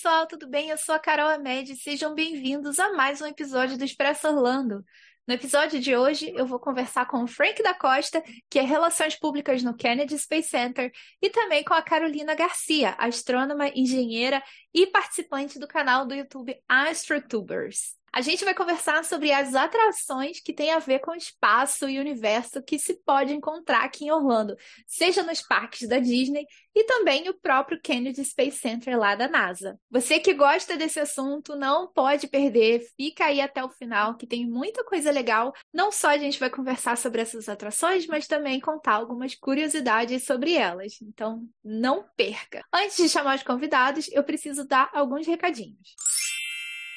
pessoal, 0.00 0.26
tudo 0.26 0.48
bem? 0.48 0.70
Eu 0.70 0.78
sou 0.78 0.94
a 0.94 0.98
Carol 0.98 1.28
Amed 1.28 1.72
e 1.72 1.76
sejam 1.76 2.14
bem-vindos 2.14 2.78
a 2.78 2.90
mais 2.94 3.20
um 3.20 3.26
episódio 3.26 3.76
do 3.76 3.84
Expresso 3.84 4.28
Orlando. 4.28 4.82
No 5.28 5.34
episódio 5.34 5.78
de 5.78 5.94
hoje, 5.94 6.32
eu 6.34 6.46
vou 6.46 6.58
conversar 6.58 7.06
com 7.06 7.22
o 7.22 7.26
Frank 7.26 7.62
da 7.62 7.74
Costa, 7.74 8.24
que 8.48 8.58
é 8.58 8.62
Relações 8.62 9.14
Públicas 9.14 9.62
no 9.62 9.76
Kennedy 9.76 10.18
Space 10.18 10.48
Center, 10.48 10.90
e 11.20 11.28
também 11.28 11.62
com 11.62 11.74
a 11.74 11.82
Carolina 11.82 12.34
Garcia, 12.34 12.94
astrônoma, 12.96 13.68
engenheira 13.74 14.42
e 14.72 14.86
participante 14.86 15.58
do 15.58 15.68
canal 15.68 16.06
do 16.06 16.14
YouTube 16.14 16.58
AstroTubers. 16.66 17.99
A 18.12 18.22
gente 18.22 18.44
vai 18.44 18.52
conversar 18.52 19.04
sobre 19.04 19.30
as 19.30 19.54
atrações 19.54 20.40
que 20.40 20.52
têm 20.52 20.72
a 20.72 20.80
ver 20.80 20.98
com 20.98 21.12
o 21.12 21.16
espaço 21.16 21.88
e 21.88 21.98
universo 21.98 22.60
que 22.60 22.76
se 22.76 22.94
pode 23.04 23.32
encontrar 23.32 23.84
aqui 23.84 24.06
em 24.06 24.10
Orlando, 24.10 24.56
seja 24.84 25.22
nos 25.22 25.40
parques 25.40 25.88
da 25.88 26.00
Disney 26.00 26.44
e 26.74 26.84
também 26.84 27.28
o 27.28 27.34
próprio 27.34 27.80
Kennedy 27.80 28.24
Space 28.24 28.58
Center 28.58 28.98
lá 28.98 29.14
da 29.14 29.28
NASA. 29.28 29.78
Você 29.88 30.18
que 30.18 30.34
gosta 30.34 30.76
desse 30.76 30.98
assunto 30.98 31.54
não 31.54 31.86
pode 31.86 32.26
perder, 32.26 32.84
fica 32.96 33.26
aí 33.26 33.40
até 33.40 33.62
o 33.62 33.70
final 33.70 34.16
que 34.16 34.26
tem 34.26 34.44
muita 34.44 34.82
coisa 34.82 35.12
legal. 35.12 35.52
Não 35.72 35.92
só 35.92 36.08
a 36.08 36.18
gente 36.18 36.40
vai 36.40 36.50
conversar 36.50 36.98
sobre 36.98 37.22
essas 37.22 37.48
atrações, 37.48 38.08
mas 38.08 38.26
também 38.26 38.58
contar 38.58 38.94
algumas 38.94 39.36
curiosidades 39.36 40.24
sobre 40.24 40.54
elas. 40.54 41.00
Então, 41.00 41.46
não 41.62 42.04
perca. 42.16 42.64
Antes 42.72 42.96
de 42.96 43.08
chamar 43.08 43.36
os 43.36 43.44
convidados, 43.44 44.08
eu 44.10 44.24
preciso 44.24 44.66
dar 44.66 44.90
alguns 44.92 45.28
recadinhos. 45.28 45.94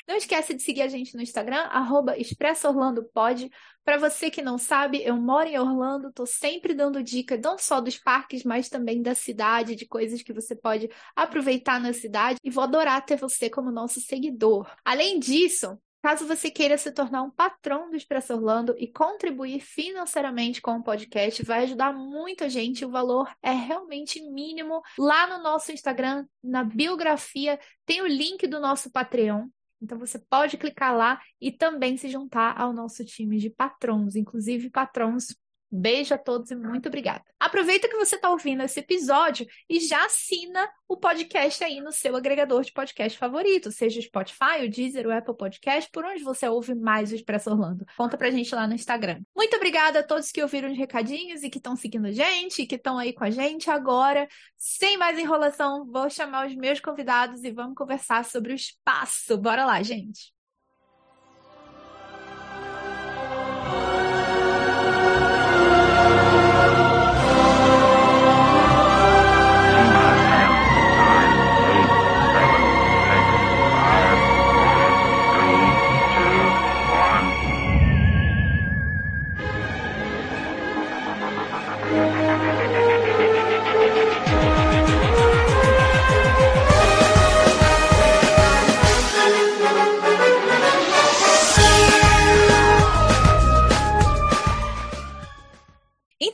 Não 0.08 0.16
esquece 0.16 0.54
de 0.54 0.62
seguir 0.62 0.82
a 0.82 0.88
gente 0.88 1.16
no 1.16 1.22
Instagram, 1.22 1.62
arroba 1.70 2.18
ExpressoOrlandoPod. 2.18 3.50
Para 3.86 3.98
você 3.98 4.30
que 4.30 4.42
não 4.42 4.58
sabe, 4.58 5.02
eu 5.04 5.16
moro 5.16 5.48
em 5.48 5.58
Orlando, 5.58 6.10
estou 6.10 6.26
sempre 6.26 6.74
dando 6.74 7.02
dica 7.02 7.38
não 7.38 7.58
só 7.58 7.80
dos 7.80 7.98
parques, 7.98 8.44
mas 8.44 8.70
também 8.70 9.02
da 9.02 9.16
cidade, 9.16 9.76
de 9.76 9.86
coisas 9.86 10.22
que 10.22 10.34
você 10.34 10.56
pode 10.56 10.90
aproveitar 11.16 11.80
na 11.80 11.94
cidade. 11.94 12.38
E 12.44 12.50
vou 12.50 12.64
adorar 12.64 13.06
ter 13.06 13.16
você 13.16 13.50
como 13.50 13.72
nosso 13.72 14.02
seguidor. 14.02 14.70
Além 14.84 15.20
disso, 15.20 15.78
Caso 16.04 16.28
você 16.28 16.52
queira 16.52 16.78
se 16.78 16.92
tornar 16.92 17.22
um 17.22 17.32
patrão 17.32 17.90
do 17.90 17.96
Expresso 17.96 18.34
Orlando 18.34 18.76
e 18.78 18.92
contribuir 18.92 19.62
financeiramente 19.62 20.62
com 20.62 20.76
o 20.76 20.84
podcast, 20.84 21.42
vai 21.46 21.64
ajudar 21.64 21.94
muita 21.94 22.50
gente. 22.50 22.84
O 22.84 22.92
valor 22.92 23.34
é 23.42 23.54
realmente 23.54 24.22
mínimo. 24.22 24.82
Lá 25.00 25.26
no 25.28 25.42
nosso 25.42 25.72
Instagram, 25.72 26.26
na 26.44 26.62
biografia, 26.62 27.58
tem 27.86 28.02
o 28.02 28.06
link 28.06 28.46
do 28.48 28.60
nosso 28.60 28.92
Patreon. 28.92 29.48
Então 29.84 30.00
você 30.00 30.18
pode 30.18 30.58
clicar 30.58 30.96
lá 30.96 31.22
e 31.42 31.52
também 31.52 31.98
se 31.98 32.10
juntar 32.10 32.60
ao 32.60 32.72
nosso 32.72 33.04
time 33.04 33.38
de 33.38 33.50
patrons, 33.50 34.16
inclusive 34.16 34.70
patrons 34.70 35.36
Beijo 35.76 36.14
a 36.14 36.20
todos 36.20 36.52
e 36.52 36.56
muito 36.56 36.88
obrigada. 36.88 37.24
Aproveita 37.40 37.88
que 37.90 37.98
você 37.98 38.16
está 38.16 38.30
ouvindo 38.30 38.62
esse 38.62 38.80
episódio 38.80 39.48
e 39.68 39.80
já 39.80 40.06
assina 40.06 40.70
o 40.88 40.96
podcast 40.96 41.64
aí 41.64 41.82
no 41.82 41.92
seu 41.92 42.16
agregador 42.16 42.62
de 42.62 42.72
podcast 42.72 43.18
favorito, 43.18 43.72
seja 43.72 44.00
o 44.00 44.04
Spotify, 44.04 44.64
o 44.64 44.70
Deezer, 44.70 45.08
o 45.08 45.12
Apple 45.12 45.36
Podcast, 45.36 45.90
por 45.92 46.06
onde 46.06 46.24
você 46.24 46.48
ouve 46.48 46.76
mais 46.76 47.12
o 47.12 47.16
Expresso 47.16 47.50
Orlando. 47.50 47.88
Conta 47.98 48.16
pra 48.16 48.30
gente 48.30 48.54
lá 48.54 48.68
no 48.68 48.76
Instagram. 48.76 49.24
Muito 49.36 49.56
obrigada 49.56 50.02
a 50.02 50.04
todos 50.04 50.32
que 50.32 50.44
ouviram 50.44 50.72
os 50.72 50.78
recadinhos 50.78 51.42
e 51.42 51.50
que 51.50 51.58
estão 51.58 51.76
seguindo 51.76 52.06
a 52.06 52.12
gente, 52.12 52.68
que 52.68 52.76
estão 52.76 53.00
aí 53.00 53.12
com 53.12 53.24
a 53.24 53.32
gente 53.32 53.72
agora. 53.72 54.28
Sem 54.56 54.96
mais 54.96 55.18
enrolação, 55.18 55.88
vou 55.88 56.08
chamar 56.08 56.46
os 56.46 56.56
meus 56.56 56.80
convidados 56.80 57.44
e 57.44 57.50
vamos 57.50 57.74
conversar 57.74 58.24
sobre 58.26 58.54
o 58.54 58.56
espaço. 58.56 59.36
Bora 59.40 59.66
lá, 59.66 59.82
gente! 59.82 60.43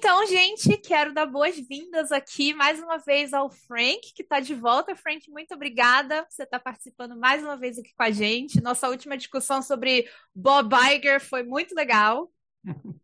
Então, 0.01 0.25
gente, 0.27 0.77
quero 0.77 1.13
dar 1.13 1.25
boas-vindas 1.25 2.09
aqui 2.09 2.53
mais 2.53 2.81
uma 2.81 2.97
vez 2.99 3.33
ao 3.33 3.49
Frank, 3.49 3.99
que 4.15 4.23
está 4.23 4.39
de 4.39 4.55
volta. 4.55 4.95
Frank, 4.95 5.29
muito 5.29 5.53
obrigada 5.53 6.23
por 6.23 6.31
você 6.31 6.43
estar 6.43 6.57
tá 6.57 6.63
participando 6.63 7.19
mais 7.19 7.43
uma 7.43 7.57
vez 7.57 7.77
aqui 7.77 7.93
com 7.93 8.03
a 8.03 8.09
gente. 8.09 8.61
Nossa 8.61 8.87
última 8.87 9.17
discussão 9.17 9.61
sobre 9.61 10.09
Bob 10.33 10.73
Iger 10.73 11.19
foi 11.19 11.43
muito 11.43 11.75
legal. 11.75 12.31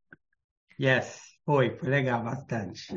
Yes, 0.78 1.22
foi, 1.45 1.78
foi 1.78 1.89
legal, 1.89 2.22
bastante. 2.22 2.88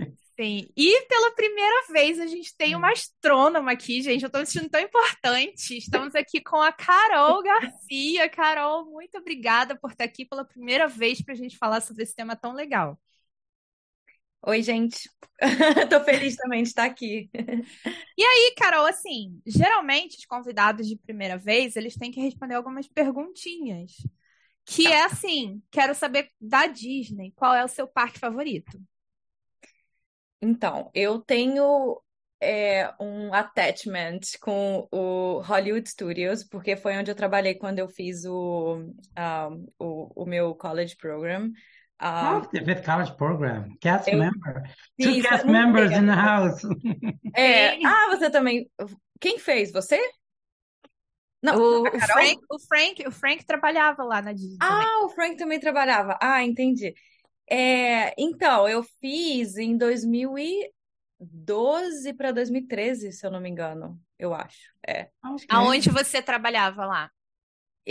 Sim, 0.41 0.69
e 0.77 1.07
pela 1.07 1.31
primeira 1.31 1.93
vez 1.93 2.19
a 2.19 2.27
gente 2.27 2.57
tem 2.57 2.75
uma 2.75 2.91
astrônoma 2.91 3.71
aqui, 3.71 4.03
gente. 4.03 4.23
Eu 4.23 4.27
estou 4.27 4.41
me 4.41 4.47
sentindo 4.47 4.69
tão 4.69 4.81
importante. 4.81 5.77
Estamos 5.77 6.13
aqui 6.17 6.41
com 6.41 6.61
a 6.61 6.73
Carol 6.73 7.41
Garcia. 7.41 8.29
Carol, 8.29 8.85
muito 8.91 9.17
obrigada 9.19 9.77
por 9.77 9.93
estar 9.93 10.05
aqui 10.05 10.25
pela 10.25 10.45
primeira 10.45 10.89
vez 10.89 11.23
para 11.23 11.35
a 11.35 11.37
gente 11.37 11.57
falar 11.57 11.81
sobre 11.81 12.03
esse 12.03 12.17
tema 12.17 12.35
tão 12.35 12.53
legal. 12.53 12.99
Oi, 14.47 14.63
gente. 14.63 15.11
Tô 15.91 16.03
feliz 16.05 16.37
também 16.37 16.63
de 16.63 16.69
estar 16.69 16.85
aqui. 16.85 17.29
E 18.17 18.23
aí, 18.23 18.55
Carol, 18.57 18.87
assim, 18.87 19.41
geralmente 19.47 20.17
os 20.17 20.25
convidados 20.25 20.87
de 20.87 20.97
primeira 20.97 21.37
vez, 21.37 21.77
eles 21.77 21.97
têm 21.97 22.11
que 22.11 22.21
responder 22.21 22.55
algumas 22.55 22.89
perguntinhas. 22.89 23.93
Que 24.65 24.87
é 24.87 25.05
assim, 25.05 25.63
quero 25.71 25.95
saber 25.95 26.29
da 26.41 26.67
Disney, 26.67 27.33
qual 27.35 27.55
é 27.55 27.65
o 27.65 27.69
seu 27.69 27.87
parque 27.87 28.19
favorito? 28.19 28.79
Então, 30.41 30.91
eu 30.95 31.21
tenho 31.21 32.01
é, 32.41 32.93
um 33.01 33.33
attachment 33.33 34.21
com 34.41 34.87
o 34.93 35.41
Hollywood 35.41 35.89
Studios, 35.89 36.45
porque 36.45 36.77
foi 36.77 36.97
onde 36.97 37.11
eu 37.11 37.15
trabalhei 37.15 37.55
quando 37.55 37.79
eu 37.79 37.89
fiz 37.89 38.25
o, 38.25 38.77
um, 39.17 39.67
o, 39.79 40.23
o 40.23 40.27
meu 40.27 40.55
college 40.55 40.97
program. 40.97 41.51
Um, 42.01 42.43
the 42.53 42.65
fifth 42.65 42.85
college 42.85 43.17
program. 43.17 43.77
Cast 43.81 44.09
eu, 44.09 44.19
member. 44.19 44.63
Two 45.01 45.21
cast 45.21 45.45
members 45.47 45.91
in 45.91 46.07
the 46.07 46.15
house. 46.15 46.63
É, 47.35 47.85
ah, 47.85 48.07
você 48.11 48.31
também. 48.31 48.71
Quem 49.21 49.37
fez? 49.39 49.73
Você? 49.73 50.01
Não, 51.43 51.57
o, 51.57 51.85
Frank, 52.01 52.39
o 52.51 52.59
Frank, 52.59 53.07
o 53.07 53.13
Frank 53.13 53.45
trabalhava 53.45 54.05
lá 54.05 54.23
na 54.23 54.33
Disney. 54.33 54.57
Ah, 54.61 54.69
também. 54.69 55.05
o 55.05 55.09
Frank 55.11 55.37
também 55.37 55.61
trabalhava. 55.61 56.17
Ah, 56.21 56.45
entendi. 56.45 56.95
É, 57.51 58.15
então, 58.19 58.69
eu 58.69 58.83
fiz 59.01 59.57
em 59.57 59.75
2012 59.77 62.13
para 62.15 62.33
2013, 62.33 63.13
se 63.13 63.27
eu 63.27 63.31
não 63.31 63.41
me 63.41 63.49
engano, 63.49 63.99
eu 64.19 64.35
acho. 64.35 64.73
É. 64.87 65.09
Aonde 65.49 65.89
você 65.91 66.21
trabalhava 66.21 66.85
lá? 66.85 67.11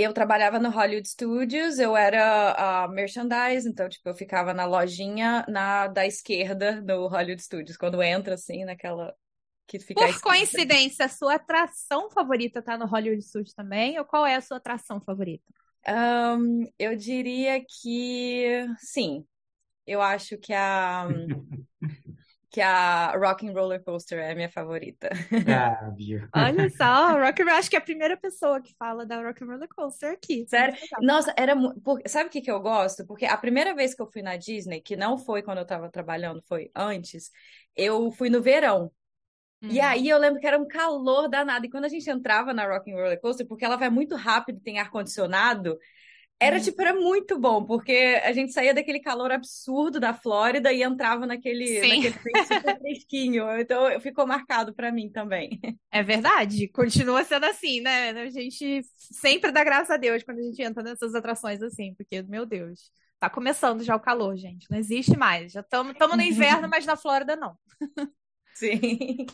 Eu 0.03 0.13
trabalhava 0.13 0.59
no 0.59 0.69
Hollywood 0.69 1.09
Studios, 1.09 1.80
eu 1.80 1.97
era 1.97 2.85
uh, 2.88 2.91
merchandise, 2.91 3.68
então, 3.68 3.90
tipo, 3.90 4.08
eu 4.08 4.13
ficava 4.13 4.53
na 4.53 4.66
lojinha 4.66 5.44
na, 5.47 5.88
da 5.88 6.06
esquerda 6.06 6.81
do 6.81 7.08
Hollywood 7.08 7.41
Studios, 7.41 7.75
quando 7.78 8.02
entra, 8.03 8.35
assim, 8.35 8.63
naquela... 8.63 9.13
Que 9.66 9.80
fica 9.80 10.06
Por 10.06 10.22
coincidência, 10.22 11.06
a 11.06 11.09
sua 11.09 11.35
atração 11.35 12.09
favorita 12.09 12.62
tá 12.62 12.78
no 12.78 12.85
Hollywood 12.85 13.22
Studios 13.22 13.53
também? 13.53 14.00
Ou 14.00 14.06
qual 14.06 14.25
é 14.25 14.35
a 14.35 14.41
sua 14.41 14.58
atração 14.58 15.02
favorita? 15.02 15.44
Um, 15.85 16.72
eu 16.79 16.96
diria 16.96 17.59
que 17.59 18.66
sim. 18.78 19.26
Eu 19.85 20.02
acho 20.02 20.38
que 20.38 20.53
a 20.53 21.09
que 22.57 22.61
a 22.61 23.15
Rock 23.15 23.47
and 23.47 23.53
Roller 23.53 23.83
Coaster 23.83 24.17
é 24.17 24.31
a 24.31 24.35
minha 24.35 24.49
favorita. 24.49 25.11
Ah, 25.47 25.93
Olha 26.33 26.67
só, 26.71 27.13
Rock 27.23 27.43
acho 27.43 27.69
que 27.69 27.75
é 27.75 27.79
a 27.79 27.83
primeira 27.83 28.17
pessoa 28.17 28.59
que 28.59 28.73
fala 28.79 29.05
da 29.05 29.21
Rock 29.21 29.43
and 29.43 29.47
Roller 29.47 29.69
Coaster 29.69 30.13
aqui. 30.13 30.43
Sério? 30.49 30.75
Nossa, 30.99 31.31
era 31.37 31.53
sabe 32.07 32.29
o 32.29 32.31
que 32.31 32.41
que 32.41 32.49
eu 32.49 32.59
gosto? 32.59 33.05
Porque 33.05 33.27
a 33.27 33.37
primeira 33.37 33.75
vez 33.75 33.93
que 33.93 34.01
eu 34.01 34.07
fui 34.07 34.23
na 34.23 34.37
Disney, 34.37 34.81
que 34.81 34.95
não 34.95 35.19
foi 35.19 35.43
quando 35.43 35.59
eu 35.59 35.67
tava 35.67 35.87
trabalhando, 35.87 36.41
foi 36.47 36.71
antes, 36.75 37.29
eu 37.75 38.09
fui 38.09 38.27
no 38.27 38.41
verão. 38.41 38.91
Hum. 39.61 39.69
E 39.69 39.79
aí 39.79 40.09
eu 40.09 40.17
lembro 40.17 40.39
que 40.39 40.47
era 40.47 40.57
um 40.57 40.67
calor 40.67 41.29
danado. 41.29 41.67
E 41.67 41.69
quando 41.69 41.85
a 41.85 41.89
gente 41.89 42.09
entrava 42.09 42.55
na 42.55 42.65
Rock 42.65 42.91
and 42.91 42.95
Roller 42.95 43.21
Coaster, 43.21 43.45
porque 43.45 43.65
ela 43.65 43.75
vai 43.75 43.91
muito 43.91 44.15
rápido, 44.15 44.59
tem 44.61 44.79
ar 44.79 44.89
condicionado, 44.89 45.77
era, 46.39 46.57
uhum. 46.57 46.61
tipo, 46.61 46.81
era 46.81 46.93
muito 46.93 47.39
bom, 47.39 47.66
porque 47.66 48.22
a 48.23 48.31
gente 48.31 48.53
saía 48.53 48.73
daquele 48.73 48.99
calor 48.99 49.31
absurdo 49.31 49.99
da 49.99 50.13
Flórida 50.13 50.72
e 50.72 50.84
entrava 50.84 51.25
naquele, 51.25 51.79
naquele 51.79 52.13
super 52.45 52.79
fresquinho. 52.79 53.49
Então, 53.59 53.99
ficou 53.99 54.28
marcado 54.28 54.73
para 54.73 54.91
mim 54.91 55.09
também. 55.09 55.59
É 55.91 56.03
verdade. 56.03 56.67
Continua 56.67 57.23
sendo 57.23 57.45
assim, 57.45 57.81
né? 57.81 58.11
A 58.11 58.29
gente 58.29 58.81
sempre 58.93 59.51
dá 59.51 59.63
graças 59.63 59.89
a 59.89 59.97
Deus 59.97 60.23
quando 60.23 60.39
a 60.39 60.43
gente 60.43 60.61
entra 60.61 60.84
nessas 60.84 61.16
atrações 61.16 61.61
assim, 61.63 61.95
porque, 61.95 62.22
meu 62.22 62.45
Deus, 62.45 62.91
tá 63.19 63.29
começando 63.29 63.83
já 63.83 63.95
o 63.95 63.99
calor, 63.99 64.37
gente. 64.37 64.69
Não 64.69 64.78
existe 64.78 65.17
mais. 65.17 65.51
Já 65.51 65.61
estamos 65.61 65.95
no 65.97 66.22
inverno, 66.22 66.67
mas 66.69 66.85
na 66.85 66.95
Flórida 66.95 67.35
não. 67.35 67.57
Sim. 68.57 69.27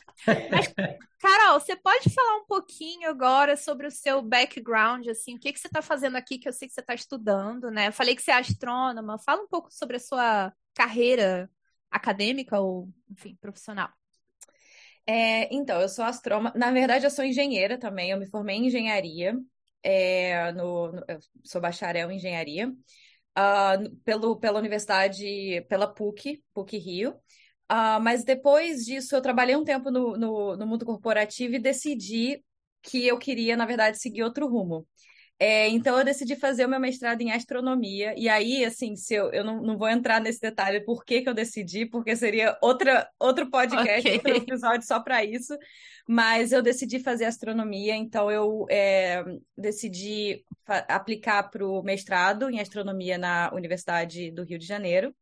Mas, 0.51 0.73
Carol, 1.17 1.59
você 1.59 1.77
pode 1.77 2.09
falar 2.13 2.37
um 2.39 2.45
pouquinho 2.45 3.09
agora 3.09 3.55
sobre 3.55 3.87
o 3.87 3.91
seu 3.91 4.21
background, 4.21 5.07
assim, 5.07 5.35
o 5.35 5.39
que 5.39 5.53
que 5.53 5.59
você 5.59 5.67
está 5.67 5.81
fazendo 5.81 6.17
aqui, 6.17 6.37
que 6.37 6.47
eu 6.47 6.51
sei 6.51 6.67
que 6.67 6.73
você 6.73 6.81
está 6.81 6.93
estudando, 6.93 7.71
né? 7.71 7.87
Eu 7.87 7.93
falei 7.93 8.17
que 8.17 8.21
você 8.21 8.31
é 8.31 8.35
astrônoma. 8.35 9.17
Fala 9.17 9.41
um 9.41 9.47
pouco 9.47 9.71
sobre 9.71 9.95
a 9.95 9.99
sua 9.99 10.53
carreira 10.73 11.49
acadêmica 11.89 12.59
ou, 12.59 12.89
enfim, 13.09 13.37
profissional. 13.39 13.89
É, 15.07 15.53
então, 15.53 15.79
eu 15.79 15.87
sou 15.87 16.03
astrônoma. 16.03 16.51
Na 16.55 16.69
verdade, 16.71 17.05
eu 17.05 17.11
sou 17.11 17.23
engenheira 17.23 17.79
também. 17.79 18.11
Eu 18.11 18.19
me 18.19 18.27
formei 18.27 18.57
em 18.57 18.67
engenharia. 18.67 19.37
É, 19.81 20.51
no, 20.51 20.91
no, 20.91 21.05
eu 21.07 21.19
sou 21.45 21.61
bacharel 21.61 22.11
em 22.11 22.17
engenharia. 22.17 22.69
Uh, 23.37 23.95
pelo, 24.03 24.35
pela 24.37 24.59
universidade, 24.59 25.61
pela 25.69 25.87
PUC, 25.87 26.43
PUC 26.53 26.77
Rio. 26.77 27.15
Uh, 27.73 27.99
mas 27.99 28.23
depois 28.23 28.85
disso, 28.85 29.15
eu 29.15 29.21
trabalhei 29.21 29.55
um 29.55 29.63
tempo 29.63 29.89
no, 29.89 30.15
no, 30.15 30.55
no, 30.55 30.67
mundo 30.67 30.85
corporativo 30.85 31.55
e 31.55 31.59
decidi 31.59 32.43
que 32.83 33.07
eu 33.07 33.17
queria, 33.17 33.57
na 33.57 33.65
verdade, 33.65 33.99
seguir 33.99 34.21
outro 34.21 34.47
rumo. 34.47 34.85
É, 35.39 35.67
então, 35.69 35.97
eu 35.97 36.05
decidi 36.05 36.35
fazer 36.35 36.65
o 36.65 36.69
meu 36.69 36.79
mestrado 36.79 37.21
em 37.21 37.31
astronomia. 37.31 38.13
E 38.15 38.29
aí, 38.29 38.63
assim, 38.63 38.95
se 38.95 39.15
eu, 39.15 39.31
eu 39.33 39.43
não, 39.43 39.59
não 39.59 39.75
vou 39.75 39.89
entrar 39.89 40.21
nesse 40.21 40.39
detalhe 40.39 40.81
por 40.81 41.03
que, 41.03 41.23
que 41.23 41.29
eu 41.29 41.33
decidi, 41.33 41.87
porque 41.87 42.15
seria 42.15 42.55
outra, 42.61 43.09
outro 43.19 43.49
podcast, 43.49 44.07
okay. 44.07 44.13
outro 44.17 44.35
episódio 44.37 44.85
só 44.85 44.99
para 44.99 45.25
isso. 45.25 45.57
Mas 46.07 46.51
eu 46.51 46.61
decidi 46.61 46.99
fazer 46.99 47.25
astronomia, 47.25 47.95
então 47.95 48.29
eu 48.29 48.67
é, 48.69 49.23
decidi 49.57 50.45
aplicar 50.87 51.49
para 51.49 51.65
o 51.65 51.81
mestrado 51.81 52.51
em 52.51 52.59
astronomia 52.59 53.17
na 53.17 53.51
Universidade 53.51 54.29
do 54.29 54.43
Rio 54.43 54.59
de 54.59 54.67
Janeiro. 54.67 55.13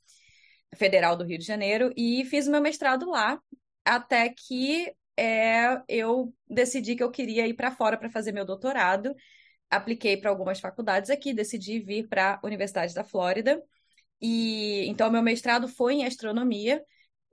Federal 0.76 1.16
do 1.16 1.24
Rio 1.24 1.38
de 1.38 1.46
Janeiro 1.46 1.94
e 1.98 2.26
fiz 2.26 2.48
meu 2.48 2.62
mestrado 2.62 3.10
lá, 3.10 3.40
até 3.86 4.30
que 4.30 4.94
é, 5.18 5.82
eu 5.88 6.34
decidi 6.50 6.96
que 6.96 7.04
eu 7.04 7.12
queria 7.12 7.48
ir 7.48 7.54
para 7.54 7.72
fora 7.72 7.98
para 7.98 8.10
fazer 8.10 8.32
meu 8.32 8.46
doutorado. 8.46 9.14
Apliquei 9.70 10.18
para 10.18 10.30
algumas 10.30 10.60
faculdades 10.60 11.10
aqui, 11.10 11.34
decidi 11.34 11.80
vir 11.80 12.08
para 12.08 12.40
a 12.42 12.48
Universidade 12.48 12.94
da 12.94 13.04
Flórida. 13.04 13.62
E 14.22 14.86
então 14.88 15.10
meu 15.12 15.22
mestrado 15.22 15.68
foi 15.68 15.96
em 15.96 16.06
astronomia. 16.06 16.84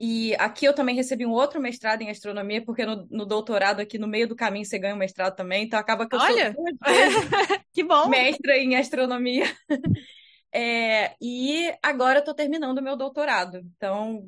E 0.01 0.33
aqui 0.35 0.65
eu 0.65 0.73
também 0.73 0.95
recebi 0.95 1.25
um 1.25 1.31
outro 1.31 1.59
mestrado 1.59 2.01
em 2.01 2.09
astronomia, 2.09 2.63
porque 2.63 2.85
no, 2.85 3.05
no 3.11 3.25
doutorado 3.25 3.81
aqui 3.81 3.97
no 3.97 4.07
meio 4.07 4.29
do 4.29 4.35
caminho 4.35 4.63
você 4.63 4.79
ganha 4.79 4.95
um 4.95 4.97
mestrado 4.97 5.35
também, 5.35 5.65
então 5.65 5.77
acaba 5.77 6.07
que 6.07 6.15
eu 6.15 6.19
Olha! 6.19 6.53
sou 6.53 6.63
que 7.73 7.83
bom! 7.83 8.07
mestra 8.07 8.57
em 8.57 8.77
astronomia. 8.77 9.45
É, 10.53 11.15
e 11.21 11.73
agora 11.83 12.17
eu 12.17 12.21
estou 12.21 12.33
terminando 12.33 12.79
o 12.79 12.83
meu 12.83 12.97
doutorado. 12.97 13.61
Então, 13.75 14.27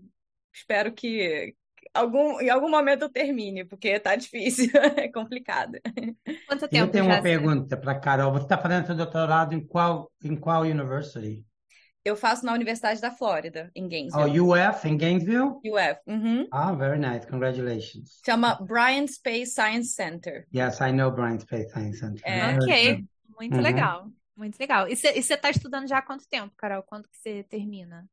espero 0.54 0.92
que 0.94 1.56
algum, 1.94 2.40
em 2.40 2.50
algum 2.50 2.70
momento 2.70 3.04
eu 3.04 3.10
termine, 3.10 3.66
porque 3.66 3.90
está 3.90 4.16
difícil, 4.16 4.70
é 4.98 5.08
complicado. 5.10 5.80
Quanto 6.48 6.68
tempo? 6.68 6.86
Eu 6.86 6.88
tenho 6.90 7.06
uma 7.06 7.22
pergunta 7.22 7.78
para 7.78 8.00
Carol. 8.00 8.32
Você 8.34 8.44
está 8.44 8.58
fazendo 8.58 8.86
seu 8.86 8.96
doutorado 8.96 9.54
em 9.54 9.66
qual, 9.66 10.12
em 10.24 10.36
qual 10.36 10.62
university? 10.62 11.46
Eu 12.04 12.16
faço 12.16 12.44
na 12.44 12.54
Universidade 12.54 13.00
da 13.00 13.12
Flórida, 13.12 13.70
em 13.76 13.88
Gainesville. 13.88 14.40
Oh, 14.40 14.54
UF, 14.54 14.88
em 14.88 14.98
Gainesville? 14.98 15.60
UF, 15.64 16.00
uhum. 16.08 16.48
Ah, 16.52 16.74
very 16.74 16.98
nice. 16.98 17.28
Congratulations. 17.28 18.20
Chama 18.26 18.56
Bryant 18.56 19.08
Space 19.08 19.52
Science 19.52 19.94
Center. 19.94 20.48
Yes, 20.52 20.80
I 20.82 20.92
know 20.92 21.12
Bryant 21.12 21.42
Space 21.42 21.70
Science 21.70 22.00
Center. 22.00 22.22
É. 22.26 22.56
Ok, 22.56 23.06
muito 23.40 23.56
uhum. 23.56 23.62
legal. 23.62 24.08
Muito 24.36 24.58
legal. 24.60 24.88
E 24.88 24.96
você 24.96 25.10
está 25.18 25.50
estudando 25.50 25.88
já 25.88 25.98
há 25.98 26.02
quanto 26.02 26.28
tempo, 26.28 26.54
Carol? 26.56 26.84
Quando 26.84 27.08
que 27.08 27.18
você 27.18 27.44
termina? 27.44 28.10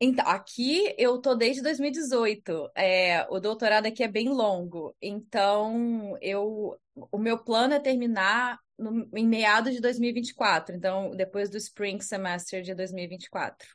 Então, 0.00 0.26
aqui 0.26 0.94
eu 0.96 1.18
tô 1.18 1.34
desde 1.34 1.62
2018. 1.62 2.70
É, 2.74 3.26
o 3.28 3.38
doutorado 3.38 3.86
aqui 3.86 4.02
é 4.02 4.08
bem 4.08 4.30
longo. 4.30 4.96
Então, 5.00 6.16
eu, 6.22 6.80
o 7.12 7.18
meu 7.18 7.38
plano 7.38 7.74
é 7.74 7.78
terminar 7.78 8.58
no, 8.78 9.06
em 9.14 9.26
meados 9.26 9.74
de 9.74 9.80
2024. 9.80 10.74
Então, 10.74 11.10
depois 11.10 11.50
do 11.50 11.58
Spring 11.58 12.00
Semester 12.00 12.62
de 12.62 12.74
2024. 12.74 13.68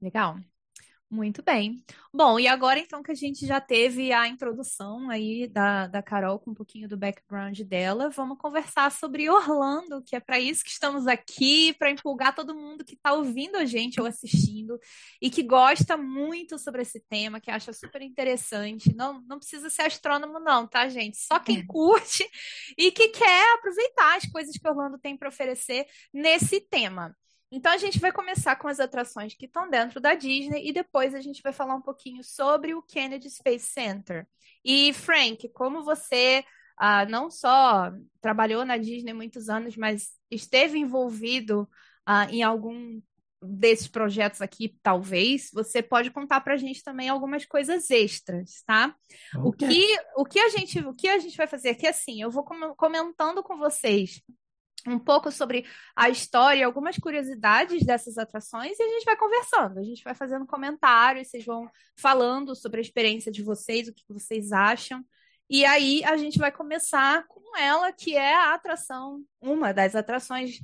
Legal. 0.00 0.36
Muito 1.08 1.40
bem. 1.40 1.84
Bom, 2.12 2.38
e 2.38 2.48
agora 2.48 2.80
então 2.80 3.00
que 3.00 3.12
a 3.12 3.14
gente 3.14 3.46
já 3.46 3.60
teve 3.60 4.12
a 4.12 4.26
introdução 4.26 5.08
aí 5.08 5.46
da, 5.46 5.86
da 5.86 6.02
Carol 6.02 6.40
com 6.40 6.50
um 6.50 6.54
pouquinho 6.54 6.88
do 6.88 6.96
background 6.96 7.60
dela, 7.60 8.10
vamos 8.10 8.36
conversar 8.38 8.90
sobre 8.90 9.30
Orlando, 9.30 10.02
que 10.02 10.16
é 10.16 10.20
para 10.20 10.40
isso 10.40 10.64
que 10.64 10.70
estamos 10.70 11.06
aqui, 11.06 11.72
para 11.74 11.92
empolgar 11.92 12.34
todo 12.34 12.56
mundo 12.56 12.84
que 12.84 12.94
está 12.94 13.12
ouvindo 13.12 13.56
a 13.56 13.64
gente 13.64 14.00
ou 14.00 14.06
assistindo 14.06 14.80
e 15.22 15.30
que 15.30 15.44
gosta 15.44 15.96
muito 15.96 16.58
sobre 16.58 16.82
esse 16.82 16.98
tema, 17.08 17.40
que 17.40 17.52
acha 17.52 17.72
super 17.72 18.02
interessante. 18.02 18.92
Não, 18.96 19.22
não 19.28 19.38
precisa 19.38 19.70
ser 19.70 19.82
astrônomo, 19.82 20.40
não, 20.40 20.66
tá, 20.66 20.88
gente? 20.88 21.18
Só 21.18 21.38
quem 21.38 21.58
é. 21.60 21.66
curte 21.66 22.28
e 22.76 22.90
que 22.90 23.10
quer 23.10 23.54
aproveitar 23.54 24.16
as 24.16 24.26
coisas 24.26 24.56
que 24.56 24.68
Orlando 24.68 24.98
tem 24.98 25.16
para 25.16 25.28
oferecer 25.28 25.86
nesse 26.12 26.60
tema. 26.60 27.14
Então 27.50 27.72
a 27.72 27.76
gente 27.76 28.00
vai 28.00 28.10
começar 28.10 28.56
com 28.56 28.66
as 28.66 28.80
atrações 28.80 29.34
que 29.34 29.46
estão 29.46 29.70
dentro 29.70 30.00
da 30.00 30.14
Disney 30.14 30.68
e 30.68 30.72
depois 30.72 31.14
a 31.14 31.20
gente 31.20 31.42
vai 31.42 31.52
falar 31.52 31.74
um 31.74 31.80
pouquinho 31.80 32.22
sobre 32.24 32.74
o 32.74 32.82
Kennedy 32.82 33.30
Space 33.30 33.66
Center. 33.66 34.26
E 34.64 34.92
Frank, 34.92 35.48
como 35.50 35.84
você 35.84 36.44
uh, 36.80 37.08
não 37.08 37.30
só 37.30 37.92
trabalhou 38.20 38.64
na 38.64 38.76
Disney 38.76 39.12
muitos 39.12 39.48
anos, 39.48 39.76
mas 39.76 40.10
esteve 40.30 40.78
envolvido 40.78 41.68
uh, 42.08 42.28
em 42.30 42.42
algum 42.42 43.00
desses 43.42 43.86
projetos 43.86 44.40
aqui, 44.40 44.76
talvez, 44.82 45.50
você 45.52 45.82
pode 45.82 46.10
contar 46.10 46.40
para 46.40 46.54
a 46.54 46.56
gente 46.56 46.82
também 46.82 47.08
algumas 47.08 47.44
coisas 47.44 47.90
extras, 47.90 48.62
tá? 48.66 48.94
Okay. 49.36 49.46
O, 49.46 49.52
que, 49.52 49.98
o, 50.16 50.24
que 50.24 50.38
a 50.40 50.48
gente, 50.48 50.78
o 50.80 50.94
que 50.94 51.06
a 51.06 51.18
gente 51.18 51.36
vai 51.36 51.46
fazer 51.46 51.70
aqui, 51.70 51.86
assim, 51.86 52.20
eu 52.20 52.30
vou 52.30 52.44
comentando 52.76 53.42
com 53.42 53.56
vocês 53.56 54.20
um 54.86 54.98
pouco 54.98 55.30
sobre 55.30 55.66
a 55.94 56.08
história, 56.08 56.64
algumas 56.64 56.96
curiosidades 56.96 57.84
dessas 57.84 58.18
atrações 58.18 58.78
e 58.78 58.82
a 58.82 58.88
gente 58.88 59.04
vai 59.04 59.16
conversando, 59.16 59.78
a 59.78 59.82
gente 59.82 60.02
vai 60.04 60.14
fazendo 60.14 60.46
comentários, 60.46 61.28
vocês 61.28 61.44
vão 61.44 61.68
falando 61.96 62.54
sobre 62.54 62.78
a 62.78 62.82
experiência 62.82 63.32
de 63.32 63.42
vocês, 63.42 63.88
o 63.88 63.94
que 63.94 64.04
vocês 64.08 64.52
acham. 64.52 65.04
E 65.48 65.64
aí 65.64 66.02
a 66.04 66.16
gente 66.16 66.38
vai 66.38 66.50
começar 66.50 67.24
com 67.28 67.56
ela, 67.56 67.92
que 67.92 68.16
é 68.16 68.34
a 68.34 68.54
atração, 68.54 69.22
uma 69.40 69.72
das 69.72 69.94
atrações 69.94 70.60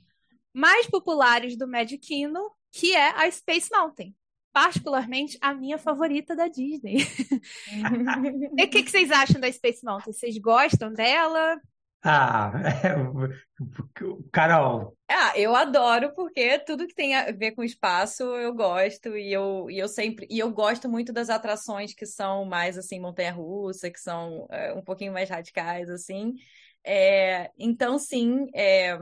mais 0.53 0.87
populares 0.87 1.57
do 1.57 1.69
Magic 1.69 1.99
Kingdom, 1.99 2.51
que 2.71 2.95
é 2.95 3.11
a 3.11 3.31
Space 3.31 3.71
Mountain. 3.73 4.15
Particularmente 4.53 5.39
a 5.41 5.55
minha 5.55 5.79
favorita 5.79 6.37
da 6.37 6.47
Disney. 6.47 6.97
e 8.59 8.65
o 8.65 8.69
que, 8.69 8.83
que 8.83 8.91
vocês 8.91 9.11
acham 9.11 9.41
da 9.41 9.51
Space 9.51 9.83
Mountain? 9.83 10.13
Vocês 10.13 10.37
gostam 10.37 10.93
dela? 10.93 11.59
Ah, 12.05 12.53
Carol. 14.33 14.97
Ah, 15.09 15.33
eu 15.37 15.55
adoro 15.55 16.13
porque 16.15 16.59
tudo 16.61 16.87
que 16.87 16.95
tem 16.95 17.15
a 17.15 17.31
ver 17.31 17.53
com 17.53 17.63
espaço 17.63 18.23
eu 18.23 18.53
gosto 18.55 19.17
e 19.17 19.33
eu, 19.33 19.71
e 19.71 19.79
eu 19.79 19.87
sempre 19.87 20.27
e 20.29 20.39
eu 20.39 20.51
gosto 20.51 20.89
muito 20.89 21.13
das 21.13 21.31
atrações 21.31 21.95
que 21.95 22.07
são 22.07 22.45
mais 22.45 22.77
assim 22.77 22.99
montanha-russa, 22.99 23.91
que 23.91 24.01
são 24.01 24.49
é, 24.51 24.73
um 24.75 24.83
pouquinho 24.83 25.13
mais 25.13 25.31
radicais 25.31 25.89
assim. 25.91 26.35
É, 26.83 27.51
então 27.57 27.99
sim, 27.99 28.47
é, 28.55 28.99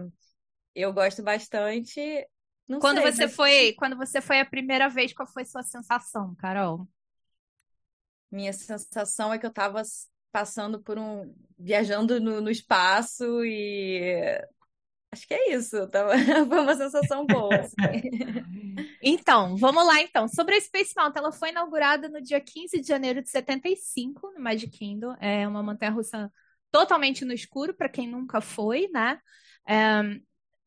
eu 0.74 0.92
gosto 0.92 1.22
bastante. 1.22 2.00
Não 2.68 2.80
quando 2.80 3.00
sei, 3.00 3.10
você 3.12 3.22
mas... 3.22 3.34
foi, 3.34 3.72
quando 3.78 3.96
você 3.96 4.20
foi 4.20 4.40
a 4.40 4.46
primeira 4.46 4.88
vez, 4.88 5.12
qual 5.12 5.26
foi 5.26 5.44
sua 5.44 5.62
sensação, 5.62 6.34
Carol? 6.36 6.86
Minha 8.30 8.52
sensação 8.52 9.32
é 9.32 9.38
que 9.38 9.46
eu 9.46 9.50
estava 9.50 9.82
passando 10.30 10.80
por 10.80 10.98
um. 10.98 11.34
viajando 11.58 12.20
no, 12.20 12.40
no 12.40 12.50
espaço 12.50 13.44
e. 13.44 14.40
Acho 15.12 15.26
que 15.26 15.34
é 15.34 15.54
isso. 15.54 15.88
Tava... 15.88 16.12
Foi 16.48 16.60
uma 16.60 16.76
sensação 16.76 17.26
boa. 17.26 17.54
Assim. 17.56 17.76
Então, 19.02 19.56
vamos 19.56 19.84
lá 19.86 20.00
então. 20.00 20.28
Sobre 20.28 20.54
a 20.54 20.60
Space 20.60 20.92
Mountain, 20.96 21.20
ela 21.20 21.32
foi 21.32 21.48
inaugurada 21.48 22.08
no 22.08 22.20
dia 22.20 22.40
15 22.40 22.80
de 22.80 22.86
janeiro 22.86 23.22
de 23.22 23.30
75, 23.30 24.32
no 24.32 24.40
Magic 24.40 24.70
Kingdom. 24.78 25.16
É 25.20 25.48
uma 25.48 25.62
montanha-russa 25.62 26.30
totalmente 26.70 27.24
no 27.24 27.32
escuro, 27.32 27.74
para 27.74 27.88
quem 27.88 28.06
nunca 28.06 28.40
foi, 28.40 28.88
né? 28.92 29.18
É, 29.66 30.02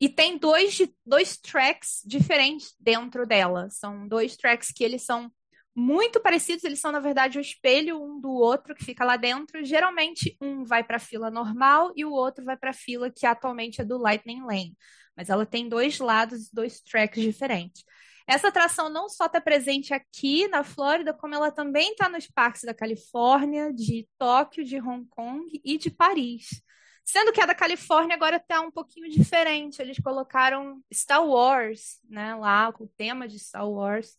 e 0.00 0.08
tem 0.08 0.36
dois, 0.36 0.78
dois 1.06 1.36
tracks 1.36 2.02
diferentes 2.04 2.74
dentro 2.78 3.26
dela. 3.26 3.68
São 3.70 4.06
dois 4.06 4.36
tracks 4.36 4.70
que 4.70 4.84
eles 4.84 5.02
são 5.02 5.32
muito 5.74 6.20
parecidos, 6.20 6.62
eles 6.62 6.78
são, 6.78 6.92
na 6.92 7.00
verdade, 7.00 7.36
o 7.36 7.40
espelho 7.40 8.00
um 8.00 8.20
do 8.20 8.30
outro 8.30 8.74
que 8.74 8.84
fica 8.84 9.04
lá 9.04 9.16
dentro. 9.16 9.64
Geralmente, 9.64 10.36
um 10.40 10.64
vai 10.64 10.84
para 10.84 10.98
a 10.98 11.00
fila 11.00 11.30
normal 11.30 11.92
e 11.96 12.04
o 12.04 12.12
outro 12.12 12.44
vai 12.44 12.56
para 12.56 12.70
a 12.70 12.74
fila 12.74 13.10
que 13.10 13.26
atualmente 13.26 13.80
é 13.80 13.84
do 13.84 13.98
Lightning 13.98 14.44
Lane. 14.44 14.76
Mas 15.16 15.30
ela 15.30 15.44
tem 15.44 15.68
dois 15.68 15.98
lados, 15.98 16.48
dois 16.52 16.80
tracks 16.80 17.20
diferentes. 17.20 17.84
Essa 18.26 18.48
atração 18.48 18.88
não 18.88 19.08
só 19.08 19.26
está 19.26 19.40
presente 19.40 19.92
aqui 19.92 20.48
na 20.48 20.62
Flórida, 20.62 21.12
como 21.12 21.34
ela 21.34 21.50
também 21.50 21.90
está 21.90 22.08
nos 22.08 22.26
parques 22.26 22.62
da 22.62 22.72
Califórnia, 22.72 23.72
de 23.72 24.08
Tóquio, 24.16 24.64
de 24.64 24.80
Hong 24.80 25.06
Kong 25.10 25.60
e 25.62 25.76
de 25.76 25.90
Paris. 25.90 26.62
Sendo 27.04 27.32
que 27.32 27.40
a 27.40 27.46
da 27.46 27.54
Califórnia 27.54 28.14
agora 28.14 28.36
está 28.36 28.60
um 28.60 28.70
pouquinho 28.70 29.10
diferente. 29.10 29.82
Eles 29.82 29.98
colocaram 29.98 30.80
Star 30.92 31.26
Wars, 31.26 32.00
né, 32.08 32.34
lá, 32.36 32.72
com 32.72 32.84
o 32.84 32.92
tema 32.96 33.28
de 33.28 33.38
Star 33.38 33.68
Wars 33.68 34.16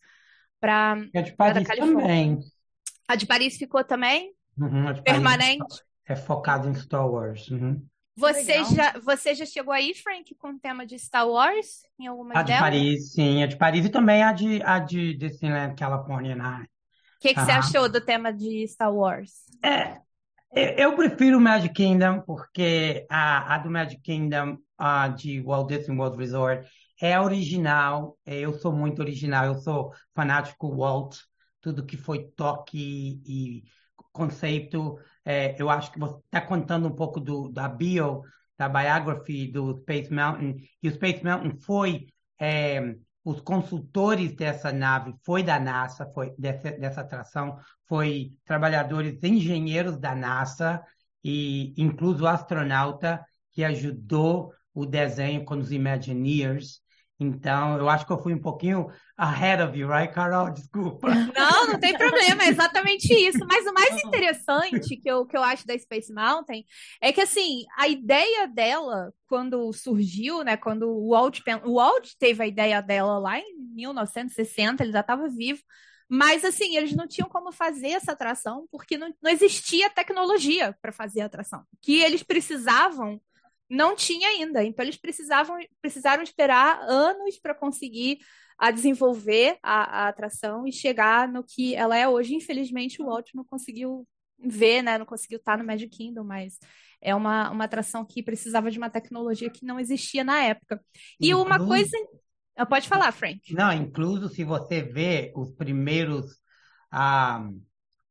para 0.59 0.97
a 1.15 1.21
de 1.21 1.33
Paris 1.33 1.67
também. 1.77 2.39
A 3.07 3.15
de 3.15 3.25
Paris 3.25 3.57
ficou 3.57 3.83
também? 3.83 4.33
Uhum, 4.57 4.87
a 4.87 4.93
de 4.93 5.03
Paris 5.03 5.21
permanente. 5.21 5.83
É 6.07 6.15
focado 6.15 6.67
em 6.69 6.75
Star 6.75 7.09
Wars. 7.09 7.49
Uhum. 7.49 7.85
Você 8.17 8.63
já, 8.63 8.97
você 8.99 9.35
já 9.35 9.45
chegou 9.45 9.73
aí, 9.73 9.93
Frank, 9.93 10.33
com 10.35 10.51
o 10.51 10.59
tema 10.59 10.85
de 10.85 10.97
Star 10.97 11.27
Wars 11.27 11.81
em 11.99 12.07
alguma 12.07 12.39
A 12.39 12.43
de 12.43 12.47
delas? 12.47 12.61
Paris, 12.61 13.11
sim, 13.11 13.43
a 13.43 13.47
de 13.47 13.57
Paris 13.57 13.85
e 13.85 13.89
também 13.89 14.23
a 14.23 14.31
de, 14.31 14.63
a 14.63 14.79
de 14.79 15.13
Disneyland 15.15 15.75
California 15.75 16.35
Night. 16.35 16.69
O 17.17 17.19
que, 17.19 17.33
que 17.33 17.41
você 17.41 17.51
achou 17.51 17.89
do 17.89 17.99
tema 17.99 18.31
de 18.31 18.65
Star 18.67 18.93
Wars? 18.93 19.31
É, 19.61 19.97
eu 20.55 20.89
eu 20.91 20.95
prefiro 20.95 21.37
o 21.37 21.41
Magic 21.41 21.73
Kingdom 21.73 22.21
porque 22.21 23.05
a, 23.09 23.55
a 23.55 23.57
do 23.57 23.69
Magic 23.69 24.01
Kingdom, 24.01 24.57
a 24.77 25.09
de 25.09 25.41
Walt 25.41 25.67
Disney 25.67 25.97
World 25.97 26.17
Resort, 26.17 26.65
é 26.99 27.19
original. 27.19 28.17
É, 28.25 28.39
Eu 28.39 28.53
sou 28.53 28.71
muito 28.71 29.01
original. 29.01 29.45
Eu 29.45 29.55
sou 29.55 29.93
fanático 30.13 30.75
Walt. 30.75 31.17
Tudo 31.61 31.85
que 31.85 31.97
foi 31.97 32.25
toque 32.35 33.21
e 33.25 33.63
conceito. 34.11 34.97
é, 35.25 35.55
eu 35.61 35.69
acho 35.69 35.91
que 35.91 35.99
você 35.99 36.17
está 36.25 36.41
contando 36.41 36.87
um 36.87 36.95
pouco 36.95 37.19
do, 37.19 37.49
da 37.49 37.67
bio, 37.67 38.21
da 38.57 38.69
biography 38.69 39.47
do 39.51 39.75
Space 39.79 40.13
Mountain. 40.13 40.57
E 40.81 40.87
o 40.87 40.93
Space 40.93 41.23
Mountain 41.23 41.57
foi 41.59 42.07
é, 42.39 42.95
os 43.23 43.41
consultores 43.41 44.35
dessa 44.35 44.71
nave, 44.71 45.15
foi 45.23 45.43
da 45.43 45.59
NASA, 45.59 46.05
foi 46.13 46.33
dessa, 46.37 46.71
dessa 46.71 47.01
atração, 47.01 47.57
foi 47.87 48.37
trabalhadores 48.45 49.17
engenheiros 49.23 49.97
da 49.97 50.15
NASA 50.15 50.81
e 51.23 51.73
incluso 51.75 52.27
astronauta 52.27 53.25
que 53.51 53.63
ajudou 53.63 54.53
o 54.73 54.85
desenho 54.85 55.43
com 55.43 55.55
os 55.57 55.71
Imagineers. 55.71 56.81
Então, 57.19 57.77
eu 57.77 57.87
acho 57.87 58.05
que 58.05 58.11
eu 58.11 58.21
fui 58.21 58.33
um 58.33 58.41
pouquinho 58.41 58.91
ahead 59.15 59.63
of 59.63 59.77
you, 59.77 59.87
right, 59.87 60.13
Carol? 60.13 60.51
Desculpa. 60.53 61.07
Não, 61.09 61.67
não 61.67 61.79
tem 61.79 61.97
problema, 61.97 62.43
é 62.43 62.49
exatamente 62.49 63.13
isso. 63.13 63.39
Mas 63.47 63.65
o 63.65 63.73
mais 63.73 63.95
interessante 64.03 64.97
que 64.97 65.09
eu, 65.09 65.25
que 65.25 65.37
eu 65.37 65.43
acho 65.43 65.65
da 65.65 65.77
Space 65.77 66.13
Mountain 66.13 66.65
é 67.01 67.13
que, 67.13 67.21
assim, 67.21 67.63
a 67.77 67.87
ideia 67.87 68.47
dela, 68.47 69.13
quando 69.27 69.71
surgiu, 69.71 70.43
né, 70.43 70.57
quando 70.57 70.89
o 70.89 71.11
Walt, 71.11 71.39
o 71.63 71.75
Walt 71.75 72.11
teve 72.19 72.43
a 72.43 72.47
ideia 72.47 72.81
dela 72.81 73.17
lá 73.17 73.39
em 73.39 73.55
1960, 73.73 74.83
ele 74.83 74.91
já 74.91 74.99
estava 74.99 75.29
vivo, 75.29 75.61
mas, 76.09 76.43
assim, 76.43 76.75
eles 76.75 76.93
não 76.93 77.07
tinham 77.07 77.29
como 77.29 77.51
fazer 77.51 77.89
essa 77.89 78.11
atração 78.11 78.67
porque 78.69 78.97
não, 78.97 79.11
não 79.23 79.31
existia 79.31 79.89
tecnologia 79.89 80.75
para 80.81 80.91
fazer 80.91 81.21
a 81.21 81.25
atração. 81.25 81.63
Que 81.81 82.01
eles 82.01 82.21
precisavam 82.21 83.19
não 83.69 83.95
tinha 83.95 84.29
ainda. 84.29 84.63
Então, 84.63 84.83
eles 84.83 84.97
precisavam, 84.97 85.57
precisaram 85.81 86.23
esperar 86.23 86.79
anos 86.83 87.37
para 87.39 87.55
conseguir 87.55 88.19
a 88.57 88.71
desenvolver 88.71 89.57
a, 89.61 90.03
a 90.03 90.07
atração 90.07 90.65
e 90.65 90.71
chegar 90.71 91.27
no 91.27 91.43
que 91.43 91.75
ela 91.75 91.97
é 91.97 92.07
hoje. 92.07 92.35
Infelizmente, 92.35 93.01
o 93.01 93.05
Walt 93.05 93.29
não 93.33 93.43
conseguiu 93.43 94.07
ver, 94.39 94.81
né? 94.81 94.97
Não 94.97 95.05
conseguiu 95.05 95.37
estar 95.37 95.57
no 95.57 95.65
Magic 95.65 95.89
Kingdom, 95.89 96.23
mas 96.23 96.57
é 97.01 97.13
uma, 97.13 97.49
uma 97.51 97.65
atração 97.65 98.05
que 98.05 98.23
precisava 98.23 98.71
de 98.71 98.77
uma 98.77 98.89
tecnologia 98.89 99.49
que 99.49 99.65
não 99.65 99.79
existia 99.79 100.23
na 100.23 100.41
época. 100.41 100.81
E 101.19 101.33
uma 101.33 101.57
coisa. 101.59 101.97
Ah, 102.55 102.65
Pode 102.65 102.87
falar, 102.87 103.11
Frank. 103.11 103.53
Não, 103.53 103.71
incluso 103.73 104.29
se 104.29 104.43
você 104.43 104.81
vê 104.81 105.31
os 105.35 105.51
primeiros, 105.51 106.39
ah, 106.89 107.49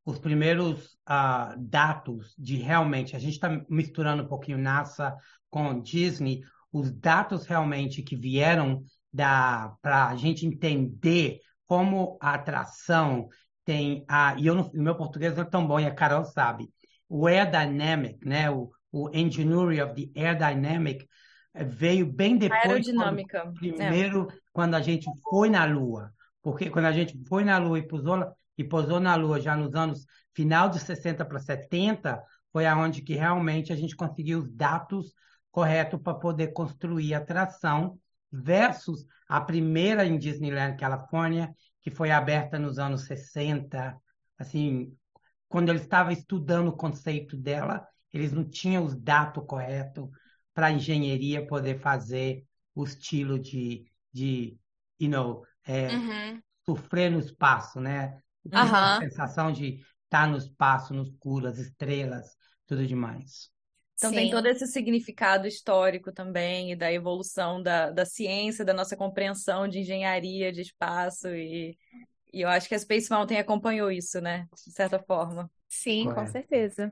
os 0.05 0.19
primeiros 0.19 0.97
ah, 1.05 1.55
dados 1.57 2.35
de 2.37 2.57
realmente, 2.57 3.15
a 3.15 3.19
gente 3.19 3.33
está 3.33 3.49
misturando 3.67 4.23
um 4.23 4.27
pouquinho 4.27 4.57
NASA 4.57 5.15
com 5.49 5.81
Disney, 5.81 6.41
os 6.71 6.91
dados 6.91 7.45
realmente 7.45 8.03
que 8.03 8.15
vieram 8.15 8.83
da 9.11 9.73
para 9.81 10.09
a 10.09 10.15
gente 10.15 10.45
entender 10.45 11.39
como 11.65 12.17
a 12.21 12.33
atração 12.33 13.27
tem 13.63 14.05
a 14.07 14.35
e 14.37 14.45
eu 14.45 14.53
não, 14.53 14.63
o 14.67 14.81
meu 14.81 14.95
português 14.95 15.35
não 15.35 15.43
é 15.43 15.45
tão 15.45 15.65
bom 15.65 15.79
e 15.79 15.85
a 15.85 15.93
Carol 15.93 16.23
sabe 16.23 16.69
o 17.09 17.27
air 17.27 17.49
dynamic, 17.49 18.25
né? 18.27 18.49
O, 18.51 18.71
o 18.91 19.09
engineering 19.13 19.81
of 19.81 19.93
the 19.95 20.19
air 20.19 20.37
dynamic 20.37 21.07
eh, 21.53 21.63
veio 21.63 22.05
bem 22.05 22.37
depois 22.37 22.61
quando- 22.61 22.71
Aerodinâmica. 22.71 23.45
né? 23.45 23.53
primeiro 23.55 24.27
quando 24.51 24.75
a 24.75 24.81
gente 24.81 25.09
foi 25.29 25.49
na 25.49 25.65
Lua, 25.65 26.11
porque 26.41 26.69
quando 26.69 26.85
a 26.85 26.91
gente 26.91 27.17
foi 27.27 27.43
na 27.43 27.57
Lua 27.57 27.79
e 27.79 27.87
pousou, 27.87 28.17
e 28.57 28.63
pousou 28.63 28.99
na 28.99 29.15
Lua 29.15 29.39
já 29.39 29.55
nos 29.55 29.73
anos 29.75 30.05
final 30.33 30.69
de 30.69 30.79
60 30.79 31.25
para 31.25 31.39
70, 31.39 32.21
foi 32.51 32.65
aonde 32.65 33.01
que 33.01 33.15
realmente 33.15 33.71
a 33.71 33.75
gente 33.75 33.95
conseguiu 33.95 34.39
os 34.39 34.49
dados 34.51 35.13
corretos 35.51 35.99
para 36.01 36.13
poder 36.17 36.53
construir 36.53 37.13
a 37.13 37.19
atração 37.19 37.97
versus 38.31 39.05
a 39.27 39.39
primeira 39.39 40.05
em 40.05 40.17
Disneyland 40.17 40.77
Califórnia, 40.77 41.53
que 41.81 41.89
foi 41.89 42.11
aberta 42.11 42.59
nos 42.59 42.77
anos 42.77 43.05
60, 43.05 43.95
assim, 44.37 44.93
quando 45.47 45.69
eles 45.69 45.83
estavam 45.83 46.11
estudando 46.11 46.67
o 46.69 46.75
conceito 46.75 47.37
dela, 47.37 47.85
eles 48.11 48.31
não 48.31 48.43
tinham 48.43 48.83
os 48.83 48.95
dados 48.95 49.43
corretos 49.47 50.09
para 50.53 50.67
a 50.67 50.71
engenharia 50.71 51.45
poder 51.45 51.79
fazer 51.79 52.45
o 52.73 52.83
estilo 52.83 53.39
de, 53.39 53.85
de 54.11 54.57
you 54.99 55.09
know, 55.09 55.45
é, 55.65 55.89
Uhum. 55.91 56.41
sofrer 56.65 57.11
no 57.11 57.19
espaço, 57.19 57.79
né? 57.79 58.21
Aham. 58.53 58.97
A 58.97 59.03
sensação 59.03 59.51
de 59.51 59.79
estar 60.03 60.27
no 60.27 60.37
espaço, 60.37 60.93
no 60.93 61.03
escuro, 61.03 61.47
as 61.47 61.57
estrelas, 61.57 62.35
tudo 62.65 62.85
demais. 62.85 63.49
Então 63.97 64.11
tem 64.11 64.25
Sim. 64.25 64.31
todo 64.31 64.45
esse 64.47 64.67
significado 64.67 65.47
histórico 65.47 66.11
também, 66.11 66.71
e 66.71 66.75
da 66.75 66.91
evolução 66.91 67.61
da, 67.63 67.89
da 67.91 68.05
ciência, 68.05 68.65
da 68.65 68.73
nossa 68.73 68.95
compreensão 68.95 69.67
de 69.67 69.79
engenharia, 69.79 70.51
de 70.51 70.61
espaço, 70.61 71.29
e, 71.29 71.77
e 72.33 72.41
eu 72.41 72.49
acho 72.49 72.67
que 72.67 72.75
a 72.75 72.79
Space 72.79 73.09
Mountain 73.09 73.37
acompanhou 73.39 73.89
isso, 73.89 74.19
né? 74.19 74.47
De 74.65 74.73
certa 74.73 74.99
forma. 74.99 75.49
Sim, 75.75 76.05
com 76.13 76.25
certeza. 76.25 76.91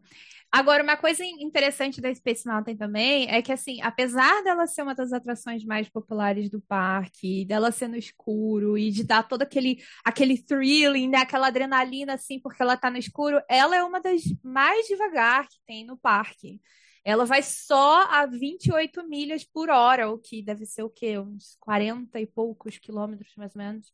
Agora, 0.52 0.84
uma 0.84 0.98
coisa 0.98 1.24
interessante 1.25 2.02
da 2.02 2.13
Space 2.13 2.48
Mountain 2.48 2.75
também 2.75 3.28
é 3.30 3.42
que, 3.42 3.52
assim, 3.52 3.82
apesar 3.82 4.44
dela 4.44 4.68
ser 4.68 4.84
uma 4.84 4.94
das 4.94 5.12
atrações 5.13 5.63
mais 5.66 5.90
populares 5.90 6.50
do 6.50 6.62
parque, 6.62 7.46
dela 7.46 7.72
ser 7.72 7.88
no 7.88 7.96
escuro 7.96 8.78
e 8.78 8.92
de 8.92 9.04
dar 9.04 9.24
todo 9.24 9.42
aquele, 9.42 9.82
aquele 10.04 10.38
thrilling, 10.38 11.08
né, 11.10 11.20
aquela 11.20 11.48
adrenalina, 11.48 12.13
assim, 12.13 12.40
porque 12.40 12.62
ela 12.62 12.78
tá 12.78 12.90
no 12.92 12.98
escuro, 12.98 13.42
ela 13.50 13.75
é 13.75 13.84
uma 13.84 14.02
das 14.02 14.22
mais 14.44 14.86
devagar 14.86 15.48
que 15.48 15.58
tem 15.66 15.86
no 15.86 15.98
parque. 15.98 16.60
Ela 17.06 17.26
vai 17.26 17.44
só 17.44 18.04
a 18.10 18.26
28 18.26 19.08
milhas 19.08 19.44
por 19.44 19.70
hora, 19.70 20.10
o 20.10 20.18
que 20.18 20.42
deve 20.42 20.66
ser 20.66 20.84
o 20.84 20.90
quê? 20.90 21.20
Uns 21.20 21.58
40 21.60 22.20
e 22.20 22.26
poucos 22.26 22.78
quilômetros, 22.78 23.34
mais 23.36 23.56
ou 23.56 23.62
menos. 23.62 23.92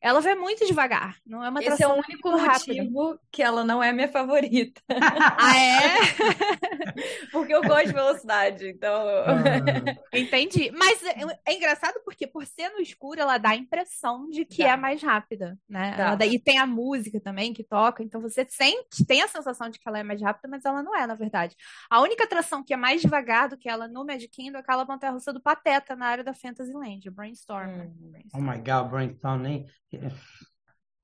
Ela 0.00 0.20
vai 0.20 0.36
muito 0.36 0.64
devagar, 0.64 1.16
não 1.26 1.44
é 1.44 1.48
uma 1.48 1.60
Esse 1.62 1.82
é 1.82 1.88
o 1.88 1.94
único 1.94 2.30
rápida. 2.36 2.84
motivo 2.84 3.18
que 3.32 3.42
ela 3.42 3.64
não 3.64 3.82
é 3.82 3.92
minha 3.92 4.08
favorita, 4.08 4.80
Ah, 4.88 5.56
é? 5.58 5.96
porque 7.32 7.52
eu 7.52 7.62
gosto 7.62 7.86
de 7.88 7.92
velocidade, 7.92 8.68
então... 8.68 8.94
Ah, 8.94 9.98
Entendi. 10.16 10.70
Mas 10.70 11.02
é, 11.04 11.16
é 11.46 11.54
engraçado 11.54 12.00
porque, 12.04 12.26
por 12.26 12.46
ser 12.46 12.68
no 12.70 12.80
escuro, 12.80 13.20
ela 13.20 13.38
dá 13.38 13.50
a 13.50 13.56
impressão 13.56 14.28
de 14.30 14.44
que 14.44 14.62
Dá. 14.62 14.70
é 14.70 14.76
mais 14.76 15.02
rápida, 15.02 15.58
né? 15.68 15.94
Dá. 16.16 16.26
E 16.26 16.38
tem 16.38 16.58
a 16.58 16.66
música 16.66 17.20
também 17.20 17.52
que 17.52 17.64
toca, 17.64 18.02
então 18.02 18.20
você 18.20 18.46
sente, 18.48 19.04
tem 19.06 19.22
a 19.22 19.28
sensação 19.28 19.68
de 19.68 19.78
que 19.78 19.88
ela 19.88 19.98
é 19.98 20.02
mais 20.04 20.20
rápida, 20.22 20.48
mas 20.48 20.64
ela 20.64 20.82
não 20.82 20.96
é, 20.96 21.06
na 21.06 21.14
verdade. 21.14 21.56
A 21.90 22.00
única 22.00 22.26
atração 22.48 22.64
que 22.64 22.72
é 22.72 22.76
mais 22.76 23.02
devagar 23.02 23.48
do 23.48 23.56
que 23.56 23.68
ela 23.68 23.86
no 23.86 24.04
Magic 24.04 24.28
Kingdom 24.28 24.58
é 24.58 24.60
aquela 24.60 24.84
montanha-russa 24.84 25.32
do 25.32 25.40
Pateta 25.40 25.94
na 25.94 26.06
área 26.06 26.24
da 26.24 26.32
Fantasyland, 26.34 27.08
o 27.08 27.12
Brainstorm. 27.12 27.66
né? 27.68 27.84
Hum. 27.84 28.12
oh 28.34 28.40
my 28.40 28.56
God, 28.58 28.90
Brainstorm, 28.90 29.42
nem... 29.42 29.66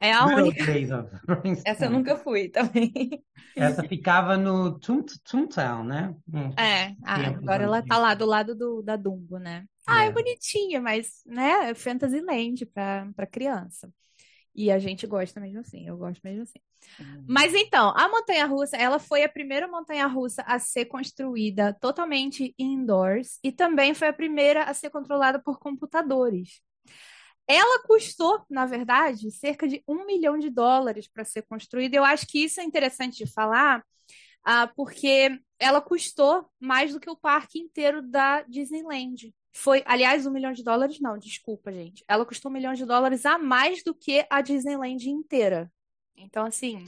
É 0.01 0.13
a 0.13 0.27
única. 0.27 0.65
Essa 1.65 1.87
eu 1.87 1.91
nunca 1.91 2.17
fui 2.17 2.49
também. 2.49 3.23
Essa 3.57 3.83
ficava 3.85 4.37
no 4.37 4.79
Toon- 4.79 5.05
Toontown, 5.25 5.85
né? 5.85 6.15
Hum. 6.33 6.51
É, 6.59 6.95
ah, 7.05 7.29
agora 7.29 7.65
ela 7.65 7.83
tá 7.83 7.97
lá 7.97 8.15
do 8.15 8.27
lado 8.27 8.55
do, 8.55 8.83
da 8.83 8.97
Dumbo, 8.97 9.39
né? 9.39 9.65
Ah, 9.87 10.05
é 10.05 10.09
É. 10.09 10.13
bonitinha, 10.13 10.81
mas, 10.81 11.23
né, 11.25 11.71
é 11.71 11.75
Fantasyland 11.75 12.67
pra, 12.67 13.09
pra 13.15 13.27
criança. 13.27 13.91
E 14.55 14.71
a 14.71 14.79
gente 14.79 15.07
gosta 15.07 15.41
mesmo 15.41 15.61
assim, 15.61 15.87
eu 15.87 15.97
gosto 15.97 16.21
mesmo 16.23 16.43
assim. 16.43 16.61
Mas 17.27 17.53
então, 17.55 17.93
a 17.97 18.09
montanha-russa, 18.09 18.77
ela 18.77 18.99
foi 18.99 19.25
a 19.25 19.29
primeira 19.29 19.67
montanha-russa 19.67 20.43
a 20.43 20.59
ser 20.59 20.85
construída 20.85 21.77
totalmente 21.81 22.55
indoors 22.59 23.39
e 23.43 23.51
também 23.51 23.95
foi 23.95 24.09
a 24.09 24.13
primeira 24.13 24.65
a 24.65 24.75
ser 24.75 24.91
controlada 24.91 25.43
por 25.43 25.59
computadores. 25.59 26.61
Ela 27.47 27.83
custou, 27.83 28.43
na 28.49 28.65
verdade, 28.65 29.31
cerca 29.31 29.69
de 29.69 29.83
um 29.87 30.07
milhão 30.07 30.39
de 30.39 30.49
dólares 30.49 31.09
para 31.09 31.25
ser 31.25 31.43
construída. 31.43 31.97
Eu 31.97 32.05
acho 32.05 32.27
que 32.27 32.45
isso 32.45 32.61
é 32.61 32.65
interessante 32.65 33.25
de 33.25 33.31
falar, 33.31 33.85
ah, 34.45 34.67
porque 34.69 35.39
ela 35.59 35.81
custou 35.81 36.49
mais 36.61 36.93
do 36.93 37.01
que 37.01 37.11
o 37.11 37.17
parque 37.17 37.59
inteiro 37.59 38.03
da 38.03 38.43
Disneyland. 38.43 39.35
Foi, 39.57 39.85
aliás, 39.87 40.27
um 40.27 40.33
milhão 40.33 40.53
de 40.53 40.65
dólares, 40.65 40.99
não, 41.01 41.17
desculpa, 41.17 41.73
gente. 41.73 42.05
Ela 42.09 42.27
custou 42.27 42.51
um 42.51 42.55
milhão 42.55 42.75
de 42.75 42.85
dólares 42.85 43.25
a 43.25 43.39
mais 43.39 43.85
do 43.85 43.95
que 43.95 44.27
a 44.29 44.41
Disneyland 44.41 45.09
inteira. 45.09 45.71
Então, 46.17 46.45
assim, 46.45 46.85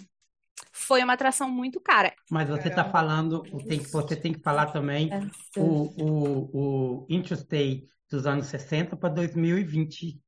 foi 0.73 1.03
uma 1.03 1.13
atração 1.13 1.49
muito 1.49 1.81
cara. 1.81 2.13
Mas 2.29 2.49
você 2.49 2.69
está 2.69 2.85
falando, 2.85 3.43
tem 3.69 3.79
que, 3.79 3.89
você 3.89 4.17
tem 4.17 4.33
que 4.33 4.41
falar 4.41 4.67
também 4.67 5.11
o, 5.57 5.63
o, 6.03 7.05
o 7.05 7.07
Interstate 7.09 7.89
dos 8.11 8.27
anos 8.27 8.47
60 8.47 8.97
para 8.97 9.11
2020. 9.11 10.21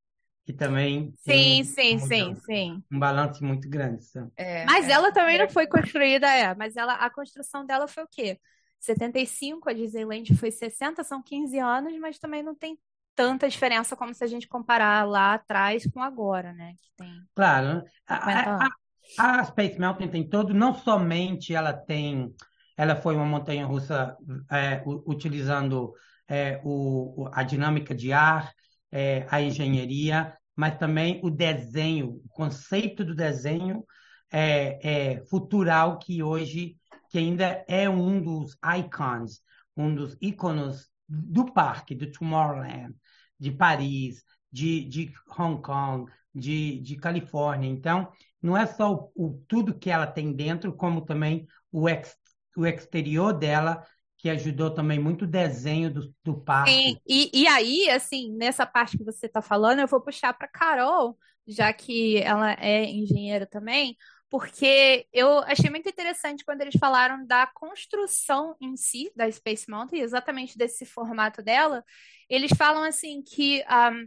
que 0.46 0.52
também 0.52 1.12
sim, 1.18 1.24
tem 1.26 1.64
sim, 1.64 1.96
um, 1.96 2.06
sim, 2.06 2.36
sim. 2.36 2.84
um 2.90 2.98
balanço 3.00 3.44
muito 3.44 3.68
grande. 3.68 4.06
É, 4.36 4.64
Mas 4.64 4.88
é. 4.88 4.92
ela 4.92 5.12
também 5.12 5.38
não 5.38 5.48
foi 5.48 5.66
construída, 5.66 6.26
é, 6.32 6.54
mas 6.54 6.76
ela, 6.76 6.94
a 6.94 7.10
construção 7.10 7.66
dela 7.66 7.88
foi 7.88 8.04
o 8.04 8.08
quê? 8.08 8.38
75, 8.80 9.68
a 9.68 9.72
Disneyland 9.72 10.34
foi 10.36 10.50
60, 10.50 11.04
são 11.04 11.22
15 11.22 11.58
anos, 11.58 11.96
mas 11.98 12.18
também 12.18 12.42
não 12.42 12.54
tem 12.54 12.78
tanta 13.14 13.48
diferença 13.48 13.96
como 13.96 14.14
se 14.14 14.22
a 14.24 14.26
gente 14.26 14.48
comparar 14.48 15.06
lá 15.08 15.34
atrás 15.34 15.86
com 15.92 16.02
agora, 16.02 16.52
né? 16.52 16.74
Que 16.80 16.90
tem 16.96 17.28
Claro, 17.34 17.84
a, 18.06 18.16
50 18.20 18.58
a, 18.66 19.38
a 19.40 19.44
Space 19.44 19.78
Mountain 19.78 20.08
tem 20.10 20.28
todo, 20.28 20.52
não 20.54 20.74
somente 20.74 21.54
ela 21.54 21.72
tem, 21.72 22.34
ela 22.76 22.96
foi 22.96 23.14
uma 23.14 23.24
montanha-russa 23.26 24.16
é, 24.50 24.82
u- 24.86 25.02
utilizando 25.06 25.92
é, 26.28 26.60
o- 26.64 27.28
a 27.32 27.42
dinâmica 27.42 27.94
de 27.94 28.12
ar, 28.12 28.52
é, 28.90 29.26
a 29.30 29.40
engenharia, 29.40 30.36
mas 30.56 30.76
também 30.78 31.20
o 31.22 31.30
desenho, 31.30 32.20
o 32.24 32.28
conceito 32.30 33.04
do 33.04 33.14
desenho 33.14 33.84
é, 34.32 35.14
é 35.14 35.24
futural 35.26 35.98
que 35.98 36.22
hoje, 36.22 36.76
que 37.08 37.18
ainda 37.18 37.64
é 37.68 37.88
um 37.88 38.20
dos 38.22 38.56
icons, 38.78 39.40
um 39.76 39.94
dos 39.94 40.16
íconos 40.20 40.88
do 41.08 41.52
parque, 41.52 41.94
do 41.94 42.10
Tomorrowland, 42.10 42.94
de 43.38 43.50
Paris, 43.50 44.22
de, 44.52 44.84
de 44.84 45.12
Hong 45.38 45.62
Kong, 45.62 46.10
de, 46.34 46.80
de 46.80 46.96
Califórnia. 46.96 47.68
Então, 47.68 48.10
não 48.42 48.56
é 48.56 48.66
só 48.66 48.92
o, 48.94 49.12
o- 49.16 49.44
tudo 49.48 49.78
que 49.78 49.90
ela 49.90 50.06
tem 50.06 50.32
dentro, 50.32 50.72
como 50.74 51.02
também 51.04 51.46
o, 51.72 51.88
ex, 51.88 52.16
o 52.56 52.66
exterior 52.66 53.32
dela, 53.32 53.86
que 54.18 54.28
ajudou 54.30 54.70
também 54.74 54.98
muito 54.98 55.24
o 55.24 55.28
desenho 55.28 55.92
do, 55.92 56.14
do 56.24 56.40
parque. 56.40 56.90
Sim, 56.90 57.00
e, 57.08 57.30
e 57.32 57.46
aí, 57.46 57.88
assim, 57.90 58.32
nessa 58.36 58.66
parte 58.66 58.98
que 58.98 59.04
você 59.04 59.26
está 59.26 59.40
falando, 59.40 59.78
eu 59.80 59.86
vou 59.88 60.00
puxar 60.02 60.34
para 60.34 60.46
Carol, 60.48 61.18
já 61.46 61.72
que 61.72 62.18
ela 62.18 62.52
é 62.54 62.84
engenheira 62.84 63.46
também, 63.46 63.96
porque 64.30 65.06
eu 65.12 65.38
achei 65.40 65.70
muito 65.70 65.88
interessante 65.88 66.44
quando 66.44 66.60
eles 66.60 66.76
falaram 66.78 67.26
da 67.26 67.46
construção 67.46 68.56
em 68.60 68.76
si 68.76 69.10
da 69.16 69.30
Space 69.30 69.70
Mountain, 69.70 70.00
exatamente 70.00 70.58
desse 70.58 70.84
formato 70.84 71.42
dela. 71.42 71.84
Eles 72.28 72.50
falam 72.56 72.82
assim 72.84 73.22
que 73.22 73.64
um, 73.68 74.06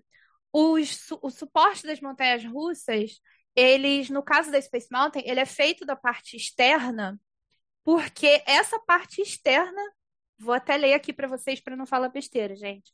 os 0.54 1.12
o 1.22 1.30
suporte 1.30 1.84
das 1.84 2.00
montanhas 2.02 2.44
russas, 2.46 3.20
eles, 3.56 4.10
no 4.10 4.24
caso 4.24 4.52
da 4.52 4.62
Space 4.62 4.88
Mountain, 4.92 5.24
ele 5.26 5.40
é 5.40 5.46
feito 5.46 5.86
da 5.86 5.96
parte 5.96 6.38
externa, 6.38 7.20
porque 7.84 8.44
essa 8.46 8.80
parte 8.80 9.22
externa 9.22 9.82
Vou 10.42 10.56
até 10.56 10.76
ler 10.76 10.94
aqui 10.94 11.14
para 11.14 11.28
vocês 11.28 11.62
para 11.62 11.76
não 11.76 11.86
falar 11.86 12.10
besteira, 12.10 12.56
gente. 12.56 12.92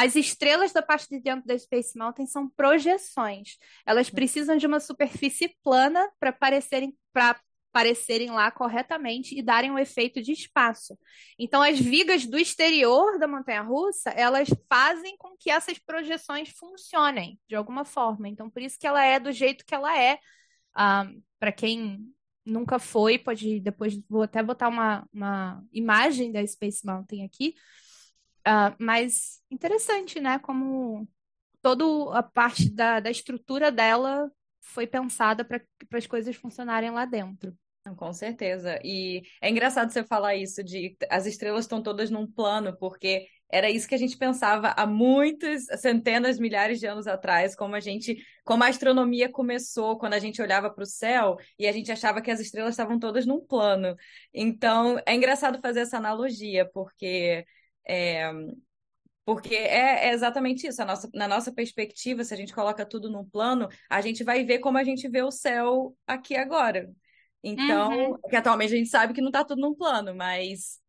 As 0.00 0.14
estrelas 0.14 0.72
da 0.72 0.80
parte 0.80 1.08
de 1.08 1.18
dentro 1.18 1.44
da 1.44 1.58
Space 1.58 1.98
Mountain 1.98 2.24
são 2.24 2.48
projeções. 2.48 3.56
Elas 3.84 4.08
precisam 4.08 4.56
de 4.56 4.64
uma 4.64 4.78
superfície 4.78 5.56
plana 5.60 6.08
para 6.20 6.30
aparecerem, 6.30 6.96
para 7.12 7.36
aparecerem 7.72 8.30
lá 8.30 8.48
corretamente 8.48 9.36
e 9.36 9.42
darem 9.42 9.72
um 9.72 9.78
efeito 9.78 10.22
de 10.22 10.30
espaço. 10.30 10.96
Então, 11.36 11.60
as 11.60 11.80
vigas 11.80 12.24
do 12.24 12.38
exterior 12.38 13.18
da 13.18 13.26
montanha-russa, 13.26 14.10
elas 14.10 14.48
fazem 14.68 15.16
com 15.16 15.36
que 15.36 15.50
essas 15.50 15.80
projeções 15.80 16.50
funcionem 16.50 17.36
de 17.48 17.56
alguma 17.56 17.84
forma. 17.84 18.28
Então, 18.28 18.48
por 18.48 18.62
isso 18.62 18.78
que 18.78 18.86
ela 18.86 19.04
é 19.04 19.18
do 19.18 19.32
jeito 19.32 19.64
que 19.66 19.74
ela 19.74 20.00
é. 20.00 20.20
para 21.40 21.50
quem 21.50 21.98
nunca 22.46 22.78
foi, 22.78 23.18
pode 23.18 23.58
depois 23.58 24.00
vou 24.08 24.22
até 24.22 24.44
botar 24.44 24.68
uma, 24.68 25.04
uma 25.12 25.60
imagem 25.72 26.30
da 26.30 26.46
Space 26.46 26.86
Mountain 26.86 27.24
aqui. 27.24 27.56
Uh, 28.48 28.74
mas 28.78 29.42
interessante, 29.50 30.18
né? 30.18 30.38
Como 30.38 31.06
toda 31.60 32.18
a 32.18 32.22
parte 32.22 32.70
da, 32.70 32.98
da 32.98 33.10
estrutura 33.10 33.70
dela 33.70 34.30
foi 34.62 34.86
pensada 34.86 35.44
para 35.44 35.60
as 35.92 36.06
coisas 36.06 36.34
funcionarem 36.34 36.90
lá 36.90 37.04
dentro. 37.04 37.54
Com 37.96 38.12
certeza. 38.12 38.78
E 38.84 39.22
é 39.40 39.48
engraçado 39.48 39.90
você 39.90 40.04
falar 40.04 40.36
isso 40.36 40.62
de 40.62 40.96
as 41.10 41.26
estrelas 41.26 41.64
estão 41.64 41.82
todas 41.82 42.10
num 42.10 42.26
plano, 42.26 42.76
porque 42.78 43.26
era 43.50 43.70
isso 43.70 43.88
que 43.88 43.94
a 43.94 43.98
gente 43.98 44.16
pensava 44.16 44.74
há 44.76 44.86
muitos, 44.86 45.64
centenas, 45.80 46.38
milhares 46.38 46.78
de 46.78 46.86
anos 46.86 47.06
atrás, 47.06 47.56
como 47.56 47.74
a 47.74 47.80
gente, 47.80 48.22
como 48.44 48.62
a 48.62 48.68
astronomia 48.68 49.30
começou, 49.30 49.98
quando 49.98 50.12
a 50.14 50.18
gente 50.18 50.42
olhava 50.42 50.70
para 50.70 50.82
o 50.82 50.86
céu 50.86 51.38
e 51.58 51.66
a 51.66 51.72
gente 51.72 51.90
achava 51.90 52.20
que 52.20 52.30
as 52.30 52.40
estrelas 52.40 52.74
estavam 52.74 52.98
todas 52.98 53.24
num 53.24 53.40
plano. 53.40 53.96
Então, 54.34 55.00
é 55.06 55.14
engraçado 55.14 55.60
fazer 55.62 55.80
essa 55.80 55.96
analogia, 55.96 56.68
porque 56.74 57.46
é, 57.88 58.30
porque 59.24 59.54
é, 59.54 60.08
é, 60.08 60.12
exatamente 60.12 60.66
isso. 60.66 60.84
Nossa, 60.84 61.10
na 61.12 61.28
nossa 61.28 61.52
perspectiva, 61.52 62.24
se 62.24 62.32
a 62.32 62.36
gente 62.36 62.54
coloca 62.54 62.86
tudo 62.86 63.10
num 63.10 63.24
plano, 63.24 63.68
a 63.90 64.00
gente 64.00 64.24
vai 64.24 64.42
ver 64.42 64.58
como 64.58 64.78
a 64.78 64.84
gente 64.84 65.06
vê 65.08 65.22
o 65.22 65.30
céu 65.30 65.94
aqui 66.06 66.34
agora. 66.34 66.88
Então, 67.42 68.12
uhum. 68.12 68.18
que 68.28 68.36
atualmente 68.36 68.72
a 68.72 68.76
gente 68.76 68.88
sabe 68.88 69.12
que 69.12 69.20
não 69.20 69.28
está 69.28 69.44
tudo 69.44 69.60
num 69.60 69.74
plano, 69.74 70.14
mas 70.14 70.80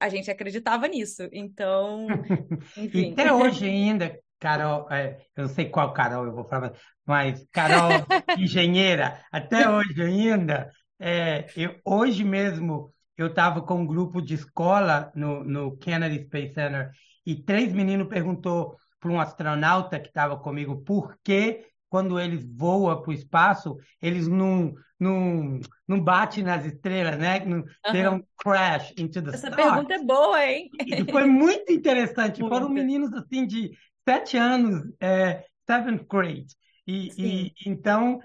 a 0.00 0.08
gente 0.08 0.30
acreditava 0.30 0.86
nisso. 0.88 1.28
Então, 1.32 2.06
enfim. 2.76 3.12
Até 3.12 3.32
hoje 3.32 3.66
ainda, 3.66 4.18
Carol, 4.38 4.90
é, 4.90 5.18
eu 5.36 5.44
não 5.44 5.48
sei 5.48 5.68
qual 5.68 5.92
Carol 5.92 6.24
eu 6.24 6.34
vou 6.34 6.44
falar, 6.44 6.72
mas 7.06 7.46
Carol, 7.52 7.90
engenheira, 8.38 9.24
até 9.30 9.68
hoje 9.68 10.02
ainda, 10.02 10.70
é, 10.98 11.46
eu, 11.56 11.76
hoje 11.84 12.24
mesmo 12.24 12.92
eu 13.18 13.26
estava 13.26 13.60
com 13.60 13.80
um 13.80 13.86
grupo 13.86 14.22
de 14.22 14.34
escola 14.34 15.10
no, 15.14 15.42
no 15.42 15.76
Kennedy 15.76 16.24
Space 16.24 16.54
Center 16.54 16.92
e 17.26 17.34
três 17.34 17.72
meninos 17.72 18.06
perguntou 18.06 18.76
para 19.00 19.10
um 19.10 19.20
astronauta 19.20 19.98
que 19.98 20.08
estava 20.08 20.38
comigo 20.38 20.82
por 20.84 21.18
que 21.22 21.66
quando 21.90 22.20
eles 22.20 22.44
voam 22.44 23.00
para 23.00 23.10
o 23.10 23.14
espaço, 23.14 23.76
eles 24.00 24.28
não, 24.28 24.74
não, 25.00 25.58
não 25.86 26.00
batem 26.00 26.44
nas 26.44 26.64
estrelas, 26.64 27.18
né? 27.18 27.40
Não, 27.40 27.58
uhum. 27.58 28.02
Don't 28.02 28.26
crash 28.36 28.92
into 28.96 29.22
the 29.22 29.30
Essa 29.30 29.48
stars. 29.48 29.56
pergunta 29.56 29.94
é 29.94 30.04
boa, 30.04 30.46
hein? 30.46 30.68
E 30.86 31.10
foi 31.10 31.26
muito 31.26 31.72
interessante. 31.72 32.40
Muito. 32.40 32.52
Foram 32.52 32.68
meninos 32.68 33.12
assim 33.14 33.46
de 33.46 33.72
sete 34.06 34.36
anos, 34.36 34.82
é, 35.00 35.44
seventh 35.66 36.06
grade. 36.08 36.54
E, 36.86 37.10
e, 37.18 37.52
então 37.66 38.20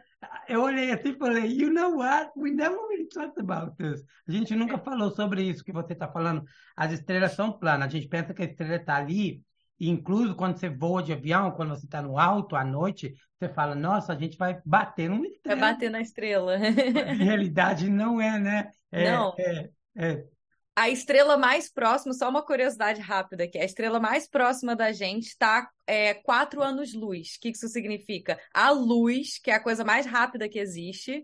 eu 0.47 0.61
olhei 0.61 0.91
assim 0.91 1.09
e 1.09 1.17
falei, 1.17 1.45
you 1.45 1.71
know 1.71 1.97
what? 1.97 2.31
We 2.35 2.51
never 2.51 2.77
really 2.89 3.07
talked 3.07 3.39
about 3.39 3.75
this. 3.77 4.03
A 4.27 4.31
gente 4.31 4.55
nunca 4.55 4.77
falou 4.77 5.11
sobre 5.11 5.43
isso 5.43 5.63
que 5.63 5.71
você 5.71 5.93
está 5.93 6.07
falando. 6.07 6.43
As 6.75 6.91
estrelas 6.91 7.33
são 7.33 7.51
planas. 7.51 7.87
A 7.87 7.91
gente 7.91 8.07
pensa 8.07 8.33
que 8.33 8.41
a 8.41 8.45
estrela 8.45 8.75
está 8.75 8.95
ali 8.95 9.43
Incluso 9.79 10.35
quando 10.35 10.57
você 10.57 10.69
voa 10.69 11.01
de 11.03 11.13
avião, 11.13 11.51
quando 11.51 11.69
você 11.69 11.85
está 11.85 12.01
no 12.01 12.17
alto 12.17 12.55
à 12.55 12.63
noite, 12.63 13.13
você 13.37 13.49
fala, 13.49 13.75
nossa, 13.75 14.13
a 14.13 14.15
gente 14.15 14.37
vai 14.37 14.61
bater 14.65 15.09
numa 15.09 15.27
estrela. 15.27 15.59
Vai 15.59 15.73
bater 15.73 15.89
na 15.89 16.01
estrela. 16.01 16.57
Em 16.57 17.23
realidade, 17.23 17.89
não 17.89 18.21
é, 18.21 18.39
né? 18.39 18.71
É, 18.91 19.11
não. 19.11 19.33
É, 19.37 19.69
é. 19.95 20.25
A 20.75 20.89
estrela 20.89 21.37
mais 21.37 21.71
próxima, 21.71 22.13
só 22.13 22.27
uma 22.27 22.43
curiosidade 22.43 22.99
rápida 22.99 23.43
aqui, 23.43 23.59
a 23.59 23.65
estrela 23.65 23.99
mais 23.99 24.27
próxima 24.27 24.75
da 24.75 24.91
gente 24.91 25.27
está 25.27 25.69
é, 25.85 26.15
quatro 26.15 26.63
anos-luz. 26.63 27.35
O 27.35 27.41
que 27.41 27.49
isso 27.49 27.67
significa? 27.67 28.39
A 28.51 28.71
luz, 28.71 29.37
que 29.37 29.51
é 29.51 29.53
a 29.53 29.63
coisa 29.63 29.83
mais 29.83 30.07
rápida 30.07 30.49
que 30.49 30.57
existe, 30.57 31.23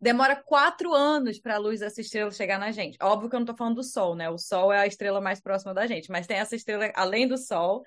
demora 0.00 0.34
quatro 0.34 0.92
anos 0.92 1.38
para 1.38 1.54
a 1.54 1.58
luz 1.58 1.78
dessa 1.78 2.00
estrela 2.00 2.30
chegar 2.32 2.58
na 2.58 2.72
gente. 2.72 2.98
Óbvio 3.00 3.30
que 3.30 3.36
eu 3.36 3.40
não 3.40 3.44
estou 3.44 3.56
falando 3.56 3.76
do 3.76 3.84
Sol, 3.84 4.16
né? 4.16 4.28
O 4.30 4.38
Sol 4.38 4.72
é 4.72 4.80
a 4.80 4.86
estrela 4.86 5.20
mais 5.20 5.40
próxima 5.40 5.72
da 5.72 5.86
gente, 5.86 6.10
mas 6.10 6.26
tem 6.26 6.38
essa 6.38 6.56
estrela 6.56 6.90
além 6.96 7.28
do 7.28 7.38
Sol, 7.38 7.84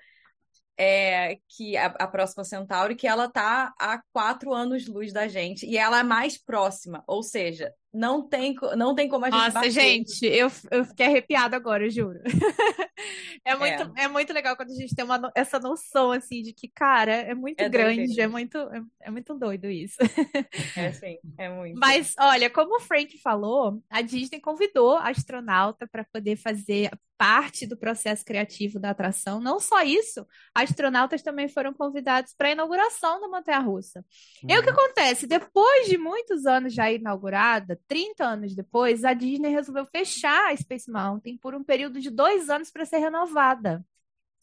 é, 0.78 1.36
que 1.48 1.76
a, 1.76 1.86
a 1.86 2.06
próxima 2.06 2.44
Centauri, 2.44 2.96
que 2.96 3.06
ela 3.06 3.28
tá 3.28 3.74
a 3.78 4.00
quatro 4.12 4.52
anos-luz 4.54 5.12
da 5.12 5.28
gente 5.28 5.66
e 5.66 5.76
ela 5.76 6.00
é 6.00 6.02
mais 6.02 6.38
próxima, 6.38 7.04
ou 7.06 7.22
seja, 7.22 7.70
não 7.92 8.26
tem, 8.26 8.54
não 8.76 8.94
tem 8.94 9.08
como 9.08 9.24
a 9.26 9.30
gente 9.30 9.38
Nossa, 9.38 9.52
bater. 9.52 9.70
gente, 9.70 10.24
eu, 10.24 10.50
eu 10.70 10.84
fiquei 10.84 11.06
arrepiada 11.06 11.56
agora, 11.56 11.84
eu 11.84 11.90
juro. 11.90 12.20
é, 13.44 13.54
muito, 13.54 13.92
é. 13.96 14.04
é 14.04 14.08
muito 14.08 14.32
legal 14.32 14.56
quando 14.56 14.70
a 14.70 14.74
gente 14.74 14.94
tem 14.94 15.04
uma, 15.04 15.30
essa 15.34 15.58
noção, 15.58 16.10
assim, 16.10 16.42
de 16.42 16.52
que, 16.54 16.68
cara, 16.68 17.12
é 17.12 17.34
muito 17.34 17.60
É 17.60 17.68
grande, 17.68 17.96
doideira. 17.98 18.22
é 18.22 18.26
muito, 18.26 18.56
é, 18.56 18.82
é 19.02 19.10
muito 19.10 19.34
doido 19.34 19.70
isso. 19.70 19.96
É 20.76 20.92
sim, 20.92 21.18
é 21.36 21.48
muito. 21.50 21.78
Mas, 21.78 22.14
olha, 22.18 22.48
como 22.48 22.76
o 22.76 22.80
Frank 22.80 23.18
falou, 23.18 23.82
a 23.90 24.00
Disney 24.00 24.40
convidou 24.40 24.96
a 24.96 25.10
astronauta 25.10 25.86
para 25.86 26.04
poder 26.04 26.36
fazer 26.36 26.90
parte 27.22 27.68
do 27.68 27.76
processo 27.76 28.24
criativo 28.24 28.80
da 28.80 28.90
atração. 28.90 29.40
Não 29.40 29.60
só 29.60 29.80
isso, 29.82 30.26
astronautas 30.52 31.22
também 31.22 31.48
foram 31.48 31.72
convidados 31.72 32.34
para 32.36 32.48
a 32.48 32.50
inauguração 32.50 33.20
da 33.20 33.28
montanha-russa. 33.28 34.04
E 34.42 34.58
o 34.58 34.60
que 34.60 34.70
acontece? 34.70 35.28
Depois 35.28 35.86
de 35.86 35.96
muitos 35.96 36.46
anos 36.46 36.74
já 36.74 36.90
inaugurada, 36.90 37.78
30 37.86 38.24
anos 38.24 38.56
depois, 38.56 39.04
a 39.04 39.14
Disney 39.14 39.50
resolveu 39.50 39.86
fechar 39.86 40.50
a 40.50 40.56
Space 40.56 40.90
Mountain 40.90 41.38
por 41.38 41.54
um 41.54 41.62
período 41.62 42.00
de 42.00 42.10
dois 42.10 42.50
anos 42.50 42.72
para 42.72 42.84
ser 42.84 42.98
renovada. 42.98 43.84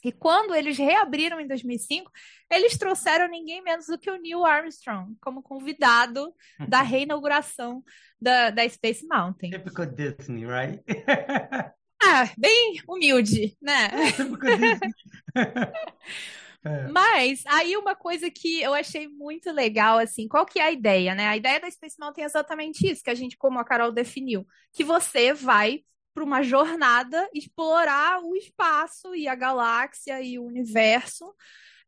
E 0.02 0.13
quando 0.13 0.56
eles 0.56 0.78
reabriram 0.78 1.42
em 1.42 1.48
2005, 1.48 2.10
eles 2.50 2.78
trouxeram 2.78 3.28
ninguém 3.30 3.62
menos 3.62 3.88
do 3.88 4.00
que 4.00 4.10
o 4.10 4.18
Neil 4.18 4.46
Armstrong 4.46 5.18
como 5.20 5.44
convidado 5.44 6.34
da 6.70 6.80
reinauguração 6.82 7.84
da, 8.22 8.50
da 8.52 8.70
Space 8.70 9.06
Mountain. 9.06 9.50
Typical 9.50 9.86
Disney, 9.86 10.46
right? 10.46 10.82
Ah, 12.12 12.32
bem 12.38 12.82
humilde, 12.88 13.56
né? 13.62 13.89
Typical 14.15 14.58
Disney. 14.58 14.93
É. 16.62 16.89
Mas 16.89 17.41
aí 17.45 17.78
uma 17.78 17.95
coisa 17.95 18.30
que 18.30 18.62
eu 18.62 18.74
achei 18.74 19.08
muito 19.08 19.50
legal, 19.50 19.98
assim, 19.98 20.28
qual 20.28 20.45
que 20.45 20.60
é 20.60 20.63
a 20.63 20.72
ideia, 20.72 21.15
né? 21.15 21.26
A 21.28 21.38
ideia 21.38 21.58
da 21.58 21.72
Space 21.72 21.95
Mountain 21.98 22.24
é 22.24 22.26
exatamente 22.26 22.86
isso, 22.86 23.02
que 23.02 23.10
a 23.10 23.15
gente, 23.15 23.38
como 23.38 23.60
a 23.60 23.63
Carol 23.63 23.93
definiu, 23.93 24.45
que 24.74 24.84
você 24.84 25.34
vai 25.34 25.86
para 26.13 26.22
uma 26.22 26.43
jornada 26.43 27.30
explorar 27.34 28.22
o 28.22 28.36
espaço 28.36 29.15
e 29.15 29.26
a 29.26 29.36
galáxia 29.36 30.22
e 30.22 30.38
o 30.38 30.43
universo 30.43 31.34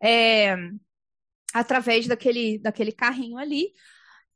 é, 0.01 0.55
através 1.53 2.07
daquele, 2.07 2.57
daquele 2.57 2.93
carrinho 2.93 3.37
ali. 3.37 3.73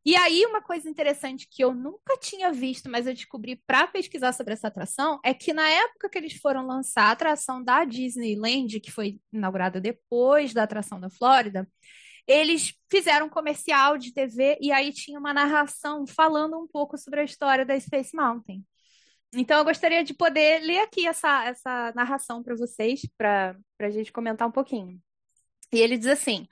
E 0.05 0.15
aí, 0.15 0.45
uma 0.45 0.61
coisa 0.61 0.87
interessante 0.87 1.47
que 1.49 1.63
eu 1.63 1.73
nunca 1.73 2.15
tinha 2.17 2.51
visto, 2.51 2.87
mas 2.89 3.07
eu 3.07 3.13
descobri 3.13 3.55
para 3.65 3.87
pesquisar 3.87 4.33
sobre 4.33 4.53
essa 4.53 4.67
atração, 4.67 5.19
é 5.23 5.33
que 5.33 5.51
na 5.51 5.67
época 5.67 6.07
que 6.09 6.17
eles 6.17 6.33
foram 6.33 6.67
lançar 6.67 7.05
a 7.05 7.11
atração 7.11 7.63
da 7.63 7.83
Disneyland, 7.83 8.79
que 8.79 8.91
foi 8.91 9.19
inaugurada 9.33 9.81
depois 9.81 10.53
da 10.53 10.61
atração 10.61 10.99
da 10.99 11.09
Flórida, 11.09 11.67
eles 12.27 12.75
fizeram 12.89 13.27
um 13.27 13.29
comercial 13.29 13.97
de 13.97 14.13
TV 14.13 14.57
e 14.61 14.71
aí 14.71 14.93
tinha 14.93 15.19
uma 15.19 15.33
narração 15.33 16.05
falando 16.05 16.55
um 16.59 16.67
pouco 16.67 16.97
sobre 16.97 17.21
a 17.21 17.23
história 17.23 17.65
da 17.65 17.79
Space 17.79 18.15
Mountain. 18.15 18.63
Então, 19.33 19.57
eu 19.57 19.65
gostaria 19.65 20.03
de 20.03 20.13
poder 20.13 20.61
ler 20.61 20.79
aqui 20.81 21.07
essa, 21.07 21.45
essa 21.45 21.91
narração 21.95 22.43
para 22.43 22.55
vocês, 22.55 23.01
para 23.17 23.57
a 23.79 23.89
gente 23.89 24.11
comentar 24.11 24.47
um 24.47 24.51
pouquinho. 24.51 25.01
E 25.73 25.79
ele 25.79 25.97
diz 25.97 26.07
assim. 26.07 26.47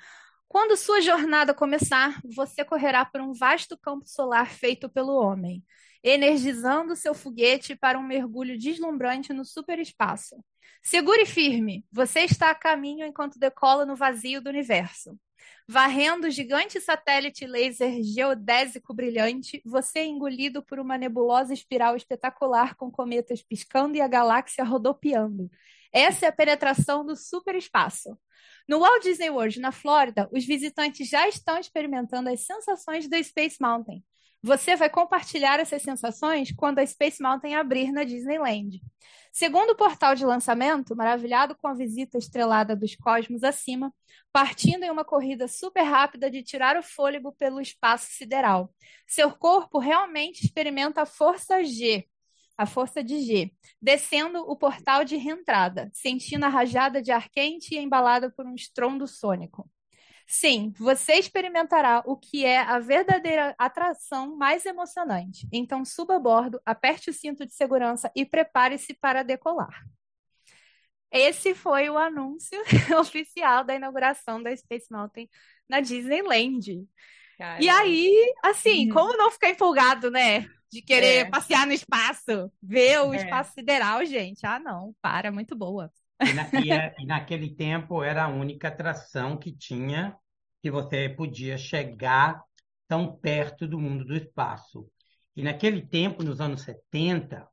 Quando 0.48 0.78
sua 0.78 1.02
jornada 1.02 1.54
começar, 1.54 2.22
você 2.24 2.64
correrá 2.64 3.04
por 3.04 3.22
um 3.22 3.34
vasto 3.34 3.78
campo 3.78 4.08
solar 4.08 4.52
feito 4.52 4.88
pelo 4.88 5.16
homem, 5.16 5.64
energizando 6.04 6.96
seu 6.96 7.14
foguete 7.14 7.76
para 7.76 7.98
um 7.98 8.04
mergulho 8.04 8.58
deslumbrante 8.58 9.34
no 9.34 9.44
superespaço. 9.44 10.36
Segure 10.82 11.26
firme, 11.26 11.86
você 11.92 12.22
está 12.22 12.52
a 12.52 12.56
caminho 12.56 13.06
enquanto 13.06 13.40
decola 13.40 13.86
no 13.86 13.96
vazio 13.96 14.42
do 14.42 14.50
universo. 14.50 15.18
Varrendo 15.68 16.28
o 16.28 16.30
gigante 16.30 16.80
satélite 16.80 17.48
laser 17.48 18.04
geodésico 18.04 18.94
brilhante, 18.94 19.62
você 19.66 20.00
é 20.00 20.06
engolido 20.06 20.62
por 20.62 20.78
uma 20.78 20.98
nebulosa 20.98 21.54
espiral 21.54 21.96
espetacular 21.96 22.76
com 22.76 22.92
cometas 22.92 23.42
piscando 23.42 23.96
e 23.96 24.02
a 24.02 24.08
galáxia 24.08 24.64
rodopiando. 24.64 25.50
Essa 25.94 26.26
é 26.26 26.30
a 26.30 26.34
penetração 26.34 27.06
do 27.06 27.16
superespaço. 27.16 28.18
No 28.68 28.80
Walt 28.80 29.04
Disney 29.04 29.30
World, 29.30 29.60
na 29.60 29.72
Flórida, 29.72 30.28
os 30.32 30.44
visitantes 30.44 31.08
já 31.08 31.28
estão 31.28 31.58
experimentando 31.60 32.30
as 32.30 32.46
sensações 32.46 33.08
da 33.08 33.22
Space 33.22 33.58
Mountain. 33.62 34.04
Você 34.46 34.76
vai 34.76 34.90
compartilhar 34.90 35.60
essas 35.60 35.82
sensações 35.82 36.52
quando 36.52 36.80
a 36.80 36.86
Space 36.86 37.22
Mountain 37.22 37.56
abrir 37.56 37.94
na 37.94 38.04
Disneyland. 38.04 38.82
Segundo 39.32 39.70
o 39.70 39.76
portal 39.76 40.16
de 40.16 40.26
lançamento, 40.26 40.96
maravilhado 40.96 41.56
com 41.56 41.68
a 41.68 41.74
visita 41.74 42.18
estrelada 42.18 42.76
dos 42.76 42.94
cosmos 42.96 43.42
acima, 43.42 43.94
partindo 44.34 44.84
em 44.84 44.92
uma 44.92 45.06
corrida 45.06 45.48
super 45.48 45.84
rápida 45.84 46.30
de 46.30 46.44
tirar 46.44 46.78
o 46.78 46.84
fôlego 46.84 47.32
pelo 47.32 47.62
espaço 47.62 48.12
sideral. 48.12 48.74
Seu 49.08 49.32
corpo 49.32 49.80
realmente 49.80 50.44
experimenta 50.44 51.04
a 51.04 51.06
força 51.06 51.64
G, 51.64 52.06
a 52.58 52.66
força 52.66 53.04
de 53.04 53.22
G, 53.22 53.52
descendo 53.82 54.40
o 54.40 54.56
portal 54.56 55.04
de 55.04 55.16
reentrada, 55.16 55.90
sentindo 55.94 56.46
a 56.46 56.50
rajada 56.50 57.02
de 57.02 57.12
ar 57.12 57.30
quente 57.30 57.76
e 57.76 57.80
embalada 57.80 58.32
por 58.32 58.46
um 58.46 58.56
estrondo 58.56 59.08
sônico. 59.08 59.70
Sim, 60.26 60.74
você 60.78 61.14
experimentará 61.14 62.02
o 62.06 62.16
que 62.16 62.46
é 62.46 62.60
a 62.60 62.80
verdadeira 62.80 63.54
atração 63.58 64.36
mais 64.38 64.66
emocionante. 64.66 65.48
Então 65.52 65.84
suba 65.84 66.16
a 66.16 66.20
bordo, 66.20 66.62
aperte 66.66 67.10
o 67.10 67.14
cinto 67.14 67.46
de 67.46 67.54
segurança 67.54 68.12
e 68.16 68.26
prepare-se 68.26 68.94
para 68.94 69.24
decolar. 69.24 69.84
Esse 71.12 71.54
foi 71.54 71.90
o 71.90 71.98
anúncio 71.98 72.60
oficial 73.00 73.64
da 73.64 73.76
inauguração 73.76 74.42
da 74.42 74.56
Space 74.56 74.88
Mountain 74.92 75.30
na 75.70 75.80
Disneyland. 75.80 76.88
Caramba. 77.38 77.64
E 77.64 77.70
aí, 77.70 78.34
assim, 78.44 78.88
uhum. 78.88 78.94
como 78.94 79.18
não 79.18 79.30
ficar 79.30 79.50
empolgado, 79.50 80.10
né? 80.10 80.50
De 80.74 80.82
querer 80.82 81.28
é. 81.28 81.30
passear 81.30 81.68
no 81.68 81.74
espaço, 81.74 82.52
ver 82.62 83.00
o 83.02 83.14
é. 83.14 83.18
espaço 83.18 83.54
sideral, 83.54 84.04
gente. 84.06 84.46
Ah, 84.46 84.60
não, 84.60 84.94
para, 85.02 85.32
muito 85.32 85.56
boa. 85.56 85.92
E, 86.20 86.34
na, 86.34 86.50
e, 86.60 86.72
é, 86.72 86.96
e, 87.00 87.06
naquele 87.06 87.54
tempo 87.56 88.04
era 88.04 88.24
a 88.24 88.28
única 88.28 88.70
atração 88.70 89.38
que 89.38 89.56
tinha 89.56 90.18
que 90.62 90.72
você 90.72 91.10
podia 91.10 91.58
chegar 91.58 92.42
tão 92.88 93.16
perto 93.16 93.68
do 93.68 93.80
mundo 93.80 94.04
do 94.04 94.16
espaço. 94.16 94.90
E 95.36 95.44
naquele 95.44 95.82
tempo, 95.82 96.24
nos 96.24 96.42
anos 96.42 96.62
70, 96.62 97.48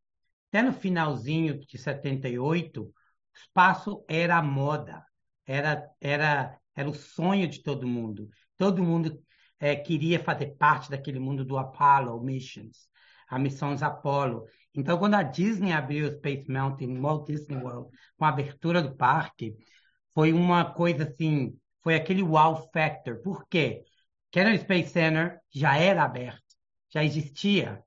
até 0.48 0.62
no 0.62 0.72
finalzinho 0.72 1.58
de 1.58 1.76
78, 1.78 2.82
o 2.82 2.92
espaço 3.34 4.04
era 4.08 4.36
a 4.36 4.42
moda, 4.42 5.04
era, 5.46 5.88
era, 6.00 6.58
era 6.74 6.88
o 6.88 6.94
sonho 6.94 7.48
de 7.48 7.62
todo 7.62 7.86
mundo. 7.86 8.28
Todo 8.56 8.82
mundo 8.82 9.22
é, 9.58 9.74
queria 9.74 10.20
fazer 10.20 10.56
parte 10.56 10.90
daquele 10.90 11.18
mundo 11.18 11.44
do 11.44 11.58
Apollo 11.58 12.22
Missions 12.22 12.89
a 13.30 13.38
missões 13.38 13.82
Apollo. 13.82 14.44
Então, 14.74 14.98
quando 14.98 15.14
a 15.14 15.22
Disney 15.22 15.72
abriu 15.72 16.08
o 16.08 16.12
Space 16.12 16.50
Mountain, 16.50 17.00
Walt 17.00 17.26
Disney 17.26 17.56
World, 17.56 17.88
com 18.16 18.24
a 18.24 18.28
abertura 18.28 18.82
do 18.82 18.94
parque, 18.96 19.56
foi 20.12 20.32
uma 20.32 20.64
coisa 20.64 21.04
assim, 21.04 21.56
foi 21.82 21.94
aquele 21.94 22.22
wow 22.22 22.68
factor. 22.72 23.22
Por 23.22 23.46
quê? 23.48 23.84
Kennedy 24.30 24.62
Space 24.62 24.90
Center 24.90 25.40
já 25.50 25.76
era 25.76 26.04
aberto, 26.04 26.42
já 26.92 27.04
existia. 27.04 27.82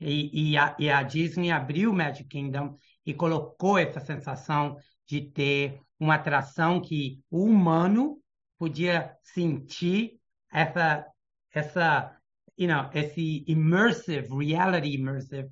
E, 0.00 0.52
e, 0.52 0.56
a, 0.56 0.76
e 0.78 0.90
a 0.90 1.02
Disney 1.02 1.50
abriu 1.50 1.90
o 1.90 1.94
Magic 1.94 2.28
Kingdom 2.28 2.76
e 3.06 3.14
colocou 3.14 3.78
essa 3.78 4.00
sensação 4.00 4.76
de 5.06 5.22
ter 5.22 5.80
uma 5.98 6.16
atração 6.16 6.80
que 6.80 7.20
o 7.30 7.44
humano 7.44 8.18
podia 8.58 9.16
sentir 9.22 10.18
essa, 10.52 11.06
essa 11.52 12.16
you 12.56 12.68
know, 12.68 12.88
esse 12.92 13.44
immersive, 13.46 14.28
reality 14.36 14.94
immersive, 14.94 15.48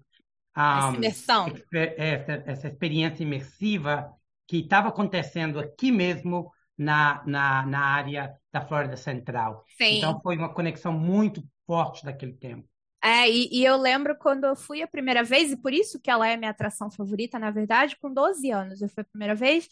um, 0.57 0.95
imersão. 0.95 1.47
Essa, 1.73 2.43
essa 2.47 2.69
experiência 2.69 3.23
imersiva 3.23 4.13
que 4.47 4.59
estava 4.59 4.89
acontecendo 4.89 5.59
aqui 5.59 5.91
mesmo 5.91 6.51
na, 6.77 7.23
na, 7.27 7.67
na 7.67 7.81
área 7.81 8.35
da 8.53 8.61
Flórida 8.61 8.97
Central. 8.97 9.65
Sim. 9.79 9.99
Então 9.99 10.21
foi 10.21 10.37
uma 10.37 10.53
conexão 10.53 10.93
muito 10.93 11.43
forte 11.67 12.05
daquele 12.05 12.35
tempo. 12.35 12.69
É, 13.05 13.29
e, 13.29 13.49
e, 13.51 13.65
eu 13.65 13.77
lembro 13.77 14.17
quando 14.17 14.45
eu 14.45 14.55
fui 14.55 14.81
a 14.81 14.87
primeira 14.87 15.25
vez, 15.25 15.51
e 15.51 15.57
por 15.57 15.73
isso 15.73 16.01
que 16.01 16.09
ela 16.09 16.29
é 16.29 16.37
minha 16.37 16.53
atração 16.53 16.89
favorita, 16.89 17.37
na 17.37 17.51
verdade, 17.51 17.97
com 18.01 18.13
12 18.13 18.49
anos 18.53 18.81
eu 18.81 18.89
fui 18.89 19.03
a 19.03 19.07
primeira 19.07 19.35
vez, 19.35 19.69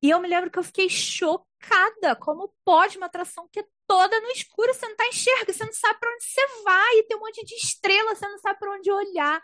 e 0.00 0.10
eu 0.10 0.20
me 0.20 0.28
lembro 0.28 0.48
que 0.48 0.58
eu 0.58 0.62
fiquei 0.62 0.88
chocada. 0.88 1.51
Como 2.20 2.52
pode 2.64 2.96
uma 2.96 3.06
atração 3.06 3.48
que 3.50 3.60
é 3.60 3.64
toda 3.86 4.20
no 4.20 4.30
escuro, 4.30 4.72
você 4.72 4.86
não 4.88 4.96
tá 4.96 5.06
enxergando, 5.06 5.52
você 5.52 5.64
não 5.64 5.72
sabe 5.72 5.98
para 6.00 6.12
onde 6.14 6.24
você 6.24 6.62
vai, 6.64 6.98
e 6.98 7.02
tem 7.04 7.16
um 7.16 7.20
monte 7.20 7.44
de 7.44 7.54
estrela, 7.54 8.14
você 8.14 8.26
não 8.28 8.38
sabe 8.38 8.58
para 8.58 8.72
onde 8.72 8.90
olhar. 8.90 9.42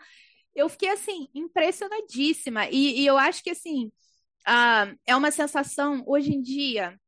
Eu 0.55 0.69
fiquei 0.69 0.89
assim, 0.89 1.27
impressionadíssima. 1.33 2.67
E, 2.69 3.01
e 3.01 3.05
eu 3.05 3.17
acho 3.17 3.43
que 3.43 3.51
assim, 3.51 3.87
uh, 4.47 4.97
é 5.05 5.15
uma 5.15 5.31
sensação, 5.31 6.03
hoje 6.07 6.33
em 6.33 6.41
dia, 6.41 6.99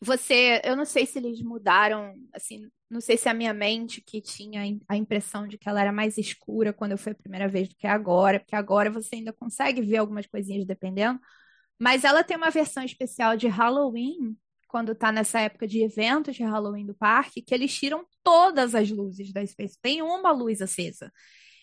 você, 0.00 0.60
eu 0.64 0.76
não 0.76 0.84
sei 0.84 1.06
se 1.06 1.18
eles 1.18 1.40
mudaram, 1.42 2.14
assim, 2.32 2.68
não 2.90 3.00
sei 3.00 3.16
se 3.16 3.28
é 3.28 3.30
a 3.30 3.34
minha 3.34 3.54
mente 3.54 4.00
que 4.00 4.20
tinha 4.20 4.62
a 4.88 4.96
impressão 4.96 5.48
de 5.48 5.58
que 5.58 5.68
ela 5.68 5.80
era 5.80 5.92
mais 5.92 6.18
escura 6.18 6.72
quando 6.72 6.92
eu 6.92 6.98
fui 6.98 7.12
a 7.12 7.14
primeira 7.16 7.48
vez 7.48 7.68
do 7.68 7.76
que 7.76 7.86
agora, 7.86 8.38
porque 8.40 8.54
agora 8.56 8.90
você 8.90 9.16
ainda 9.16 9.32
consegue 9.32 9.82
ver 9.82 9.98
algumas 9.98 10.26
coisinhas 10.26 10.66
dependendo. 10.66 11.18
Mas 11.78 12.04
ela 12.04 12.22
tem 12.22 12.36
uma 12.36 12.50
versão 12.50 12.84
especial 12.84 13.36
de 13.36 13.48
Halloween, 13.48 14.36
quando 14.68 14.94
tá 14.94 15.12
nessa 15.12 15.40
época 15.40 15.66
de 15.66 15.82
eventos 15.82 16.34
de 16.34 16.42
Halloween 16.42 16.86
do 16.86 16.94
parque, 16.94 17.42
que 17.42 17.54
eles 17.54 17.72
tiram 17.72 18.04
todas 18.22 18.74
as 18.74 18.90
luzes 18.90 19.32
da 19.32 19.44
Space. 19.46 19.78
Tem 19.80 20.02
uma 20.02 20.32
luz 20.32 20.60
acesa. 20.60 21.12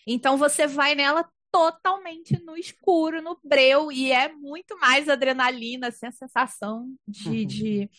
Então 0.06 0.36
você 0.36 0.66
vai 0.66 0.94
nela 0.94 1.28
totalmente 1.50 2.42
no 2.42 2.56
escuro, 2.56 3.20
no 3.20 3.38
breu, 3.44 3.92
e 3.92 4.10
é 4.10 4.32
muito 4.32 4.78
mais 4.78 5.08
adrenalina, 5.08 5.88
assim, 5.88 6.06
a 6.06 6.12
sensação 6.12 6.88
de, 7.06 7.28
uhum. 7.28 7.44
de, 7.44 7.90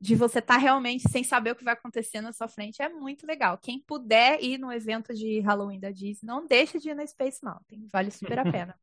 de 0.00 0.14
você 0.14 0.38
estar 0.38 0.54
tá 0.54 0.60
realmente 0.60 1.06
sem 1.10 1.22
saber 1.22 1.50
o 1.50 1.56
que 1.56 1.64
vai 1.64 1.74
acontecer 1.74 2.22
na 2.22 2.32
sua 2.32 2.48
frente. 2.48 2.80
É 2.80 2.88
muito 2.88 3.26
legal. 3.26 3.58
Quem 3.58 3.78
puder 3.78 4.42
ir 4.42 4.56
no 4.56 4.72
evento 4.72 5.12
de 5.12 5.40
Halloween 5.40 5.78
da 5.78 5.90
Disney, 5.90 6.20
não 6.22 6.46
deixe 6.46 6.78
de 6.78 6.88
ir 6.88 6.94
na 6.94 7.06
Space 7.06 7.40
Mountain. 7.44 7.86
Vale 7.92 8.10
super 8.10 8.38
a 8.38 8.44
pena. 8.50 8.74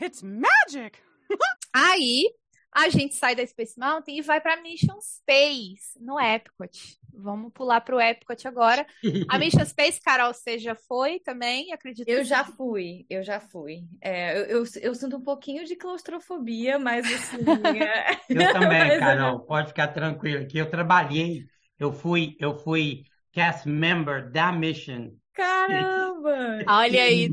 It's 0.00 0.22
magic! 0.22 0.98
Aí 1.78 2.28
a 2.72 2.88
gente 2.88 3.14
sai 3.14 3.36
da 3.36 3.46
Space 3.46 3.78
Mountain 3.78 4.18
e 4.18 4.22
vai 4.22 4.40
para 4.40 4.60
Mission 4.60 5.00
Space, 5.00 5.98
no 6.00 6.18
Epcot. 6.20 6.98
Vamos 7.14 7.52
pular 7.52 7.80
para 7.80 7.96
o 7.96 8.00
Epcot 8.00 8.46
agora. 8.46 8.86
A 9.28 9.38
Mission 9.38 9.64
Space, 9.64 10.00
Carol, 10.00 10.34
você 10.34 10.58
já 10.58 10.74
foi 10.74 11.20
também? 11.20 11.72
Acredito 11.72 12.08
Eu 12.08 12.24
já 12.24 12.44
fui, 12.44 13.06
eu 13.08 13.22
já 13.22 13.38
fui. 13.40 13.84
É, 14.00 14.38
eu, 14.38 14.44
eu, 14.44 14.64
eu, 14.80 14.94
sinto 14.94 15.16
um 15.16 15.22
pouquinho 15.22 15.64
de 15.64 15.76
claustrofobia, 15.76 16.78
mas 16.78 17.06
assim. 17.06 17.38
É... 17.78 18.12
eu 18.28 18.52
também, 18.52 18.88
mas, 18.88 18.98
Carol, 18.98 19.40
pode 19.40 19.68
ficar 19.68 19.88
tranquilo, 19.88 20.46
que 20.46 20.58
eu 20.58 20.68
trabalhei, 20.68 21.44
eu 21.78 21.92
fui, 21.92 22.36
eu 22.40 22.54
fui 22.54 23.04
cast 23.32 23.68
member 23.68 24.30
da 24.30 24.52
Mission. 24.52 25.12
Caramba! 25.32 26.64
Olha 26.66 27.02
aí, 27.02 27.32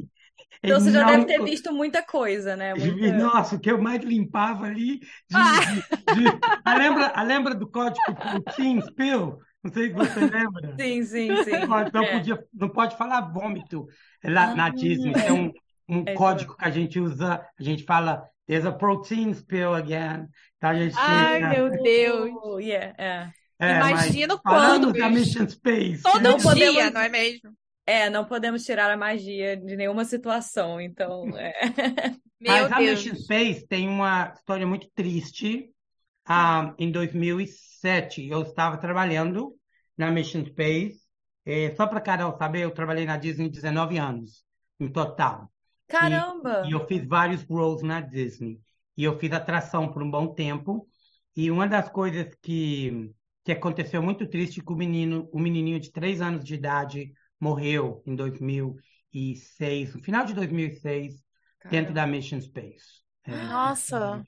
Então 0.66 0.80
você 0.80 0.92
já 0.92 1.02
não- 1.04 1.12
deve 1.12 1.26
ter 1.26 1.44
visto 1.44 1.74
muita 1.74 2.02
coisa, 2.04 2.56
né? 2.56 2.74
Muita- 2.76 3.18
Nossa, 3.18 3.56
o 3.56 3.60
que 3.60 3.72
eu 3.72 3.82
mais 3.82 4.04
limpava 4.04 4.66
ali. 4.66 5.00
de- 5.00 6.16
de- 6.16 6.24
de- 6.24 6.40
Ah, 6.64 6.76
lembra, 6.78 7.12
ah, 7.16 7.24
lembra 7.24 7.56
do 7.56 7.68
código 7.70 8.02
Protein 8.16 8.82
Spill? 8.82 9.38
Não 9.64 9.74
sei 9.74 9.88
se 9.90 9.94
você 9.96 10.20
lembra. 10.20 10.76
Sim, 10.80 11.04
sim, 11.04 11.44
sim. 11.44 11.52
Não, 11.92 12.04
É. 12.04 12.12
podia, 12.12 12.44
não 12.54 12.70
pode 12.70 12.96
falar 12.98 13.22
vômito 13.22 13.88
lá 14.24 14.54
na 14.56 14.66
Ah, 14.66 14.70
Disney. 14.70 15.14
Tem 15.14 15.32
um, 15.32 15.52
um 15.90 16.04
É 16.06 16.14
código 16.14 16.56
que 16.56 16.66
a 16.66 16.70
gente 16.70 17.00
usa, 17.00 17.42
a 17.60 17.64
gente 17.64 17.84
fala, 17.84 18.24
there's 18.48 18.66
a 18.66 18.72
protein 18.72 19.34
spill 19.34 19.74
again. 19.74 20.28
Então 20.58 20.70
a 20.70 20.76
gente 20.76 20.96
Ai, 20.98 21.50
meu 21.50 21.72
Deus. 21.72 22.32
Oh, 22.44 22.60
yeah, 22.60 22.94
é. 22.98 23.30
É, 23.58 23.80
falando 23.80 24.40
quando, 24.44 24.94
da. 24.94 25.10
Mission 25.10 25.48
Space. 25.48 26.04
Todo 26.04 26.22
Não 26.22 26.36
dia, 26.38 26.44
podemos- 26.44 26.94
não 26.94 27.02
é 27.02 27.10
mesmo? 27.10 27.52
É, 27.86 28.10
não 28.10 28.26
podemos 28.26 28.66
tirar 28.66 28.90
a 28.90 28.98
magia 28.98 29.56
de 29.56 29.76
nenhuma 29.76 30.06
situação, 30.06 30.82
então 30.82 31.26
é. 31.38 31.54
Meu 32.40 32.52
Mas 32.52 32.72
a 32.72 32.78
Deus. 32.78 33.04
Mission 33.04 33.16
Space 33.16 33.68
tem 33.68 33.88
uma 33.88 34.34
história 34.36 34.66
muito 34.66 34.90
triste. 34.94 35.70
Ah, 36.26 36.74
em 36.80 36.92
2007, 36.92 38.28
eu 38.28 38.42
estava 38.42 38.78
trabalhando 38.78 39.56
na 39.98 40.10
Mission 40.10 40.44
Space. 40.46 41.00
Eh, 41.46 41.74
só 41.76 41.86
para 41.86 42.02
Carol 42.02 42.36
saber, 42.38 42.62
eu 42.62 42.72
trabalhei 42.72 43.06
na 43.06 43.18
Disney 43.18 43.50
19 43.50 43.98
anos, 43.98 44.44
em 44.80 44.88
total. 44.88 45.52
Caramba! 45.88 46.64
E 46.66 46.72
eu 46.72 46.86
fiz 46.88 47.06
vários 47.06 47.44
roles 47.44 47.84
na 47.84 48.02
Disney. 48.02 48.60
E 48.98 49.04
eu 49.04 49.18
fiz 49.20 49.32
atração 49.32 49.92
por 49.92 50.02
um 50.02 50.10
bom 50.10 50.34
tempo. 50.34 50.88
E 51.36 51.52
uma 51.52 51.68
das 51.68 51.90
coisas 51.90 52.34
que, 52.42 53.12
que 53.44 53.52
aconteceu 53.52 54.02
muito 54.02 54.28
triste 54.28 54.64
que 54.64 54.74
o 54.74 54.76
menino, 54.76 55.30
o 55.32 55.40
menininho 55.40 55.80
de 55.80 55.92
três 55.92 56.22
anos 56.22 56.44
de 56.44 56.56
idade 56.56 57.14
morreu 57.40 58.02
em 58.06 58.16
2006, 58.16 59.96
no 59.96 60.02
final 60.02 60.26
de 60.26 60.34
2006, 60.34 61.16
dentro 61.70 61.94
da 61.94 62.06
Mission 62.06 62.40
Space. 62.42 63.06
É, 63.28 63.36
Nossa. 63.48 64.24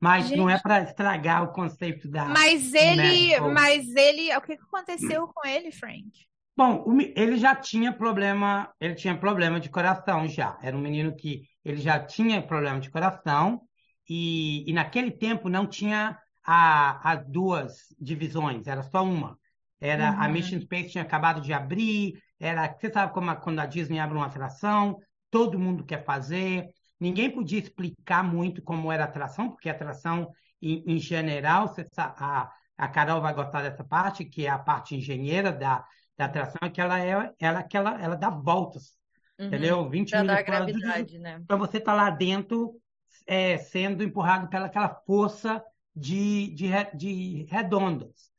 Mas 0.00 0.30
não 0.32 0.50
é 0.50 0.54
Gente. 0.54 0.62
para 0.62 0.82
estragar 0.82 1.44
o 1.44 1.52
conceito 1.52 2.08
da. 2.08 2.24
Mas 2.24 2.74
ele, 2.74 2.96
Medical. 2.96 3.52
mas 3.52 3.94
ele, 3.94 4.36
o 4.36 4.40
que 4.40 4.54
aconteceu 4.54 5.28
com 5.28 5.46
ele, 5.46 5.70
Frank? 5.70 6.10
Bom, 6.56 6.84
ele 7.16 7.36
já 7.36 7.54
tinha 7.54 7.92
problema, 7.92 8.70
ele 8.80 8.94
tinha 8.94 9.16
problema 9.16 9.60
de 9.60 9.70
coração 9.70 10.26
já. 10.28 10.58
Era 10.60 10.76
um 10.76 10.80
menino 10.80 11.14
que 11.14 11.42
ele 11.64 11.80
já 11.80 11.98
tinha 12.04 12.42
problema 12.42 12.80
de 12.80 12.90
coração 12.90 13.62
e, 14.08 14.68
e 14.68 14.72
naquele 14.72 15.12
tempo 15.12 15.48
não 15.48 15.66
tinha 15.66 16.18
a, 16.44 17.12
as 17.12 17.24
duas 17.26 17.94
divisões, 17.98 18.66
era 18.66 18.82
só 18.82 19.04
uma. 19.04 19.38
Era 19.80 20.10
a 20.10 20.28
Uhum. 20.28 20.28
Mission 20.28 20.60
Space 20.60 20.90
tinha 20.90 21.02
acabado 21.04 21.40
de 21.40 21.52
abrir, 21.52 22.20
era, 22.38 22.72
você 22.78 22.90
sabe 22.92 23.12
como 23.12 23.30
a- 23.30 23.36
quando 23.36 23.60
a 23.60 23.66
Disney 23.66 23.98
abre 23.98 24.16
uma 24.16 24.26
atração, 24.26 24.98
todo 25.30 25.58
mundo 25.58 25.84
quer 25.84 26.04
fazer. 26.04 26.68
Ninguém 26.98 27.30
podia 27.30 27.58
explicar 27.58 28.22
muito 28.22 28.62
como 28.62 28.92
era 28.92 29.04
a 29.04 29.06
atração, 29.06 29.50
porque 29.50 29.68
a 29.68 29.72
atração 29.72 30.30
em, 30.60 30.84
em 30.86 30.98
general, 30.98 31.68
você 31.68 31.86
a, 31.96 32.50
a 32.76 32.88
Carol 32.88 33.20
vai 33.20 33.34
gostar 33.34 33.62
dessa 33.62 33.84
parte, 33.84 34.24
que 34.24 34.46
é 34.46 34.50
a 34.50 34.58
parte 34.58 34.94
engenheira 34.96 35.52
da 35.52 35.84
da 36.16 36.26
atração 36.26 36.58
é 36.62 36.68
que 36.70 36.80
ela 36.82 37.00
é 37.00 37.32
ela 37.38 37.62
que 37.62 37.74
ela, 37.76 37.98
ela 37.98 38.14
dá 38.14 38.28
voltas, 38.28 38.98
Uhum. 39.38 39.50
entendeu? 39.50 39.88
20 39.88 40.14
Pra 40.14 40.18
minutos 40.18 40.42
gravidade, 40.42 41.18
né? 41.18 41.44
para 41.46 41.56
você 41.56 41.78
estar 41.78 41.94
lá 41.94 42.10
dentro 42.10 42.80
é, 43.26 43.58
sendo 43.58 44.02
empurrado 44.02 44.48
pela 44.48 44.66
aquela 44.66 44.88
força 45.06 45.62
de, 45.94 46.54
de, 46.54 46.68
de 46.94 47.44
redondas. 47.50 48.29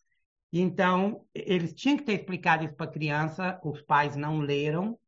Então, 0.51 1.25
eles 1.33 1.73
tinham 1.73 1.97
que 1.97 2.03
ter 2.03 2.13
explicado 2.13 2.65
isso 2.65 2.75
para 2.75 2.85
a 2.85 2.91
criança, 2.91 3.59
os 3.63 3.81
pais 3.81 4.15
não 4.15 4.39
leram, 4.39 4.99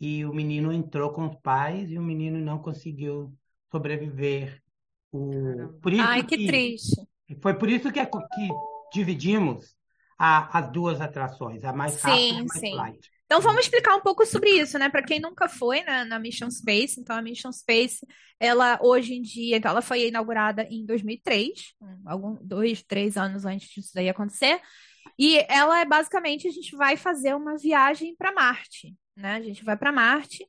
e 0.00 0.24
o 0.24 0.32
menino 0.32 0.72
entrou 0.72 1.12
com 1.12 1.26
os 1.28 1.36
pais 1.36 1.90
e 1.90 1.98
o 1.98 2.02
menino 2.02 2.38
não 2.38 2.58
conseguiu 2.58 3.32
sobreviver. 3.70 4.60
O... 5.12 5.68
Por 5.80 5.92
isso 5.92 6.02
Ai, 6.02 6.24
que 6.24 6.46
triste. 6.46 6.96
foi 7.40 7.54
por 7.54 7.68
isso 7.68 7.92
que, 7.92 8.00
é 8.00 8.06
que 8.06 8.48
dividimos 8.92 9.76
a- 10.18 10.58
as 10.58 10.72
duas 10.72 11.00
atrações, 11.00 11.64
a 11.64 11.72
mais 11.72 12.00
rápida 12.00 12.18
e 12.18 12.30
a 12.30 12.34
Sim, 12.34 12.46
mais 12.46 12.60
sim. 12.60 12.74
light. 12.74 13.10
Então 13.26 13.40
vamos 13.40 13.64
explicar 13.64 13.96
um 13.96 14.00
pouco 14.00 14.26
sobre 14.26 14.50
isso, 14.50 14.78
né? 14.78 14.90
Para 14.90 15.02
quem 15.02 15.18
nunca 15.18 15.48
foi 15.48 15.82
na, 15.84 16.04
na 16.04 16.18
Mission 16.18 16.50
Space, 16.50 17.00
então 17.00 17.16
a 17.16 17.22
Mission 17.22 17.50
Space, 17.50 18.06
ela 18.38 18.78
hoje 18.82 19.14
em 19.14 19.22
dia, 19.22 19.56
então 19.56 19.70
ela 19.70 19.80
foi 19.80 20.08
inaugurada 20.08 20.66
em 20.70 20.84
2003, 20.84 21.74
um, 21.80 22.02
algum 22.04 22.36
dois, 22.42 22.82
três 22.82 23.16
anos 23.16 23.46
antes 23.46 23.68
disso 23.70 23.90
daí 23.94 24.08
acontecer, 24.08 24.60
e 25.18 25.38
ela 25.48 25.80
é 25.80 25.84
basicamente 25.84 26.48
a 26.48 26.50
gente 26.50 26.74
vai 26.76 26.96
fazer 26.96 27.34
uma 27.34 27.56
viagem 27.56 28.14
para 28.16 28.32
Marte, 28.32 28.94
né? 29.16 29.34
A 29.34 29.42
gente 29.42 29.64
vai 29.64 29.76
para 29.76 29.92
Marte. 29.92 30.46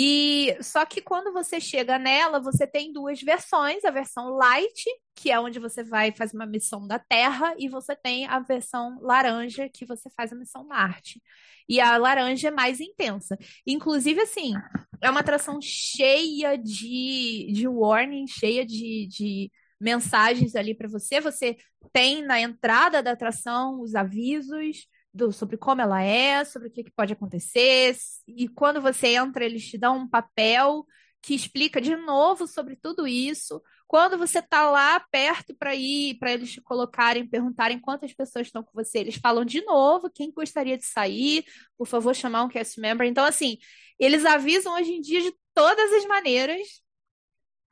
E 0.00 0.56
só 0.62 0.86
que 0.86 1.00
quando 1.00 1.32
você 1.32 1.60
chega 1.60 1.98
nela, 1.98 2.38
você 2.38 2.66
tem 2.66 2.92
duas 2.92 3.20
versões, 3.20 3.84
a 3.84 3.90
versão 3.90 4.30
light, 4.30 4.84
que 5.14 5.30
é 5.30 5.40
onde 5.40 5.58
você 5.58 5.82
vai 5.82 6.12
fazer 6.12 6.36
uma 6.36 6.46
missão 6.46 6.86
da 6.86 7.00
Terra, 7.00 7.52
e 7.58 7.68
você 7.68 7.96
tem 7.96 8.24
a 8.26 8.38
versão 8.38 8.98
laranja, 9.00 9.68
que 9.68 9.84
você 9.84 10.08
faz 10.16 10.32
a 10.32 10.36
missão 10.36 10.64
Marte. 10.64 11.20
E 11.68 11.80
a 11.80 11.96
laranja 11.96 12.48
é 12.48 12.50
mais 12.52 12.80
intensa. 12.80 13.36
Inclusive, 13.66 14.20
assim, 14.20 14.54
é 15.02 15.10
uma 15.10 15.20
atração 15.20 15.58
cheia 15.60 16.56
de, 16.56 17.50
de 17.52 17.66
warning, 17.66 18.26
cheia 18.28 18.64
de, 18.64 19.08
de 19.08 19.50
mensagens 19.80 20.54
ali 20.54 20.74
para 20.74 20.88
você. 20.88 21.20
Você 21.20 21.56
tem 21.92 22.22
na 22.24 22.40
entrada 22.40 23.02
da 23.02 23.12
atração 23.12 23.80
os 23.80 23.94
avisos 23.94 24.86
do, 25.12 25.32
sobre 25.32 25.56
como 25.56 25.80
ela 25.80 26.02
é, 26.02 26.44
sobre 26.44 26.68
o 26.68 26.70
que, 26.70 26.84
que 26.84 26.90
pode 26.90 27.12
acontecer. 27.12 27.96
E 28.26 28.48
quando 28.48 28.80
você 28.80 29.14
entra, 29.14 29.44
eles 29.44 29.66
te 29.68 29.78
dão 29.78 29.98
um 29.98 30.08
papel 30.08 30.86
que 31.22 31.34
explica 31.34 31.80
de 31.80 31.96
novo 31.96 32.46
sobre 32.46 32.76
tudo 32.76 33.06
isso. 33.06 33.60
Quando 33.86 34.18
você 34.18 34.40
tá 34.42 34.70
lá 34.70 35.00
perto 35.10 35.54
para 35.56 35.74
ir, 35.74 36.18
para 36.18 36.32
eles 36.32 36.52
te 36.52 36.60
colocarem, 36.60 37.26
perguntarem 37.26 37.80
quantas 37.80 38.12
pessoas 38.12 38.46
estão 38.46 38.62
com 38.62 38.70
você, 38.72 38.98
eles 38.98 39.16
falam 39.16 39.44
de 39.44 39.64
novo 39.64 40.10
quem 40.10 40.30
gostaria 40.30 40.76
de 40.76 40.84
sair, 40.84 41.44
por 41.76 41.86
favor, 41.86 42.14
chamar 42.14 42.44
um 42.44 42.48
cast 42.48 42.78
member. 42.80 43.06
Então, 43.06 43.24
assim, 43.24 43.56
eles 43.98 44.24
avisam 44.24 44.74
hoje 44.74 44.92
em 44.92 45.00
dia 45.00 45.22
de 45.22 45.32
todas 45.54 45.92
as 45.92 46.04
maneiras 46.06 46.60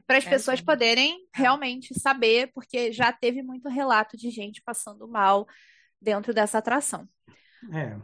para 0.06 0.18
as 0.18 0.24
É, 0.24 0.30
pessoas 0.30 0.60
sim. 0.60 0.64
poderem 0.64 1.26
realmente 1.34 1.98
saber, 1.98 2.50
porque 2.54 2.92
já 2.92 3.12
teve 3.12 3.42
muito 3.42 3.68
relato 3.68 4.16
de 4.16 4.30
gente 4.30 4.62
passando 4.62 5.08
mal 5.08 5.46
dentro 6.00 6.32
dessa 6.34 6.58
atração. 6.58 7.08
É. 7.72 7.96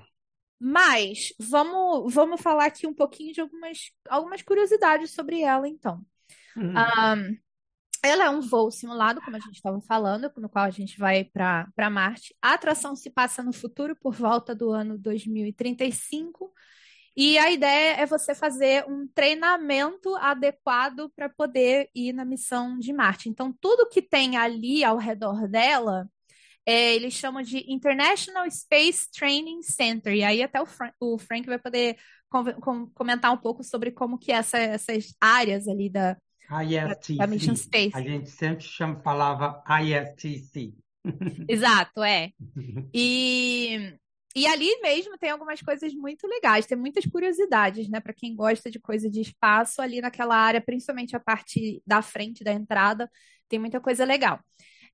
Mas 0.59 1.33
vamos, 1.41 2.13
vamos 2.15 2.41
falar 2.41 2.67
aqui 2.67 2.87
um 2.87 2.95
pouquinho 2.95 3.33
de 3.33 3.41
algumas, 3.41 3.91
algumas 4.09 4.43
curiosidades 4.43 5.13
sobre 5.13 5.41
ela, 5.41 5.69
então. 5.69 6.01
Hum. 6.57 6.73
Ah, 6.77 7.17
ela 8.05 8.25
é 8.25 8.31
um 8.31 8.41
voo 8.41 8.71
simulado, 8.71 9.21
como 9.21 9.37
a 9.37 9.41
gente 9.41 9.55
estava 9.57 9.81
falando, 9.81 10.31
no 10.37 10.49
qual 10.49 10.65
a 10.65 10.71
gente 10.71 10.99
vai 10.99 11.25
para 11.25 11.91
Marte. 11.91 12.35
A 12.43 12.55
atração 12.55 12.97
se 12.97 13.11
passa 13.11 13.43
no 13.43 13.53
futuro, 13.53 13.97
por 13.97 14.15
volta 14.15 14.55
do 14.55 14.71
ano 14.71 14.99
2035. 14.99 16.53
E 17.17 17.37
a 17.39 17.51
ideia 17.51 17.97
é 18.01 18.07
você 18.07 18.35
fazer 18.35 18.85
um 18.89 19.07
treinamento 19.15 20.15
adequado 20.17 21.11
para 21.15 21.29
poder 21.29 21.89
ir 21.95 22.13
na 22.13 22.25
missão 22.25 22.79
de 22.79 22.93
Marte. 22.93 23.29
Então, 23.29 23.55
tudo 23.61 23.89
que 23.89 24.01
tem 24.01 24.37
ali 24.37 24.83
ao 24.83 24.97
redor 24.97 25.47
dela, 25.49 26.09
é, 26.65 26.95
eles 26.95 27.13
chamam 27.15 27.43
de 27.43 27.65
International 27.71 28.49
Space 28.51 29.11
Training 29.11 29.63
Center. 29.63 30.15
E 30.15 30.25
aí 30.25 30.43
até 30.43 30.61
o, 30.61 30.67
Fran- 30.67 30.93
o 31.01 31.19
Frank 31.19 31.47
vai 31.47 31.59
poder 31.59 31.97
conve- 32.31 32.55
com- 32.55 32.87
comentar 32.95 33.33
um 33.33 33.37
pouco 33.37 33.63
sobre 33.63 33.91
como 33.91 34.19
que 34.19 34.33
essa- 34.33 34.59
essas 34.59 35.15
áreas 35.21 35.69
ali 35.69 35.91
da, 35.91 36.17
ISTC. 36.65 37.17
da 37.17 37.27
Mission 37.27 37.57
Space. 37.57 37.91
A 37.97 38.01
gente 38.01 38.31
sempre 38.31 38.65
chama, 38.65 39.01
falava 39.03 39.63
ISTC. 39.83 40.73
Exato, 41.49 42.03
é. 42.03 42.31
E, 42.95 43.93
e 44.35 44.47
ali 44.47 44.81
mesmo 44.81 45.19
tem 45.19 45.31
algumas 45.31 45.61
coisas 45.61 45.93
muito 45.95 46.27
legais, 46.27 46.67
tem 46.67 46.77
muitas 46.77 47.05
curiosidades, 47.05 47.89
né? 47.89 48.01
Para 48.01 48.15
quem 48.15 48.35
gosta 48.35 48.71
de 48.71 48.79
coisa 48.79 49.11
de 49.11 49.21
espaço, 49.21 49.83
ali 49.83 50.01
naquela 50.01 50.37
área, 50.37 50.61
principalmente 50.61 51.15
a 51.15 51.21
parte 51.21 51.83
da 51.87 52.01
frente 52.01 52.43
da 52.43 52.53
entrada, 52.53 53.11
tem 53.49 53.59
muita 53.59 53.81
coisa 53.81 54.05
legal. 54.05 54.41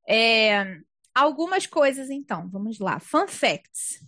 É, 0.08 0.78
algumas 1.14 1.66
coisas, 1.66 2.10
então, 2.10 2.48
vamos 2.50 2.78
lá. 2.78 2.98
Fun 2.98 3.28
facts. 3.28 4.04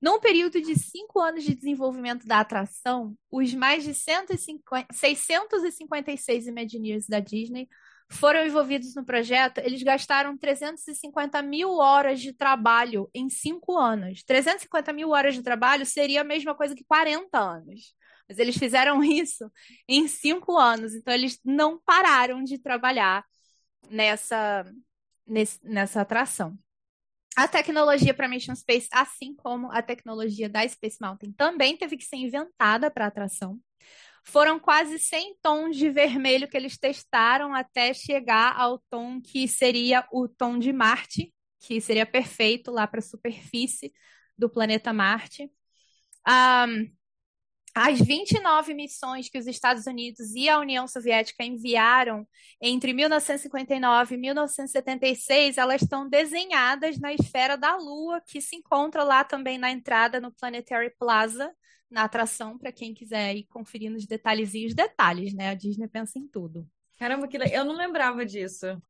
Num 0.00 0.20
período 0.20 0.60
de 0.60 0.78
cinco 0.78 1.20
anos 1.20 1.44
de 1.44 1.54
desenvolvimento 1.54 2.26
da 2.26 2.40
atração, 2.40 3.16
os 3.30 3.52
mais 3.54 3.82
de 3.82 3.92
150, 3.94 4.86
656 4.92 6.46
Imagineers 6.46 7.06
da 7.06 7.18
Disney 7.18 7.68
foram 8.10 8.44
envolvidos 8.46 8.94
no 8.94 9.04
projeto, 9.04 9.58
eles 9.58 9.82
gastaram 9.82 10.36
350 10.36 11.42
mil 11.42 11.72
horas 11.76 12.20
de 12.20 12.32
trabalho 12.32 13.08
em 13.14 13.28
cinco 13.28 13.76
anos. 13.76 14.22
350 14.22 14.92
mil 14.92 15.10
horas 15.10 15.34
de 15.34 15.42
trabalho 15.42 15.84
seria 15.84 16.22
a 16.22 16.24
mesma 16.24 16.54
coisa 16.54 16.74
que 16.74 16.84
40 16.84 17.38
anos. 17.38 17.94
Mas 18.28 18.38
eles 18.38 18.56
fizeram 18.56 19.02
isso 19.04 19.50
em 19.88 20.08
cinco 20.08 20.56
anos. 20.56 20.94
Então, 20.94 21.12
eles 21.12 21.38
não 21.44 21.78
pararam 21.78 22.42
de 22.42 22.58
trabalhar 22.58 23.24
nessa, 23.90 24.64
nesse- 25.26 25.60
nessa 25.62 26.00
atração. 26.00 26.58
A 27.36 27.46
tecnologia 27.46 28.12
para 28.12 28.26
Mission 28.28 28.54
Space, 28.54 28.88
assim 28.92 29.34
como 29.34 29.70
a 29.70 29.80
tecnologia 29.80 30.48
da 30.48 30.66
Space 30.68 30.98
Mountain, 31.00 31.32
também 31.32 31.76
teve 31.76 31.96
que 31.96 32.04
ser 32.04 32.16
inventada 32.16 32.90
para 32.90 33.04
a 33.04 33.08
atração. 33.08 33.60
Foram 34.28 34.60
quase 34.60 34.98
100 34.98 35.38
tons 35.42 35.74
de 35.74 35.88
vermelho 35.88 36.46
que 36.46 36.56
eles 36.56 36.76
testaram 36.76 37.54
até 37.54 37.94
chegar 37.94 38.54
ao 38.60 38.78
tom 38.90 39.22
que 39.22 39.48
seria 39.48 40.06
o 40.12 40.28
tom 40.28 40.58
de 40.58 40.70
Marte, 40.70 41.32
que 41.60 41.80
seria 41.80 42.04
perfeito 42.04 42.70
lá 42.70 42.86
para 42.86 43.00
a 43.00 43.02
superfície 43.02 43.90
do 44.36 44.50
planeta 44.50 44.92
Marte. 44.92 45.50
Um, 46.28 46.92
as 47.74 47.98
29 48.00 48.74
missões 48.74 49.30
que 49.30 49.38
os 49.38 49.46
Estados 49.46 49.86
Unidos 49.86 50.34
e 50.34 50.46
a 50.46 50.58
União 50.58 50.86
Soviética 50.86 51.42
enviaram 51.42 52.28
entre 52.60 52.92
1959 52.92 54.14
e 54.14 54.18
1976, 54.18 55.56
elas 55.56 55.80
estão 55.80 56.06
desenhadas 56.06 56.98
na 56.98 57.14
esfera 57.14 57.56
da 57.56 57.76
Lua, 57.76 58.20
que 58.26 58.42
se 58.42 58.56
encontra 58.56 59.02
lá 59.02 59.24
também 59.24 59.56
na 59.56 59.70
entrada 59.70 60.20
no 60.20 60.30
Planetary 60.34 60.92
Plaza, 60.98 61.50
na 61.90 62.04
atração, 62.04 62.58
para 62.58 62.72
quem 62.72 62.94
quiser 62.94 63.34
ir 63.34 63.44
conferir 63.44 63.90
nos 63.90 64.06
detalhezinhos, 64.06 64.74
detalhes, 64.74 65.32
né? 65.32 65.50
A 65.50 65.54
Disney 65.54 65.88
pensa 65.88 66.18
em 66.18 66.26
tudo. 66.26 66.66
Caramba, 66.98 67.28
que 67.28 67.38
le... 67.38 67.52
eu 67.52 67.64
não 67.64 67.76
lembrava 67.76 68.24
disso. 68.24 68.80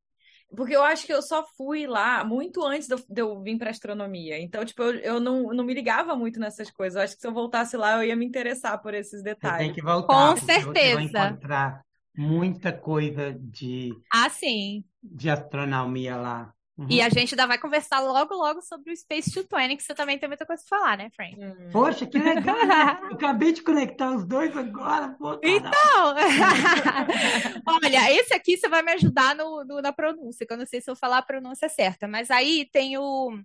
Porque 0.57 0.75
eu 0.75 0.83
acho 0.83 1.05
que 1.05 1.13
eu 1.13 1.21
só 1.21 1.47
fui 1.57 1.87
lá 1.87 2.25
muito 2.25 2.65
antes 2.65 2.89
de 2.89 2.95
eu, 2.95 2.99
de 3.09 3.21
eu 3.21 3.43
vir 3.43 3.59
para 3.59 3.71
astronomia. 3.71 4.41
Então, 4.41 4.65
tipo, 4.65 4.83
eu, 4.83 4.95
eu 4.95 5.21
não, 5.21 5.53
não 5.53 5.63
me 5.63 5.75
ligava 5.75 6.17
muito 6.17 6.41
nessas 6.41 6.71
coisas. 6.71 6.97
Eu 6.97 7.03
acho 7.03 7.15
que 7.17 7.21
se 7.21 7.27
eu 7.27 7.35
voltasse 7.35 7.77
lá, 7.77 7.97
eu 7.97 8.09
ia 8.09 8.17
me 8.17 8.25
interessar 8.25 8.81
por 8.81 8.95
esses 8.95 9.23
detalhes. 9.23 9.59
Você 9.59 9.65
tem 9.65 9.75
que 9.75 9.83
voltar. 9.83 10.07
Com 10.07 10.37
certeza. 10.39 11.01
Você 11.03 11.09
vai 11.13 11.29
encontrar 11.29 11.83
muita 12.17 12.73
coisa 12.73 13.37
de, 13.39 13.93
ah, 14.11 14.31
sim. 14.31 14.85
de 15.03 15.29
astronomia 15.29 16.17
lá. 16.17 16.55
Uhum. 16.79 16.87
E 16.88 17.03
a 17.03 17.09
gente 17.09 17.35
ainda 17.35 17.45
vai 17.45 17.59
conversar 17.59 17.99
logo, 17.99 18.35
logo 18.35 18.62
sobre 18.62 18.93
o 18.93 18.97
Space 18.97 19.31
220, 19.31 19.77
que 19.77 19.83
você 19.83 19.95
também 19.97 20.17
tem 20.17 20.29
muita 20.29 20.47
coisa 20.47 20.62
para 20.69 20.79
falar, 20.79 20.97
né, 20.97 21.11
Frank? 21.11 21.37
Hum. 21.37 21.71
Poxa, 21.73 22.07
que 22.07 22.17
legal! 22.17 22.57
Né? 22.57 22.99
Eu 23.11 23.17
acabei 23.17 23.53
de 23.53 23.62
conectar 23.62 24.14
os 24.14 24.25
dois 24.25 24.57
agora. 24.57 25.09
Pô, 25.19 25.41
então! 25.43 26.14
Olha, 27.83 28.12
esse 28.12 28.33
aqui 28.33 28.57
você 28.57 28.69
vai 28.69 28.83
me 28.83 28.93
ajudar 28.93 29.35
no, 29.35 29.64
no, 29.64 29.83
na 29.83 29.93
pronúncia, 29.93 30.47
que 30.47 30.53
eu 30.53 30.57
não 30.57 30.67
sei 30.67 30.81
se 30.81 30.88
eu 30.88 30.95
falar 30.95 31.19
a 31.19 31.23
pronúncia 31.23 31.69
certa, 31.69 32.07
mas 32.07 32.31
aí 32.31 32.69
tem 32.71 32.97
o, 32.97 33.37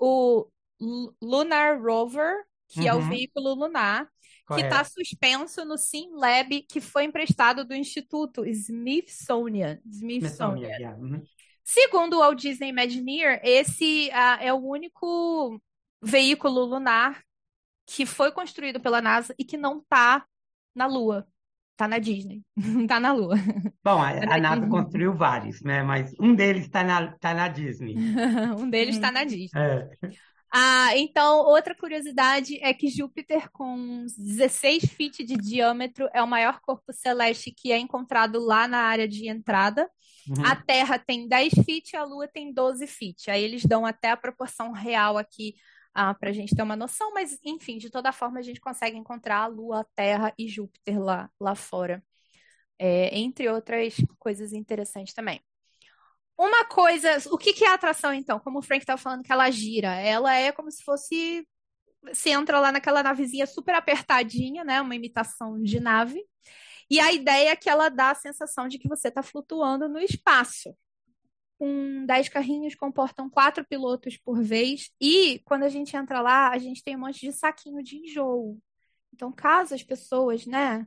o 0.00 0.46
Lunar 1.20 1.78
Rover, 1.82 2.44
que 2.68 2.80
uhum. 2.80 2.86
é 2.86 2.94
o 2.94 2.98
uhum. 2.98 3.08
veículo 3.10 3.54
lunar, 3.54 4.08
que 4.54 4.62
está 4.62 4.82
suspenso 4.82 5.62
no 5.64 5.76
SimLab, 5.76 6.62
que 6.62 6.80
foi 6.80 7.04
emprestado 7.04 7.66
do 7.66 7.74
Instituto 7.74 8.46
Smithsonian. 8.46 9.78
Smithsonian. 9.84 10.68
Smithsonian 10.68 10.78
yeah. 10.78 10.96
uhum. 10.98 11.22
Segundo 11.70 12.14
o 12.14 12.20
Walt 12.20 12.40
Disney 12.40 12.70
Imagineer, 12.70 13.42
esse 13.44 14.08
uh, 14.08 14.42
é 14.42 14.50
o 14.50 14.56
único 14.56 15.60
veículo 16.02 16.64
lunar 16.64 17.22
que 17.86 18.06
foi 18.06 18.32
construído 18.32 18.80
pela 18.80 19.02
NASA 19.02 19.34
e 19.38 19.44
que 19.44 19.58
não 19.58 19.80
está 19.80 20.24
na 20.74 20.86
Lua. 20.86 21.28
Está 21.72 21.86
na 21.86 21.98
Disney, 21.98 22.42
não 22.56 22.84
está 22.88 22.98
na 22.98 23.12
Lua. 23.12 23.34
Bom, 23.84 24.02
a, 24.02 24.14
tá 24.18 24.36
a 24.36 24.38
NASA 24.38 24.62
Disney. 24.62 24.70
construiu 24.70 25.14
vários, 25.14 25.60
né? 25.60 25.82
Mas 25.82 26.14
um 26.18 26.34
deles 26.34 26.62
está 26.62 26.82
na, 26.82 27.12
tá 27.18 27.34
na 27.34 27.48
Disney. 27.48 27.96
um 28.58 28.70
deles 28.70 28.96
está 28.96 29.12
na 29.12 29.24
Disney. 29.24 29.50
É. 29.54 29.90
Ah, 30.50 30.96
então, 30.96 31.40
outra 31.40 31.74
curiosidade 31.74 32.58
é 32.62 32.72
que 32.72 32.88
Júpiter, 32.88 33.50
com 33.50 34.06
16 34.16 34.84
feet 34.84 35.18
de 35.18 35.36
diâmetro, 35.36 36.08
é 36.14 36.22
o 36.22 36.26
maior 36.26 36.60
corpo 36.62 36.94
celeste 36.94 37.52
que 37.54 37.70
é 37.70 37.78
encontrado 37.78 38.40
lá 38.40 38.66
na 38.66 38.78
área 38.78 39.06
de 39.06 39.28
entrada. 39.28 39.86
Uhum. 40.28 40.44
A 40.44 40.56
Terra 40.56 40.98
tem 40.98 41.26
10 41.28 41.52
feet, 41.64 41.94
a 41.94 42.04
Lua 42.04 42.28
tem 42.28 42.52
12 42.52 42.86
feet. 42.86 43.30
Aí 43.30 43.42
eles 43.42 43.64
dão 43.64 43.86
até 43.86 44.10
a 44.10 44.16
proporção 44.16 44.72
real 44.72 45.16
aqui 45.16 45.54
ah, 45.94 46.14
para 46.14 46.30
a 46.30 46.32
gente 46.32 46.54
ter 46.54 46.62
uma 46.62 46.76
noção, 46.76 47.12
mas 47.12 47.38
enfim, 47.44 47.78
de 47.78 47.90
toda 47.90 48.12
forma 48.12 48.38
a 48.38 48.42
gente 48.42 48.60
consegue 48.60 48.96
encontrar 48.96 49.38
a 49.38 49.46
Lua, 49.46 49.80
a 49.80 49.86
Terra 49.96 50.32
e 50.38 50.46
Júpiter 50.46 51.00
lá, 51.00 51.30
lá 51.40 51.54
fora. 51.54 52.02
É, 52.78 53.18
entre 53.18 53.48
outras 53.48 53.96
coisas 54.18 54.52
interessantes 54.52 55.12
também. 55.12 55.40
Uma 56.38 56.64
coisa, 56.64 57.16
o 57.32 57.36
que, 57.36 57.52
que 57.52 57.64
é 57.64 57.70
a 57.70 57.74
atração 57.74 58.12
então? 58.12 58.38
Como 58.38 58.60
o 58.60 58.62
Frank 58.62 58.82
estava 58.82 59.00
falando 59.00 59.24
que 59.24 59.32
ela 59.32 59.50
gira, 59.50 59.92
ela 59.96 60.32
é 60.32 60.52
como 60.52 60.70
se 60.70 60.84
fosse 60.84 61.44
você 62.02 62.30
entra 62.30 62.60
lá 62.60 62.72
naquela 62.72 63.02
navezinha 63.02 63.46
super 63.46 63.74
apertadinha, 63.74 64.64
né? 64.64 64.80
Uma 64.80 64.94
imitação 64.94 65.60
de 65.60 65.80
nave. 65.80 66.24
E 66.90 66.98
a 67.00 67.12
ideia 67.12 67.50
é 67.50 67.56
que 67.56 67.68
ela 67.68 67.88
dá 67.88 68.10
a 68.10 68.14
sensação 68.14 68.66
de 68.68 68.78
que 68.78 68.88
você 68.88 69.08
está 69.08 69.22
flutuando 69.22 69.88
no 69.88 69.98
espaço. 69.98 70.74
Com 71.58 72.06
10 72.06 72.28
carrinhos, 72.28 72.74
comportam 72.74 73.28
quatro 73.28 73.66
pilotos 73.66 74.16
por 74.16 74.42
vez. 74.42 74.90
E 75.00 75.40
quando 75.44 75.64
a 75.64 75.68
gente 75.68 75.96
entra 75.96 76.20
lá, 76.20 76.50
a 76.50 76.58
gente 76.58 76.82
tem 76.82 76.96
um 76.96 77.00
monte 77.00 77.20
de 77.20 77.32
saquinho 77.32 77.82
de 77.82 77.96
enjoo. 77.96 78.58
Então, 79.12 79.32
caso 79.32 79.74
as 79.74 79.82
pessoas, 79.82 80.46
né? 80.46 80.86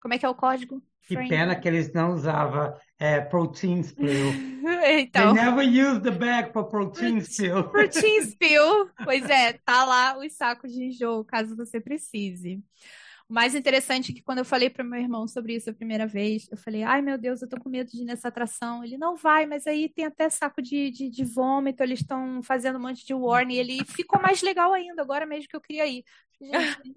Como 0.00 0.14
é 0.14 0.18
que 0.18 0.24
é 0.24 0.28
o 0.28 0.34
código? 0.34 0.82
Que 1.06 1.16
pena 1.16 1.58
que 1.58 1.66
eles 1.66 1.92
não 1.92 2.14
usavam 2.14 2.74
é, 2.98 3.20
protein 3.20 3.82
spill. 3.82 4.32
então, 4.86 5.34
They 5.34 5.44
never 5.44 5.66
used 5.66 6.02
the 6.04 6.12
bag 6.12 6.52
for 6.52 6.64
protein 6.64 7.20
spill. 7.20 7.64
Protein 7.70 8.22
spill. 8.22 8.88
Pois 9.02 9.28
é, 9.28 9.54
tá 9.64 9.84
lá 9.84 10.16
os 10.18 10.32
sacos 10.32 10.72
de 10.72 10.84
enjoo, 10.84 11.24
caso 11.24 11.56
você 11.56 11.80
precise. 11.80 12.62
O 13.32 13.34
mais 13.34 13.54
interessante 13.54 14.12
é 14.12 14.14
que 14.14 14.20
quando 14.20 14.40
eu 14.40 14.44
falei 14.44 14.68
para 14.68 14.84
meu 14.84 15.00
irmão 15.00 15.26
sobre 15.26 15.54
isso 15.54 15.70
a 15.70 15.72
primeira 15.72 16.06
vez, 16.06 16.46
eu 16.50 16.56
falei, 16.58 16.82
ai 16.82 17.00
meu 17.00 17.16
Deus, 17.16 17.40
eu 17.40 17.48
tô 17.48 17.58
com 17.58 17.70
medo 17.70 17.90
de 17.90 18.02
ir 18.02 18.04
nessa 18.04 18.28
atração. 18.28 18.84
Ele 18.84 18.98
não 18.98 19.16
vai, 19.16 19.46
mas 19.46 19.66
aí 19.66 19.88
tem 19.88 20.04
até 20.04 20.28
saco 20.28 20.60
de, 20.60 20.90
de, 20.90 21.08
de 21.08 21.24
vômito, 21.24 21.82
eles 21.82 22.00
estão 22.00 22.42
fazendo 22.42 22.76
um 22.76 22.82
monte 22.82 23.06
de 23.06 23.14
warning. 23.14 23.54
Ele 23.54 23.84
ficou 23.86 24.20
mais 24.20 24.42
legal 24.42 24.74
ainda, 24.74 25.00
agora 25.00 25.24
mesmo 25.24 25.48
que 25.48 25.56
eu 25.56 25.62
queria 25.62 25.86
ir. 25.86 26.04
Gente, 26.38 26.94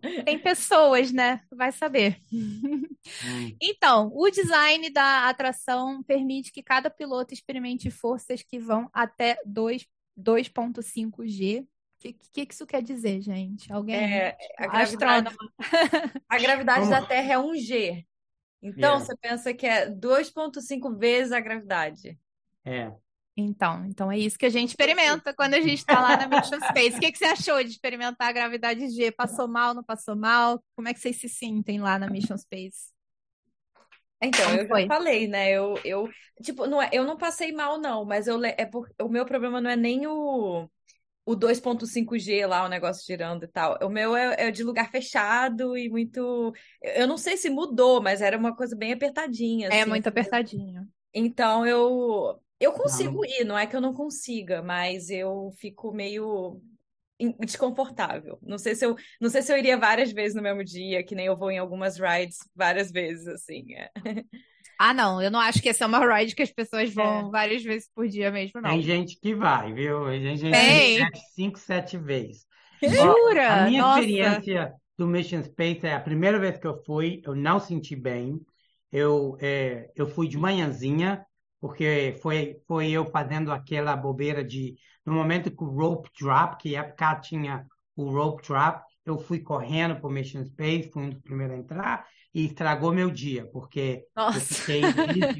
tem 0.24 0.38
pessoas, 0.38 1.12
né? 1.12 1.42
Vai 1.52 1.72
saber. 1.72 2.22
Hum. 2.32 2.82
Então, 3.60 4.10
o 4.14 4.30
design 4.30 4.88
da 4.88 5.28
atração 5.28 6.02
permite 6.04 6.52
que 6.52 6.62
cada 6.62 6.88
piloto 6.88 7.34
experimente 7.34 7.90
forças 7.90 8.42
que 8.42 8.58
vão 8.58 8.88
até 8.94 9.36
2.5 9.46 11.26
G. 11.26 11.66
O 12.00 12.02
que, 12.02 12.14
que, 12.14 12.46
que, 12.46 12.54
isso 12.54 12.66
quer 12.66 12.82
dizer, 12.82 13.20
gente? 13.20 13.70
Alguém? 13.70 13.94
É, 13.94 14.34
a 14.56 14.66
gravidade, 14.66 15.36
a 16.26 16.38
gravidade 16.38 16.88
da 16.88 17.04
Terra 17.04 17.34
é 17.34 17.38
1 17.38 17.56
G. 17.56 18.06
Então, 18.62 18.94
yeah. 18.94 19.04
você 19.04 19.16
pensa 19.18 19.52
que 19.52 19.66
é 19.66 19.90
2,5 19.90 20.98
vezes 20.98 21.30
a 21.30 21.40
gravidade. 21.40 22.18
É. 22.64 22.90
Então, 23.36 23.84
então 23.84 24.10
é 24.10 24.18
isso 24.18 24.38
que 24.38 24.46
a 24.46 24.50
gente 24.50 24.70
experimenta 24.70 25.34
quando 25.34 25.52
a 25.52 25.60
gente 25.60 25.80
está 25.80 26.00
lá 26.00 26.16
na 26.16 26.26
Mission 26.26 26.58
Space. 26.68 26.96
O 26.96 27.00
que, 27.00 27.12
que 27.12 27.18
você 27.18 27.26
achou 27.26 27.62
de 27.62 27.68
experimentar 27.68 28.28
a 28.28 28.32
gravidade 28.32 28.88
G? 28.88 29.12
Passou 29.12 29.46
mal, 29.46 29.74
não 29.74 29.84
passou 29.84 30.16
mal? 30.16 30.58
Como 30.74 30.88
é 30.88 30.94
que 30.94 31.00
vocês 31.00 31.16
se 31.16 31.28
sentem 31.28 31.82
lá 31.82 31.98
na 31.98 32.08
Mission 32.08 32.36
Space? 32.38 32.94
Então, 34.22 34.46
Como 34.46 34.58
eu 34.58 34.68
foi? 34.68 34.82
já 34.82 34.88
falei, 34.88 35.28
né? 35.28 35.50
Eu, 35.50 35.78
eu, 35.84 36.08
tipo, 36.42 36.66
não 36.66 36.80
é, 36.80 36.88
eu 36.92 37.04
não 37.04 37.18
passei 37.18 37.52
mal, 37.52 37.78
não, 37.78 38.06
mas 38.06 38.26
eu, 38.26 38.42
é 38.42 38.64
por, 38.64 38.90
o 39.02 39.08
meu 39.08 39.26
problema 39.26 39.60
não 39.60 39.70
é 39.70 39.76
nem 39.76 40.06
o, 40.06 40.66
o 41.30 41.36
2.5G 41.36 42.46
lá, 42.46 42.64
o 42.64 42.68
negócio 42.68 43.06
girando 43.06 43.44
e 43.44 43.48
tal. 43.48 43.78
O 43.82 43.88
meu 43.88 44.16
é, 44.16 44.48
é, 44.48 44.50
de 44.50 44.64
lugar 44.64 44.90
fechado 44.90 45.76
e 45.76 45.88
muito. 45.88 46.52
Eu 46.82 47.06
não 47.06 47.16
sei 47.16 47.36
se 47.36 47.48
mudou, 47.48 48.02
mas 48.02 48.20
era 48.20 48.36
uma 48.36 48.54
coisa 48.54 48.74
bem 48.74 48.92
apertadinha. 48.92 49.68
É, 49.68 49.80
assim, 49.80 49.90
muito 49.90 50.08
apertadinho. 50.08 50.88
Então 51.14 51.64
eu 51.64 52.40
eu 52.58 52.72
consigo 52.72 53.24
ir, 53.24 53.44
não 53.44 53.56
é 53.56 53.66
que 53.66 53.74
eu 53.74 53.80
não 53.80 53.94
consiga, 53.94 54.62
mas 54.62 55.08
eu 55.08 55.50
fico 55.56 55.92
meio 55.92 56.60
desconfortável. 57.38 58.38
Não 58.42 58.58
sei 58.58 58.74
se 58.74 58.84
eu, 58.84 58.96
não 59.20 59.30
sei 59.30 59.42
se 59.42 59.52
eu 59.52 59.56
iria 59.56 59.78
várias 59.78 60.12
vezes 60.12 60.34
no 60.34 60.42
mesmo 60.42 60.64
dia, 60.64 61.04
que 61.04 61.14
nem 61.14 61.26
eu 61.26 61.36
vou 61.36 61.50
em 61.50 61.58
algumas 61.58 61.98
rides 61.98 62.38
várias 62.54 62.90
vezes, 62.90 63.26
assim. 63.28 63.74
É. 63.74 63.90
Ah, 64.82 64.94
não, 64.94 65.20
eu 65.20 65.30
não 65.30 65.38
acho 65.38 65.60
que 65.60 65.68
essa 65.68 65.84
é 65.84 65.86
uma 65.86 65.98
ride 65.98 66.34
que 66.34 66.40
as 66.40 66.50
pessoas 66.50 66.94
vão 66.94 67.28
é. 67.28 67.30
várias 67.30 67.62
vezes 67.62 67.90
por 67.94 68.08
dia 68.08 68.30
mesmo, 68.30 68.62
não. 68.62 68.70
Tem 68.70 68.80
gente 68.80 69.20
que 69.20 69.34
vai, 69.34 69.74
viu? 69.74 70.06
Tem 70.06 70.38
gente 70.38 70.40
que 70.40 71.00
vai 71.00 71.10
cinco, 71.34 71.58
sete 71.58 71.98
vezes. 71.98 72.46
Jura? 72.82 73.64
a 73.64 73.66
minha 73.66 73.82
Nossa. 73.82 74.00
experiência 74.00 74.72
do 74.96 75.06
Mission 75.06 75.42
Space 75.42 75.86
é 75.86 75.92
a 75.92 76.00
primeira 76.00 76.38
vez 76.38 76.56
que 76.56 76.66
eu 76.66 76.82
fui, 76.82 77.20
eu 77.26 77.34
não 77.34 77.60
senti 77.60 77.94
bem. 77.94 78.40
Eu, 78.90 79.36
é, 79.38 79.90
eu 79.94 80.06
fui 80.06 80.26
de 80.26 80.38
manhãzinha, 80.38 81.26
porque 81.60 82.16
foi, 82.22 82.56
foi 82.66 82.90
eu 82.90 83.04
fazendo 83.04 83.52
aquela 83.52 83.94
bobeira 83.94 84.42
de, 84.42 84.76
no 85.04 85.12
momento 85.12 85.50
que 85.50 85.62
o 85.62 85.68
rope 85.68 86.08
drop, 86.18 86.56
que 86.56 86.74
a 86.74 86.80
época 86.80 87.16
tinha 87.16 87.66
o 87.94 88.08
rope 88.10 88.48
drop, 88.48 88.82
eu 89.04 89.18
fui 89.18 89.40
correndo 89.40 89.96
para 89.96 90.08
o 90.08 90.10
Mission 90.10 90.42
Space, 90.46 90.90
fui 90.90 91.02
um 91.02 91.10
dos 91.10 91.20
primeiros 91.20 91.54
a 91.54 91.58
entrar, 91.58 92.06
e 92.34 92.46
estragou 92.46 92.92
meu 92.92 93.10
dia, 93.10 93.46
porque 93.52 94.04
Nossa. 94.14 94.38
eu 94.38 94.40
fiquei 94.40 94.82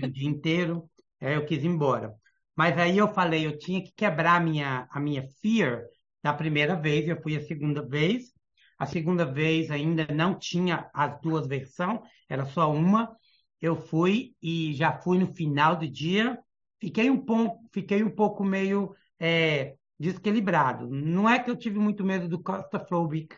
o 0.04 0.10
dia 0.10 0.28
inteiro, 0.28 0.90
aí 1.20 1.34
eu 1.34 1.44
quis 1.44 1.62
ir 1.62 1.66
embora. 1.66 2.12
Mas 2.56 2.78
aí 2.78 2.98
eu 2.98 3.08
falei, 3.08 3.46
eu 3.46 3.58
tinha 3.58 3.82
que 3.82 3.92
quebrar 3.92 4.36
a 4.36 4.40
minha, 4.40 4.86
a 4.90 5.00
minha 5.00 5.24
fear 5.40 5.84
da 6.22 6.32
primeira 6.32 6.74
vez, 6.74 7.08
eu 7.08 7.20
fui 7.22 7.36
a 7.36 7.40
segunda 7.40 7.86
vez. 7.86 8.32
A 8.78 8.86
segunda 8.86 9.26
vez 9.26 9.70
ainda 9.70 10.06
não 10.12 10.38
tinha 10.38 10.90
as 10.94 11.20
duas 11.20 11.46
versões, 11.46 12.00
era 12.28 12.46
só 12.46 12.72
uma 12.72 13.14
eu 13.60 13.76
fui 13.76 14.34
e 14.42 14.72
já 14.74 14.92
fui 15.00 15.18
no 15.18 15.26
final 15.34 15.76
do 15.76 15.86
dia, 15.86 16.38
fiquei 16.80 17.10
um 17.10 17.24
pouco, 17.24 17.62
fiquei 17.72 18.02
um 18.02 18.10
pouco 18.10 18.42
meio 18.42 18.94
é, 19.18 19.74
desequilibrado. 19.98 20.88
Não 20.88 21.28
é 21.28 21.38
que 21.38 21.50
eu 21.50 21.56
tive 21.56 21.78
muito 21.78 22.02
medo 22.04 22.26
do 22.26 22.42
claustrophobic, 22.42 23.36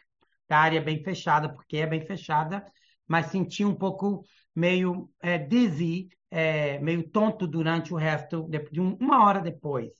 da 0.48 0.58
área 0.58 0.80
bem 0.80 1.02
fechada, 1.02 1.52
porque 1.52 1.78
é 1.78 1.86
bem 1.86 2.06
fechada, 2.06 2.64
mas 3.06 3.26
senti 3.26 3.64
um 3.64 3.74
pouco 3.74 4.24
meio 4.54 5.10
é, 5.20 5.38
dizzy, 5.38 6.08
é, 6.30 6.78
meio 6.78 7.08
tonto 7.08 7.46
durante 7.46 7.92
o 7.92 7.96
resto 7.96 8.48
de, 8.48 8.58
de 8.70 8.80
um, 8.80 8.94
uma 9.00 9.24
hora 9.24 9.40
depois. 9.40 9.90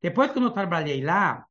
Depois 0.00 0.32
que 0.32 0.38
eu 0.38 0.50
trabalhei 0.50 1.02
lá, 1.02 1.44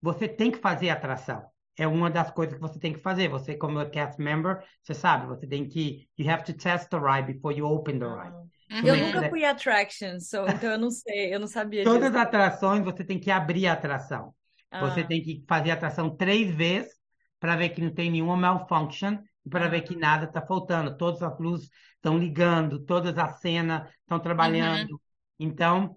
você 0.00 0.28
tem 0.28 0.50
que 0.50 0.58
fazer 0.58 0.90
atração. 0.90 1.44
É 1.76 1.86
uma 1.86 2.08
das 2.08 2.30
coisas 2.30 2.54
que 2.54 2.60
você 2.60 2.78
tem 2.78 2.92
que 2.92 3.00
fazer. 3.00 3.28
Você, 3.28 3.56
como 3.56 3.84
cast 3.90 4.20
member, 4.20 4.62
você 4.82 4.94
sabe, 4.94 5.26
você 5.26 5.46
tem 5.46 5.68
que. 5.68 6.08
You 6.16 6.30
have 6.30 6.44
to 6.44 6.52
test 6.52 6.88
the 6.88 6.98
ride 6.98 7.32
before 7.32 7.56
you 7.56 7.66
open 7.66 7.98
the 7.98 8.06
ride. 8.06 8.36
Uhum. 8.70 8.86
Eu 8.86 8.96
nunca 8.96 9.28
fui 9.28 9.44
attraction, 9.44 10.18
so, 10.20 10.38
então 10.48 10.72
eu 10.72 10.78
não 10.78 10.90
sei, 10.90 11.34
eu 11.34 11.40
não 11.40 11.46
sabia. 11.46 11.84
Todas 11.84 12.10
disso. 12.10 12.16
as 12.16 12.26
atrações 12.26 12.84
você 12.84 13.04
tem 13.04 13.18
que 13.18 13.30
abrir 13.30 13.66
a 13.66 13.72
atração. 13.72 14.34
Ah. 14.70 14.80
Você 14.80 15.04
tem 15.04 15.22
que 15.22 15.44
fazer 15.48 15.70
a 15.70 15.74
atração 15.74 16.14
três 16.14 16.52
vezes 16.54 16.92
para 17.38 17.56
ver 17.56 17.70
que 17.70 17.80
não 17.80 17.90
tem 17.90 18.10
nenhuma 18.10 18.36
malfunction 18.36 19.18
para 19.48 19.68
ver 19.68 19.82
que 19.82 19.96
nada 19.96 20.24
está 20.24 20.40
faltando. 20.40 20.96
Todas 20.96 21.22
as 21.22 21.38
luzes 21.38 21.70
estão 21.96 22.18
ligando, 22.18 22.80
todas 22.80 23.16
as 23.16 23.40
cenas 23.40 23.88
estão 24.00 24.18
trabalhando. 24.18 24.92
Uhum. 24.92 24.98
Então, 25.38 25.96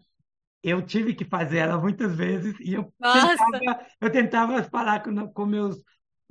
eu 0.64 0.82
tive 0.82 1.14
que 1.14 1.26
fazer 1.26 1.60
ela 1.60 1.78
muitas 1.78 2.16
vezes 2.16 2.56
e 2.60 2.74
eu 2.74 2.92
tentava, 3.00 3.86
eu 4.02 4.12
tentava 4.12 4.64
falar 4.64 5.02
com, 5.02 5.28
com 5.32 5.46
meus, 5.46 5.78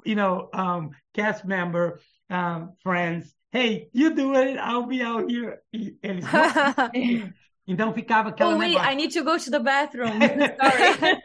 you 0.04 0.16
know, 0.16 0.50
um, 0.54 0.90
cast 1.12 1.46
member, 1.46 1.98
um, 2.30 2.72
friends, 2.82 3.34
hey, 3.52 3.88
you 3.94 4.14
do 4.14 4.34
it, 4.34 4.58
I'll 4.58 4.86
be 4.86 5.02
out 5.02 5.32
here. 5.32 5.58
E 5.72 5.96
eles 6.02 6.24
então 7.66 7.92
ficava 7.92 8.28
aquela 8.30 8.54
Oh, 8.54 8.58
wait, 8.58 8.74
negócio. 8.74 8.92
I 8.92 8.96
need 8.96 9.14
to 9.14 9.24
go 9.24 9.38
to 9.38 9.50
the 9.50 9.60
bathroom. 9.60 10.18
Sorry. 10.20 11.22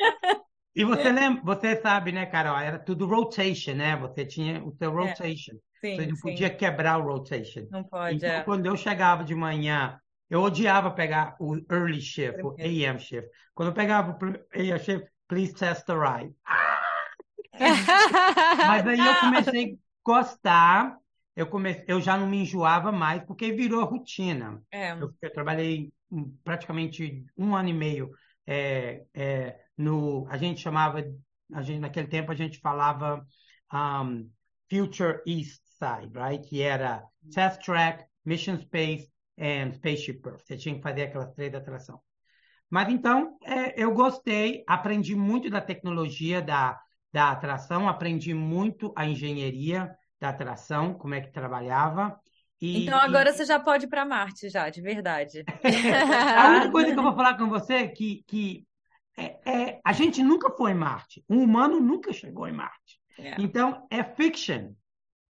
e 0.75 0.85
você 0.85 1.11
lembra, 1.11 1.43
você 1.43 1.81
sabe, 1.81 2.11
né, 2.11 2.25
Carol, 2.25 2.57
era 2.57 2.79
tudo 2.79 3.07
rotation, 3.07 3.73
né? 3.73 3.97
Você 3.97 4.25
tinha 4.25 4.63
o 4.63 4.71
seu 4.71 4.91
é. 4.91 5.07
rotation. 5.07 5.55
É. 5.55 5.70
Sim, 5.81 5.95
você 5.95 6.05
não 6.05 6.15
sim. 6.15 6.21
podia 6.21 6.49
quebrar 6.49 6.99
o 6.99 7.03
rotation. 7.03 7.67
Não 7.69 7.83
pode. 7.83 8.17
Então, 8.17 8.29
é. 8.29 8.43
quando 8.43 8.65
eu 8.65 8.77
chegava 8.77 9.23
de 9.23 9.35
manhã 9.35 9.99
eu 10.31 10.41
odiava 10.41 10.89
pegar 10.89 11.35
o 11.41 11.57
early 11.69 11.99
shift, 11.99 12.41
o 12.41 12.55
AM 12.57 12.97
shift. 12.97 13.29
Quando 13.53 13.67
eu 13.67 13.73
pegava 13.73 14.11
o 14.11 14.25
AM 14.57 14.79
shift, 14.79 15.11
please 15.27 15.53
test 15.53 15.85
the 15.85 15.93
ride. 15.93 16.33
Mas 18.65 18.87
aí 18.87 18.97
eu 18.97 19.19
comecei 19.19 19.73
a 19.73 19.77
gostar, 20.05 20.97
eu, 21.35 21.45
comecei, 21.47 21.83
eu 21.85 21.99
já 21.99 22.17
não 22.17 22.29
me 22.29 22.43
enjoava 22.43 22.93
mais, 22.93 23.21
porque 23.25 23.51
virou 23.51 23.83
rotina. 23.83 24.63
É. 24.71 24.93
Eu, 24.93 25.13
eu, 25.21 25.33
trabalhei 25.33 25.91
praticamente 26.45 27.25
um 27.37 27.53
ano 27.53 27.67
e 27.67 27.73
meio 27.73 28.11
é, 28.47 29.03
é, 29.13 29.59
no. 29.77 30.25
A 30.29 30.37
gente 30.37 30.61
chamava, 30.61 31.03
a 31.53 31.61
gente, 31.61 31.81
naquele 31.81 32.07
tempo 32.07 32.31
a 32.31 32.35
gente 32.35 32.57
falava 32.59 33.27
um, 33.73 34.29
Future 34.71 35.21
East 35.27 35.61
Side, 35.77 36.17
right? 36.17 36.47
Que 36.47 36.61
era 36.61 37.03
Test 37.33 37.61
Track, 37.61 38.05
Mission 38.23 38.57
Space, 38.57 39.11
and 39.37 39.73
Spaceship 39.73 40.21
Earth. 40.25 40.43
Você 40.45 40.55
tinha 40.55 40.75
que 40.75 40.81
fazer 40.81 41.03
aquelas 41.03 41.33
três 41.33 41.53
atrações. 41.53 41.99
Mas 42.69 42.87
então, 42.87 43.37
é, 43.43 43.83
eu 43.83 43.93
gostei, 43.93 44.63
aprendi 44.65 45.13
muito 45.13 45.49
da 45.49 45.59
tecnologia 45.59 46.41
da, 46.41 46.79
da 47.11 47.31
atração, 47.31 47.89
aprendi 47.89 48.33
muito 48.33 48.93
a 48.95 49.05
engenharia 49.05 49.93
da 50.21 50.29
atração, 50.29 50.93
como 50.93 51.15
é 51.15 51.19
que 51.19 51.33
trabalhava. 51.33 52.17
E, 52.61 52.85
então 52.85 52.97
agora 52.97 53.31
e... 53.31 53.33
você 53.33 53.43
já 53.43 53.59
pode 53.59 53.85
ir 53.85 53.89
para 53.89 54.05
Marte, 54.05 54.49
já, 54.49 54.69
de 54.69 54.81
verdade. 54.81 55.43
a 56.37 56.47
única 56.49 56.71
coisa 56.71 56.93
que 56.93 56.97
eu 56.97 57.03
vou 57.03 57.15
falar 57.15 57.37
com 57.37 57.49
você 57.49 57.73
é 57.73 57.87
que, 57.89 58.23
que 58.25 58.65
é, 59.17 59.51
é, 59.51 59.81
a 59.83 59.91
gente 59.91 60.23
nunca 60.23 60.49
foi 60.55 60.71
em 60.71 60.75
Marte. 60.75 61.25
Um 61.29 61.43
humano 61.43 61.81
nunca 61.81 62.13
chegou 62.13 62.47
em 62.47 62.53
Marte. 62.53 63.00
É. 63.17 63.35
Então, 63.39 63.87
é 63.89 64.03
fiction. 64.03 64.73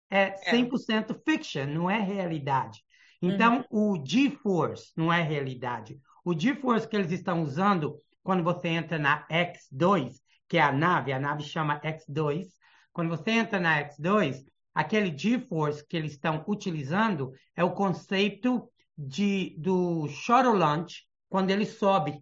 É 0.10 0.36
100% 0.52 1.12
é. 1.12 1.32
fiction, 1.32 1.66
não 1.68 1.90
é 1.90 2.00
realidade. 2.00 2.84
Então, 3.22 3.66
uhum. 3.72 3.94
o 3.94 4.06
GeForce 4.06 4.92
não 4.98 5.14
é 5.14 5.22
realidade. 5.22 6.00
O 6.26 6.38
GeForce 6.38 6.88
que 6.88 6.96
eles 6.96 7.12
estão 7.12 7.44
usando 7.44 8.02
quando 8.24 8.44
você 8.44 8.68
entra 8.70 8.98
na 8.98 9.26
X2, 9.28 10.14
que 10.48 10.58
é 10.58 10.62
a 10.62 10.72
nave, 10.72 11.14
a 11.14 11.20
nave 11.20 11.44
chama 11.44 11.80
X2. 11.80 12.48
Quando 12.92 13.10
você 13.10 13.32
entra 13.32 13.60
na 13.60 13.84
X2, 13.84 14.44
aquele 14.74 15.16
GeForce 15.18 15.86
que 15.88 15.96
eles 15.96 16.14
estão 16.14 16.44
utilizando 16.48 17.32
é 17.56 17.64
o 17.64 17.72
conceito 17.72 18.70
de, 18.98 19.56
do 19.58 20.08
shuttle 20.08 20.58
launch 20.58 21.08
quando 21.30 21.52
ele 21.52 21.66
sobe. 21.66 22.22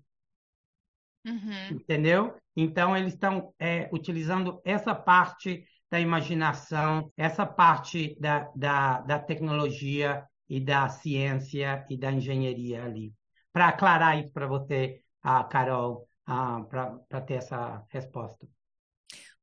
Uhum. 1.25 1.69
Entendeu? 1.71 2.35
Então, 2.55 2.95
eles 2.95 3.13
estão 3.13 3.53
é, 3.59 3.89
utilizando 3.91 4.61
essa 4.63 4.95
parte 4.95 5.65
da 5.89 5.99
imaginação, 5.99 7.11
essa 7.17 7.45
parte 7.45 8.15
da, 8.19 8.49
da, 8.55 9.01
da 9.01 9.19
tecnologia 9.19 10.23
e 10.47 10.59
da 10.59 10.87
ciência 10.89 11.85
e 11.89 11.97
da 11.97 12.11
engenharia 12.11 12.83
ali. 12.83 13.13
Para 13.51 13.69
aclarar 13.69 14.19
isso 14.19 14.31
para 14.31 14.47
você, 14.47 15.01
a 15.21 15.43
Carol, 15.43 16.07
para 16.25 17.21
ter 17.21 17.35
essa 17.35 17.83
resposta. 17.89 18.47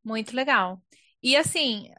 Muito 0.05 0.35
legal. 0.35 0.81
E 1.23 1.37
assim, 1.37 1.91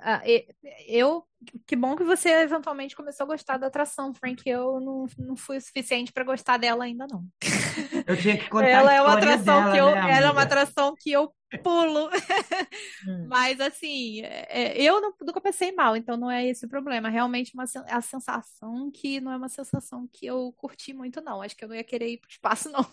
eu 0.88 1.28
que 1.66 1.76
bom 1.76 1.96
que 1.96 2.04
você 2.04 2.30
eventualmente 2.30 2.96
começou 2.96 3.26
a 3.26 3.28
gostar 3.28 3.58
da 3.58 3.68
atração, 3.68 4.14
Frank. 4.14 4.42
Eu 4.48 4.80
não, 4.80 5.06
não 5.18 5.36
fui 5.36 5.58
o 5.58 5.62
suficiente 5.62 6.14
para 6.14 6.24
gostar 6.24 6.58
dela 6.58 6.86
ainda 6.86 7.06
não. 7.10 7.26
Eu 8.08 8.16
tinha 8.18 8.38
que 8.38 8.50
contar 8.50 8.68
ela 8.68 8.92
a 8.92 8.94
é 8.96 9.02
uma 9.02 9.14
atração 9.14 9.60
dela, 9.60 9.72
que 9.72 9.78
eu, 9.78 9.92
né, 9.92 10.12
ela 10.18 10.28
é 10.28 10.32
uma 10.32 10.42
atração 10.42 10.96
que 10.96 11.12
eu 11.12 11.32
pulo. 11.62 12.10
Hum. 13.08 13.28
Mas 13.30 13.60
assim, 13.62 14.22
é, 14.24 14.82
eu 14.82 15.00
não, 15.00 15.14
nunca 15.22 15.40
pensei 15.40 15.72
mal, 15.72 15.96
então 15.96 16.18
não 16.18 16.30
é 16.30 16.46
esse 16.46 16.66
o 16.66 16.70
problema. 16.70 17.10
Realmente 17.10 17.54
uma 17.54 17.64
a 17.90 18.02
sensação 18.02 18.92
que 18.92 19.22
não 19.22 19.32
é 19.32 19.38
uma 19.38 19.48
sensação 19.48 20.10
que 20.12 20.26
eu 20.26 20.52
curti 20.58 20.94
muito 20.94 21.22
não. 21.22 21.42
Acho 21.42 21.56
que 21.56 21.64
eu 21.64 21.70
não 21.70 21.76
ia 21.76 21.84
querer 21.84 22.10
ir 22.10 22.18
para 22.18 22.28
o 22.28 22.32
espaço 22.32 22.70
não. 22.72 22.86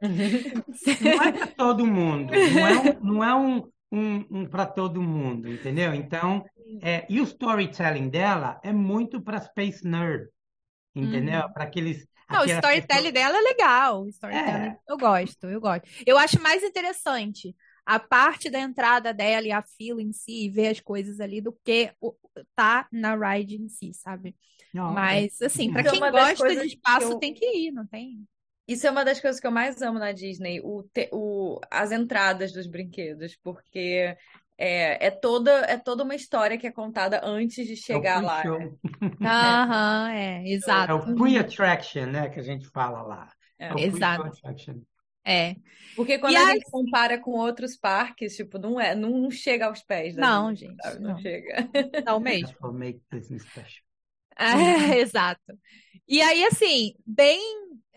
Não 0.02 1.22
é 1.22 1.32
para 1.32 1.46
todo 1.46 1.86
mundo. 1.86 2.32
Não 2.32 2.66
é 2.66 2.72
um, 2.74 3.00
não 3.00 3.24
é 3.24 3.34
um, 3.34 3.72
um, 3.92 4.26
um 4.30 4.46
para 4.46 4.66
todo 4.66 5.00
mundo, 5.00 5.48
entendeu? 5.48 5.94
Então, 5.94 6.44
é, 6.82 7.06
e 7.08 7.20
o 7.20 7.24
storytelling 7.24 8.08
dela 8.08 8.60
é 8.64 8.72
muito 8.72 9.20
para 9.20 9.40
space 9.40 9.86
nerd, 9.86 10.28
entendeu? 10.92 11.42
Uhum. 11.42 11.52
Para 11.52 11.64
aqueles 11.64 12.04
não, 12.32 12.42
o 12.42 12.50
storytelling 12.50 13.12
dela 13.12 13.38
é 13.38 13.40
legal. 13.40 14.02
O 14.02 14.08
storytelling 14.08 14.68
é. 14.68 14.78
eu 14.88 14.96
gosto, 14.96 15.46
eu 15.46 15.60
gosto. 15.60 15.88
Eu 16.06 16.18
acho 16.18 16.40
mais 16.42 16.62
interessante 16.62 17.54
a 17.84 17.98
parte 17.98 18.48
da 18.48 18.60
entrada 18.60 19.12
dela 19.12 19.46
e 19.46 19.52
a 19.52 19.62
fila 19.62 20.02
em 20.02 20.12
si, 20.12 20.48
ver 20.48 20.68
as 20.68 20.80
coisas 20.80 21.20
ali, 21.20 21.40
do 21.40 21.52
que 21.64 21.92
o, 22.00 22.14
tá 22.54 22.88
na 22.92 23.14
ride 23.16 23.56
em 23.56 23.68
si, 23.68 23.92
sabe? 23.92 24.34
Não, 24.72 24.90
é. 24.90 24.94
Mas, 24.94 25.42
assim, 25.42 25.70
para 25.70 25.82
é 25.82 25.90
quem 25.90 26.00
gosta 26.00 26.56
de 26.56 26.66
espaço, 26.66 27.12
eu... 27.12 27.18
tem 27.18 27.34
que 27.34 27.44
ir, 27.44 27.72
não 27.72 27.86
tem? 27.86 28.24
Isso 28.66 28.86
é 28.86 28.90
uma 28.90 29.04
das 29.04 29.20
coisas 29.20 29.40
que 29.40 29.46
eu 29.46 29.50
mais 29.50 29.82
amo 29.82 29.98
na 29.98 30.12
Disney, 30.12 30.60
o, 30.62 30.84
te, 30.84 31.08
o 31.12 31.60
as 31.70 31.90
entradas 31.90 32.52
dos 32.52 32.66
brinquedos, 32.66 33.36
porque 33.42 34.16
é, 34.58 35.06
é, 35.06 35.10
toda, 35.10 35.50
é 35.66 35.76
toda 35.76 36.04
uma 36.04 36.14
história 36.14 36.58
que 36.58 36.66
é 36.66 36.72
contada 36.72 37.20
antes 37.24 37.66
de 37.66 37.76
chegar 37.76 38.22
é 38.22 38.26
lá. 38.26 38.44
Né? 38.44 38.72
Aham, 39.20 40.10
é, 40.12 40.48
exato. 40.48 40.92
É 40.92 40.94
o 40.94 41.14
pre-attraction, 41.14 42.06
né, 42.06 42.28
que 42.28 42.38
a 42.38 42.42
gente 42.42 42.66
fala 42.68 43.02
lá. 43.02 43.32
É, 43.58 43.68
é 43.68 43.86
exato. 43.86 44.30
É. 45.24 45.54
Porque 45.94 46.18
quando 46.18 46.32
e 46.32 46.36
a 46.36 46.52
gente 46.52 46.70
compara 46.70 47.18
com 47.18 47.32
outros 47.32 47.76
parques, 47.76 48.34
tipo, 48.34 48.58
não 48.58 48.80
é, 48.80 48.94
não, 48.94 49.10
não 49.10 49.30
chega 49.30 49.66
aos 49.66 49.82
pés 49.82 50.16
da 50.16 50.22
Não, 50.22 50.54
gente, 50.54 50.76
gente 50.82 51.00
não. 51.00 51.10
não. 51.10 51.18
chega. 51.18 51.68
Não 52.04 52.20
mesmo. 52.20 52.72
Make 52.72 53.00
business 53.10 53.42
special. 53.42 53.84
É, 54.36 54.98
exato. 54.98 55.58
E 56.08 56.20
aí, 56.20 56.44
assim, 56.44 56.94
bem 57.06 57.40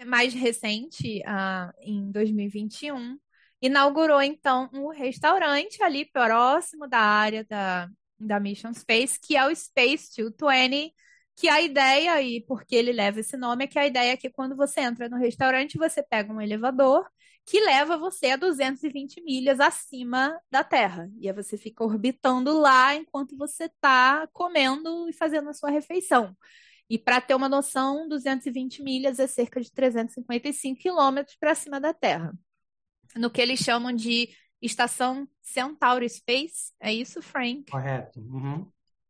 mais 0.05 0.33
recente, 0.33 1.21
uh, 1.21 1.71
em 1.79 2.11
2021, 2.11 3.17
inaugurou 3.61 4.21
então 4.21 4.69
um 4.73 4.89
restaurante 4.89 5.81
ali 5.83 6.05
próximo 6.05 6.87
da 6.87 6.99
área 6.99 7.43
da, 7.45 7.87
da 8.19 8.39
Mission 8.39 8.73
Space, 8.73 9.19
que 9.19 9.35
é 9.35 9.45
o 9.45 9.55
Space 9.55 10.09
220, 10.15 10.93
que 11.35 11.49
a 11.49 11.61
ideia, 11.61 12.21
e 12.21 12.41
porque 12.45 12.75
ele 12.75 12.93
leva 12.93 13.19
esse 13.19 13.35
nome, 13.37 13.65
é 13.65 13.67
que 13.67 13.77
a 13.79 13.85
ideia 13.85 14.13
é 14.13 14.17
que 14.17 14.29
quando 14.29 14.55
você 14.55 14.81
entra 14.81 15.09
no 15.09 15.17
restaurante, 15.17 15.77
você 15.77 16.01
pega 16.01 16.31
um 16.31 16.41
elevador 16.41 17.05
que 17.45 17.59
leva 17.59 17.97
você 17.97 18.31
a 18.31 18.35
220 18.37 19.21
milhas 19.21 19.59
acima 19.59 20.39
da 20.49 20.63
Terra. 20.63 21.09
E 21.19 21.27
aí 21.27 21.35
você 21.35 21.57
fica 21.57 21.83
orbitando 21.83 22.57
lá 22.57 22.95
enquanto 22.95 23.37
você 23.37 23.65
está 23.65 24.27
comendo 24.33 25.07
e 25.09 25.13
fazendo 25.13 25.49
a 25.49 25.53
sua 25.53 25.69
refeição. 25.69 26.35
E 26.89 26.97
para 26.97 27.21
ter 27.21 27.35
uma 27.35 27.49
noção, 27.49 28.07
220 28.07 28.81
milhas 28.83 29.19
é 29.19 29.27
cerca 29.27 29.61
de 29.61 29.71
355 29.71 30.79
quilômetros 30.79 31.35
para 31.37 31.55
cima 31.55 31.79
da 31.79 31.93
Terra. 31.93 32.33
No 33.17 33.29
que 33.29 33.41
eles 33.41 33.59
chamam 33.59 33.93
de 33.93 34.29
estação 34.61 35.27
Centauri 35.41 36.09
Space. 36.09 36.73
É 36.79 36.93
isso, 36.93 37.21
Frank? 37.21 37.71
Correto. 37.71 38.19
Uhum. 38.19 38.67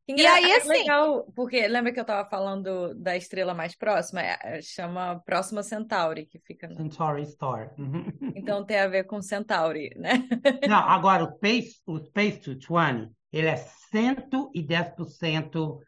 E 0.07 0.25
aí, 0.25 0.51
é 0.51 0.57
assim. 0.57 0.69
É 0.69 0.73
legal, 0.73 1.25
porque 1.35 1.67
lembra 1.67 1.91
que 1.91 1.99
eu 1.99 2.03
estava 2.03 2.29
falando 2.29 2.93
da 2.93 3.17
estrela 3.17 3.55
mais 3.55 3.75
próxima? 3.75 4.21
É, 4.21 4.37
é, 4.43 4.61
chama 4.61 5.19
Próxima 5.25 5.63
Centauri, 5.63 6.27
que 6.27 6.37
fica. 6.39 6.67
No... 6.67 6.75
Centauri 6.75 7.25
Star. 7.25 7.73
Uhum. 7.77 8.05
Então 8.35 8.63
tem 8.63 8.77
a 8.77 8.87
ver 8.87 9.05
com 9.05 9.19
Centauri, 9.21 9.89
né? 9.95 10.27
Não, 10.69 10.77
agora 10.77 11.23
o 11.23 11.31
Space, 11.37 11.81
o 11.87 11.97
Space 11.97 12.37
220, 12.39 13.11
ele 13.33 13.47
é 13.47 13.55
110% 13.91 15.79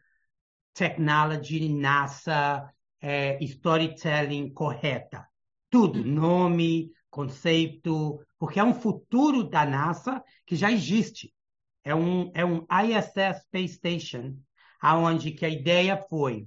technology, 0.74 1.68
NASA, 1.68 2.68
é, 3.00 3.38
storytelling 3.44 4.52
correta. 4.52 5.24
Tudo, 5.70 6.04
nome, 6.04 6.90
conceito, 7.10 8.20
porque 8.38 8.60
é 8.60 8.64
um 8.64 8.74
futuro 8.74 9.44
da 9.44 9.64
NASA 9.64 10.22
que 10.46 10.56
já 10.56 10.70
existe. 10.70 11.32
É 11.84 11.94
um, 11.94 12.30
é 12.34 12.44
um 12.44 12.66
ISS 12.70 13.42
Space 13.42 13.74
Station, 13.74 14.36
aonde 14.80 15.32
que 15.32 15.44
a 15.44 15.48
ideia 15.48 15.96
foi 16.08 16.46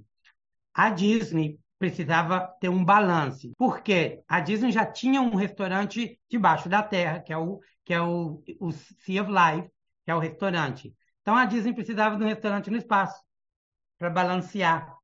a 0.74 0.90
Disney 0.90 1.58
precisava 1.78 2.40
ter 2.60 2.68
um 2.68 2.84
balance. 2.84 3.52
Por 3.56 3.82
quê? 3.82 4.22
A 4.28 4.40
Disney 4.40 4.72
já 4.72 4.86
tinha 4.86 5.20
um 5.20 5.34
restaurante 5.34 6.18
debaixo 6.30 6.68
da 6.68 6.82
terra, 6.82 7.20
que 7.20 7.32
é 7.32 7.36
o, 7.36 7.60
que 7.84 7.92
é 7.92 8.00
o, 8.00 8.42
o 8.60 8.72
Sea 8.72 9.22
of 9.22 9.30
Life, 9.30 9.70
que 10.04 10.10
é 10.10 10.14
o 10.14 10.18
restaurante. 10.18 10.94
Então 11.20 11.36
a 11.36 11.44
Disney 11.44 11.74
precisava 11.74 12.16
de 12.16 12.24
um 12.24 12.28
restaurante 12.28 12.70
no 12.70 12.76
espaço 12.76 13.20
para 13.98 14.10
balancear. 14.10 14.96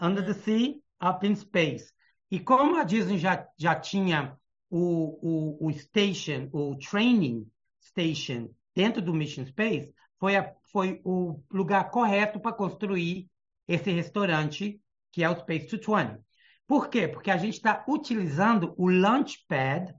Under 0.00 0.24
the 0.24 0.34
Sea, 0.34 0.74
Up 1.02 1.26
in 1.26 1.34
Space. 1.34 1.92
E 2.30 2.38
como 2.38 2.76
a 2.76 2.84
Disney 2.84 3.18
já, 3.18 3.46
já 3.58 3.74
tinha 3.74 4.36
o, 4.70 5.58
o, 5.60 5.68
o 5.68 5.72
station, 5.72 6.48
o 6.52 6.76
training 6.76 7.46
station 7.82 8.50
dentro 8.74 9.00
do 9.00 9.14
Mission 9.14 9.46
Space, 9.46 9.92
foi, 10.18 10.36
a, 10.36 10.54
foi 10.70 11.00
o 11.04 11.40
lugar 11.50 11.90
correto 11.90 12.40
para 12.40 12.52
construir 12.52 13.28
esse 13.68 13.90
restaurante 13.90 14.80
que 15.12 15.24
é 15.24 15.30
o 15.30 15.38
Space 15.38 15.66
220. 15.66 16.20
Por 16.66 16.88
quê? 16.88 17.08
Porque 17.08 17.30
a 17.30 17.36
gente 17.36 17.54
está 17.54 17.84
utilizando 17.88 18.74
o 18.76 18.90
launchpad 18.90 19.94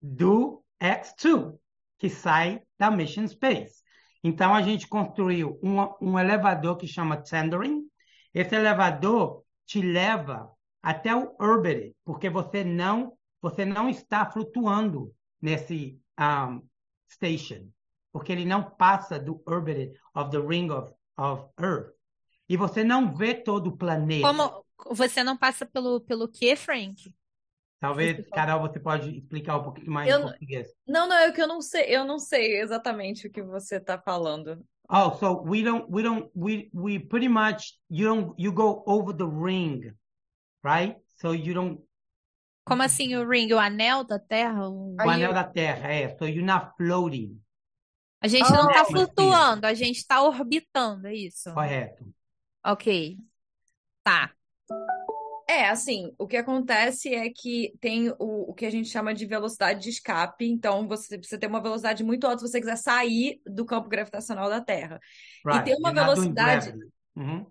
do 0.00 0.64
X2, 0.82 1.56
que 1.98 2.08
sai 2.08 2.62
da 2.78 2.90
Mission 2.90 3.28
Space. 3.28 3.82
Então, 4.22 4.54
a 4.54 4.62
gente 4.62 4.88
construiu 4.88 5.58
um, 5.62 5.76
um 6.00 6.18
elevador 6.18 6.76
que 6.76 6.86
chama 6.86 7.22
Tendering. 7.22 7.84
Esse 8.32 8.54
elevador 8.54 9.44
te 9.66 9.82
leva 9.82 10.50
até 10.82 11.14
o 11.14 11.34
Orbit, 11.38 11.94
porque 12.04 12.28
você 12.28 12.64
não, 12.64 13.12
você 13.44 13.66
não 13.66 13.90
está 13.90 14.24
flutuando 14.24 15.14
nesse 15.40 16.00
um, 16.18 16.66
station, 17.12 17.68
porque 18.10 18.32
ele 18.32 18.46
não 18.46 18.62
passa 18.62 19.18
do 19.18 19.42
Orbit 19.46 19.92
of 20.14 20.30
the 20.30 20.38
Ring 20.38 20.70
of, 20.70 20.90
of 21.18 21.44
Earth 21.60 21.92
e 22.48 22.56
você 22.56 22.82
não 22.82 23.14
vê 23.14 23.34
todo 23.34 23.66
o 23.66 23.76
planeta. 23.76 24.26
Como 24.26 24.64
você 24.94 25.22
não 25.22 25.36
passa 25.36 25.66
pelo, 25.66 26.00
pelo 26.00 26.26
quê, 26.26 26.56
Frank? 26.56 27.14
Talvez, 27.78 28.26
Carol, 28.30 28.62
você 28.62 28.80
pode 28.80 29.18
explicar 29.18 29.58
um 29.58 29.64
pouquinho 29.64 29.90
mais 29.90 30.10
eu, 30.10 30.20
em 30.20 30.22
português. 30.22 30.68
Não, 30.86 31.06
não, 31.06 31.16
é 31.16 31.30
que 31.30 31.42
eu 31.42 31.46
não 31.46 31.60
sei, 31.60 31.84
eu 31.94 32.02
não 32.02 32.18
sei 32.18 32.62
exatamente 32.62 33.26
o 33.26 33.30
que 33.30 33.42
você 33.42 33.76
está 33.76 33.98
falando. 33.98 34.64
Oh, 34.88 35.10
so 35.18 35.42
we 35.42 35.62
don't, 35.62 35.86
we 35.90 36.02
don't, 36.02 36.30
we, 36.34 36.70
we 36.72 36.98
pretty 36.98 37.28
much, 37.28 37.78
you 37.90 38.08
don't, 38.08 38.34
you 38.38 38.52
go 38.52 38.82
over 38.86 39.14
the 39.14 39.26
ring, 39.26 39.92
right? 40.62 40.96
So 41.20 41.34
you 41.34 41.52
don't. 41.52 41.78
Como 42.64 42.82
assim 42.82 43.14
o 43.14 43.28
ring, 43.28 43.52
o 43.52 43.58
anel 43.58 44.04
da 44.04 44.18
Terra? 44.18 44.68
O, 44.68 44.94
o 44.94 45.10
anel 45.10 45.34
da 45.34 45.44
Terra, 45.44 45.92
é. 45.92 46.08
So 46.16 46.26
you're 46.26 46.42
not 46.42 46.72
floating. 46.76 47.40
A 48.20 48.26
gente 48.26 48.50
oh, 48.50 48.54
não 48.54 48.70
está 48.70 48.84
flutuando, 48.86 49.66
a 49.66 49.74
gente 49.74 49.98
está 49.98 50.22
orbitando, 50.22 51.08
é 51.08 51.14
isso? 51.14 51.52
Correto. 51.52 52.06
Ok. 52.64 53.18
Tá. 54.02 54.32
É, 55.46 55.68
assim, 55.68 56.10
o 56.18 56.26
que 56.26 56.38
acontece 56.38 57.14
é 57.14 57.28
que 57.28 57.74
tem 57.80 58.08
o, 58.18 58.50
o 58.50 58.54
que 58.54 58.64
a 58.64 58.70
gente 58.70 58.88
chama 58.88 59.12
de 59.12 59.26
velocidade 59.26 59.82
de 59.82 59.90
escape. 59.90 60.46
Então, 60.46 60.88
você 60.88 61.18
precisa 61.18 61.38
ter 61.38 61.46
uma 61.46 61.60
velocidade 61.60 62.02
muito 62.02 62.26
alta 62.26 62.38
se 62.38 62.50
você 62.50 62.60
quiser 62.60 62.76
sair 62.76 63.42
do 63.46 63.66
campo 63.66 63.90
gravitacional 63.90 64.48
da 64.48 64.62
Terra. 64.62 64.98
Right. 65.44 65.60
E 65.60 65.64
tem 65.64 65.76
uma 65.78 65.92
velocidade. 65.92 66.74
Uhum. 67.14 67.46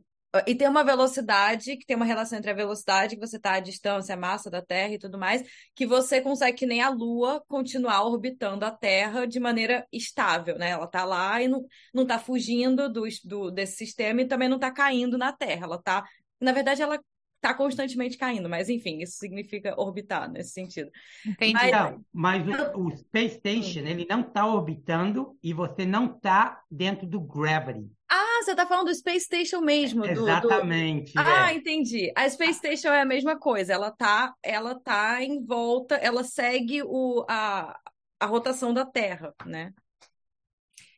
E 0.48 0.56
tem 0.56 0.68
uma 0.68 0.84
velocidade, 0.84 1.78
que 1.78 1.86
tem 1.86 1.96
uma 1.96 2.06
relação 2.06 2.40
entre 2.40 2.50
a 2.50 2.56
velocidade 2.56 3.16
que 3.16 3.22
você 3.22 3.38
está, 3.38 3.54
a 3.54 3.60
distância, 3.60 4.16
a 4.16 4.18
massa 4.18 4.50
da 4.50 4.64
Terra 4.64 4.94
e 4.94 4.98
tudo 4.98 5.16
mais, 5.18 5.44
que 5.76 5.86
você 5.86 6.22
consegue, 6.22 6.58
que 6.58 6.66
nem 6.66 6.82
a 6.82 6.90
Lua, 6.90 7.44
continuar 7.48 8.04
orbitando 8.04 8.66
a 8.66 8.72
Terra 8.72 9.28
de 9.28 9.40
maneira 9.40 9.86
estável, 9.92 10.58
né? 10.58 10.72
Ela 10.72 10.86
está 10.86 11.06
lá 11.06 11.40
e 11.40 11.48
não, 11.48 11.64
não 11.94 12.06
tá 12.06 12.18
fugindo 12.18 12.92
do, 12.92 13.04
do, 13.24 13.52
desse 13.52 13.78
sistema 13.78 14.22
e 14.22 14.28
também 14.28 14.50
não 14.50 14.58
está 14.58 14.72
caindo 14.72 15.20
na 15.20 15.32
Terra. 15.32 15.66
Ela 15.66 15.76
está, 15.76 16.04
na 16.42 16.52
verdade, 16.52 16.82
ela 16.82 17.00
está 17.44 17.54
constantemente 17.54 18.18
caindo, 18.18 18.48
mas 18.48 18.70
enfim, 18.70 19.02
isso 19.02 19.18
significa 19.18 19.76
orbitar 19.78 20.32
nesse 20.32 20.52
sentido. 20.52 20.90
Entendi. 21.26 21.54
Mas, 21.54 21.72
não, 21.72 22.06
mas 22.14 22.48
o, 22.48 22.88
o 22.88 22.98
Space 22.98 23.36
Station, 23.36 23.82
ele 23.82 24.08
não 24.10 24.22
está 24.22 24.48
orbitando 24.48 25.38
e 25.44 25.52
você 25.52 25.86
não 25.86 26.06
está 26.06 26.62
dentro 26.72 27.06
do 27.06 27.20
gravity. 27.20 27.92
Ah, 28.10 28.42
você 28.42 28.52
está 28.52 28.66
falando 28.66 28.88
do 28.88 28.96
Space 28.96 29.26
Station 29.26 29.60
mesmo. 29.60 30.04
Do, 30.04 30.10
Exatamente. 30.10 31.14
Do... 31.14 31.20
Ah, 31.20 31.52
é. 31.52 31.56
entendi. 31.56 32.14
A 32.16 32.30
Space 32.30 32.60
Station 32.60 32.90
é 32.90 33.02
a 33.02 33.06
mesma 33.06 33.38
coisa. 33.38 33.74
Ela 33.74 33.92
tá, 33.92 34.34
ela 34.42 34.80
tá 34.80 35.22
em 35.22 35.44
volta, 35.44 35.96
ela 35.96 36.24
segue 36.24 36.82
o, 36.84 37.26
a, 37.28 37.78
a 38.20 38.26
rotação 38.26 38.74
da 38.74 38.86
Terra, 38.86 39.34
né? 39.46 39.74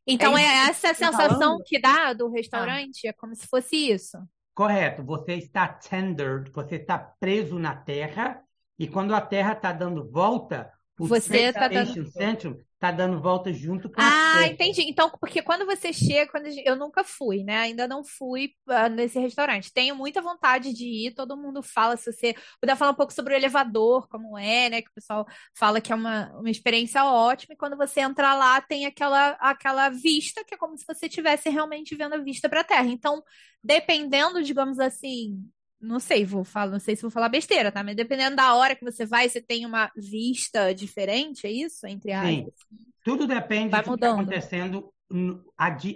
Então 0.05 0.37
é, 0.37 0.43
é 0.43 0.69
essa 0.69 0.89
a 0.89 0.93
tá 0.93 0.95
sensação 0.95 1.39
falando? 1.39 1.63
que 1.63 1.79
dá 1.79 2.13
do 2.13 2.29
restaurante, 2.29 3.07
ah. 3.07 3.09
é 3.09 3.13
como 3.13 3.35
se 3.35 3.47
fosse 3.47 3.75
isso. 3.75 4.19
Correto, 4.55 5.03
você 5.03 5.33
está 5.33 5.67
tendered, 5.67 6.49
você 6.49 6.77
está 6.77 6.97
preso 6.97 7.59
na 7.59 7.75
Terra, 7.75 8.41
e 8.79 8.87
quando 8.87 9.13
a 9.13 9.19
Terra 9.19 9.51
está 9.51 9.73
dando 9.73 10.09
volta, 10.09 10.71
o 10.99 11.07
você 11.07 11.49
está 11.49 11.67
dando... 11.67 12.65
Está 12.75 12.91
dando 12.91 13.21
volta 13.21 13.53
junto 13.53 13.89
com 13.89 13.99
Ah, 13.99 14.39
a 14.39 14.47
entendi. 14.47 14.81
Então, 14.81 15.09
porque 15.09 15.41
quando 15.41 15.65
você 15.65 15.93
chega, 15.93 16.29
quando 16.29 16.47
eu 16.47 16.75
nunca 16.75 17.05
fui, 17.05 17.41
né? 17.41 17.57
Ainda 17.57 17.87
não 17.87 18.03
fui 18.03 18.51
uh, 18.67 18.89
nesse 18.89 19.17
restaurante. 19.17 19.73
Tenho 19.73 19.95
muita 19.95 20.21
vontade 20.21 20.73
de 20.73 20.83
ir. 20.83 21.13
Todo 21.15 21.37
mundo 21.37 21.63
fala 21.63 21.95
se 21.95 22.11
você 22.11 22.35
puder 22.59 22.75
falar 22.75 22.91
um 22.91 22.95
pouco 22.95 23.13
sobre 23.13 23.33
o 23.33 23.37
elevador, 23.37 24.07
como 24.09 24.37
é, 24.37 24.69
né? 24.69 24.81
Que 24.81 24.89
o 24.89 24.93
pessoal 24.93 25.25
fala 25.57 25.79
que 25.79 25.91
é 25.91 25.95
uma, 25.95 26.31
uma 26.33 26.49
experiência 26.51 27.03
ótima. 27.05 27.53
E 27.53 27.57
quando 27.57 27.77
você 27.77 28.01
entra 28.01 28.35
lá, 28.35 28.59
tem 28.61 28.85
aquela 28.85 29.29
aquela 29.39 29.89
vista 29.89 30.43
que 30.43 30.53
é 30.53 30.57
como 30.57 30.77
se 30.77 30.85
você 30.85 31.07
estivesse 31.07 31.49
realmente 31.49 31.95
vendo 31.95 32.13
a 32.15 32.19
vista 32.19 32.49
para 32.49 32.59
a 32.59 32.65
Terra. 32.65 32.87
Então, 32.87 33.23
dependendo, 33.63 34.43
digamos 34.43 34.79
assim, 34.79 35.41
não 35.85 35.99
sei, 35.99 36.25
vou 36.25 36.43
falar, 36.43 36.71
não 36.71 36.79
sei 36.79 36.95
se 36.95 37.01
vou 37.01 37.11
falar 37.11 37.29
besteira, 37.29 37.71
tá? 37.71 37.83
Mas 37.83 37.95
dependendo 37.95 38.35
da 38.35 38.53
hora 38.55 38.75
que 38.75 38.83
você 38.83 39.05
vai, 39.05 39.29
você 39.29 39.41
tem 39.41 39.65
uma 39.65 39.91
vista 39.95 40.73
diferente, 40.73 41.47
é 41.47 41.51
isso? 41.51 41.85
Entre 41.87 42.11
as. 42.11 42.27
Sim. 42.27 42.47
Tudo 43.03 43.27
depende 43.27 43.69
vai 43.69 43.83
do 43.83 43.89
que 43.89 43.93
está 43.93 44.11
acontecendo. 44.11 44.91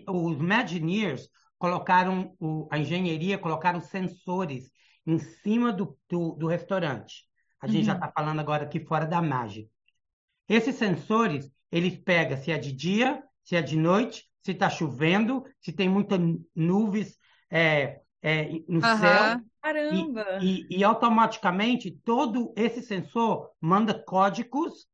Os 0.08 0.38
Imagineers 0.38 1.28
colocaram, 1.58 2.36
a 2.72 2.78
engenharia 2.78 3.38
colocaram 3.38 3.82
sensores 3.82 4.72
em 5.06 5.18
cima 5.18 5.74
do, 5.74 5.98
do, 6.08 6.36
do 6.36 6.48
restaurante. 6.48 7.26
A 7.60 7.68
gente 7.68 7.80
uhum. 7.80 7.86
já 7.86 7.94
está 7.94 8.12
falando 8.12 8.40
agora 8.40 8.64
aqui 8.64 8.80
fora 8.80 9.06
da 9.06 9.22
mágica. 9.22 9.70
Esses 10.48 10.76
sensores, 10.76 11.52
eles 11.72 11.98
pegam 11.98 12.38
se 12.38 12.52
é 12.52 12.58
de 12.58 12.72
dia, 12.72 13.22
se 13.44 13.56
é 13.56 13.62
de 13.62 13.76
noite, 13.76 14.26
se 14.42 14.52
está 14.52 14.70
chovendo, 14.70 15.44
se 15.60 15.74
tem 15.74 15.90
muitas 15.90 16.20
nuvens 16.56 17.18
é, 17.50 18.02
é, 18.22 18.50
no 18.68 18.76
uhum. 18.76 18.98
céu. 18.98 19.42
Caramba! 19.62 20.40
E, 20.42 20.66
e, 20.70 20.78
e, 20.80 20.84
automaticamente 20.84 21.92
todo 22.04 22.54
esse 22.56 22.82
sensor 22.82 23.50
manda 23.60 23.94
códigos 23.94 24.88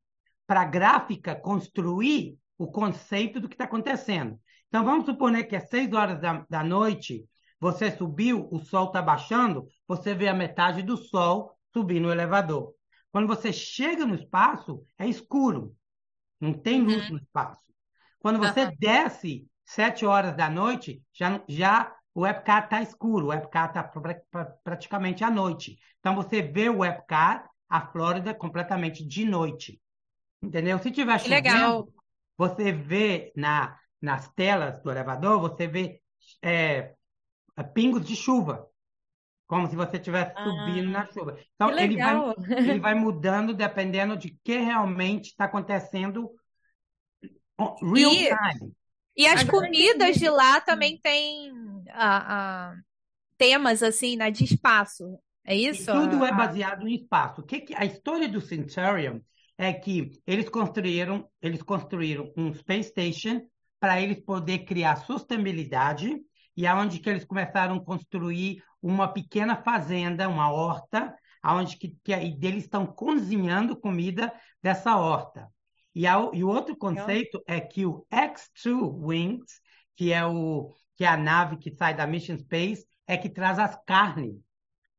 para 0.46 0.62
a 0.62 0.64
gráfica 0.64 1.34
construir 1.34 2.36
o 2.58 2.66
conceito 2.66 3.40
do 3.40 3.48
que 3.48 3.54
está 3.54 3.64
acontecendo. 3.64 4.38
Então 4.68 4.84
vamos 4.84 5.06
suponer 5.06 5.48
que 5.48 5.56
às 5.56 5.68
seis 5.68 5.92
horas 5.92 6.20
da, 6.20 6.44
da 6.48 6.64
noite 6.64 7.24
você 7.60 7.90
subiu, 7.90 8.48
o 8.50 8.58
sol 8.58 8.86
está 8.86 9.00
baixando, 9.00 9.66
você 9.86 10.14
vê 10.14 10.28
a 10.28 10.34
metade 10.34 10.82
do 10.82 10.96
sol 10.96 11.56
subir 11.72 12.00
no 12.00 12.10
elevador. 12.10 12.74
Quando 13.10 13.26
você 13.26 13.52
chega 13.52 14.04
no 14.04 14.14
espaço, 14.14 14.84
é 14.98 15.08
escuro. 15.08 15.74
Não 16.40 16.52
tem 16.52 16.82
luz 16.82 17.06
uhum. 17.06 17.12
no 17.12 17.18
espaço. 17.18 17.62
Quando 18.18 18.38
você 18.38 18.64
uhum. 18.64 18.72
desce 18.78 19.48
sete 19.64 20.04
horas 20.04 20.36
da 20.36 20.50
noite, 20.50 21.02
já, 21.12 21.42
já 21.48 21.95
o 22.16 22.26
Epcot 22.26 22.64
está 22.64 22.80
escuro, 22.80 23.26
o 23.26 23.32
Epcot 23.32 23.66
está 23.66 23.84
pra, 23.84 24.46
praticamente 24.64 25.22
à 25.22 25.30
noite. 25.30 25.78
Então 26.00 26.16
você 26.16 26.40
vê 26.40 26.70
o 26.70 26.82
Epcot, 26.82 27.46
a 27.68 27.80
Flórida, 27.92 28.32
completamente 28.32 29.06
de 29.06 29.26
noite. 29.26 29.78
Entendeu? 30.42 30.78
Se 30.78 30.90
tiver 30.90 31.18
chovendo, 31.18 31.34
legal. 31.34 31.88
você 32.38 32.72
vê 32.72 33.34
na, 33.36 33.78
nas 34.00 34.32
telas 34.32 34.80
do 34.80 34.90
elevador, 34.90 35.42
você 35.42 35.66
vê 35.66 36.00
é, 36.40 36.94
pingos 37.74 38.06
de 38.06 38.16
chuva. 38.16 38.66
Como 39.46 39.68
se 39.68 39.76
você 39.76 39.98
estivesse 39.98 40.32
ah, 40.36 40.44
subindo 40.44 40.90
na 40.90 41.06
chuva. 41.12 41.38
Então, 41.54 41.70
ele 41.70 41.98
vai, 41.98 42.16
ele 42.56 42.80
vai 42.80 42.94
mudando 42.94 43.52
dependendo 43.52 44.16
de 44.16 44.30
que 44.42 44.56
realmente 44.56 45.26
está 45.26 45.44
acontecendo 45.44 46.30
real 47.94 48.12
e, 48.14 48.28
time. 48.28 48.74
E 49.16 49.26
as 49.26 49.40
Agora, 49.40 49.66
comidas 49.66 50.16
de 50.16 50.28
lá 50.28 50.60
também 50.60 50.98
têm 50.98 51.52
temas 53.38 53.82
assim, 53.82 54.16
né, 54.16 54.30
de 54.30 54.44
espaço. 54.44 55.18
É 55.44 55.54
isso? 55.54 55.90
E 55.90 55.94
tudo 55.94 56.24
é 56.24 56.32
baseado 56.32 56.86
em 56.86 56.94
espaço. 56.94 57.40
O 57.40 57.44
que, 57.44 57.60
que 57.60 57.74
a 57.74 57.84
história 57.84 58.28
do 58.28 58.40
Centurion 58.40 59.20
é 59.56 59.72
que 59.72 60.10
eles 60.26 60.48
construíram, 60.48 61.28
eles 61.40 61.62
construíram 61.62 62.32
um 62.36 62.52
space 62.52 62.90
station 62.90 63.40
para 63.80 64.00
eles 64.00 64.20
poder 64.20 64.60
criar 64.60 64.96
sustentabilidade 64.96 66.14
e 66.56 66.66
aonde 66.66 66.98
que 66.98 67.08
eles 67.08 67.24
começaram 67.24 67.76
a 67.76 67.84
construir 67.84 68.62
uma 68.82 69.08
pequena 69.08 69.56
fazenda, 69.56 70.28
uma 70.28 70.50
horta, 70.50 71.14
aonde 71.42 71.76
que, 71.76 71.96
que 72.02 72.12
e 72.12 72.38
eles 72.42 72.64
estão 72.64 72.86
cozinhando 72.86 73.76
comida 73.76 74.32
dessa 74.62 74.96
horta. 74.96 75.48
E, 75.96 76.04
e 76.04 76.44
o 76.44 76.48
outro 76.48 76.76
conceito 76.76 77.42
é 77.46 77.58
que 77.58 77.86
o 77.86 78.06
X2 78.12 79.02
Wings, 79.02 79.62
que 79.96 80.12
é, 80.12 80.26
o, 80.26 80.74
que 80.94 81.06
é 81.06 81.08
a 81.08 81.16
nave 81.16 81.56
que 81.56 81.70
sai 81.70 81.94
da 81.94 82.06
Mission 82.06 82.36
Space, 82.36 82.86
é 83.06 83.16
que 83.16 83.30
traz 83.30 83.58
as 83.58 83.82
carnes. 83.86 84.36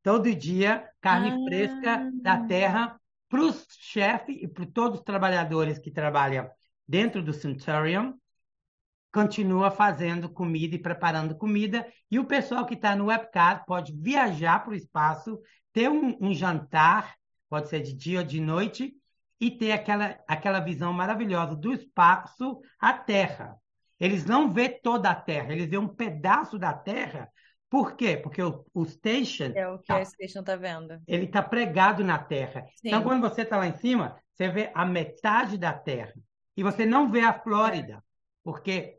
Todo 0.01 0.33
dia, 0.33 0.89
carne 0.99 1.29
ah. 1.29 1.45
fresca 1.47 2.11
da 2.23 2.47
terra 2.47 2.99
para 3.29 3.41
os 3.41 3.67
chefes 3.69 4.37
e 4.41 4.47
para 4.47 4.65
todos 4.65 4.97
os 4.97 5.05
trabalhadores 5.05 5.77
que 5.77 5.91
trabalham 5.91 6.49
dentro 6.87 7.21
do 7.21 7.31
Centurion, 7.31 8.13
continua 9.13 9.69
fazendo 9.69 10.27
comida 10.27 10.77
e 10.77 10.81
preparando 10.81 11.37
comida, 11.37 11.85
e 12.09 12.17
o 12.17 12.25
pessoal 12.25 12.65
que 12.65 12.73
está 12.73 12.95
no 12.95 13.11
Epcot 13.11 13.65
pode 13.67 13.93
viajar 13.93 14.63
para 14.63 14.71
o 14.71 14.75
espaço, 14.75 15.39
ter 15.71 15.91
um, 15.91 16.17
um, 16.19 16.33
jantar, 16.33 17.15
pode 17.47 17.69
ser 17.69 17.81
de 17.81 17.93
dia 17.93 18.19
ou 18.19 18.25
de 18.25 18.41
noite, 18.41 18.95
e 19.39 19.51
ter 19.51 19.71
aquela, 19.71 20.17
aquela 20.27 20.59
visão 20.59 20.91
maravilhosa 20.91 21.55
do 21.55 21.73
espaço 21.73 22.59
à 22.79 22.93
Terra. 22.93 23.55
Eles 23.99 24.25
não 24.25 24.51
vê 24.51 24.69
toda 24.69 25.09
a 25.09 25.15
Terra, 25.15 25.53
eles 25.53 25.67
vê 25.67 25.77
um 25.77 25.87
pedaço 25.87 26.57
da 26.57 26.73
Terra. 26.73 27.29
Por 27.69 27.95
quê? 27.95 28.15
Porque 28.17 28.41
o, 28.41 28.65
o 28.73 28.85
station. 28.85 29.51
É 29.55 29.67
o 29.67 29.79
que 29.79 29.87
tá, 29.87 29.97
a 29.97 30.05
station 30.05 30.39
está 30.39 30.55
vendo. 30.55 31.01
Ele 31.07 31.25
está 31.25 31.43
pregado 31.43 32.03
na 32.03 32.17
Terra. 32.17 32.65
Sim. 32.75 32.87
Então, 32.87 33.03
quando 33.03 33.21
você 33.21 33.41
está 33.41 33.57
lá 33.57 33.67
em 33.67 33.75
cima, 33.75 34.17
você 34.33 34.49
vê 34.49 34.71
a 34.73 34.85
metade 34.85 35.57
da 35.57 35.73
Terra. 35.73 36.13
E 36.55 36.63
você 36.63 36.85
não 36.85 37.11
vê 37.11 37.21
a 37.21 37.33
Flórida, 37.33 38.03
porque 38.43 38.97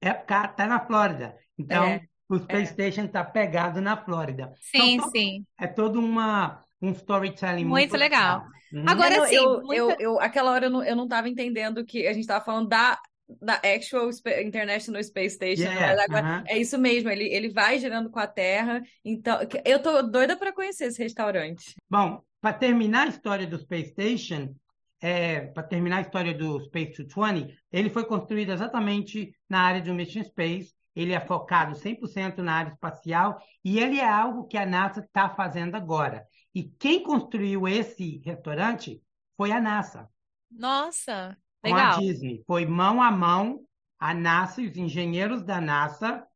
está 0.00 0.54
é, 0.58 0.66
na 0.66 0.86
Flórida. 0.86 1.36
Então, 1.58 1.84
é. 1.84 2.02
o 2.28 2.38
Space 2.38 2.70
é. 2.70 2.72
Station 2.72 3.04
está 3.04 3.24
pegado 3.24 3.80
na 3.80 3.96
Flórida. 3.96 4.52
Sim, 4.60 4.94
então, 4.94 5.10
sim. 5.10 5.44
É 5.58 5.66
todo 5.66 5.98
uma, 5.98 6.63
um 6.88 6.92
storytelling 6.92 7.64
muito, 7.64 7.90
muito 7.90 7.96
legal. 7.96 8.44
Uhum. 8.72 8.84
Agora, 8.86 9.26
sim, 9.26 9.36
eu, 9.36 9.62
eu, 9.72 9.96
eu, 9.98 10.20
aquela 10.20 10.50
hora 10.52 10.66
eu 10.66 10.70
não, 10.70 10.84
eu 10.84 10.96
não 10.96 11.08
tava 11.08 11.28
entendendo 11.28 11.84
que 11.84 12.06
a 12.06 12.12
gente 12.12 12.22
estava 12.22 12.44
falando 12.44 12.68
da 12.68 12.98
da 13.40 13.54
Actual 13.54 14.10
International 14.42 15.02
Space 15.02 15.36
Station. 15.36 15.62
Yeah, 15.62 16.02
agora, 16.04 16.22
uh 16.22 16.28
-huh. 16.28 16.44
É 16.46 16.58
isso 16.58 16.78
mesmo, 16.78 17.08
ele, 17.08 17.24
ele 17.24 17.48
vai 17.48 17.78
girando 17.78 18.10
com 18.10 18.18
a 18.18 18.26
Terra. 18.26 18.82
Então, 19.04 19.40
eu 19.64 19.80
tô 19.80 20.02
doida 20.02 20.36
para 20.36 20.52
conhecer 20.52 20.86
esse 20.86 21.02
restaurante. 21.02 21.74
Bom, 21.88 22.20
para 22.40 22.52
terminar 22.52 23.06
a 23.06 23.10
história 23.10 23.46
do 23.46 23.58
Space 23.58 23.90
Station, 23.90 24.54
é, 25.00 25.40
para 25.40 25.62
terminar 25.62 25.98
a 25.98 26.00
história 26.02 26.34
do 26.34 26.60
Space 26.64 27.02
220, 27.02 27.56
ele 27.72 27.90
foi 27.90 28.04
construído 28.04 28.52
exatamente 28.52 29.34
na 29.48 29.60
área 29.60 29.80
do 29.80 29.94
Mission 29.94 30.22
Space. 30.24 30.72
Ele 30.94 31.12
é 31.12 31.20
focado 31.20 31.74
100% 31.74 32.38
na 32.38 32.54
área 32.54 32.70
espacial 32.70 33.38
e 33.64 33.80
ele 33.80 33.98
é 33.98 34.08
algo 34.08 34.46
que 34.46 34.56
a 34.56 34.64
NASA 34.64 35.00
está 35.00 35.28
fazendo 35.28 35.74
agora. 35.74 36.24
E 36.54 36.62
quem 36.62 37.02
construiu 37.02 37.66
esse 37.66 38.18
restaurante 38.24 39.02
foi 39.36 39.50
a 39.50 39.60
NASA. 39.60 40.08
Nossa, 40.50 41.36
legal. 41.62 41.94
Com 41.94 41.96
a 41.96 42.00
Disney. 42.00 42.44
Foi 42.46 42.64
mão 42.64 43.02
a 43.02 43.10
mão 43.10 43.66
a 43.98 44.12
NASA 44.12 44.60
e 44.60 44.66
os 44.66 44.76
engenheiros 44.76 45.42
da 45.42 45.60
NASA 45.60 46.26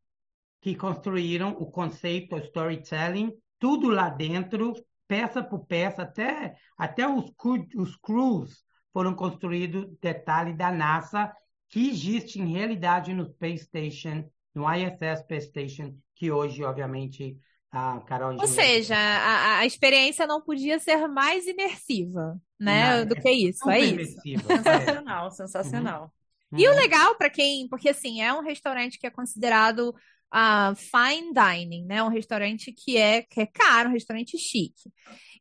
que 0.61 0.75
construíram 0.75 1.51
o 1.51 1.71
conceito, 1.71 2.35
o 2.35 2.39
storytelling, 2.39 3.33
tudo 3.59 3.89
lá 3.91 4.09
dentro, 4.09 4.73
peça 5.07 5.43
por 5.43 5.67
peça, 5.67 6.03
até, 6.03 6.57
até 6.77 7.07
os, 7.07 7.31
os 7.77 7.97
crews 7.97 8.65
foram 8.93 9.15
construídos, 9.15 9.87
detalhe 10.01 10.55
da 10.55 10.73
NASA, 10.73 11.33
que 11.69 11.91
existe 11.91 12.41
em 12.41 12.47
realidade 12.47 13.13
no 13.13 13.27
Space 13.27 13.65
Station, 13.65 14.29
no 14.55 14.65
ISS 14.73 15.21
Space 15.21 15.49
Station, 15.49 15.95
que 16.15 16.33
hoje, 16.33 16.65
obviamente, 16.65 17.39
a 17.71 18.01
Carol... 18.01 18.37
Ou 18.39 18.47
seja, 18.47 18.97
a, 18.97 19.59
a 19.59 19.67
experiência 19.67 20.27
não 20.27 20.41
podia 20.41 20.79
ser 20.79 21.07
mais 21.07 21.47
imersiva, 21.47 22.41
né, 22.59 22.99
não, 22.99 23.07
do 23.07 23.17
é 23.17 23.21
que 23.21 23.31
isso, 23.31 23.69
é 23.71 23.81
isso. 23.81 24.21
Sensacional, 24.23 25.27
é. 25.27 25.31
sensacional. 25.31 26.15
Uhum. 26.51 26.59
E 26.59 26.69
o 26.69 26.75
legal 26.75 27.15
para 27.17 27.29
quem, 27.29 27.69
porque 27.69 27.91
assim, 27.91 28.23
é 28.23 28.33
um 28.33 28.43
restaurante 28.43 28.99
que 28.99 29.07
é 29.07 29.11
considerado 29.11 29.95
uh, 30.35 30.75
fine 30.75 31.33
dining, 31.33 31.85
né? 31.85 32.03
Um 32.03 32.09
restaurante 32.09 32.73
que 32.73 32.97
é, 32.97 33.23
que 33.23 33.41
é 33.41 33.47
caro, 33.47 33.91
um 33.91 33.93
restaurante 33.93 34.39
chique. 34.39 34.91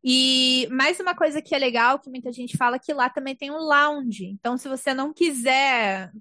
E 0.03 0.67
mais 0.71 0.99
uma 0.99 1.15
coisa 1.15 1.41
que 1.41 1.53
é 1.53 1.57
legal, 1.57 1.99
que 1.99 2.09
muita 2.09 2.31
gente 2.31 2.57
fala, 2.57 2.79
que 2.79 2.93
lá 2.93 3.09
também 3.09 3.35
tem 3.35 3.51
um 3.51 3.59
lounge. 3.59 4.25
Então, 4.25 4.57
se 4.57 4.67
você 4.67 4.93
não 4.93 5.13
quiser 5.13 6.11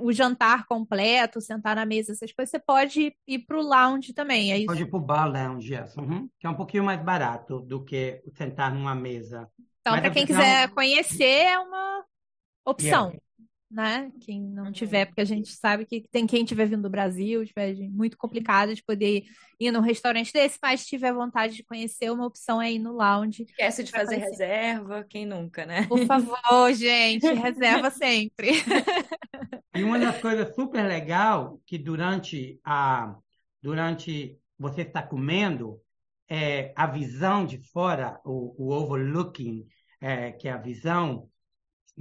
o 0.00 0.12
jantar 0.12 0.66
completo, 0.66 1.40
sentar 1.40 1.76
na 1.76 1.86
mesa, 1.86 2.12
essas 2.12 2.32
coisas, 2.32 2.50
você 2.50 2.58
pode 2.58 3.14
ir 3.26 3.38
para 3.40 3.58
o 3.58 3.62
lounge 3.62 4.12
também. 4.12 4.52
É 4.52 4.64
pode 4.64 4.82
ir 4.82 4.86
para 4.86 4.98
o 4.98 5.00
bar 5.00 5.26
lounge, 5.26 5.74
yes. 5.74 5.96
uhum. 5.96 6.28
que 6.38 6.46
é 6.46 6.50
um 6.50 6.56
pouquinho 6.56 6.84
mais 6.84 7.02
barato 7.02 7.60
do 7.60 7.84
que 7.84 8.22
sentar 8.36 8.72
numa 8.72 8.94
mesa. 8.94 9.48
Então, 9.80 9.98
para 9.98 10.10
quem 10.10 10.26
quiser 10.26 10.68
conhecer, 10.70 11.24
é 11.24 11.58
uma 11.58 12.04
opção. 12.64 13.06
Yeah 13.08 13.22
né? 13.72 14.12
Quem 14.20 14.40
não 14.40 14.66
uhum. 14.66 14.72
tiver, 14.72 15.06
porque 15.06 15.20
a 15.20 15.24
gente 15.24 15.50
sabe 15.52 15.86
que 15.86 16.04
tem 16.10 16.26
quem 16.26 16.44
tiver 16.44 16.66
vindo 16.66 16.82
do 16.82 16.90
Brasil, 16.90 17.46
tiver 17.46 17.74
muito 17.90 18.16
complicado 18.16 18.74
de 18.74 18.82
poder 18.82 19.24
ir 19.58 19.70
num 19.70 19.80
restaurante 19.80 20.32
desse, 20.32 20.58
mas 20.62 20.84
tiver 20.84 21.12
vontade 21.12 21.54
de 21.54 21.64
conhecer, 21.64 22.10
uma 22.10 22.26
opção 22.26 22.60
é 22.60 22.72
ir 22.72 22.78
no 22.78 22.92
lounge. 22.92 23.44
Esquece 23.44 23.82
de 23.82 23.90
fazer 23.90 24.20
conhecer. 24.20 24.44
reserva, 24.44 25.04
quem 25.08 25.24
nunca, 25.24 25.64
né? 25.64 25.86
Por 25.86 26.04
favor, 26.06 26.72
gente, 26.74 27.26
reserva 27.32 27.90
sempre. 27.90 28.50
E 29.74 29.82
uma 29.82 29.98
das 29.98 30.20
coisas 30.20 30.54
super 30.54 30.86
legal 30.86 31.60
que 31.66 31.78
durante 31.78 32.60
a 32.64 33.16
durante 33.62 34.38
você 34.58 34.82
está 34.82 35.02
comendo 35.02 35.80
é 36.28 36.72
a 36.76 36.86
visão 36.86 37.46
de 37.46 37.58
fora, 37.58 38.20
o, 38.24 38.54
o 38.58 38.72
overlooking, 38.72 39.66
é, 40.00 40.32
que 40.32 40.48
é 40.48 40.52
a 40.52 40.56
visão 40.56 41.28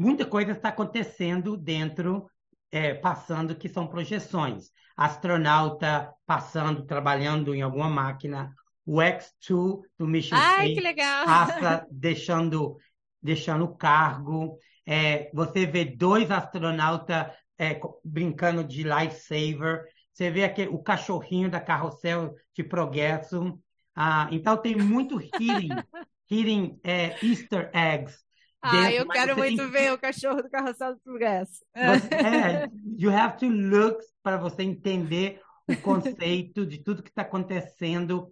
muita 0.02 0.26
coisa 0.26 0.54
está 0.54 0.70
acontecendo 0.70 1.56
dentro, 1.56 2.28
é, 2.72 2.96
passando, 2.96 3.56
que 3.56 3.70
são 3.70 3.86
projeções. 3.86 4.72
Astronauta 4.98 6.12
passando, 6.26 6.86
trabalhando 6.86 7.54
em 7.54 7.62
alguma 7.62 7.88
máquina, 7.88 8.52
o 8.84 8.98
X2 8.98 9.82
do 9.98 10.08
Mission 10.08 10.36
Ai, 10.36 10.56
Space 10.56 10.74
que 10.74 10.82
legal. 10.82 11.26
passa 11.26 11.88
deixando, 11.92 12.78
deixando 13.22 13.66
o 13.66 13.76
cargo. 13.76 14.58
É, 14.88 15.30
você 15.34 15.68
vê 15.68 15.86
dois 15.86 16.32
astronautas 16.32 17.28
é, 17.60 17.80
brincando 18.04 18.64
de 18.64 18.84
lifesaver. 18.84 19.84
Você 20.12 20.32
vê 20.32 20.44
aquele, 20.44 20.70
o 20.70 20.80
cachorrinho 20.80 21.50
da 21.50 21.62
carrossel 21.62 22.34
de 22.56 22.64
progresso. 22.64 23.60
Ah, 23.96 24.28
então 24.32 24.58
tem 24.58 24.76
muito 24.76 25.22
hidden, 25.22 25.70
hidden 26.30 26.80
é, 26.84 27.24
easter 27.24 27.70
eggs 27.74 28.20
ah, 28.62 28.92
eu 28.92 29.08
quero 29.08 29.38
muito 29.38 29.58
tem... 29.58 29.72
ver 29.72 29.94
o 29.94 29.98
cachorro 29.98 30.42
do 30.42 30.50
carrossel 30.50 30.96
do 30.96 31.02
progresso. 31.02 31.66
É, 31.76 32.70
you 32.98 33.12
have 33.12 33.38
to 33.38 33.48
look 33.48 34.04
para 34.22 34.38
você 34.38 34.64
entender 34.64 35.42
o 35.68 35.76
conceito 35.78 36.66
de 36.66 36.78
tudo 36.78 37.02
que 37.02 37.10
está 37.10 37.24
acontecendo 37.24 38.32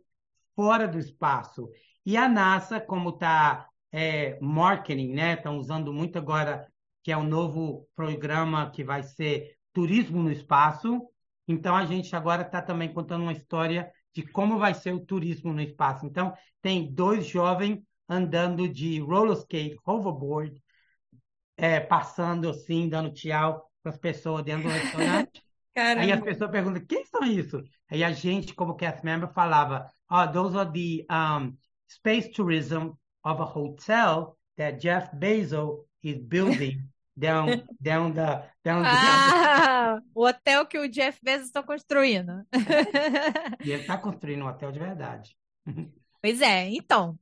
fora 0.55 0.87
do 0.87 0.99
espaço. 0.99 1.69
E 2.05 2.17
a 2.17 2.27
NASA, 2.27 2.79
como 2.79 3.09
está 3.09 3.67
é, 3.91 4.37
marketing, 4.41 5.13
né? 5.13 5.33
Estão 5.33 5.57
usando 5.57 5.93
muito 5.93 6.17
agora, 6.17 6.67
que 7.03 7.11
é 7.11 7.17
o 7.17 7.21
um 7.21 7.27
novo 7.27 7.87
programa 7.95 8.69
que 8.71 8.83
vai 8.83 9.03
ser 9.03 9.57
Turismo 9.73 10.21
no 10.21 10.31
Espaço. 10.31 11.01
Então, 11.47 11.75
a 11.75 11.85
gente 11.85 12.15
agora 12.15 12.43
está 12.43 12.61
também 12.61 12.93
contando 12.93 13.23
uma 13.23 13.33
história 13.33 13.91
de 14.13 14.23
como 14.23 14.57
vai 14.57 14.73
ser 14.73 14.93
o 14.93 14.99
turismo 14.99 15.53
no 15.53 15.61
espaço. 15.61 16.05
Então, 16.05 16.33
tem 16.61 16.91
dois 16.93 17.25
jovens 17.25 17.79
andando 18.09 18.67
de 18.67 18.99
roller 18.99 19.37
skate, 19.37 19.77
hoverboard, 19.85 20.59
é, 21.55 21.79
passando 21.79 22.49
assim, 22.49 22.89
dando 22.89 23.13
tchau 23.13 23.69
para 23.83 23.91
as 23.91 23.97
pessoas 23.97 24.43
dentro 24.43 24.63
do 24.63 24.73
restaurante. 24.73 25.43
Caramba. 25.75 26.01
Aí 26.01 26.11
as 26.11 26.21
pessoas 26.21 26.49
perguntam, 26.49 26.85
quem 26.85 27.05
são 27.05 27.23
isso? 27.23 27.61
Aí 27.89 28.03
a 28.03 28.11
gente, 28.11 28.53
como 28.53 28.75
cast 28.75 29.05
member, 29.05 29.31
falava, 29.31 29.85
oh, 30.09 30.27
those 30.27 30.57
are 30.57 30.69
the 30.71 31.05
um, 31.13 31.55
space 31.87 32.31
tourism 32.31 32.91
of 33.23 33.41
a 33.41 33.45
hotel 33.45 34.35
that 34.57 34.79
Jeff 34.79 35.15
Bezos 35.15 35.85
is 36.01 36.17
building 36.19 36.81
down, 37.17 37.63
down 37.79 38.13
the... 38.13 38.43
Down 38.63 38.83
ah, 38.85 39.99
the... 39.99 40.03
o 40.15 40.25
hotel 40.25 40.65
que 40.65 40.79
o 40.79 40.89
Jeff 40.89 41.19
Bezos 41.21 41.47
está 41.47 41.61
construindo. 41.61 42.45
e 43.63 43.71
ele 43.71 43.81
está 43.81 43.97
construindo 43.97 44.43
um 44.43 44.47
hotel 44.47 44.71
de 44.71 44.79
verdade. 44.79 45.37
Pois 46.21 46.41
é, 46.41 46.69
então, 46.69 47.17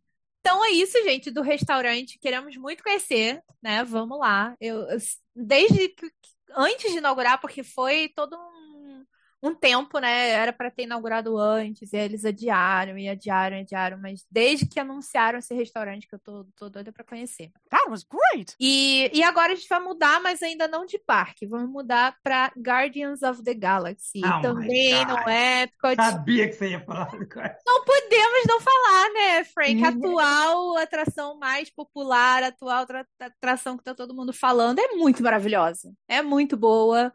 então 0.47 0.63
é 0.63 0.69
isso, 0.69 0.93
gente, 1.03 1.29
do 1.29 1.41
restaurante. 1.41 2.17
Queremos 2.17 2.55
muito 2.55 2.81
conhecer, 2.81 3.43
né? 3.61 3.83
Vamos 3.83 4.17
lá. 4.17 4.55
Eu, 4.61 4.87
desde 5.35 5.89
que, 5.89 6.09
antes 6.55 6.89
de 6.89 6.99
inaugurar, 6.99 7.41
porque 7.41 7.63
foi 7.63 8.07
todo 8.15 8.33
um, 8.37 8.66
um 9.41 9.53
tempo, 9.53 9.99
né? 9.99 10.29
Era 10.29 10.51
para 10.51 10.71
ter 10.71 10.83
inaugurado 10.83 11.37
antes, 11.37 11.93
e 11.93 11.97
eles 11.97 12.25
adiaram, 12.25 12.97
e 12.97 13.07
adiaram, 13.07 13.57
e 13.57 13.61
adiaram, 13.61 13.97
mas 14.01 14.25
desde 14.31 14.65
que 14.67 14.79
anunciaram 14.79 15.39
esse 15.39 15.53
restaurante 15.53 16.07
que 16.07 16.15
eu 16.15 16.19
tô, 16.19 16.45
tô 16.55 16.69
doida 16.69 16.91
para 16.91 17.03
conhecer. 17.03 17.51
That 17.69 17.89
was 17.89 18.03
great. 18.03 18.55
E, 18.59 19.09
e 19.13 19.23
agora 19.23 19.53
a 19.53 19.55
gente 19.55 19.69
vai 19.69 19.79
mudar, 19.79 20.19
mas 20.21 20.41
ainda 20.41 20.67
não 20.67 20.85
de 20.85 20.97
parque. 20.97 21.45
Vamos 21.45 21.69
mudar 21.69 22.15
para 22.23 22.51
Guardians 22.57 23.21
of 23.21 23.43
the 23.43 23.53
Galaxy. 23.53 24.21
Oh 24.25 24.41
Também 24.41 25.05
God. 25.05 25.17
no 25.17 25.29
Epcot. 25.29 25.95
Sabia 25.95 26.47
que 26.47 26.53
você 26.53 26.69
ia 26.71 26.79
falar 26.83 27.15
do 27.15 27.27
cara. 27.27 27.57
Não 27.65 27.83
podemos 27.85 28.43
não 28.47 28.59
falar, 28.59 29.09
né, 29.13 29.43
Frank? 29.43 29.75
Uhum. 29.75 29.85
Atual 29.85 30.77
atração 30.77 31.37
mais 31.37 31.69
popular, 31.69 32.43
atual 32.43 32.83
atra- 32.83 33.07
atração 33.19 33.77
que 33.77 33.83
tá 33.83 33.93
todo 33.93 34.15
mundo 34.15 34.33
falando. 34.33 34.79
É 34.79 34.95
muito 34.95 35.21
maravilhosa. 35.21 35.93
É 36.07 36.21
muito 36.21 36.57
boa. 36.57 37.13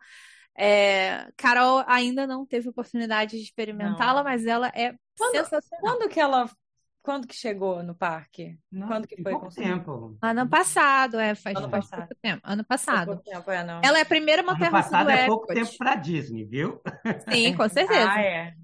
É, 0.57 1.29
Carol 1.37 1.83
ainda 1.87 2.27
não 2.27 2.45
teve 2.47 2.69
oportunidade 2.69 3.37
de 3.39 3.43
experimentá-la, 3.43 4.23
mas 4.23 4.45
ela 4.47 4.69
é 4.75 4.95
Quando- 5.19 5.33
sensacional. 5.37 5.81
Quando 5.81 6.09
que 6.11 6.21
ela. 6.21 6.49
Quando 7.05 7.27
que 7.27 7.35
chegou 7.35 7.83
no 7.83 7.97
parque? 7.97 8.57
Não, 8.71 8.87
Quando 8.87 9.09
que 9.09 9.21
foi 9.21 9.33
pouco 9.33 9.49
tempo. 9.53 10.17
Ano 10.23 10.49
passado, 10.49 11.19
é, 11.19 11.35
faz, 11.35 11.57
Ano 11.57 11.69
faz 11.69 11.85
passado. 11.87 11.99
pouco 12.07 12.15
tempo. 12.23 12.41
Ano 12.45 12.65
Faz 12.69 12.85
passado. 12.85 13.07
pouco 13.07 13.23
tempo, 13.25 13.51
é, 13.51 13.65
não. 13.65 13.81
Ela 13.83 13.99
é 13.99 14.03
a 14.03 14.07
primeira 14.07 14.43
Ano 14.43 14.53
montanha-russa 14.53 14.83
passado 14.85 15.07
do 15.07 15.11
é 15.11 15.27
pouco 15.27 15.53
Epcot. 15.53 15.65
tempo 15.67 15.79
para 15.79 15.97
Disney, 15.97 16.45
viu? 16.45 16.81
Sim, 17.29 17.57
com 17.57 17.67
certeza. 17.99 18.09
Ah, 18.09 18.23
é. 18.23 18.55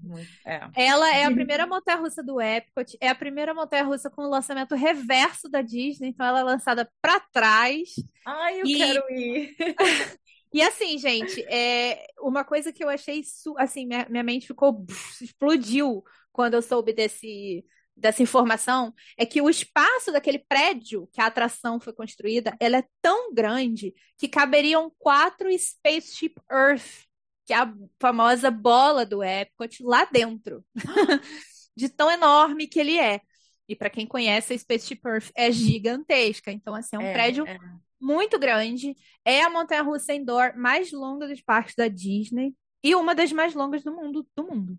É. 0.45 0.61
Ela 0.73 1.13
é 1.17 1.25
a 1.25 1.31
primeira 1.31 1.67
montanha-russa 1.67 2.23
do 2.23 2.39
Epcot, 2.39 2.97
é 3.01 3.09
a 3.09 3.15
primeira 3.15 3.53
montanha-russa 3.53 4.09
com 4.09 4.21
o 4.21 4.29
lançamento 4.29 4.73
reverso 4.73 5.49
da 5.49 5.61
Disney, 5.61 6.07
então 6.07 6.25
ela 6.25 6.39
é 6.39 6.43
lançada 6.43 6.89
para 7.01 7.19
trás. 7.33 7.89
Ai, 8.25 8.61
eu 8.61 8.65
E- 8.65 8.77
quero 8.77 9.03
ir. 9.11 9.55
E 10.51 10.61
assim, 10.61 10.97
gente, 10.97 11.41
é 11.47 12.07
uma 12.19 12.43
coisa 12.43 12.73
que 12.73 12.83
eu 12.83 12.89
achei, 12.89 13.23
su- 13.23 13.55
assim, 13.57 13.85
minha, 13.85 14.07
minha 14.09 14.23
mente 14.23 14.47
ficou, 14.47 14.85
explodiu 15.21 16.03
quando 16.31 16.55
eu 16.55 16.61
soube 16.61 16.91
desse, 16.93 17.63
dessa 17.95 18.23
informação, 18.23 18.93
é 19.17 19.25
que 19.25 19.41
o 19.41 19.49
espaço 19.49 20.11
daquele 20.11 20.39
prédio 20.39 21.07
que 21.13 21.21
a 21.21 21.27
atração 21.27 21.79
foi 21.79 21.93
construída, 21.93 22.55
ela 22.59 22.77
é 22.77 22.83
tão 23.01 23.33
grande 23.33 23.93
que 24.17 24.27
caberiam 24.27 24.91
quatro 24.97 25.49
Spaceship 25.57 26.35
Earth, 26.51 27.03
que 27.45 27.53
é 27.53 27.57
a 27.57 27.73
famosa 27.99 28.49
bola 28.51 29.05
do 29.05 29.23
Epcot, 29.23 29.83
lá 29.83 30.05
dentro. 30.05 30.63
De 31.75 31.87
tão 31.89 32.11
enorme 32.11 32.67
que 32.67 32.79
ele 32.79 32.97
é. 32.99 33.21
E 33.67 33.75
para 33.75 33.89
quem 33.89 34.05
conhece, 34.05 34.53
a 34.53 34.57
Spaceship 34.57 34.99
Earth 35.05 35.31
é 35.35 35.51
gigantesca. 35.51 36.51
Então, 36.51 36.75
assim, 36.75 36.95
é 36.95 36.99
um 36.99 37.03
É, 37.03 37.13
prédio 37.13 37.45
é. 37.45 37.57
Muito 37.99 38.39
grande. 38.39 38.95
É 39.25 39.43
a 39.43 39.49
montanha-russa 39.49 40.13
indoor 40.13 40.57
mais 40.57 40.91
longa 40.91 41.27
dos 41.27 41.41
parques 41.41 41.75
da 41.75 41.87
Disney 41.87 42.53
e 42.83 42.95
uma 42.95 43.13
das 43.13 43.31
mais 43.31 43.53
longas 43.53 43.83
do 43.83 43.93
mundo, 43.93 44.25
do 44.35 44.43
mundo. 44.43 44.77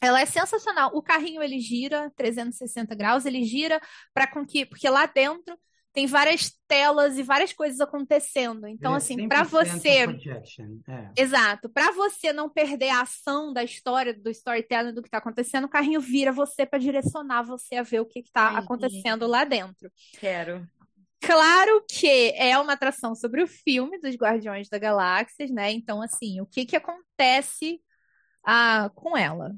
Ela 0.00 0.20
é 0.20 0.26
sensacional. 0.26 0.90
O 0.94 1.02
carrinho 1.02 1.42
ele 1.42 1.60
gira 1.60 2.12
360 2.16 2.94
graus, 2.94 3.24
ele 3.24 3.44
gira 3.44 3.80
para 4.12 4.26
com 4.26 4.44
que, 4.44 4.66
porque 4.66 4.88
lá 4.88 5.06
dentro 5.06 5.56
tem 5.92 6.06
várias 6.06 6.50
telas 6.66 7.18
e 7.18 7.22
várias 7.22 7.52
coisas 7.52 7.80
acontecendo. 7.80 8.66
Então 8.66 8.94
é 8.94 8.96
assim, 8.96 9.28
para 9.28 9.44
100% 9.44 9.48
você 9.48 10.04
projection, 10.04 10.78
é. 10.88 11.10
Exato. 11.16 11.68
Para 11.68 11.92
você 11.92 12.32
não 12.32 12.48
perder 12.48 12.88
a 12.88 13.02
ação 13.02 13.52
da 13.52 13.62
história, 13.62 14.14
do 14.14 14.30
storytelling, 14.30 14.94
do 14.94 15.02
que 15.02 15.08
está 15.08 15.18
acontecendo, 15.18 15.64
o 15.64 15.70
carrinho 15.70 16.00
vira 16.00 16.32
você 16.32 16.64
para 16.64 16.78
direcionar 16.78 17.42
você 17.42 17.76
a 17.76 17.82
ver 17.82 18.00
o 18.00 18.06
que 18.06 18.20
está 18.20 18.58
acontecendo 18.58 19.26
lá 19.26 19.44
dentro. 19.44 19.90
Quero. 20.18 20.66
Claro 21.22 21.84
que 21.88 22.32
é 22.36 22.58
uma 22.58 22.72
atração 22.72 23.14
sobre 23.14 23.42
o 23.42 23.46
filme 23.46 23.98
dos 24.00 24.16
Guardiões 24.16 24.68
da 24.68 24.78
Galáxia, 24.78 25.46
né? 25.46 25.70
Então, 25.70 26.02
assim, 26.02 26.40
o 26.40 26.46
que 26.46 26.66
que 26.66 26.76
acontece 26.76 27.80
ah, 28.44 28.90
com 28.94 29.16
ela? 29.16 29.54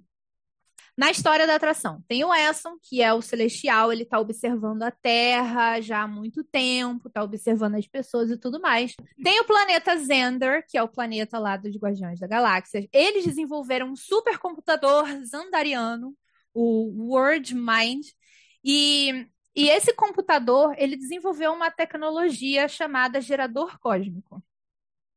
Na 0.97 1.11
história 1.11 1.45
da 1.45 1.57
atração, 1.57 2.05
tem 2.07 2.23
o 2.23 2.33
Esson, 2.33 2.77
que 2.81 3.03
é 3.03 3.12
o 3.12 3.21
celestial, 3.21 3.93
ele 3.93 4.05
tá 4.05 4.21
observando 4.21 4.85
a 4.85 4.93
Terra 4.93 5.81
já 5.81 6.03
há 6.03 6.07
muito 6.07 6.45
tempo, 6.45 7.11
tá 7.11 7.23
observando 7.25 7.75
as 7.75 7.87
pessoas 7.87 8.31
e 8.31 8.39
tudo 8.39 8.61
mais. 8.61 8.95
Tem 9.23 9.41
o 9.41 9.45
planeta 9.45 9.97
Zender, 9.97 10.65
que 10.69 10.79
é 10.79 10.83
o 10.83 10.89
planeta 10.89 11.37
lá 11.39 11.57
dos 11.57 11.75
Guardiões 11.77 12.21
da 12.21 12.29
Galáxia. 12.29 12.89
Eles 12.93 13.25
desenvolveram 13.25 13.91
um 13.91 13.97
supercomputador 13.97 15.07
zandariano, 15.25 16.15
o 16.53 17.11
Word 17.11 17.55
Mind, 17.57 18.07
e 18.62 19.27
e 19.55 19.69
esse 19.69 19.93
computador, 19.95 20.75
ele 20.77 20.97
desenvolveu 20.97 21.53
uma 21.53 21.71
tecnologia 21.71 22.69
chamada 22.69 23.21
gerador 23.21 23.79
cósmico. 23.79 24.43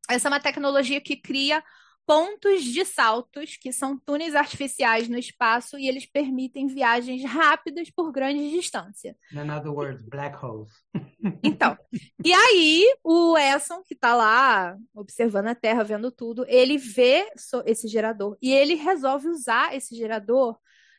Essa 0.09 0.27
é 0.27 0.31
uma 0.31 0.39
tecnologia 0.39 1.01
que 1.01 1.17
cria 1.17 1.63
pontos 2.07 2.63
de 2.63 2.85
saltos, 2.85 3.57
que 3.57 3.73
são 3.73 3.99
túneis 3.99 4.33
artificiais 4.33 5.09
no 5.09 5.17
espaço, 5.17 5.77
e 5.77 5.89
eles 5.89 6.05
permitem 6.05 6.65
viagens 6.65 7.21
rápidas 7.25 7.89
por 7.89 8.13
grande 8.13 8.49
distância. 8.49 9.13
In 9.33 9.49
other 9.51 9.71
words, 9.71 10.01
black 10.03 10.37
holes. 10.43 10.71
Então, 11.43 11.77
e 12.23 12.31
aí 12.31 12.85
o 13.03 13.37
Esson, 13.37 13.81
que 13.83 13.95
tá 13.95 14.15
lá 14.15 14.77
observando 14.93 15.47
a 15.47 15.55
Terra, 15.55 15.83
vendo 15.83 16.09
tudo, 16.09 16.45
ele 16.47 16.77
vê 16.77 17.29
esse 17.65 17.87
gerador 17.87 18.37
e 18.41 18.53
ele 18.53 18.75
resolve 18.75 19.27
usar 19.27 19.75
esse 19.75 19.93
gerador 19.95 20.57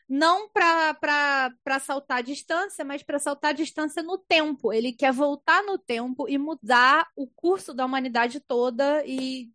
não 0.09 0.49
para 0.49 1.79
saltar 1.81 2.17
a 2.19 2.21
distância, 2.21 2.83
mas 2.83 3.03
para 3.03 3.19
saltar 3.19 3.51
a 3.51 3.53
distância 3.53 4.01
no 4.03 4.17
tempo. 4.17 4.73
Ele 4.73 4.91
quer 4.91 5.13
voltar 5.13 5.63
no 5.63 5.77
tempo 5.77 6.27
e 6.27 6.37
mudar 6.37 7.07
o 7.15 7.27
curso 7.27 7.73
da 7.73 7.85
humanidade 7.85 8.39
toda 8.39 9.03
e 9.05 9.49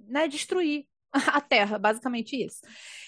né, 0.00 0.26
destruir 0.28 0.86
a 1.12 1.40
Terra, 1.40 1.78
basicamente 1.78 2.36
isso. 2.36 2.60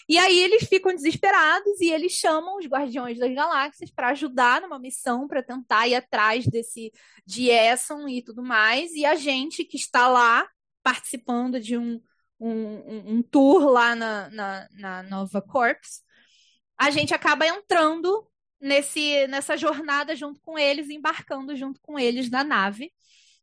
E 0.09 0.19
aí 0.19 0.39
eles 0.41 0.65
ficam 0.69 0.95
desesperados 0.95 1.81
e 1.81 1.91
eles 1.91 2.13
chamam 2.13 2.59
os 2.59 2.67
Guardiões 2.67 3.19
das 3.19 3.33
Galáxias 3.35 3.91
para 3.91 4.09
ajudar 4.09 4.61
numa 4.61 4.79
missão 4.79 5.27
para 5.29 5.43
tentar 5.43 5.87
ir 5.89 5.95
atrás 5.95 6.47
desse 6.47 6.93
de 7.27 7.49
Esson 7.51 8.09
e 8.09 8.23
tudo 8.23 8.43
mais. 8.43 8.93
E 8.93 9.05
a 9.05 9.15
gente 9.15 9.65
que 9.65 9.77
está 9.77 10.09
lá 10.09 10.47
participando 10.83 11.61
de 11.61 11.79
um, 11.79 12.01
um, 12.41 12.51
um- 12.51 13.15
um 13.19 13.23
tour 13.23 13.65
lá 13.71 13.95
na, 13.95 14.29
na, 14.31 14.69
na 14.73 15.03
Nova 15.05 15.41
Corps, 15.41 16.03
a 16.87 16.91
gente 16.91 17.15
acaba 17.15 17.47
entrando 17.47 18.27
nesse, 18.61 19.27
nessa 19.29 19.57
jornada 19.57 20.15
junto 20.17 20.41
com 20.41 20.59
eles, 20.59 20.89
embarcando 20.91 21.55
junto 21.57 21.81
com 21.81 21.99
eles 21.99 22.31
na 22.31 22.43
nave 22.45 22.93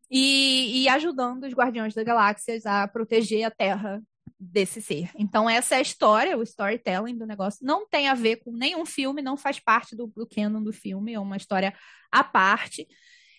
e, 0.09 0.83
e 0.83 0.89
ajudando 0.89 1.43
os 1.45 1.53
Guardiões 1.53 1.93
da 1.93 2.03
Galáxias 2.03 2.65
a 2.65 2.87
proteger 2.87 3.43
a 3.45 3.51
Terra 3.51 4.01
desse 4.39 4.81
ser. 4.81 5.09
Então, 5.17 5.49
essa 5.49 5.75
é 5.75 5.79
a 5.79 5.81
história, 5.81 6.37
o 6.37 6.43
storytelling 6.43 7.17
do 7.17 7.25
negócio. 7.27 7.59
Não 7.65 7.87
tem 7.87 8.07
a 8.07 8.13
ver 8.13 8.37
com 8.37 8.51
nenhum 8.51 8.85
filme, 8.85 9.21
não 9.21 9.35
faz 9.35 9.59
parte 9.59 9.95
do, 9.95 10.07
do 10.07 10.25
canon 10.27 10.63
do 10.63 10.71
filme, 10.71 11.13
é 11.13 11.19
uma 11.19 11.35
história 11.37 11.73
à 12.11 12.23
parte. 12.23 12.87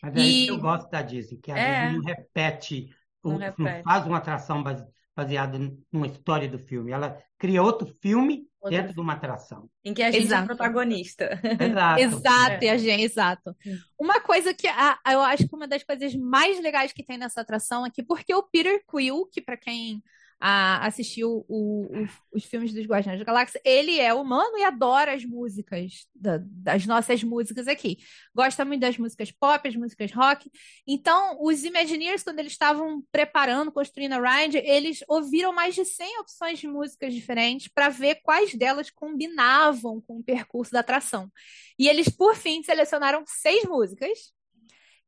Mas 0.03 0.15
é 0.17 0.21
isso 0.21 0.29
E- 0.29 0.47
que 0.47 0.53
eu 0.53 0.59
gosto 0.61 0.91
da 0.91 1.03
Disney, 1.03 1.39
que 1.39 1.51
a 1.53 1.57
É. 1.59 1.83
Disney 1.87 1.97
não 1.99 2.05
repete, 2.05 2.91
Não 3.25 3.33
não 3.33 3.39
repete. 3.39 3.83
faz 3.83 4.07
uma 4.07 4.19
atração 4.19 4.63
base- 4.63 4.85
baseada 5.23 5.59
numa 5.93 6.07
história 6.07 6.49
do 6.49 6.59
filme. 6.59 6.91
Ela 6.93 7.19
cria 7.39 7.63
outro 7.63 7.87
filme 8.01 8.47
Outro 8.61 8.77
dentro 8.77 8.95
de 8.95 9.01
uma 9.01 9.15
atração. 9.15 9.69
Em 9.85 9.95
que 9.95 10.03
a 10.03 10.11
gente 10.11 10.23
é 10.23 10.25
Exato. 10.25 10.47
protagonista. 10.47 11.41
Exato. 11.61 12.01
Exato, 12.01 12.53
É. 12.53 12.65
e 12.65 12.69
a 12.69 12.77
gente, 12.77 13.03
exato. 13.05 13.57
Uma 13.99 14.21
coisa 14.21 14.53
que 14.55 14.67
a- 14.67 14.99
eu 15.11 15.21
acho 15.21 15.49
que 15.49 15.55
uma 15.55 15.67
das 15.69 15.83
coisas 15.83 16.15
mais 16.15 16.61
legais 16.61 16.93
que 16.93 17.03
tem 17.05 17.17
nessa 17.19 17.41
atração 17.41 17.87
é 17.87 17.91
que 17.91 18.03
porque 18.03 18.35
o 18.35 18.43
Peter 18.43 18.83
Quill, 18.91 19.27
que 19.33 19.41
para 19.41 19.57
quem 19.57 20.03
ah, 20.43 20.87
assistiu 20.87 21.45
o- 21.49 21.85
o- 22.03 22.09
os 22.33 22.45
filmes 22.45 22.73
dos 22.73 22.87
Guardiões 22.87 23.19
da 23.19 23.25
Galáxia, 23.25 23.61
ele 23.65 23.99
é 24.01 24.15
humano 24.15 24.57
e 24.57 24.65
adora 24.65 25.13
as 25.15 25.23
músicas, 25.25 26.09
da- 26.15 26.41
das 26.43 26.87
nossas 26.87 27.23
músicas 27.23 27.69
aqui. 27.69 27.99
Gosta 28.35 28.65
muito 28.65 28.81
das 28.81 28.97
músicas 28.97 29.31
pop, 29.31 29.69
as 29.69 29.77
músicas 29.77 30.11
rock. 30.13 30.51
Então, 30.87 31.37
os 31.43 31.63
Imagineers, 31.65 32.23
quando 32.23 32.39
eles 32.39 32.53
estavam 32.53 33.03
preparando, 33.13 33.71
construindo 33.71 34.15
a 34.15 34.39
ride, 34.41 34.57
eles 34.59 35.05
ouviram 35.07 35.53
mais 35.53 35.75
de 35.75 35.85
100 35.85 36.19
opções 36.21 36.59
de 36.59 36.67
músicas 36.67 37.13
diferentes 37.13 37.69
para 37.69 37.91
ver 37.91 38.17
quais 38.23 38.55
delas 38.55 38.91
combinavam 38.91 40.01
com 40.01 40.19
o 40.19 40.25
percurso 40.25 40.73
da 40.73 40.81
atração. 40.81 41.31
E 41.79 41.87
eles, 41.87 42.09
por 42.09 42.35
fim, 42.35 42.63
selecionaram 42.63 43.23
seis 43.27 43.65
músicas, 43.65 44.33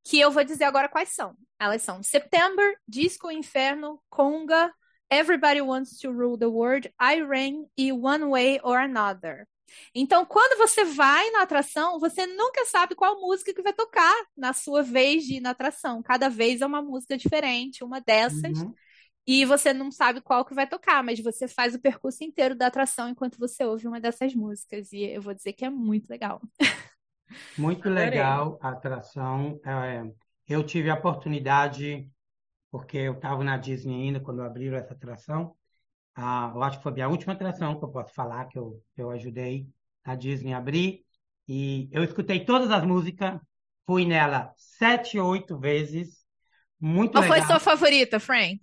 que 0.05 0.19
eu 0.19 0.31
vou 0.31 0.45
dizer 0.45 0.65
agora 0.65 0.89
quais 0.89 1.11
são. 1.11 1.35
Elas 1.59 1.81
são 1.83 2.03
September, 2.03 2.77
Disco 2.87 3.31
Inferno, 3.31 4.03
Conga, 4.11 4.73
Everybody 5.13 5.61
Wants 5.61 5.99
to 5.99 6.11
Rule 6.11 6.39
the 6.39 6.47
World, 6.47 6.91
I 6.99 7.21
Rain 7.23 7.67
e 7.77 7.93
One 7.93 8.25
Way 8.31 8.61
or 8.63 8.79
Another. 8.79 9.47
Então, 9.95 10.25
quando 10.25 10.57
você 10.57 10.87
vai 10.87 11.31
na 11.31 11.43
atração, 11.43 12.01
você 12.01 12.27
nunca 12.27 12.65
sabe 12.65 12.95
qual 12.95 13.21
música 13.21 13.53
que 13.53 13.61
vai 13.61 13.75
tocar 13.75 14.15
na 14.35 14.55
sua 14.55 14.83
vez 14.83 15.25
de 15.25 15.35
ir 15.35 15.41
na 15.41 15.51
atração. 15.51 16.03
Cada 16.03 16.31
vez 16.31 16.63
é 16.63 16.67
uma 16.67 16.81
música 16.81 17.17
diferente, 17.17 17.85
uma 17.85 18.01
dessas. 18.01 18.59
Uhum. 18.63 18.75
E 19.27 19.45
você 19.45 19.75
não 19.75 19.91
sabe 19.91 20.23
qual 20.23 20.47
que 20.47 20.55
vai 20.55 20.67
tocar, 20.67 21.05
mas 21.05 21.21
você 21.21 21.47
faz 21.47 21.75
o 21.75 21.81
percurso 21.81 22.25
inteiro 22.25 22.55
da 22.55 22.69
atração 22.69 23.09
enquanto 23.09 23.39
você 23.39 23.65
ouve 23.65 23.87
uma 23.87 24.01
dessas 24.01 24.35
músicas. 24.35 24.93
E 24.93 25.03
eu 25.05 25.21
vou 25.21 25.35
dizer 25.35 25.53
que 25.53 25.65
é 25.65 25.71
muito 25.71 26.09
legal. 26.09 26.41
Muito 27.57 27.89
legal 27.89 28.59
a 28.63 28.71
atração. 28.71 29.61
É, 29.65 30.05
eu 30.49 30.65
tive 30.65 30.91
a 30.91 30.95
oportunidade, 30.95 32.11
porque 32.73 32.99
eu 32.99 33.15
estava 33.15 33.45
na 33.45 33.59
Disney 33.59 34.05
ainda 34.09 34.21
quando 34.21 34.43
abriram 34.43 34.79
essa 34.79 34.95
atração, 34.95 35.57
Ah, 36.17 36.53
eu 36.55 36.63
acho 36.63 36.79
que 36.79 36.83
foi 36.85 36.93
a 36.93 36.95
minha 36.97 37.09
última 37.11 37.35
atração 37.35 37.79
que 37.79 37.85
eu 37.85 37.91
posso 37.91 38.15
falar, 38.15 38.47
que 38.47 38.59
eu, 38.59 38.83
eu 38.97 39.11
ajudei 39.11 39.69
a 40.05 40.15
Disney 40.17 40.55
a 40.55 40.59
abrir. 40.59 41.05
E 41.49 41.89
eu 41.93 42.05
escutei 42.05 42.45
todas 42.45 42.71
as 42.71 42.85
músicas, 42.85 43.41
fui 43.87 44.05
nela 44.07 44.53
sete, 44.57 45.19
oito 45.21 45.59
vezes. 45.59 46.25
Muito 46.81 47.13
Qual 47.13 47.25
foi 47.25 47.33
legal. 47.41 47.49
sua 47.49 47.61
favorita, 47.61 48.21
Frank? 48.21 48.61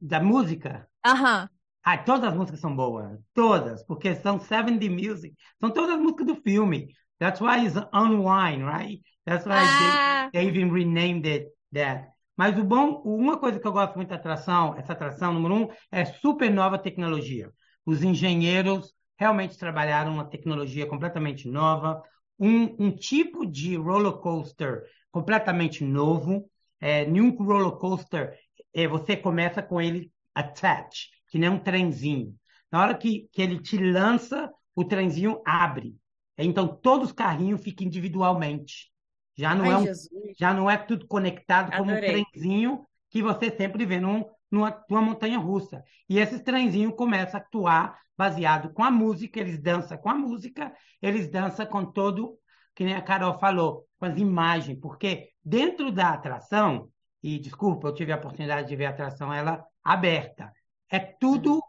Da 0.00 0.20
música? 0.20 0.88
Aham. 1.04 1.48
Ah, 1.82 1.98
todas 1.98 2.30
as 2.30 2.34
músicas 2.36 2.60
são 2.60 2.74
boas. 2.74 3.18
Todas. 3.34 3.82
Porque 3.84 4.14
são 4.16 4.38
70 4.40 4.88
music. 4.90 5.34
São 5.60 5.70
todas 5.70 5.90
as 5.96 6.00
músicas 6.00 6.26
do 6.26 6.36
filme. 6.36 6.94
That's 7.18 7.40
why 7.40 7.66
it's 7.66 7.76
Unwind, 7.92 8.64
right? 8.64 9.02
That's 9.24 9.46
why 9.46 9.52
Ah. 9.54 10.30
they, 10.32 10.44
they 10.44 10.48
even 10.48 10.70
renamed 10.72 11.26
it 11.26 11.48
that. 11.72 12.13
Mas 12.36 12.58
o 12.58 12.64
bom, 12.64 13.00
uma 13.04 13.38
coisa 13.38 13.60
que 13.60 13.66
eu 13.66 13.72
gosto 13.72 13.94
muito 13.96 14.08
da 14.08 14.16
atração, 14.16 14.74
essa 14.76 14.92
atração 14.92 15.32
número 15.32 15.54
um, 15.54 15.68
é 15.90 16.04
super 16.04 16.50
nova 16.50 16.78
tecnologia. 16.78 17.52
Os 17.86 18.02
engenheiros 18.02 18.92
realmente 19.16 19.56
trabalharam 19.56 20.14
uma 20.14 20.24
tecnologia 20.24 20.86
completamente 20.86 21.48
nova, 21.48 22.02
um, 22.38 22.86
um 22.86 22.90
tipo 22.90 23.46
de 23.46 23.76
roller 23.76 24.14
coaster 24.14 24.84
completamente 25.10 25.84
novo. 25.84 26.50
É, 26.80 27.06
nenhum 27.06 27.30
roller 27.30 27.72
coaster, 27.72 28.36
é, 28.74 28.88
você 28.88 29.16
começa 29.16 29.62
com 29.62 29.80
ele 29.80 30.10
attached, 30.34 31.10
que 31.28 31.38
nem 31.38 31.48
um 31.48 31.58
trenzinho. 31.58 32.34
Na 32.70 32.82
hora 32.82 32.94
que, 32.94 33.28
que 33.32 33.40
ele 33.40 33.60
te 33.60 33.76
lança, 33.78 34.50
o 34.74 34.84
trenzinho 34.84 35.40
abre. 35.46 35.94
Então, 36.36 36.66
todos 36.66 37.08
os 37.08 37.12
carrinhos 37.12 37.62
ficam 37.62 37.86
individualmente. 37.86 38.90
Já 39.36 39.54
não 39.54 39.64
é 39.64 39.74
Ai, 39.74 39.80
um 39.80 39.84
Jesus. 39.84 40.36
já 40.38 40.54
não 40.54 40.70
é 40.70 40.76
tudo 40.76 41.06
conectado 41.06 41.76
como 41.76 41.90
um 41.90 41.96
Adorei. 41.96 42.24
trenzinho 42.24 42.86
que 43.10 43.22
você 43.22 43.50
sempre 43.50 43.84
vê 43.84 43.98
num, 44.00 44.24
numa, 44.50 44.84
numa 44.88 45.02
montanha 45.02 45.38
russa. 45.38 45.84
E 46.08 46.18
esses 46.18 46.40
trenzinhos 46.40 46.94
começam 46.94 47.38
a 47.38 47.42
atuar 47.42 47.98
baseado 48.16 48.72
com 48.72 48.84
a 48.84 48.90
música, 48.90 49.40
eles 49.40 49.60
dançam 49.60 49.98
com 49.98 50.08
a 50.08 50.14
música, 50.14 50.72
eles 51.02 51.28
dançam 51.28 51.66
com 51.66 51.84
todo, 51.84 52.38
que 52.74 52.84
nem 52.84 52.94
a 52.94 53.02
Carol 53.02 53.38
falou, 53.38 53.86
com 53.98 54.06
as 54.06 54.16
imagens, 54.16 54.78
porque 54.80 55.30
dentro 55.44 55.90
da 55.90 56.10
atração, 56.10 56.88
e 57.22 57.38
desculpa, 57.38 57.88
eu 57.88 57.94
tive 57.94 58.12
a 58.12 58.16
oportunidade 58.16 58.68
de 58.68 58.76
ver 58.76 58.86
a 58.86 58.90
atração 58.90 59.32
ela 59.32 59.64
aberta, 59.82 60.52
é 60.88 61.00
tudo 61.00 61.60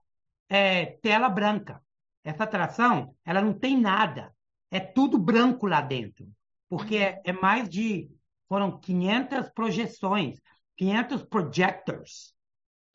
é, 0.47 0.97
tela 1.01 1.29
branca. 1.29 1.81
Essa 2.23 2.43
atração, 2.43 3.15
ela 3.23 3.41
não 3.41 3.53
tem 3.53 3.79
nada, 3.79 4.31
é 4.69 4.79
tudo 4.79 5.17
branco 5.17 5.65
lá 5.67 5.81
dentro 5.81 6.27
porque 6.69 6.97
é, 6.97 7.21
é 7.25 7.33
mais 7.33 7.69
de 7.69 8.09
foram 8.47 8.79
500 8.79 9.49
projeções, 9.49 10.39
500 10.77 11.23
projectors 11.23 12.33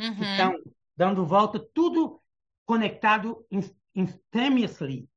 Uhum. 0.01 0.15
que 0.17 0.23
estão 0.25 0.55
dando 0.97 1.27
volta, 1.27 1.59
tudo 1.75 2.21
conectado 2.65 3.45
in- 3.51 3.63
instantaneously, 3.95 5.09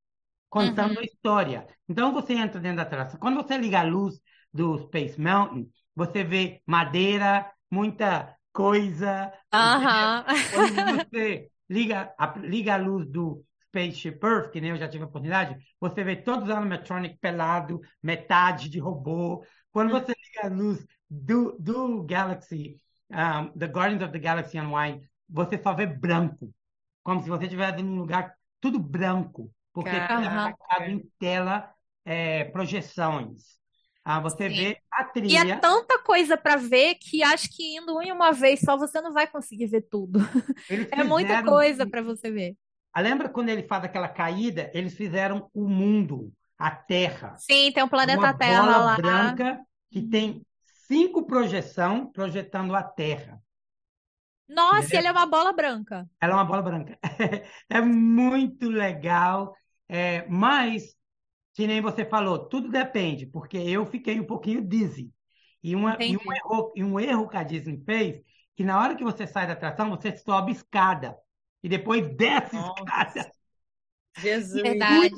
contando 0.50 0.94
Uhum. 0.94 1.00
a 1.00 1.04
história. 1.04 1.66
Então 1.88 2.12
você 2.12 2.34
entra 2.34 2.60
dentro 2.60 2.78
da 2.78 2.82
atração. 2.82 3.20
Quando 3.20 3.36
você 3.36 3.58
liga 3.58 3.80
a 3.80 3.84
luz 3.84 4.20
do 4.52 4.78
Space 4.78 5.20
Mountain, 5.20 5.70
você 5.94 6.24
vê 6.24 6.62
madeira, 6.66 7.50
muita 7.70 8.36
coisa. 8.52 9.32
Aham. 9.52 10.24
Quando 10.48 10.74
você 10.84 11.50
liga 11.68 12.14
a, 12.18 12.38
liga 12.38 12.74
a 12.74 12.76
luz 12.76 13.06
do 13.08 13.44
Spaceship 13.74 14.18
Earth, 14.22 14.50
que 14.52 14.60
nem 14.60 14.70
eu 14.70 14.76
já 14.76 14.88
tive 14.88 15.04
a 15.04 15.06
oportunidade, 15.06 15.56
você 15.80 16.04
vê 16.04 16.16
todos 16.16 16.44
os 16.48 16.54
animatronic 16.54 17.18
pelado, 17.18 17.80
metade 18.02 18.68
de 18.68 18.78
robô. 18.78 19.44
Quando 19.72 19.90
você 19.90 20.12
liga 20.12 20.46
a 20.46 20.48
luz 20.56 20.86
do, 21.10 21.56
do 21.58 22.02
Galaxy, 22.04 22.80
um, 23.10 23.50
The 23.58 23.66
Guardians 23.66 24.02
of 24.02 24.12
the 24.12 24.18
Galaxy 24.18 24.58
Unwind, 24.58 25.02
você 25.28 25.60
só 25.60 25.74
vê 25.74 25.86
branco. 25.86 26.52
Como 27.02 27.22
se 27.22 27.28
você 27.28 27.44
estivesse 27.44 27.82
num 27.82 27.96
lugar 27.96 28.34
tudo 28.60 28.78
branco, 28.78 29.50
porque 29.72 29.96
está 29.96 30.20
Caraca. 30.20 30.52
focado 30.58 30.90
em 30.90 31.00
tela, 31.18 31.70
é, 32.04 32.44
projeções. 32.44 33.58
Ah, 34.04 34.20
você 34.20 34.48
Sim. 34.48 34.54
vê 34.54 34.78
a 34.90 35.04
E 35.26 35.36
trilha. 35.36 35.54
é 35.54 35.58
tanta 35.60 35.98
coisa 36.02 36.36
pra 36.36 36.56
ver 36.56 36.96
que 36.96 37.22
acho 37.22 37.48
que 37.50 37.76
indo 37.76 38.00
em 38.02 38.12
uma 38.12 38.32
vez 38.32 38.60
só 38.60 38.76
você 38.76 39.00
não 39.00 39.12
vai 39.12 39.26
conseguir 39.26 39.66
ver 39.66 39.82
tudo. 39.82 40.20
Eles 40.68 40.88
É 40.92 41.04
muita 41.04 41.38
coisa 41.38 41.86
pra 41.86 42.02
você 42.02 42.30
ver. 42.30 42.56
Ah, 42.94 43.00
Lembra 43.00 43.28
quando 43.28 43.48
ele 43.48 43.64
faz 43.64 43.84
aquela 43.84 44.08
caída? 44.08 44.70
Eles 44.72 44.94
fizeram 44.94 45.50
o 45.52 45.68
mundo, 45.68 46.32
a 46.56 46.70
Terra. 46.70 47.34
Sim, 47.38 47.72
tem 47.72 47.82
um 47.82 47.88
planeta 47.88 48.20
uma 48.20 48.32
Terra 48.32 48.62
bola 48.62 48.78
lá. 48.78 48.96
branca 48.96 49.60
que 49.90 50.00
tem 50.00 50.46
cinco 50.86 51.26
projeção 51.26 52.10
projetando 52.12 52.74
a 52.74 52.82
Terra. 52.82 53.42
Nossa, 54.48 54.78
Entendeu? 54.80 54.98
ele 55.00 55.08
é 55.08 55.12
uma 55.12 55.26
bola 55.26 55.52
branca. 55.52 56.08
Ela 56.20 56.32
é 56.32 56.36
uma 56.36 56.44
bola 56.44 56.62
branca. 56.62 56.98
É 57.68 57.80
muito 57.80 58.68
legal, 58.68 59.56
é, 59.88 60.26
mas, 60.28 60.94
que 61.54 61.66
nem 61.66 61.80
você 61.80 62.04
falou, 62.04 62.46
tudo 62.48 62.68
depende, 62.70 63.26
porque 63.26 63.56
eu 63.56 63.84
fiquei 63.86 64.20
um 64.20 64.26
pouquinho 64.26 64.62
dizzy. 64.62 65.10
E, 65.62 65.74
uma, 65.74 65.96
e, 66.00 66.16
um, 66.16 66.32
erro, 66.32 66.72
e 66.76 66.84
um 66.84 67.00
erro 67.00 67.28
que 67.28 67.36
a 67.36 67.42
Disney 67.42 67.82
fez, 67.84 68.22
que 68.54 68.62
na 68.62 68.78
hora 68.78 68.94
que 68.94 69.02
você 69.02 69.26
sai 69.26 69.46
da 69.46 69.54
atração, 69.54 69.90
você 69.90 70.16
sobe 70.16 70.52
escada. 70.52 71.16
E 71.64 71.68
depois 71.68 72.06
desce 72.14 72.54
Nossa. 72.54 72.74
escada. 72.78 73.32
Jesus. 74.18 74.62
Verdade. 74.62 75.14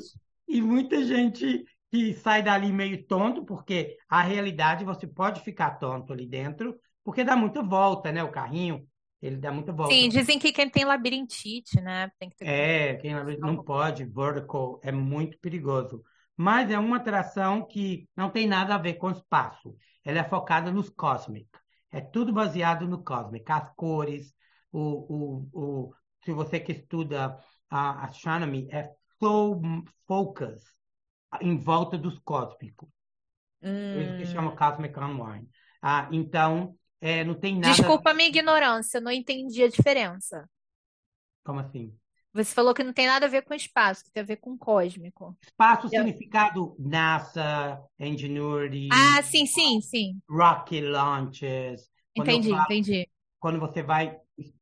E 0.47 0.61
muita 0.61 1.03
gente 1.03 1.65
que 1.91 2.13
sai 2.13 2.41
dali 2.41 2.71
meio 2.71 3.05
tonto, 3.05 3.43
porque 3.43 3.97
a 4.07 4.21
realidade 4.21 4.85
você 4.85 5.05
pode 5.05 5.41
ficar 5.41 5.71
tonto 5.71 6.13
ali 6.13 6.25
dentro, 6.25 6.79
porque 7.03 7.25
dá 7.25 7.35
muita 7.35 7.61
volta, 7.61 8.13
né? 8.13 8.23
O 8.23 8.31
carrinho, 8.31 8.87
ele 9.21 9.35
dá 9.35 9.51
muita 9.51 9.73
volta. 9.73 9.93
Sim, 9.93 10.07
dizem 10.07 10.39
que 10.39 10.53
quem 10.53 10.69
tem 10.69 10.85
labirintite, 10.85 11.81
né? 11.81 12.09
Tem 12.17 12.29
que 12.29 12.37
ter 12.37 12.47
É, 12.47 12.95
quem 12.95 13.13
não 13.39 13.61
pode, 13.61 14.05
vertical, 14.05 14.79
é 14.81 14.91
muito 14.91 15.37
perigoso. 15.39 16.01
Mas 16.37 16.71
é 16.71 16.79
uma 16.79 16.95
atração 16.95 17.65
que 17.65 18.07
não 18.15 18.29
tem 18.29 18.47
nada 18.47 18.75
a 18.75 18.77
ver 18.77 18.93
com 18.93 19.11
espaço. 19.11 19.75
Ela 20.01 20.19
é 20.19 20.23
focada 20.23 20.71
nos 20.71 20.89
cosmic. 20.89 21.49
É 21.91 21.99
tudo 21.99 22.31
baseado 22.31 22.87
no 22.87 23.03
cosmic. 23.03 23.51
As 23.51 23.69
cores, 23.75 24.33
o, 24.71 24.79
o, 24.79 25.49
o, 25.51 25.93
se 26.27 26.33
você 26.33 26.59
que 26.59 26.73
estuda 26.73 27.39
a 27.69 28.05
astronomy, 28.05 28.67
é 28.71 28.91
so 29.19 29.61
focus 30.07 30.61
em 31.41 31.57
volta 31.57 31.97
dos 31.97 32.19
cósmicos. 32.19 32.89
Por 33.91 34.01
isso 34.01 34.15
que 34.15 34.25
Hum. 34.25 34.31
chama 34.33 34.55
Cosmic 34.55 34.97
Unwind. 34.99 35.47
Ah, 35.81 36.07
então, 36.11 36.77
é, 37.01 37.23
não 37.23 37.35
tem 37.39 37.57
nada. 37.59 37.83
Desculpa 37.83 38.09
a 38.09 38.13
minha 38.15 38.29
ignorância, 38.29 38.99
não 38.99 39.11
entendi 39.11 39.61
a 39.63 39.67
diferença. 39.67 40.49
Como 41.43 41.59
assim? 41.61 41.97
Você 42.33 42.53
falou 42.53 42.73
que 42.73 42.83
não 42.85 42.93
tem 42.93 43.05
nada 43.07 43.25
a 43.25 43.29
ver 43.29 43.41
com 43.43 43.53
espaço, 43.53 44.03
que 44.05 44.11
tem 44.11 44.23
a 44.23 44.25
ver 44.25 44.37
com 44.37 44.57
cósmico. 44.57 45.37
Espaço, 45.41 45.89
Eu- 45.91 46.05
significado 46.05 46.75
NASA, 46.79 47.81
Ingenuity. 47.99 48.87
Ah, 48.91 49.21
sim, 49.23 49.45
sim, 49.45 49.79
sim. 49.81 50.21
rocket 50.29 50.83
launches. 50.83 51.89
Entendi, 52.15 52.49
falo- 52.49 52.75
entendi. 52.81 53.07
quando 53.39 53.59
você 53.59 53.83
vai, 53.83 54.17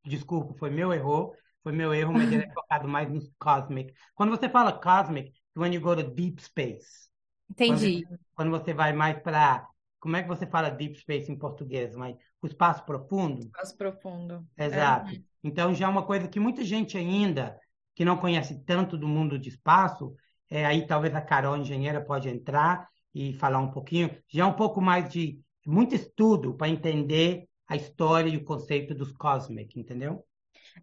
desculpa, 0.05 0.55
foi 0.59 0.69
meu 0.69 0.93
erro, 0.93 1.33
foi 1.65 1.71
meu 1.71 1.91
erro, 1.95 2.13
mas 2.13 2.31
ele 2.31 2.43
é 2.43 2.53
focado 2.53 2.87
mais 2.87 3.09
nos 3.09 3.27
cosmic. 3.39 3.91
Quando 4.13 4.29
você 4.29 4.47
fala 4.47 4.71
cosmic, 4.71 5.33
when 5.57 5.73
you 5.73 5.81
go 5.81 5.95
to 5.95 6.03
deep 6.03 6.39
space. 6.39 7.09
Entendi. 7.49 8.07
Quando 8.35 8.51
você 8.51 8.71
vai 8.71 8.93
mais 8.93 9.17
para, 9.17 9.67
como 9.99 10.15
é 10.15 10.21
que 10.21 10.27
você 10.27 10.45
fala 10.45 10.69
deep 10.69 10.95
space 10.99 11.31
em 11.31 11.35
português? 11.35 11.95
Mas 11.95 12.15
o 12.39 12.45
espaço 12.45 12.85
profundo? 12.85 13.39
Espaço 13.39 13.75
profundo. 13.75 14.45
Exato. 14.55 15.11
Então 15.43 15.73
já 15.73 15.87
é 15.87 15.89
uma 15.89 16.05
coisa 16.05 16.27
que 16.27 16.39
muita 16.39 16.63
gente 16.63 16.99
ainda 16.99 17.59
que 17.95 18.05
não 18.05 18.15
conhece 18.15 18.63
tanto 18.63 18.95
do 18.95 19.07
mundo 19.07 19.39
de 19.39 19.49
espaço, 19.49 20.13
é, 20.47 20.67
aí 20.67 20.85
talvez 20.85 21.15
a 21.15 21.21
Carol, 21.21 21.57
engenheira, 21.57 21.99
pode 21.99 22.29
entrar 22.29 22.87
e 23.11 23.33
falar 23.33 23.57
um 23.57 23.71
pouquinho. 23.71 24.15
Já 24.27 24.43
é 24.43 24.45
um 24.45 24.53
pouco 24.53 24.79
mais 24.79 25.09
de 25.09 25.39
muito 25.65 25.95
estudo 25.95 26.53
para 26.53 26.69
entender 26.69 27.47
a 27.67 27.75
história 27.75 28.29
e 28.29 28.37
o 28.37 28.45
conceito 28.45 28.93
dos 28.93 29.11
cosmic, 29.13 29.79
entendeu? 29.79 30.23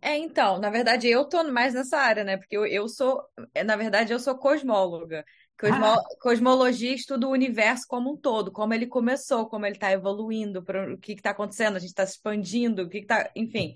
É, 0.00 0.16
então, 0.16 0.58
na 0.58 0.70
verdade, 0.70 1.08
eu 1.08 1.24
tô 1.28 1.44
mais 1.44 1.74
nessa 1.74 1.98
área, 1.98 2.24
né? 2.24 2.36
Porque 2.36 2.56
eu, 2.56 2.66
eu 2.66 2.88
sou, 2.88 3.22
é, 3.54 3.62
na 3.62 3.76
verdade, 3.76 4.12
eu 4.12 4.18
sou 4.18 4.36
cosmóloga. 4.36 5.24
Cosmo- 5.60 5.84
Ah. 5.84 6.02
Cosmologia 6.20 6.92
estuda 6.94 7.26
o 7.28 7.30
universo 7.30 7.86
como 7.86 8.12
um 8.12 8.16
todo, 8.16 8.50
como 8.50 8.74
ele 8.74 8.86
começou, 8.86 9.46
como 9.48 9.64
ele 9.66 9.76
está 9.76 9.92
evoluindo, 9.92 10.62
para 10.64 10.92
o 10.92 10.98
que 10.98 11.12
está 11.12 11.30
acontecendo, 11.30 11.76
a 11.76 11.78
gente 11.78 11.90
está 11.90 12.04
se 12.06 12.14
expandindo, 12.14 12.82
o 12.82 12.88
que 12.88 12.98
está, 12.98 13.30
enfim, 13.36 13.74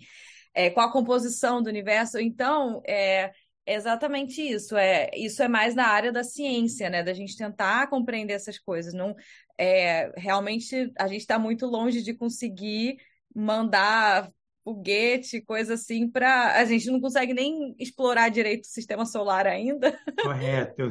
é, 0.55 0.71
qual 0.71 0.89
a 0.89 0.93
composição 0.93 1.63
do 1.63 1.69
universo. 1.69 2.19
Então, 2.19 2.83
é 2.89 3.31
exatamente 3.67 4.41
isso. 4.43 4.77
É, 4.77 5.11
isso 5.15 5.43
é 5.43 5.49
mais 5.49 5.75
na 5.75 5.87
área 5.87 6.11
da 6.11 6.25
ciência, 6.25 6.89
né? 6.91 7.03
Da 7.05 7.13
gente 7.13 7.37
tentar 7.37 7.89
compreender 7.89 8.33
essas 8.35 8.59
coisas. 8.59 8.93
Não, 8.95 9.15
é, 9.59 10.11
realmente, 10.17 10.93
a 10.99 11.07
gente 11.07 11.21
está 11.21 11.39
muito 11.39 11.67
longe 11.67 12.03
de 12.03 12.15
conseguir 12.15 12.97
mandar 13.35 14.31
foguete, 14.67 15.41
coisa 15.41 15.75
assim, 15.75 16.11
para 16.11 16.57
a 16.59 16.65
gente 16.65 16.91
não 16.91 17.01
consegue 17.01 17.33
nem 17.33 17.73
explorar 17.79 18.29
direito 18.31 18.65
o 18.65 18.69
sistema 18.69 19.07
solar 19.07 19.47
ainda. 19.47 19.97
Correto. 20.21 20.83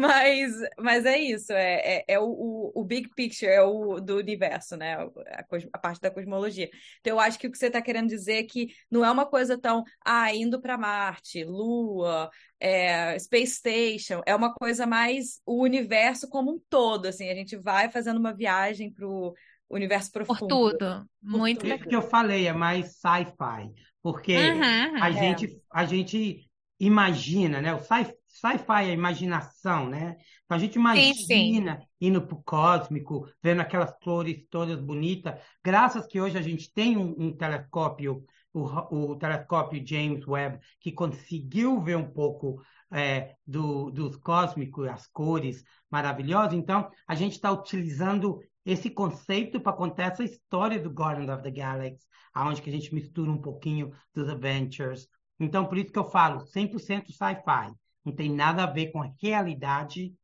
mas, 0.00 0.52
mas 0.78 1.04
é 1.04 1.18
isso, 1.18 1.52
é, 1.52 1.98
é, 1.98 2.04
é 2.08 2.18
o, 2.18 2.72
o, 2.74 2.82
big 2.82 3.10
picture, 3.14 3.50
é 3.50 3.60
o 3.60 4.00
do 4.00 4.16
universo, 4.16 4.74
né? 4.74 4.94
A, 4.94 5.44
a 5.74 5.78
parte 5.78 6.00
da 6.00 6.10
cosmologia. 6.10 6.70
Então, 7.00 7.12
eu 7.12 7.20
acho 7.20 7.38
que 7.38 7.46
o 7.46 7.52
que 7.52 7.58
você 7.58 7.66
está 7.66 7.82
querendo 7.82 8.08
dizer 8.08 8.36
é 8.36 8.42
que 8.44 8.68
não 8.90 9.04
é 9.04 9.10
uma 9.10 9.26
coisa 9.26 9.58
tão, 9.58 9.84
ah, 10.02 10.34
indo 10.34 10.58
para 10.58 10.78
Marte, 10.78 11.44
Lua, 11.44 12.30
é, 12.58 13.18
Space 13.18 13.56
Station, 13.56 14.22
é 14.24 14.34
uma 14.34 14.54
coisa 14.54 14.86
mais 14.86 15.42
o 15.44 15.62
universo 15.62 16.26
como 16.26 16.52
um 16.52 16.60
todo, 16.70 17.04
assim, 17.04 17.28
a 17.28 17.34
gente 17.34 17.54
vai 17.54 17.90
fazendo 17.90 18.18
uma 18.18 18.32
viagem 18.32 18.90
para 18.90 19.06
o 19.06 19.34
universo 19.76 20.12
profundo. 20.12 20.38
Por 20.38 20.48
tudo. 20.48 21.04
Muito 21.22 21.60
Por 21.60 21.68
isso 21.68 21.84
que 21.88 21.96
eu 21.96 22.02
falei, 22.02 22.46
é 22.46 22.52
mais 22.52 22.96
sci-fi. 22.96 23.70
Porque 24.02 24.36
uhum, 24.36 25.02
a, 25.02 25.08
é. 25.08 25.12
gente, 25.12 25.62
a 25.72 25.84
gente 25.84 26.50
imagina, 26.78 27.60
né? 27.60 27.74
O 27.74 27.78
sci-fi 27.78 28.14
sci 28.34 28.56
é 28.68 28.76
a 28.76 28.92
imaginação, 28.92 29.88
né? 29.88 30.16
Então 30.44 30.56
a 30.56 30.58
gente 30.58 30.74
imagina 30.74 31.14
sim, 31.14 31.24
sim. 31.24 31.80
indo 32.00 32.20
para 32.20 32.36
o 32.36 32.42
cósmico, 32.42 33.28
vendo 33.42 33.60
aquelas 33.60 33.92
cores 34.02 34.44
todas 34.50 34.80
bonitas. 34.80 35.40
Graças 35.64 36.06
que 36.06 36.20
hoje 36.20 36.36
a 36.36 36.42
gente 36.42 36.72
tem 36.72 36.96
um, 36.96 37.14
um 37.16 37.36
telescópio, 37.36 38.24
o, 38.52 39.12
o, 39.12 39.16
telescópio 39.16 39.86
James 39.86 40.26
Webb, 40.26 40.58
que 40.80 40.92
conseguiu 40.92 41.80
ver 41.80 41.96
um 41.96 42.10
pouco 42.10 42.60
é, 42.92 43.36
do, 43.46 43.90
dos 43.90 44.16
cósmicos, 44.16 44.88
as 44.88 45.06
cores 45.06 45.64
maravilhosas. 45.90 46.54
Então 46.54 46.90
a 47.06 47.14
gente 47.14 47.32
está 47.32 47.52
utilizando 47.52 48.40
esse 48.64 48.90
conceito 48.90 49.60
para 49.60 49.76
contar 49.76 50.12
essa 50.12 50.24
história 50.24 50.80
do 50.80 50.90
Guardians 50.90 51.30
of 51.30 51.42
the 51.42 51.50
Galaxy, 51.50 52.06
aonde 52.32 52.62
que 52.62 52.70
a 52.70 52.72
gente 52.72 52.94
mistura 52.94 53.30
um 53.30 53.40
pouquinho 53.40 53.92
dos 54.14 54.28
Adventures. 54.28 55.08
Então, 55.38 55.66
por 55.66 55.78
isso 55.78 55.92
que 55.92 55.98
eu 55.98 56.10
falo 56.10 56.44
100% 56.46 57.10
sci-fi. 57.10 57.74
Não 58.04 58.14
tem 58.14 58.30
nada 58.30 58.64
a 58.64 58.70
ver 58.70 58.90
com 58.92 59.02
a 59.02 59.10
realidade 59.20 60.14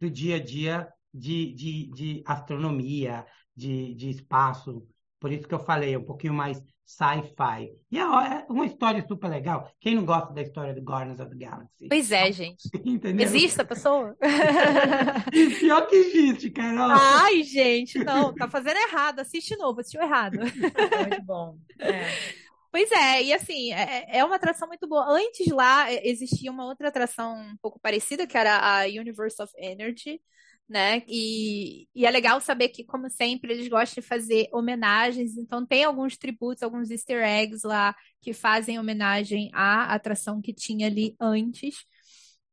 do 0.00 0.10
dia 0.10 0.36
a 0.36 0.42
dia 0.42 0.88
de, 1.12 1.52
de, 1.54 1.90
de 1.92 2.22
astronomia, 2.26 3.26
de, 3.56 3.94
de 3.94 4.10
espaço. 4.10 4.86
Por 5.24 5.32
isso 5.32 5.48
que 5.48 5.54
eu 5.54 5.58
falei, 5.58 5.94
é 5.94 5.98
um 5.98 6.04
pouquinho 6.04 6.34
mais 6.34 6.62
sci-fi. 6.84 7.72
E 7.90 7.98
é, 7.98 8.02
é 8.02 8.44
uma 8.46 8.66
história 8.66 9.02
super 9.08 9.28
legal. 9.28 9.72
Quem 9.80 9.94
não 9.94 10.04
gosta 10.04 10.34
da 10.34 10.42
história 10.42 10.74
do 10.74 10.82
Guardians 10.82 11.18
of 11.18 11.30
the 11.30 11.46
Galaxy? 11.46 11.88
Pois 11.88 12.12
é, 12.12 12.30
gente. 12.30 12.68
Entendeu? 12.84 13.24
Existe 13.24 13.58
a 13.58 13.64
pessoa? 13.64 14.14
Pior 15.58 15.86
que 15.86 15.96
existe, 15.96 16.50
Carol. 16.50 16.90
Ai, 16.90 17.42
gente, 17.42 17.98
não, 18.04 18.34
tá 18.34 18.50
fazendo 18.50 18.76
errado. 18.76 19.20
Assiste 19.20 19.56
novo, 19.56 19.80
assistiu 19.80 20.02
errado. 20.02 20.36
É 20.92 21.08
muito 21.08 21.22
bom. 21.22 21.56
É. 21.78 22.04
Pois 22.70 22.92
é, 22.92 23.22
e 23.22 23.32
assim, 23.32 23.72
é, 23.72 24.18
é 24.18 24.24
uma 24.26 24.36
atração 24.36 24.68
muito 24.68 24.86
boa. 24.86 25.06
Antes 25.08 25.46
lá 25.46 25.90
existia 25.90 26.50
uma 26.50 26.66
outra 26.66 26.88
atração 26.88 27.34
um 27.34 27.56
pouco 27.62 27.80
parecida, 27.80 28.26
que 28.26 28.36
era 28.36 28.58
a 28.58 28.84
Universe 28.84 29.40
of 29.40 29.50
Energy, 29.56 30.20
né? 30.68 31.02
E, 31.06 31.86
e, 31.94 32.06
é 32.06 32.10
legal 32.10 32.40
saber 32.40 32.68
que, 32.68 32.84
como 32.84 33.10
sempre, 33.10 33.52
eles 33.52 33.68
gostam 33.68 34.00
de 34.00 34.06
fazer 34.08 34.48
homenagens, 34.52 35.36
então 35.36 35.64
tem 35.64 35.84
alguns 35.84 36.16
tributos, 36.16 36.62
alguns 36.62 36.90
easter 36.90 37.22
eggs 37.22 37.66
lá 37.66 37.94
que 38.20 38.32
fazem 38.32 38.78
homenagem 38.78 39.50
à 39.52 39.94
atração 39.94 40.40
que 40.40 40.54
tinha 40.54 40.86
ali 40.86 41.14
antes. 41.20 41.84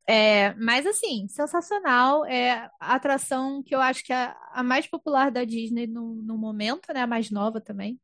É, 0.07 0.53
mas 0.55 0.85
assim, 0.85 1.27
sensacional. 1.27 2.25
É 2.25 2.69
a 2.79 2.95
atração 2.95 3.63
que 3.63 3.73
eu 3.73 3.79
acho 3.79 4.03
que 4.03 4.11
é 4.11 4.33
a 4.51 4.63
mais 4.63 4.87
popular 4.87 5.31
da 5.31 5.43
Disney 5.45 5.87
no, 5.87 6.15
no 6.15 6.37
momento, 6.37 6.93
né? 6.93 7.01
A 7.01 7.07
mais 7.07 7.31
nova 7.31 7.61
também. 7.61 7.99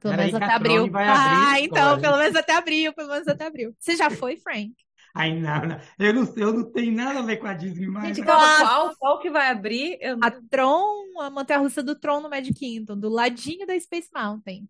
Pelo 0.00 0.16
menos 0.16 0.34
até 0.34 0.52
abril. 0.52 0.90
Ah, 0.94 1.60
então, 1.60 2.00
pelo 2.00 2.16
menos 2.18 2.36
até 2.36 2.54
abril, 2.54 2.92
pelo 2.92 3.08
menos 3.08 3.28
até 3.28 3.46
abril. 3.46 3.74
Você 3.78 3.96
já 3.96 4.10
foi, 4.10 4.36
Frank? 4.36 4.74
Ai, 5.16 5.34
não, 5.34 5.66
não. 5.66 5.80
Eu, 5.98 6.12
não, 6.12 6.34
eu 6.36 6.52
não 6.52 6.70
tenho 6.70 6.92
nada 6.92 7.20
a 7.20 7.22
ver 7.22 7.38
com 7.38 7.46
a 7.46 7.54
Disney 7.54 7.86
mais. 7.86 8.16
Gente, 8.16 8.24
qual, 8.24 8.94
qual 8.96 9.18
que 9.18 9.30
vai 9.30 9.50
abrir? 9.50 9.98
Eu... 10.00 10.18
A 10.22 10.30
Tron, 10.30 11.20
a 11.20 11.30
montanha-russa 11.30 11.82
do 11.82 11.94
Tron 11.94 12.20
no 12.20 12.28
Magic 12.28 12.54
Kingdom, 12.54 12.98
do 12.98 13.08
ladinho 13.08 13.66
da 13.66 13.78
Space 13.80 14.10
Mountain. 14.14 14.68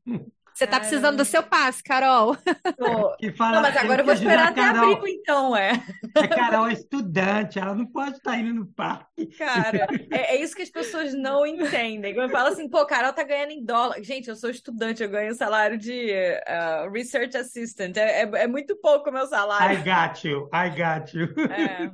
Você 0.56 0.66
tá 0.66 0.80
precisando 0.80 1.18
do 1.18 1.24
seu 1.26 1.42
passe, 1.42 1.82
Carol. 1.82 2.34
Que 3.18 3.30
fala, 3.32 3.56
não, 3.56 3.62
mas 3.62 3.76
agora 3.76 4.00
eu 4.00 4.04
vou 4.06 4.14
esperar 4.14 4.48
até 4.48 4.62
Carol, 4.62 4.94
abril, 4.94 5.14
então, 5.14 5.56
é. 5.56 5.72
A 6.16 6.28
Carol 6.28 6.68
é 6.68 6.72
estudante, 6.72 7.58
ela 7.58 7.74
não 7.74 7.86
pode 7.86 8.16
estar 8.16 8.38
indo 8.38 8.54
no 8.54 8.66
parque. 8.66 9.26
Cara, 9.36 9.86
é, 10.10 10.36
é 10.36 10.42
isso 10.42 10.56
que 10.56 10.62
as 10.62 10.70
pessoas 10.70 11.12
não 11.12 11.46
entendem. 11.46 12.16
Eu 12.16 12.30
falo 12.30 12.48
assim, 12.48 12.68
pô, 12.68 12.86
Carol 12.86 13.12
tá 13.12 13.22
ganhando 13.22 13.50
em 13.50 13.62
dólar. 13.62 14.02
Gente, 14.02 14.28
eu 14.28 14.36
sou 14.36 14.48
estudante, 14.48 15.02
eu 15.02 15.10
ganho 15.10 15.34
salário 15.34 15.76
de 15.76 16.10
uh, 16.10 16.90
Research 16.90 17.36
Assistant. 17.36 17.96
É, 17.96 18.22
é, 18.22 18.30
é, 18.32 18.46
muito 18.46 18.76
pouco 18.76 19.10
o 19.10 19.12
meu 19.12 19.26
salário. 19.26 19.78
I 19.78 19.82
got 19.82 20.24
you, 20.24 20.48
I 20.54 20.70
got 20.70 21.14
you. 21.14 21.28
É. 21.50 21.90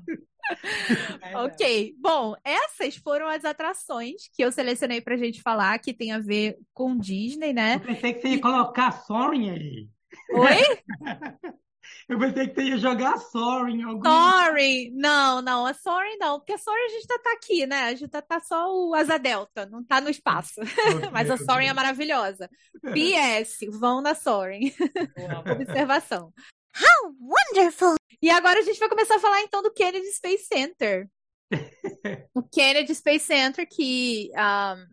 ok, 1.34 1.94
bom, 1.98 2.34
essas 2.44 2.96
foram 2.96 3.28
as 3.28 3.44
atrações 3.44 4.28
que 4.34 4.42
eu 4.42 4.52
selecionei 4.52 5.00
pra 5.00 5.16
gente 5.16 5.42
falar, 5.42 5.78
que 5.78 5.94
tem 5.94 6.12
a 6.12 6.18
ver 6.18 6.58
com 6.72 6.98
Disney, 6.98 7.52
né? 7.52 7.76
Eu 7.76 7.80
pensei 7.80 8.14
que 8.14 8.20
você 8.20 8.28
ia 8.28 8.40
colocar 8.40 8.92
Soaring 8.92 9.50
aí. 9.50 9.88
Oi? 10.30 10.82
Eu 12.08 12.18
pensei 12.18 12.48
que 12.48 12.54
você 12.54 12.62
ia 12.68 12.78
jogar 12.78 13.16
Soaring 13.18 13.80
em 13.80 13.82
algum... 13.84 14.04
Soaring! 14.04 14.90
Não, 14.94 15.40
não, 15.40 15.66
a 15.66 15.74
Soaring 15.74 16.18
não, 16.18 16.38
porque 16.38 16.52
a 16.52 16.58
Soaring 16.58 16.84
a 16.84 16.88
gente 16.88 17.06
tá, 17.06 17.18
tá 17.18 17.32
aqui, 17.32 17.66
né? 17.66 17.84
A 17.84 17.94
gente 17.94 18.08
tá, 18.08 18.22
tá 18.22 18.40
só 18.40 18.70
o 18.70 18.94
Asa 18.94 19.18
Delta, 19.18 19.66
não 19.66 19.84
tá 19.84 20.00
no 20.00 20.10
espaço. 20.10 20.60
Mas 21.12 21.30
a 21.30 21.36
Soaring 21.36 21.68
é 21.68 21.72
maravilhosa. 21.72 22.50
PS, 22.92 23.60
vão 23.78 24.00
na 24.00 24.14
Soaring. 24.14 24.72
Observação. 25.58 26.32
How 26.74 27.14
wonderful! 27.20 28.01
E 28.22 28.30
agora 28.30 28.60
a 28.60 28.62
gente 28.62 28.78
vai 28.78 28.88
começar 28.88 29.16
a 29.16 29.20
falar 29.20 29.40
então 29.42 29.60
do 29.62 29.72
Kennedy 29.72 30.06
Space 30.12 30.44
Center. 30.44 31.08
o 32.32 32.42
Kennedy 32.44 32.94
Space 32.94 33.26
Center, 33.26 33.66
que 33.68 34.30
um, 34.32 34.86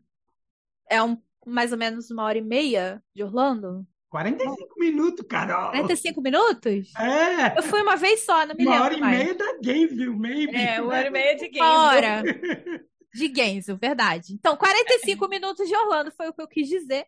é 0.90 1.04
um, 1.04 1.16
mais 1.46 1.72
ou 1.72 1.78
menos 1.78 2.10
uma 2.10 2.24
hora 2.24 2.40
e 2.40 2.42
meia 2.42 3.00
de 3.16 3.24
Orlando. 3.24 3.86
45 4.10 4.80
minutos, 4.80 5.24
Carol. 5.28 5.70
45 5.70 6.22
minutos? 6.22 6.96
É. 6.96 7.60
Eu 7.60 7.62
fui 7.62 7.80
uma 7.84 7.96
vez 7.96 8.26
só, 8.26 8.48
não 8.48 8.56
me 8.56 8.66
uma 8.66 8.72
lembro. 8.72 8.78
Uma 8.78 8.86
hora 8.86 8.94
e 8.96 9.00
mais. 9.00 9.18
meia 9.20 9.36
da 9.36 9.60
Gainesville, 9.64 10.18
maybe. 10.18 10.56
É, 10.56 10.82
uma 10.82 10.96
hora 10.96 11.08
e 11.08 11.12
meia 11.12 11.36
de 11.36 11.50
Gainesville. 11.50 11.62
Uma 11.62 11.86
hora. 11.86 12.24
De 13.14 13.28
Gainesville, 13.28 13.80
verdade. 13.80 14.34
Então, 14.34 14.56
45 14.56 15.28
minutos 15.28 15.68
de 15.68 15.76
Orlando 15.76 16.12
foi 16.12 16.30
o 16.30 16.34
que 16.34 16.42
eu 16.42 16.48
quis 16.48 16.68
dizer. 16.68 17.08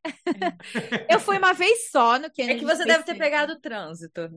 eu 1.09 1.19
fui 1.19 1.37
uma 1.37 1.53
vez 1.53 1.91
só 1.91 2.17
no 2.17 2.29
Kennedy. 2.29 2.57
É 2.57 2.59
que 2.59 2.65
você 2.65 2.85
deve 2.85 3.03
ter 3.03 3.15
pegado 3.15 3.53
o 3.53 3.59
trânsito. 3.59 4.29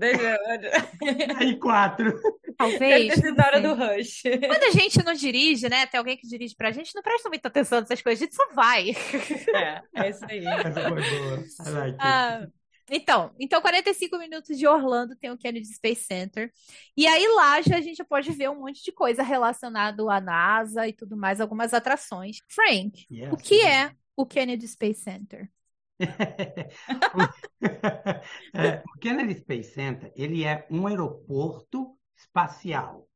Aí, 1.39 1.59
quatro. 1.59 2.21
Talvez. 2.57 3.15
Deve 3.17 3.33
na 3.33 3.47
hora 3.47 3.61
do 3.61 3.75
rush. 3.75 4.23
Quando 4.23 4.65
a 4.65 4.71
gente 4.71 5.05
não 5.05 5.15
dirige, 5.15 5.69
né? 5.69 5.87
Tem 5.87 5.99
alguém 5.99 6.17
que 6.17 6.29
dirige 6.29 6.55
pra 6.55 6.71
gente, 6.71 6.95
não 6.95 7.03
presta 7.03 7.29
muita 7.29 7.49
atenção 7.49 7.81
nessas 7.81 8.03
coisas, 8.03 8.23
a 8.23 8.25
gente 8.25 8.35
só 8.35 8.53
vai. 8.53 8.91
É, 9.55 9.83
é 9.95 10.11
isso 10.11 10.25
aí. 10.29 10.45
Essa 10.47 10.89
foi 10.89 11.03
boa. 11.03 11.45
I 11.67 11.71
like 11.71 11.99
ah, 12.01 12.47
então, 12.91 13.35
então 13.39 13.61
45 13.61 14.19
minutos 14.19 14.59
de 14.59 14.67
Orlando 14.67 15.17
tem 15.17 15.31
o 15.31 15.39
Kennedy 15.39 15.67
Space 15.67 16.05
Center. 16.05 16.53
E 16.97 17.07
aí 17.07 17.27
lá 17.29 17.63
já 17.63 17.79
a 17.79 17.81
gente 17.81 17.97
já 17.97 18.05
pode 18.05 18.31
ver 18.33 18.51
um 18.51 18.61
monte 18.61 18.83
de 18.83 18.93
coisa 18.93 19.23
relacionado 19.23 20.11
à 20.11 20.21
NASA 20.21 20.87
e 20.87 20.93
tudo 20.93 21.17
mais, 21.17 21.41
algumas 21.41 21.73
atrações. 21.73 22.39
Frank, 22.49 23.07
yes, 23.11 23.33
o 23.33 23.37
que 23.37 23.63
é 23.63 23.93
o 24.17 24.27
Kennedy 24.27 24.69
Space 24.69 25.01
Center? 25.01 25.51
é, 28.53 28.83
o 28.85 28.99
Kennedy 28.99 29.35
Space 29.39 29.73
Center 29.73 30.13
ele 30.17 30.45
é 30.45 30.67
um 30.71 30.87
aeroporto 30.87 31.97
espacial 32.17 33.09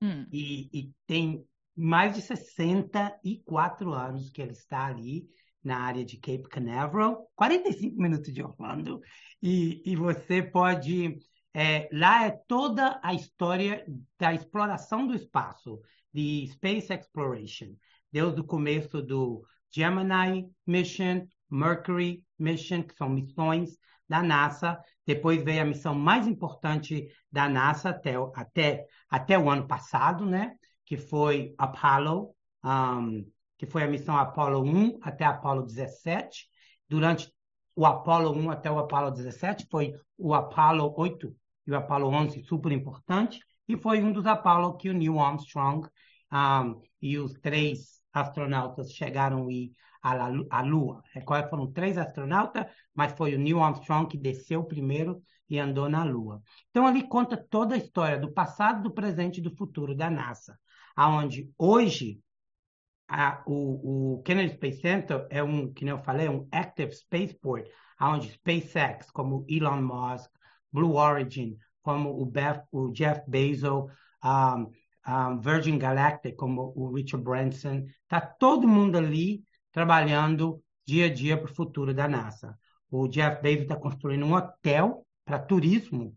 hum. 0.00 0.26
e, 0.32 0.70
e 0.72 0.90
tem 1.06 1.46
mais 1.76 2.14
de 2.14 2.22
64 2.22 3.92
anos 3.92 4.30
que 4.30 4.40
ele 4.40 4.52
está 4.52 4.86
ali 4.86 5.28
na 5.64 5.78
área 5.78 6.04
de 6.04 6.18
Cape 6.18 6.48
Canaveral, 6.48 7.30
45 7.34 8.00
minutos 8.00 8.32
de 8.32 8.42
Orlando, 8.42 9.00
e, 9.42 9.82
e 9.84 9.96
você 9.96 10.42
pode. 10.42 11.18
É, 11.56 11.88
lá 11.92 12.26
é 12.26 12.30
toda 12.48 13.00
a 13.02 13.14
história 13.14 13.84
da 14.18 14.34
exploração 14.34 15.06
do 15.06 15.14
espaço, 15.14 15.80
de 16.12 16.48
Space 16.48 16.92
Exploration, 16.92 17.74
desde 18.10 18.40
o 18.40 18.44
começo 18.44 19.00
do 19.00 19.44
Gemini 19.70 20.50
Mission, 20.66 21.26
Mercury 21.50 22.24
Mission, 22.38 22.82
que 22.82 22.94
são 22.94 23.08
missões 23.08 23.78
da 24.08 24.22
NASA. 24.22 24.78
Depois 25.06 25.42
veio 25.42 25.62
a 25.62 25.64
missão 25.64 25.94
mais 25.94 26.26
importante 26.26 27.08
da 27.30 27.48
NASA 27.48 27.90
até, 27.90 28.14
até, 28.34 28.86
até 29.08 29.38
o 29.38 29.48
ano 29.48 29.66
passado, 29.66 30.26
né? 30.26 30.56
Que 30.84 30.96
foi 30.96 31.54
Apollo. 31.56 32.34
Um, 32.64 33.24
que 33.56 33.66
foi 33.66 33.82
a 33.84 33.88
missão 33.88 34.16
Apollo 34.16 34.62
1 34.62 34.98
até 35.02 35.24
Apollo 35.24 35.62
17. 35.62 36.48
Durante 36.88 37.32
o 37.76 37.86
Apollo 37.86 38.32
1 38.32 38.50
até 38.50 38.70
o 38.70 38.78
Apollo 38.78 39.10
17 39.10 39.66
foi 39.70 39.94
o 40.16 40.34
Apollo 40.34 40.94
8 40.96 41.34
e 41.66 41.72
o 41.72 41.76
Apollo 41.76 42.08
11 42.08 42.42
super 42.44 42.72
importante. 42.72 43.40
E 43.68 43.76
foi 43.76 44.02
um 44.02 44.12
dos 44.12 44.26
Apollo 44.26 44.76
que 44.76 44.90
o 44.90 44.94
Neil 44.94 45.18
Armstrong 45.18 45.88
um, 46.32 46.80
e 47.00 47.18
os 47.18 47.32
três 47.34 48.02
astronautas 48.12 48.92
chegaram 48.92 49.50
e 49.50 49.72
à 50.02 50.60
Lua. 50.60 51.02
Foram 51.48 51.72
três 51.72 51.96
astronautas, 51.96 52.66
mas 52.94 53.12
foi 53.12 53.34
o 53.34 53.38
Neil 53.38 53.62
Armstrong 53.62 54.06
que 54.06 54.18
desceu 54.18 54.62
primeiro 54.62 55.22
e 55.48 55.58
andou 55.58 55.88
na 55.88 56.04
Lua. 56.04 56.42
Então, 56.70 56.86
ali 56.86 57.08
conta 57.08 57.36
toda 57.36 57.74
a 57.74 57.78
história 57.78 58.18
do 58.18 58.32
passado, 58.32 58.82
do 58.82 58.92
presente 58.92 59.38
e 59.38 59.42
do 59.42 59.54
futuro 59.56 59.94
da 59.94 60.10
NASA, 60.10 60.58
aonde 60.94 61.50
hoje 61.58 62.20
a, 63.08 63.42
o, 63.46 64.16
o, 64.16 64.22
Kennedy 64.22 64.54
Space 64.54 64.80
Center 64.80 65.26
é 65.30 65.42
um, 65.42 65.72
que 65.72 65.86
eu 65.86 65.98
falei, 65.98 66.28
um 66.28 66.48
active 66.50 66.92
spaceport, 66.92 67.66
onde 68.00 68.30
SpaceX, 68.30 69.10
como 69.10 69.44
Elon 69.48 69.82
Musk, 69.82 70.30
Blue 70.72 70.96
Origin, 70.96 71.56
como 71.82 72.20
o, 72.20 72.26
Beth, 72.26 72.64
o 72.72 72.90
Jeff 72.90 73.22
Bezos, 73.28 73.90
um, 74.24 74.70
um, 75.06 75.40
Virgin 75.40 75.78
Galactic, 75.78 76.34
como 76.36 76.72
o 76.74 76.92
Richard 76.92 77.24
Branson, 77.24 77.84
está 78.02 78.20
todo 78.20 78.66
mundo 78.66 78.96
ali 78.96 79.44
trabalhando 79.70 80.62
dia 80.86 81.06
a 81.06 81.12
dia 81.12 81.36
para 81.36 81.50
o 81.50 81.54
futuro 81.54 81.94
da 81.94 82.08
NASA. 82.08 82.58
O 82.90 83.08
Jeff 83.08 83.40
Bezos 83.42 83.62
está 83.62 83.76
construindo 83.76 84.24
um 84.24 84.34
hotel 84.34 85.06
para 85.24 85.38
turismo 85.38 86.16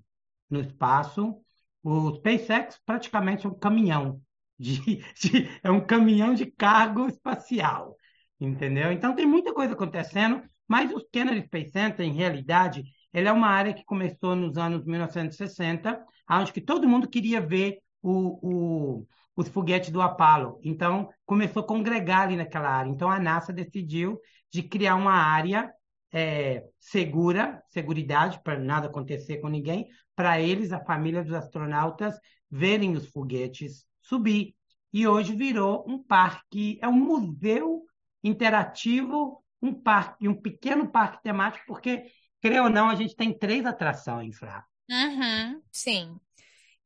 no 0.50 0.60
espaço. 0.62 1.36
O 1.84 2.16
SpaceX 2.16 2.80
praticamente 2.86 3.46
é 3.46 3.50
um 3.50 3.54
caminhão 3.54 4.22
de, 4.60 4.80
de, 5.22 5.60
é 5.64 5.72
um 5.72 5.86
caminhão 5.86 6.34
de 6.34 6.45
cargo 6.45 7.08
espacial, 7.08 7.95
entendeu? 8.39 8.91
Então 8.91 9.16
tem 9.16 9.26
muita 9.26 9.53
coisa 9.53 9.74
acontecendo, 9.74 10.41
mas 10.68 10.91
o 10.91 11.05
Kennedy 11.12 11.45
Space 11.45 11.72
Center, 11.72 12.05
em 12.05 12.14
realidade, 12.14 12.84
ele 13.14 13.28
é 13.28 13.32
uma 13.32 13.47
área 13.47 13.74
que 13.74 13.86
começou 13.86 14.36
nos 14.36 14.58
anos 14.58 14.84
1960, 14.86 16.03
onde 16.30 16.51
que 16.51 16.62
todo 16.62 16.88
mundo 16.88 17.10
queria 17.10 17.39
ver 17.39 17.80
o, 18.01 18.99
o, 18.99 19.08
os 19.36 19.47
foguetes 19.47 19.91
do 19.91 20.01
Apollo. 20.01 20.60
Então, 20.64 21.10
começou 21.26 21.62
a 21.62 21.68
congregar 21.68 22.24
ali 22.24 22.36
naquela 22.36 22.70
área. 22.70 22.89
Então, 22.89 23.10
a 23.10 23.20
NASA 23.20 23.53
decidiu 23.53 24.20
de 24.51 24.62
criar 24.64 24.95
uma 24.95 25.14
área 25.14 25.72
é, 26.12 26.64
segura, 26.80 27.62
seguridade, 27.70 28.41
para 28.43 28.60
nada 28.60 28.88
acontecer 28.88 29.38
com 29.38 29.47
ninguém, 29.47 29.88
para 30.16 30.39
eles, 30.41 30.72
a 30.72 30.84
família 30.84 31.24
dos 31.24 31.34
astronautas, 31.34 32.20
verem 32.49 32.95
os 32.95 33.08
foguetes 33.08 33.86
subir. 34.08 34.55
E 34.93 35.08
hoje 35.08 35.36
virou 35.36 35.86
um 35.88 36.01
parque, 36.01 36.80
é 36.82 36.88
um 36.88 36.93
museu 36.93 37.84
interativo, 38.24 39.43
um 39.62 39.74
parque, 39.74 40.28
um 40.28 40.36
pequeno 40.36 40.89
parque 40.89 41.22
temático, 41.22 41.66
porque, 41.68 42.05
creio 42.41 42.64
ou 42.64 42.70
não, 42.70 42.89
a 42.89 42.95
gente 42.95 43.16
tem 43.16 43.38
três 43.38 43.66
atrações 43.66 44.39
lá. 44.41 44.66
Uhum, 44.89 45.62
sim. 45.72 46.18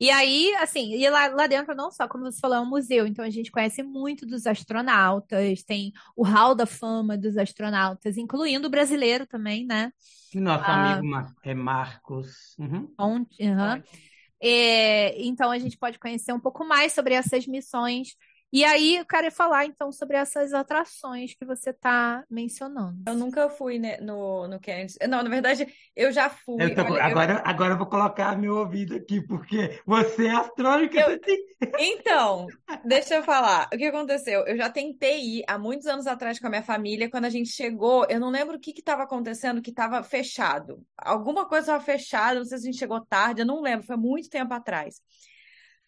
E 0.00 0.10
aí, 0.10 0.52
assim, 0.56 0.94
e 0.94 1.08
lá, 1.08 1.28
lá 1.28 1.46
dentro 1.46 1.76
não 1.76 1.88
só, 1.92 2.08
como 2.08 2.24
você 2.24 2.40
falou, 2.40 2.56
é 2.56 2.60
um 2.60 2.68
museu, 2.68 3.06
então 3.06 3.24
a 3.24 3.30
gente 3.30 3.52
conhece 3.52 3.84
muito 3.84 4.26
dos 4.26 4.48
astronautas, 4.48 5.62
tem 5.62 5.92
o 6.16 6.24
hall 6.24 6.56
da 6.56 6.66
fama 6.66 7.16
dos 7.16 7.36
astronautas, 7.36 8.16
incluindo 8.16 8.66
o 8.66 8.70
brasileiro 8.70 9.28
também, 9.28 9.64
né? 9.64 9.92
Nosso 10.34 10.64
ah, 10.64 10.94
amigo 10.96 11.30
é 11.44 11.54
Marcos. 11.54 12.56
Uhum. 12.58 12.92
uhum. 12.98 13.82
É, 14.42 15.22
então 15.22 15.50
a 15.52 15.58
gente 15.58 15.78
pode 15.78 15.98
conhecer 16.00 16.32
um 16.32 16.40
pouco 16.40 16.64
mais 16.64 16.92
sobre 16.92 17.14
essas 17.14 17.46
missões 17.46 18.16
e 18.52 18.64
aí 18.64 18.96
eu 18.96 19.06
quero 19.06 19.30
falar 19.30 19.64
então 19.64 19.90
sobre 19.90 20.16
essas 20.16 20.52
atrações 20.52 21.34
que 21.34 21.44
você 21.44 21.70
está 21.70 22.22
mencionando. 22.30 23.02
Eu 23.06 23.14
nunca 23.14 23.48
fui 23.48 23.78
né, 23.78 23.96
no, 23.98 24.46
no 24.46 24.60
Kennedy. 24.60 24.94
Não, 25.08 25.22
na 25.22 25.30
verdade, 25.30 25.66
eu 25.96 26.12
já 26.12 26.28
fui. 26.28 26.62
Eu 26.62 26.74
tô, 26.74 26.82
Olha, 26.82 27.02
agora, 27.02 27.32
eu... 27.32 27.40
agora 27.44 27.72
eu 27.74 27.78
vou 27.78 27.86
colocar 27.86 28.36
meu 28.36 28.56
ouvido 28.56 28.94
aqui, 28.94 29.20
porque 29.20 29.80
você 29.86 30.26
é 30.26 30.32
astrônica. 30.32 30.98
Eu... 30.98 31.18
Então, 31.78 32.46
deixa 32.84 33.14
eu 33.14 33.22
falar. 33.22 33.68
O 33.72 33.76
que 33.76 33.84
aconteceu? 33.84 34.44
Eu 34.46 34.56
já 34.56 34.68
tentei 34.68 35.38
ir 35.38 35.44
há 35.48 35.58
muitos 35.58 35.86
anos 35.86 36.06
atrás 36.06 36.38
com 36.38 36.46
a 36.46 36.50
minha 36.50 36.62
família. 36.62 37.10
Quando 37.10 37.24
a 37.24 37.30
gente 37.30 37.50
chegou, 37.50 38.04
eu 38.08 38.20
não 38.20 38.30
lembro 38.30 38.56
o 38.56 38.60
que 38.60 38.72
estava 38.72 39.04
acontecendo, 39.04 39.62
que 39.62 39.70
estava 39.70 40.02
fechado. 40.02 40.84
Alguma 40.96 41.46
coisa 41.46 41.62
estava 41.72 41.84
fechada, 41.84 42.40
não 42.40 42.44
sei 42.44 42.58
se 42.58 42.68
a 42.68 42.70
gente 42.70 42.78
chegou 42.78 43.00
tarde, 43.06 43.42
eu 43.42 43.46
não 43.46 43.62
lembro, 43.62 43.86
foi 43.86 43.96
muito 43.96 44.28
tempo 44.28 44.52
atrás. 44.52 45.00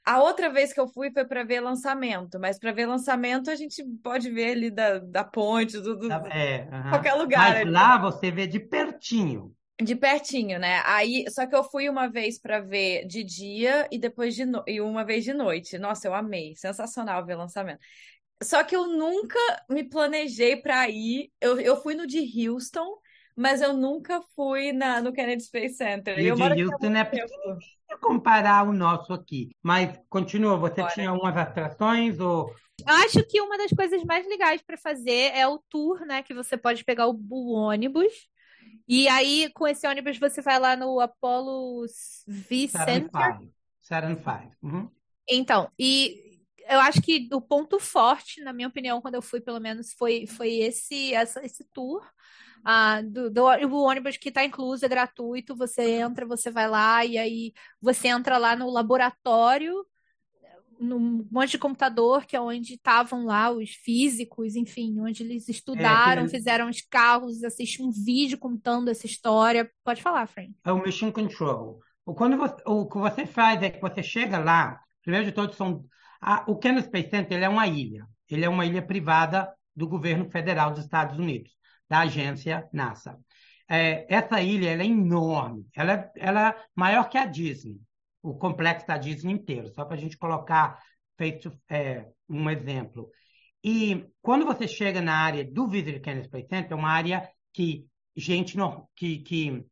A 0.04 0.22
outra 0.22 0.50
vez 0.50 0.72
que 0.72 0.78
eu 0.78 0.86
fui 0.86 1.10
foi 1.10 1.24
para 1.24 1.44
ver 1.44 1.60
lançamento, 1.60 2.38
mas 2.38 2.58
para 2.58 2.72
ver 2.72 2.86
lançamento 2.86 3.50
a 3.50 3.54
gente 3.54 3.82
pode 4.02 4.30
ver 4.30 4.52
ali 4.52 4.70
da, 4.70 4.98
da 4.98 5.24
ponte, 5.24 5.80
do, 5.80 5.96
do 5.96 6.12
é, 6.12 6.68
uhum. 6.70 6.90
qualquer 6.90 7.14
lugar. 7.14 7.64
Mas 7.64 7.72
lá 7.72 7.96
você 7.96 8.30
vê 8.30 8.46
de 8.46 8.60
pertinho. 8.60 9.54
De 9.82 9.96
pertinho, 9.96 10.58
né? 10.58 10.82
Aí, 10.84 11.24
só 11.30 11.46
que 11.46 11.56
eu 11.56 11.64
fui 11.64 11.88
uma 11.88 12.06
vez 12.06 12.38
para 12.38 12.60
ver 12.60 13.06
de 13.06 13.24
dia 13.24 13.88
e 13.90 13.98
depois 13.98 14.34
de 14.34 14.44
no... 14.44 14.62
e 14.66 14.80
uma 14.80 15.04
vez 15.04 15.24
de 15.24 15.32
noite. 15.32 15.78
Nossa, 15.78 16.06
eu 16.06 16.14
amei, 16.14 16.54
sensacional 16.54 17.24
ver 17.24 17.36
lançamento. 17.36 17.80
Só 18.42 18.62
que 18.62 18.76
eu 18.76 18.86
nunca 18.86 19.38
me 19.68 19.82
planejei 19.82 20.56
para 20.56 20.88
ir. 20.88 21.32
Eu, 21.40 21.58
eu 21.58 21.80
fui 21.82 21.94
no 21.94 22.06
de 22.06 22.20
Houston, 22.48 22.86
mas 23.36 23.60
eu 23.60 23.72
nunca 23.72 24.22
fui 24.34 24.72
na, 24.72 25.00
no 25.00 25.12
Kennedy 25.12 25.42
Space 25.42 25.76
Center. 25.76 26.18
E, 26.18 26.30
o 26.30 26.36
de 26.36 26.64
Houston 26.64 26.94
é 26.94 27.04
pequenininho 27.04 27.58
comparar 28.00 28.66
o 28.68 28.72
nosso 28.72 29.12
aqui. 29.12 29.50
Mas 29.62 29.98
continua, 30.08 30.56
você 30.56 30.82
Bora. 30.82 30.92
tinha 30.92 31.12
umas 31.12 31.36
atrações 31.36 32.18
ou 32.20 32.54
Acho 32.84 33.24
que 33.24 33.40
uma 33.40 33.56
das 33.56 33.70
coisas 33.70 34.02
mais 34.02 34.26
legais 34.26 34.60
para 34.60 34.76
fazer 34.76 35.30
é 35.32 35.46
o 35.46 35.62
tour, 35.70 36.04
né? 36.04 36.22
Que 36.22 36.34
você 36.34 36.56
pode 36.56 36.84
pegar 36.84 37.06
o, 37.06 37.18
o, 37.30 37.52
ônibus. 37.52 38.12
E 38.88 39.06
aí, 39.08 39.48
com 39.54 39.66
esse 39.66 39.86
ônibus, 39.86 40.18
você 40.18 40.42
vai 40.42 40.58
lá 40.58 40.76
no 40.76 40.98
Apollo 40.98 41.86
V 42.26 42.68
Center. 42.68 43.38
Saturn 43.80 44.16
V. 44.16 44.30
Uhum. 44.60 44.90
Então, 45.30 45.70
e 45.78 46.42
eu 46.68 46.80
acho 46.80 47.00
que 47.00 47.28
o 47.32 47.40
ponto 47.40 47.78
forte, 47.78 48.42
na 48.42 48.52
minha 48.52 48.68
opinião, 48.68 49.00
quando 49.00 49.14
eu 49.14 49.22
fui, 49.22 49.40
pelo 49.40 49.60
menos, 49.60 49.92
foi, 49.92 50.26
foi 50.26 50.54
esse, 50.56 51.14
essa, 51.14 51.44
esse 51.44 51.64
tour 51.72 52.04
ah, 52.64 53.02
do, 53.02 53.30
do, 53.30 53.44
o 53.44 53.82
ônibus 53.82 54.16
que 54.16 54.30
está 54.30 54.42
incluso, 54.42 54.84
é 54.84 54.88
gratuito, 54.88 55.54
você 55.54 56.00
entra, 56.00 56.24
você 56.24 56.50
vai 56.50 56.66
lá, 56.66 57.04
e 57.04 57.18
aí 57.18 57.52
você 57.80 58.08
entra 58.08 58.38
lá 58.38 58.56
no 58.56 58.70
laboratório, 58.70 59.84
num 60.80 61.28
monte 61.30 61.52
de 61.52 61.58
computador, 61.58 62.24
que 62.24 62.34
é 62.34 62.40
onde 62.40 62.74
estavam 62.74 63.26
lá 63.26 63.50
os 63.50 63.70
físicos, 63.70 64.56
enfim, 64.56 64.98
onde 64.98 65.22
eles 65.22 65.48
estudaram, 65.48 66.24
é, 66.24 66.28
fizeram 66.28 66.68
os 66.68 66.80
carros, 66.80 67.44
assistem 67.44 67.86
um 67.86 67.90
vídeo 67.90 68.38
contando 68.38 68.88
essa 68.88 69.06
história. 69.06 69.70
Pode 69.84 70.02
falar, 70.02 70.26
Frank. 70.26 70.52
É 70.64 70.72
o 70.72 70.82
Mission 70.82 71.12
Control. 71.12 71.80
Quando 72.04 72.36
você, 72.36 72.56
o 72.66 72.86
que 72.86 72.98
você 72.98 73.26
faz 73.26 73.62
é 73.62 73.70
que 73.70 73.80
você 73.80 74.02
chega 74.02 74.38
lá, 74.38 74.80
primeiro 75.02 75.26
de 75.26 75.32
todos 75.32 75.56
são... 75.56 75.84
A, 76.20 76.44
o 76.50 76.56
Kennedy 76.56 76.86
Space 76.86 77.10
Center 77.10 77.36
ele 77.36 77.44
é 77.44 77.48
uma 77.48 77.66
ilha. 77.66 78.06
Ele 78.28 78.44
é 78.44 78.48
uma 78.48 78.64
ilha 78.64 78.80
privada 78.82 79.52
do 79.76 79.86
governo 79.86 80.30
federal 80.30 80.70
dos 80.70 80.84
Estados 80.84 81.18
Unidos 81.18 81.52
da 81.88 82.00
agência 82.00 82.68
NASA. 82.72 83.18
É, 83.68 84.06
essa 84.14 84.40
ilha 84.42 84.70
é 84.70 84.84
enorme, 84.84 85.66
ela 85.74 85.92
é, 85.92 86.12
ela 86.16 86.48
é 86.50 86.64
maior 86.74 87.08
que 87.08 87.16
a 87.16 87.24
Disney, 87.24 87.80
o 88.22 88.34
complexo 88.34 88.86
da 88.86 88.98
Disney 88.98 89.32
inteiro, 89.32 89.68
só 89.68 89.84
para 89.84 89.96
a 89.96 89.98
gente 89.98 90.18
colocar 90.18 90.78
feito 91.16 91.52
é, 91.70 92.06
um 92.28 92.48
exemplo. 92.50 93.10
E 93.62 94.06
quando 94.20 94.44
você 94.44 94.68
chega 94.68 95.00
na 95.00 95.16
área 95.16 95.44
do 95.44 95.66
Visit 95.66 96.00
Kennedy 96.00 96.26
Space 96.26 96.48
Center, 96.48 96.72
é 96.72 96.74
uma 96.74 96.90
área 96.90 97.26
que 97.52 97.86
gente 98.16 98.56
não, 98.56 98.86
que, 98.94 99.18
que 99.18 99.64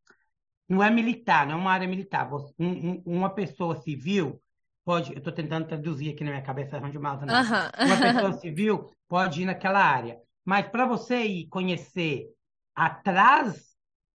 não 0.67 0.83
é 0.83 0.89
militar, 0.89 1.45
não 1.45 1.53
é 1.53 1.57
uma 1.57 1.71
área 1.71 1.87
militar. 1.87 2.31
Um, 2.33 2.43
um, 2.59 3.03
uma 3.05 3.29
pessoa 3.29 3.79
civil 3.81 4.41
pode, 4.83 5.11
eu 5.11 5.19
estou 5.19 5.31
tentando 5.31 5.67
traduzir 5.67 6.11
aqui 6.11 6.23
na 6.23 6.31
minha 6.31 6.43
cabeça 6.43 6.79
onde 6.79 6.97
mal, 6.97 7.17
uh 7.17 7.19
-huh. 7.19 7.85
uma 7.85 7.97
pessoa 7.97 8.33
civil 8.41 8.89
pode 9.07 9.43
ir 9.43 9.45
naquela 9.45 9.83
área. 9.83 10.19
Mas 10.45 10.67
para 10.67 10.85
você 10.85 11.23
ir 11.23 11.47
conhecer 11.47 12.27
atrás 12.75 13.75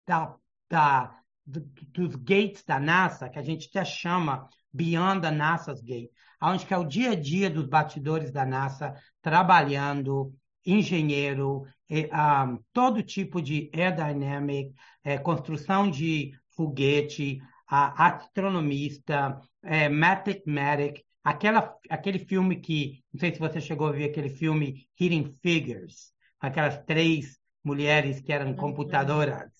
da, 0.06 0.34
da, 0.68 1.18
dos 1.46 2.14
gates 2.16 2.64
da 2.64 2.78
NASA, 2.78 3.28
que 3.28 3.38
a 3.38 3.42
gente 3.42 3.68
até 3.68 3.84
chama 3.84 4.48
Beyond 4.72 5.20
the 5.20 5.30
NASA's 5.30 5.80
Gate, 5.82 6.10
onde 6.42 6.66
que 6.66 6.74
é 6.74 6.78
o 6.78 6.84
dia 6.84 7.12
a 7.12 7.14
dia 7.14 7.48
dos 7.48 7.66
batidores 7.66 8.30
da 8.30 8.44
NASA 8.44 8.94
trabalhando, 9.22 10.34
engenheiro, 10.64 11.64
um, 11.90 12.58
todo 12.72 13.02
tipo 13.02 13.40
de 13.40 13.70
aerodynamic, 13.74 14.74
é, 15.02 15.18
construção 15.18 15.90
de 15.90 16.32
foguete, 16.56 17.40
a, 17.68 18.06
astronomista, 18.08 19.40
é, 19.62 19.88
mathematic, 19.88 21.02
aquela, 21.22 21.74
aquele 21.90 22.18
filme 22.18 22.60
que, 22.60 23.02
não 23.12 23.20
sei 23.20 23.32
se 23.32 23.38
você 23.38 23.60
chegou 23.60 23.88
a 23.88 23.92
ver 23.92 24.10
aquele 24.10 24.30
filme 24.30 24.86
Hidden 24.98 25.36
Figures, 25.42 26.13
aquelas 26.46 26.78
três 26.84 27.38
mulheres 27.64 28.20
que 28.20 28.32
eram 28.32 28.54
computadoras. 28.54 29.50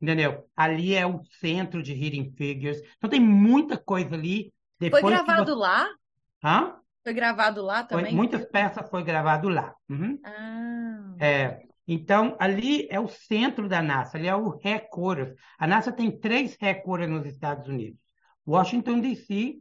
Entendeu? 0.00 0.44
Ali 0.56 0.94
é 0.94 1.06
o 1.06 1.22
centro 1.40 1.82
de 1.82 1.92
Hidden 1.92 2.32
Figures. 2.36 2.80
Então 2.96 3.08
tem 3.08 3.20
muita 3.20 3.78
coisa 3.78 4.14
ali. 4.14 4.52
Depois 4.78 5.00
foi 5.00 5.12
gravado 5.12 5.52
você... 5.52 5.58
lá? 5.58 5.88
Hã? 6.42 6.76
Foi 7.02 7.14
gravado 7.14 7.62
lá 7.62 7.84
também? 7.84 8.06
Foi, 8.06 8.14
muitas 8.14 8.44
peças 8.46 8.88
foi 8.90 9.02
gravado 9.04 9.48
lá. 9.48 9.74
Uhum. 9.88 10.18
Ah. 10.24 11.14
É, 11.20 11.62
então, 11.86 12.36
ali 12.40 12.88
é 12.90 12.98
o 12.98 13.08
centro 13.08 13.68
da 13.68 13.82
NASA, 13.82 14.16
ali 14.16 14.26
é 14.26 14.34
o 14.34 14.58
headquarters. 14.58 15.34
A 15.58 15.66
NASA 15.66 15.92
tem 15.92 16.18
três 16.18 16.56
headquarters 16.60 17.10
nos 17.10 17.26
Estados 17.26 17.68
Unidos. 17.68 18.00
Washington, 18.46 19.00
D.C., 19.00 19.58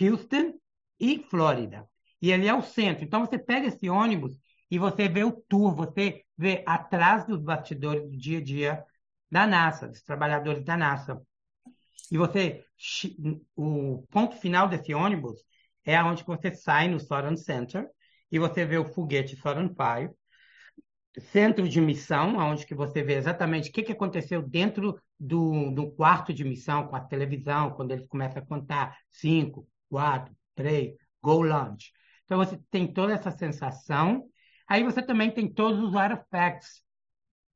Houston 0.00 0.54
e 0.98 1.18
Flórida. 1.30 1.86
E 2.20 2.32
ali 2.32 2.48
é 2.48 2.54
o 2.54 2.62
centro. 2.62 3.04
Então, 3.04 3.24
você 3.24 3.38
pega 3.38 3.68
esse 3.68 3.88
ônibus 3.88 4.38
e 4.70 4.78
você 4.78 5.08
vê 5.08 5.24
o 5.24 5.32
tour, 5.32 5.74
você 5.74 6.24
vê 6.36 6.62
atrás 6.66 7.26
dos 7.26 7.40
bastidores 7.40 8.02
do 8.10 8.16
dia 8.16 8.38
a 8.38 8.42
dia 8.44 8.84
da 9.30 9.46
NASA, 9.46 9.88
dos 9.88 10.02
trabalhadores 10.02 10.64
da 10.64 10.76
NASA. 10.76 11.20
E 12.10 12.16
você, 12.16 12.64
o 13.56 14.04
ponto 14.10 14.36
final 14.36 14.68
desse 14.68 14.94
ônibus 14.94 15.40
é 15.84 16.02
onde 16.02 16.24
você 16.24 16.52
sai 16.52 16.88
no 16.88 17.00
Soran 17.00 17.36
Center 17.36 17.88
e 18.30 18.38
você 18.38 18.64
vê 18.64 18.76
o 18.78 18.84
foguete 18.84 19.36
Soran 19.36 19.68
5, 19.68 20.16
centro 21.30 21.68
de 21.68 21.80
missão, 21.80 22.36
onde 22.36 22.66
que 22.66 22.74
você 22.74 23.02
vê 23.02 23.14
exatamente 23.14 23.70
o 23.70 23.72
que, 23.72 23.82
que 23.82 23.92
aconteceu 23.92 24.42
dentro 24.42 25.00
do, 25.18 25.70
do 25.70 25.90
quarto 25.92 26.32
de 26.32 26.44
missão 26.44 26.86
com 26.86 26.96
a 26.96 27.00
televisão, 27.00 27.70
quando 27.70 27.92
eles 27.92 28.06
começam 28.06 28.42
a 28.42 28.46
contar 28.46 28.98
5, 29.12 29.66
4, 29.88 30.34
3, 30.54 30.94
go 31.22 31.42
launch. 31.42 31.92
Então 32.24 32.38
você 32.38 32.58
tem 32.70 32.92
toda 32.92 33.14
essa 33.14 33.30
sensação. 33.30 34.28
Aí 34.68 34.82
você 34.82 35.02
também 35.02 35.30
tem 35.30 35.52
todos 35.52 35.80
os 35.80 35.94
artifacts 35.94 36.82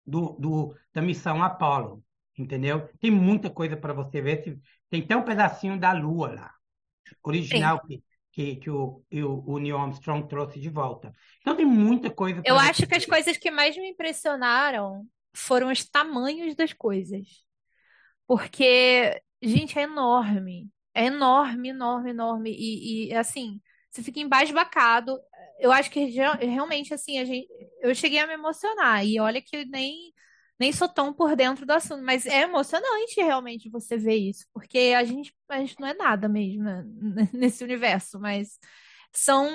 do, 0.07 0.37
do, 0.39 0.77
da 0.93 1.03
missão 1.03 1.43
Apollo, 1.43 2.03
entendeu? 2.39 2.89
Tem 3.01 3.11
muita 3.11 3.51
coisa 3.51 3.77
para 3.77 3.93
você 3.93 4.21
ver. 4.21 4.59
Tem 4.89 5.03
até 5.03 5.17
um 5.17 5.25
pedacinho 5.25 5.79
da 5.79 5.93
Lua 5.93 6.33
lá, 6.33 6.55
original 7.23 7.81
que, 7.87 8.03
que, 8.33 8.57
que 8.57 8.71
o, 8.71 9.03
o, 9.13 9.55
o 9.55 9.59
Neil 9.59 9.77
Armstrong 9.77 10.27
trouxe 10.29 10.61
de 10.61 10.69
volta. 10.69 11.13
Então 11.41 11.57
tem 11.57 11.67
muita 11.67 12.11
coisa. 12.11 12.43
Eu 12.45 12.59
acho 12.59 12.87
que 12.87 12.95
as 12.95 13.07
coisas 13.07 13.37
que 13.37 13.51
mais 13.51 13.77
me 13.77 13.91
impressionaram 13.91 15.07
foram 15.33 15.71
os 15.71 15.85
tamanhos 15.89 16.55
das 16.55 16.73
coisas. 16.73 17.45
Porque, 18.27 19.21
gente, 19.43 19.79
é 19.79 19.83
enorme. 19.83 20.71
É 20.95 21.07
enorme, 21.07 21.69
enorme, 21.69 22.11
enorme. 22.11 22.51
E, 22.51 23.09
e 23.09 23.15
assim, 23.15 23.61
você 23.91 24.03
fica 24.03 24.21
embasbacado. 24.21 25.19
Eu 25.59 25.73
acho 25.73 25.91
que 25.91 26.05
realmente, 26.05 26.95
assim, 26.95 27.19
a 27.19 27.25
gente, 27.25 27.49
eu 27.83 27.95
cheguei 27.95 28.19
a 28.19 28.27
me 28.27 28.35
emocionar. 28.35 29.05
E 29.05 29.21
olha 29.21 29.43
que 29.43 29.65
nem, 29.67 30.13
nem 30.59 30.73
sou 30.73 30.89
tão 30.89 31.13
por 31.13 31.37
dentro 31.37 31.67
do 31.67 31.73
assunto, 31.73 32.03
mas 32.03 32.27
é 32.27 32.43
emocionante 32.43 33.21
realmente 33.21 33.71
você 33.71 33.97
ver 33.97 34.17
isso, 34.17 34.47
porque 34.55 34.95
a 34.97 35.05
gente, 35.05 35.35
a 35.49 35.59
gente 35.59 35.79
não 35.81 35.89
é 35.89 35.95
nada 35.95 36.29
mesmo 36.29 36.63
né, 36.63 36.85
nesse 37.33 37.65
universo, 37.65 38.19
mas 38.21 38.59
são 39.13 39.49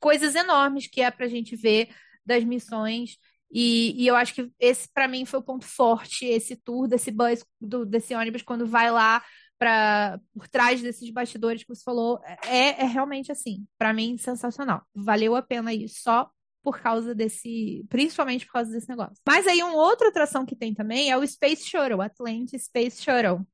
coisas 0.00 0.34
enormes 0.34 0.86
que 0.88 1.00
é 1.00 1.10
pra 1.10 1.28
gente 1.28 1.56
ver 1.56 1.88
das 2.26 2.44
missões. 2.44 3.16
E, 3.50 4.02
e 4.02 4.06
eu 4.06 4.16
acho 4.16 4.34
que 4.34 4.50
esse, 4.58 4.88
para 4.92 5.06
mim, 5.06 5.24
foi 5.26 5.38
o 5.40 5.42
ponto 5.42 5.66
forte, 5.66 6.24
esse 6.24 6.56
tour 6.56 6.88
desse 6.88 7.10
bus, 7.10 7.44
do, 7.60 7.84
desse 7.84 8.14
ônibus, 8.14 8.42
quando 8.42 8.66
vai 8.66 8.90
lá 8.90 9.22
para 9.62 10.18
por 10.34 10.48
trás 10.48 10.82
desses 10.82 11.08
bastidores 11.10 11.62
que 11.62 11.68
você 11.68 11.84
falou, 11.84 12.20
é, 12.44 12.82
é 12.82 12.84
realmente 12.84 13.30
assim, 13.30 13.64
para 13.78 13.92
mim 13.92 14.18
sensacional. 14.18 14.82
Valeu 14.92 15.36
a 15.36 15.42
pena 15.42 15.72
ir 15.72 15.88
só 15.88 16.28
por 16.64 16.80
causa 16.80 17.14
desse, 17.14 17.86
principalmente 17.88 18.44
por 18.44 18.54
causa 18.54 18.72
desse 18.72 18.88
negócio. 18.88 19.14
Mas 19.24 19.46
aí 19.46 19.62
uma 19.62 19.76
outra 19.76 20.08
atração 20.08 20.44
que 20.44 20.56
tem 20.56 20.74
também 20.74 21.12
é 21.12 21.16
o 21.16 21.24
Space 21.24 21.64
Shuttle, 21.64 22.02
Atlantis 22.02 22.64
Space 22.64 23.00
Shuttle. 23.00 23.46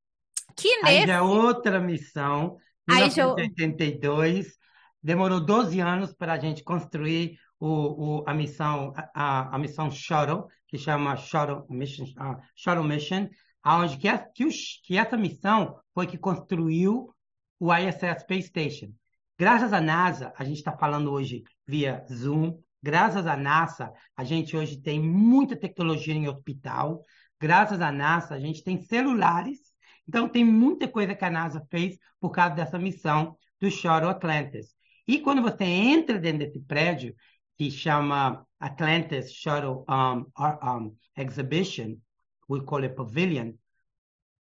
Que 0.56 0.76
nesse... 0.82 0.96
Aí 1.00 1.06
já 1.06 1.16
é 1.16 1.20
outra 1.20 1.78
missão, 1.78 2.56
1982, 2.88 4.46
já... 4.46 4.52
demorou 5.02 5.44
12 5.44 5.78
anos 5.78 6.14
para 6.14 6.32
a 6.32 6.38
gente 6.38 6.64
construir 6.64 7.38
o, 7.60 8.20
o, 8.20 8.24
a 8.26 8.32
missão 8.32 8.94
a, 9.14 9.54
a 9.54 9.58
missão 9.58 9.90
Shuttle, 9.90 10.46
que 10.66 10.78
chama 10.78 11.16
Shuttle 11.16 11.66
Mission, 11.68 12.04
uh, 12.04 12.40
Shuttle 12.56 12.84
Mission 12.84 13.28
aonde 13.62 13.96
que, 13.96 14.08
que, 14.34 14.48
que 14.84 14.96
essa 14.96 15.16
missão 15.16 15.78
foi 15.94 16.06
que 16.06 16.18
construiu 16.18 17.14
o 17.60 17.74
ISS 17.74 18.22
Space 18.22 18.48
Station. 18.48 18.92
Graças 19.38 19.72
à 19.72 19.80
NASA, 19.80 20.32
a 20.36 20.44
gente 20.44 20.58
está 20.58 20.76
falando 20.76 21.12
hoje 21.12 21.42
via 21.66 22.04
Zoom. 22.12 22.58
Graças 22.82 23.26
à 23.26 23.36
NASA, 23.36 23.92
a 24.16 24.24
gente 24.24 24.56
hoje 24.56 24.80
tem 24.80 25.00
muita 25.00 25.56
tecnologia 25.56 26.14
em 26.14 26.28
hospital. 26.28 27.04
Graças 27.40 27.80
à 27.80 27.90
NASA, 27.90 28.34
a 28.34 28.40
gente 28.40 28.62
tem 28.62 28.80
celulares. 28.80 29.58
Então, 30.08 30.28
tem 30.28 30.44
muita 30.44 30.88
coisa 30.88 31.14
que 31.14 31.24
a 31.24 31.30
NASA 31.30 31.64
fez 31.70 31.98
por 32.18 32.30
causa 32.30 32.54
dessa 32.54 32.78
missão 32.78 33.36
do 33.60 33.70
Shuttle 33.70 34.08
Atlantis. 34.08 34.74
E 35.06 35.20
quando 35.20 35.42
você 35.42 35.64
entra 35.64 36.18
dentro 36.18 36.40
desse 36.40 36.60
prédio, 36.60 37.14
que 37.56 37.70
chama 37.70 38.46
Atlantis 38.58 39.32
Shuttle 39.32 39.84
um, 39.88 40.26
um, 40.38 40.96
Exhibition, 41.16 41.96
we 42.48 42.64
call 42.64 42.82
it 42.82 42.94
Pavilion, 42.94 43.52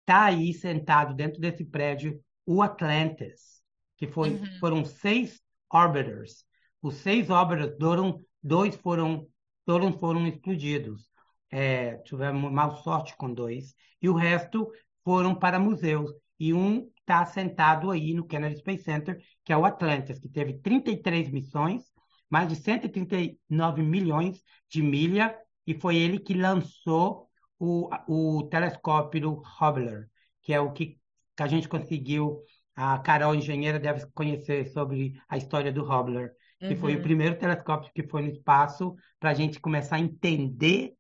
está 0.02 0.26
aí 0.26 0.54
sentado 0.54 1.14
dentro 1.14 1.40
desse 1.40 1.64
prédio 1.64 2.20
o 2.46 2.64
Atlantis, 2.64 3.62
que 3.98 4.08
foi, 4.08 4.32
uhum. 4.32 4.60
foram 4.60 4.86
seis 4.86 5.40
orbiters. 5.72 6.44
Os 6.82 6.96
seis 6.96 7.30
orbiters, 7.30 7.78
foram, 7.78 8.20
dois 8.42 8.76
foram, 8.76 9.28
foram, 9.66 9.94
foram 10.00 10.28
explodidos. 10.28 11.10
É, 11.52 11.98
tivemos 11.98 12.52
mal 12.52 12.78
sorte 12.78 13.16
com 13.18 13.32
dois. 13.32 13.76
E 14.02 14.10
o 14.10 14.16
resto 14.16 14.72
foram 15.04 15.36
para 15.36 15.60
museus. 15.60 16.12
E 16.40 16.54
um 16.54 16.90
está 17.10 17.26
sentado 17.26 17.92
aí 17.92 18.14
no 18.14 18.26
Kennedy 18.26 18.58
Space 18.58 18.84
Center, 18.84 19.22
que 19.44 19.54
é 19.54 19.58
o 19.58 19.66
Atlantis, 19.66 20.18
que 20.20 20.30
teve 20.30 20.54
33 20.54 21.30
missões, 21.30 21.84
mais 22.30 22.48
de 22.48 22.56
139 22.56 23.84
milhões 23.84 24.42
de 24.70 24.82
milha, 24.82 25.38
e 25.68 25.74
foi 25.74 25.98
ele 25.98 26.18
que 26.20 26.34
lançou 26.34 27.29
o, 27.60 27.90
o 28.08 28.44
telescópio 28.44 29.42
Hubble, 29.60 30.06
que 30.42 30.54
é 30.54 30.60
o 30.60 30.72
que, 30.72 30.98
que 31.36 31.44
a 31.44 31.48
gente 31.48 31.68
conseguiu. 31.68 32.42
A 32.76 32.98
Carol, 33.00 33.36
engenheira, 33.36 33.78
deve 33.78 34.06
conhecer 34.14 34.66
sobre 34.68 35.14
a 35.28 35.38
história 35.38 35.72
do 35.72 35.84
Hubble, 35.84 36.30
que 36.60 36.68
uhum. 36.68 36.78
foi 36.78 36.94
o 36.94 36.98
uhum. 36.98 37.04
primeiro 37.04 37.38
telescópio 37.38 37.92
que 37.94 38.08
foi 38.08 38.22
no 38.22 38.30
espaço 38.30 38.96
para 39.20 39.32
a 39.32 39.34
gente 39.34 39.60
começar 39.60 39.98
a 39.98 40.00
entender 40.00 40.94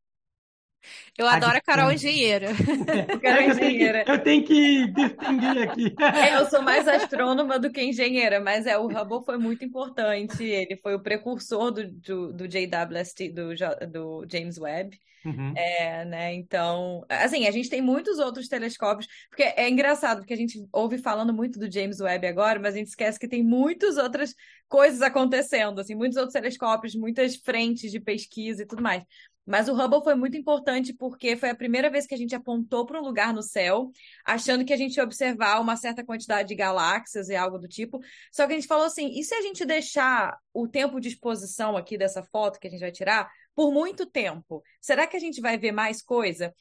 eu 1.17 1.27
adoro 1.27 1.57
a 1.57 1.61
Carol 1.61 1.91
Engenheira. 1.91 2.47
Carol 3.21 3.43
eu, 3.43 3.51
engenheira. 3.51 4.05
Tenho, 4.05 4.17
eu 4.17 4.23
tenho 4.23 4.43
que 4.43 4.87
distinguir 4.87 5.63
aqui. 5.63 5.95
É, 5.99 6.35
eu 6.35 6.45
sou 6.49 6.61
mais 6.61 6.87
astrônoma 6.87 7.59
do 7.59 7.71
que 7.71 7.81
engenheira, 7.81 8.39
mas 8.39 8.65
é, 8.65 8.77
o 8.77 8.87
Hubble 8.87 9.23
foi 9.25 9.37
muito 9.37 9.63
importante. 9.65 10.43
Ele 10.43 10.77
foi 10.77 10.95
o 10.95 11.01
precursor 11.01 11.71
do, 11.71 11.91
do, 11.91 12.33
do 12.33 12.47
JWST, 12.47 13.29
do, 13.29 13.49
do 13.91 14.27
James 14.29 14.57
Webb. 14.57 14.97
Uhum. 15.25 15.53
É, 15.55 16.05
né? 16.05 16.33
Então, 16.33 17.05
assim, 17.09 17.45
a 17.45 17.51
gente 17.51 17.69
tem 17.69 17.81
muitos 17.81 18.19
outros 18.19 18.47
telescópios, 18.47 19.07
porque 19.29 19.43
é 19.43 19.69
engraçado, 19.69 20.19
porque 20.19 20.33
a 20.33 20.37
gente 20.37 20.65
ouve 20.71 20.97
falando 20.97 21.33
muito 21.33 21.59
do 21.59 21.71
James 21.71 21.99
Webb 21.99 22.25
agora, 22.25 22.59
mas 22.59 22.73
a 22.73 22.77
gente 22.77 22.87
esquece 22.87 23.19
que 23.19 23.27
tem 23.27 23.43
muitas 23.43 23.97
outras 23.97 24.33
coisas 24.67 25.01
acontecendo, 25.01 25.81
assim, 25.81 25.95
muitos 25.95 26.17
outros 26.17 26.33
telescópios, 26.33 26.95
muitas 26.95 27.35
frentes 27.35 27.91
de 27.91 27.99
pesquisa 27.99 28.63
e 28.63 28.65
tudo 28.65 28.81
mais. 28.81 29.03
Mas 29.49 29.67
o 29.67 29.73
Hubble 29.73 30.03
foi 30.03 30.13
muito 30.13 30.37
importante 30.37 30.93
porque 30.93 31.35
foi 31.35 31.49
a 31.49 31.55
primeira 31.55 31.89
vez 31.89 32.05
que 32.05 32.13
a 32.13 32.17
gente 32.17 32.35
apontou 32.35 32.85
para 32.85 33.01
um 33.01 33.03
lugar 33.03 33.33
no 33.33 33.41
céu, 33.41 33.89
achando 34.23 34.63
que 34.63 34.71
a 34.71 34.77
gente 34.77 34.97
ia 34.97 35.03
observar 35.03 35.59
uma 35.59 35.75
certa 35.75 36.05
quantidade 36.05 36.49
de 36.49 36.53
galáxias 36.53 37.29
e 37.29 37.35
algo 37.35 37.57
do 37.57 37.67
tipo. 37.67 37.99
Só 38.31 38.45
que 38.45 38.53
a 38.53 38.55
gente 38.55 38.67
falou 38.67 38.85
assim: 38.85 39.09
e 39.19 39.23
se 39.23 39.33
a 39.33 39.41
gente 39.41 39.65
deixar 39.65 40.37
o 40.53 40.67
tempo 40.67 40.99
de 40.99 41.07
exposição 41.07 41.75
aqui 41.75 41.97
dessa 41.97 42.21
foto 42.21 42.59
que 42.59 42.67
a 42.67 42.69
gente 42.69 42.81
vai 42.81 42.91
tirar 42.91 43.27
por 43.55 43.73
muito 43.73 44.05
tempo? 44.05 44.61
Será 44.79 45.07
que 45.07 45.17
a 45.17 45.19
gente 45.19 45.41
vai 45.41 45.57
ver 45.57 45.71
mais 45.71 46.03
coisa? 46.03 46.53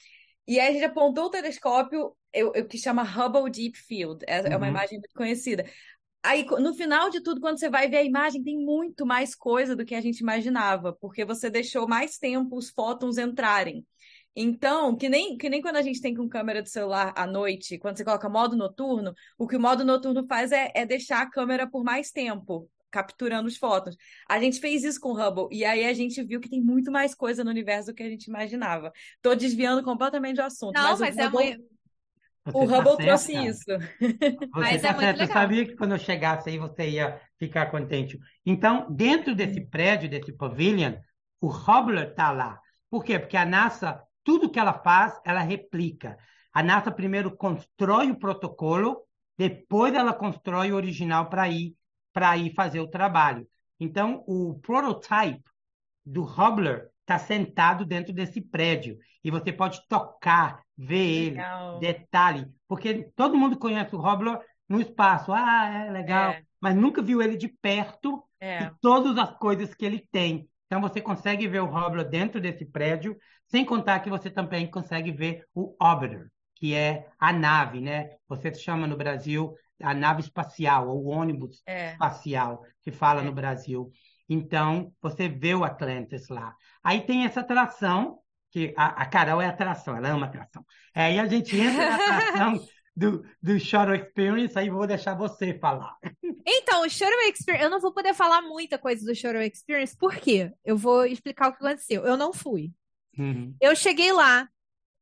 E 0.47 0.59
aí 0.59 0.69
a 0.69 0.73
gente 0.73 0.85
apontou 0.85 1.27
o 1.27 1.31
telescópio, 1.31 2.17
o 2.35 2.65
que 2.65 2.79
chama 2.79 3.03
Hubble 3.03 3.51
Deep 3.51 3.77
Field, 3.77 4.25
é, 4.27 4.39
é 4.39 4.57
uma 4.57 4.61
uhum. 4.61 4.73
imagem 4.73 4.99
muito 4.99 5.15
conhecida. 5.15 5.67
Aí, 6.29 6.45
no 6.45 6.75
final 6.75 7.09
de 7.09 7.23
tudo, 7.23 7.41
quando 7.41 7.59
você 7.59 7.71
vai 7.71 7.89
ver 7.89 7.97
a 7.97 8.05
imagem, 8.05 8.43
tem 8.43 8.59
muito 8.59 9.07
mais 9.07 9.35
coisa 9.35 9.75
do 9.75 9.83
que 9.83 9.95
a 9.95 10.01
gente 10.03 10.19
imaginava, 10.19 10.93
porque 10.93 11.25
você 11.25 11.49
deixou 11.49 11.89
mais 11.89 12.19
tempo 12.19 12.55
os 12.55 12.69
fótons 12.69 13.17
entrarem. 13.17 13.83
Então, 14.37 14.95
que 14.95 15.09
nem, 15.09 15.39
que 15.39 15.49
nem 15.49 15.63
quando 15.63 15.77
a 15.77 15.83
gente 15.83 16.03
tem 16.03 16.15
com 16.15 16.29
câmera 16.29 16.63
do 16.63 16.69
celular 16.69 17.15
à 17.17 17.27
noite, 17.27 17.79
quando 17.79 17.97
você 17.97 18.05
coloca 18.05 18.29
modo 18.29 18.59
noturno, 18.59 19.15
o 19.39 19.47
que 19.47 19.57
o 19.57 19.61
modo 19.61 19.83
noturno 19.87 20.27
faz 20.27 20.53
é, 20.53 20.71
é 20.75 20.85
deixar 20.85 21.23
a 21.23 21.31
câmera 21.31 21.67
por 21.67 21.83
mais 21.83 22.11
tempo, 22.11 22.69
capturando 22.91 23.49
os 23.49 23.57
fótons. 23.57 23.97
A 24.29 24.39
gente 24.39 24.61
fez 24.61 24.85
isso 24.85 25.01
com 25.01 25.13
o 25.13 25.19
Hubble, 25.19 25.49
e 25.51 25.65
aí 25.65 25.87
a 25.87 25.95
gente 25.95 26.23
viu 26.23 26.41
que 26.41 26.51
tem 26.51 26.61
muito 26.61 26.93
mais 26.93 27.15
coisa 27.15 27.43
no 27.43 27.49
universo 27.49 27.91
do 27.91 27.95
que 27.95 28.03
a 28.03 28.11
gente 28.11 28.27
imaginava. 28.27 28.93
Estou 29.17 29.35
desviando 29.35 29.83
completamente 29.83 30.37
do 30.37 30.43
assunto. 30.43 30.75
Não, 30.75 30.91
mas, 30.91 31.01
mas 31.01 31.17
é 31.17 31.27
Hubble... 31.27 31.57
muito 31.57 31.78
o 32.55 32.67
tá 32.67 32.79
Hubble 32.79 32.97
trouxe 32.97 33.33
isso. 33.35 33.65
Você 33.99 34.49
Mas 34.53 34.83
tá 34.83 34.89
é 34.89 34.95
certo. 34.95 35.21
Eu 35.21 35.27
sabia 35.27 35.67
que 35.67 35.77
quando 35.77 35.93
eu 35.93 35.99
chegasse 35.99 36.51
aí 36.51 36.59
você 36.59 36.89
ia 36.91 37.21
ficar 37.39 37.67
contente. 37.67 38.19
Então, 38.45 38.87
dentro 38.91 39.35
desse 39.35 39.61
prédio, 39.61 40.09
desse 40.09 40.33
pavilion, 40.33 40.95
o 41.41 41.49
Hubble 41.49 42.01
está 42.03 42.31
lá. 42.31 42.59
Por 42.91 43.05
quê? 43.05 43.19
Porque 43.19 43.37
a 43.37 43.45
NASA, 43.45 44.03
tudo 44.25 44.51
que 44.51 44.59
ela 44.59 44.73
faz, 44.73 45.21
ela 45.25 45.41
replica. 45.41 46.17
A 46.53 46.63
NASA 46.63 46.91
primeiro 46.91 47.37
constrói 47.37 48.11
o 48.11 48.19
protocolo, 48.19 49.03
depois 49.37 49.95
ela 49.95 50.13
constrói 50.13 50.73
o 50.73 50.77
original 50.77 51.29
para 51.29 51.49
ir 51.49 51.77
para 52.13 52.37
ir 52.37 52.53
fazer 52.53 52.81
o 52.81 52.89
trabalho. 52.89 53.47
Então, 53.79 54.25
o 54.27 54.59
prototype 54.59 55.45
do 56.05 56.25
Hubble 56.25 56.83
está 57.09 57.19
sentado 57.19 57.87
dentro 57.87 58.13
desse 58.13 58.39
prédio 58.39 58.99
e 59.25 59.31
você 59.31 59.51
pode 59.51 59.81
tocar, 59.89 60.63
ver 60.77 61.31
legal. 61.31 61.79
ele, 61.83 61.93
detalhe, 61.93 62.47
porque 62.69 63.11
todo 63.17 63.37
mundo 63.37 63.59
conhece 63.59 63.97
o 63.97 63.99
Hubble 63.99 64.39
no 64.69 64.79
espaço, 64.79 65.33
ah, 65.33 65.87
é 65.87 65.91
legal, 65.91 66.33
é. 66.33 66.43
mas 66.61 66.77
nunca 66.77 67.01
viu 67.01 67.23
ele 67.23 67.39
de 67.39 67.49
perto 67.49 68.23
é. 68.39 68.65
e 68.65 68.71
todas 68.83 69.17
as 69.17 69.35
coisas 69.39 69.73
que 69.75 69.87
ele 69.87 70.07
tem. 70.13 70.47
Então 70.67 70.83
você 70.83 71.01
consegue 71.01 71.49
ver 71.49 71.61
o 71.61 71.67
Hubble 71.67 72.05
dentro 72.05 72.39
desse 72.39 72.67
prédio, 72.67 73.17
sem 73.47 73.65
contar 73.65 74.01
que 74.01 74.11
você 74.11 74.31
também 74.31 74.71
consegue 74.71 75.11
ver 75.11 75.47
o 75.55 75.75
Orbiter, 75.81 76.29
que 76.55 76.75
é 76.75 77.07
a 77.19 77.33
nave, 77.33 77.81
né? 77.81 78.11
Você 78.29 78.53
chama 78.53 78.87
no 78.87 78.97
Brasil 78.99 79.55
a 79.83 79.95
nave 79.95 80.21
espacial, 80.21 80.89
ou 80.91 81.05
o 81.05 81.09
ônibus 81.09 81.63
É. 81.65 81.93
espacial, 81.93 82.63
que 82.83 82.91
fala 82.91 83.23
É. 83.23 83.25
no 83.25 83.33
Brasil. 83.33 83.91
Então, 84.29 84.93
você 85.01 85.29
vê 85.29 85.55
o 85.55 85.65
Atlantis 85.65 86.29
lá. 86.29 86.55
Aí 86.83 87.01
tem 87.01 87.25
essa 87.25 87.41
atração, 87.41 88.19
que 88.51 88.75
a, 88.77 89.03
a 89.03 89.07
Carol 89.07 89.41
é 89.41 89.47
atração, 89.47 89.97
ela 89.97 90.09
ama 90.09 90.27
atração. 90.27 90.65
Aí 90.95 91.19
a 91.19 91.27
gente 91.27 91.57
entra 91.57 91.89
na 91.89 91.95
atração 91.95 92.67
do, 92.95 93.25
do 93.43 93.59
Shuttle 93.59 93.95
Experience, 93.95 94.59
aí 94.59 94.69
vou 94.69 94.87
deixar 94.87 95.15
você 95.15 95.59
falar. 95.59 95.97
Então, 96.47 96.83
o 96.83 96.89
Shuttle 96.91 97.31
Experience, 97.31 97.65
eu 97.65 97.71
não 97.71 97.81
vou 97.81 97.93
poder 97.93 98.15
falar 98.15 98.43
muita 98.43 98.79
coisa 98.79 99.05
do 99.05 99.15
Shuttle 99.15 99.43
Experience, 99.43 99.97
por 99.97 100.17
quê? 100.17 100.53
Eu 100.65 100.77
vou 100.77 101.07
explicar 101.07 101.49
o 101.49 101.53
que 101.53 101.65
aconteceu. 101.65 102.05
Eu 102.05 102.17
não 102.17 102.33
fui. 102.33 102.73
Uhum. 103.17 103.55
Eu 103.61 103.75
cheguei 103.75 104.13
lá, 104.13 104.49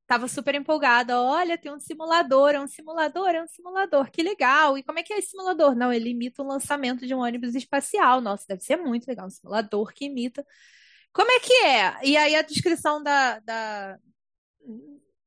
tava 0.06 0.28
super 0.28 0.54
empolgada. 0.54 1.20
Olha, 1.20 1.58
tem 1.58 1.72
um 1.72 1.80
simulador, 1.80 2.50
é 2.50 2.60
um 2.60 2.66
simulador, 2.66 3.28
é 3.30 3.42
um 3.42 3.48
simulador, 3.48 4.10
que 4.10 4.22
legal. 4.22 4.78
E 4.78 4.82
como 4.82 4.98
é 4.98 5.02
que 5.02 5.12
é 5.12 5.18
esse 5.18 5.30
simulador? 5.30 5.74
Não, 5.74 5.92
ele 5.92 6.10
imita 6.10 6.42
o 6.42 6.46
lançamento 6.46 7.06
de 7.06 7.14
um 7.14 7.20
ônibus 7.20 7.54
espacial. 7.54 8.20
Nossa, 8.20 8.44
deve 8.48 8.62
ser 8.62 8.76
muito 8.76 9.06
legal, 9.06 9.26
um 9.26 9.30
simulador 9.30 9.92
que 9.92 10.04
imita. 10.06 10.44
Como 11.12 11.30
é 11.30 11.40
que 11.40 11.52
é? 11.64 12.04
E 12.04 12.16
aí 12.16 12.36
a 12.36 12.42
descrição 12.42 13.02
da, 13.02 13.38
da, 13.40 13.98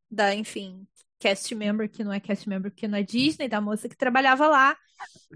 da, 0.10 0.36
enfim, 0.36 0.88
cast 1.20 1.54
member, 1.54 1.90
que 1.90 2.04
não 2.04 2.14
é 2.14 2.20
cast 2.20 2.48
member, 2.48 2.72
porque 2.72 2.88
não 2.88 2.98
é 2.98 3.04
Disney, 3.04 3.48
da 3.48 3.60
moça 3.60 3.90
que 3.90 3.98
trabalhava 3.98 4.48
lá. 4.48 4.78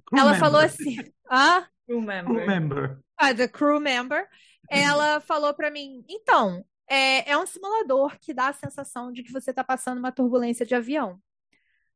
Crew 0.05 0.19
Ela 0.19 0.31
member. 0.33 0.39
falou 0.39 0.61
assim, 0.61 0.97
ah, 1.29 1.67
Crew 1.85 1.99
Crew 1.99 2.01
member. 2.01 2.47
member. 2.47 2.99
a 3.17 3.33
the 3.33 3.47
crew 3.47 3.79
member, 3.79 4.27
ela 4.69 5.19
falou 5.21 5.53
pra 5.53 5.69
mim, 5.69 6.03
então, 6.07 6.65
é, 6.93 7.31
é 7.31 7.37
um 7.37 7.45
simulador 7.45 8.17
que 8.19 8.33
dá 8.33 8.49
a 8.49 8.53
sensação 8.53 9.11
de 9.11 9.23
que 9.23 9.31
você 9.31 9.51
tá 9.51 9.63
passando 9.63 9.97
uma 9.97 10.11
turbulência 10.11 10.63
de 10.63 10.75
avião. 10.75 11.19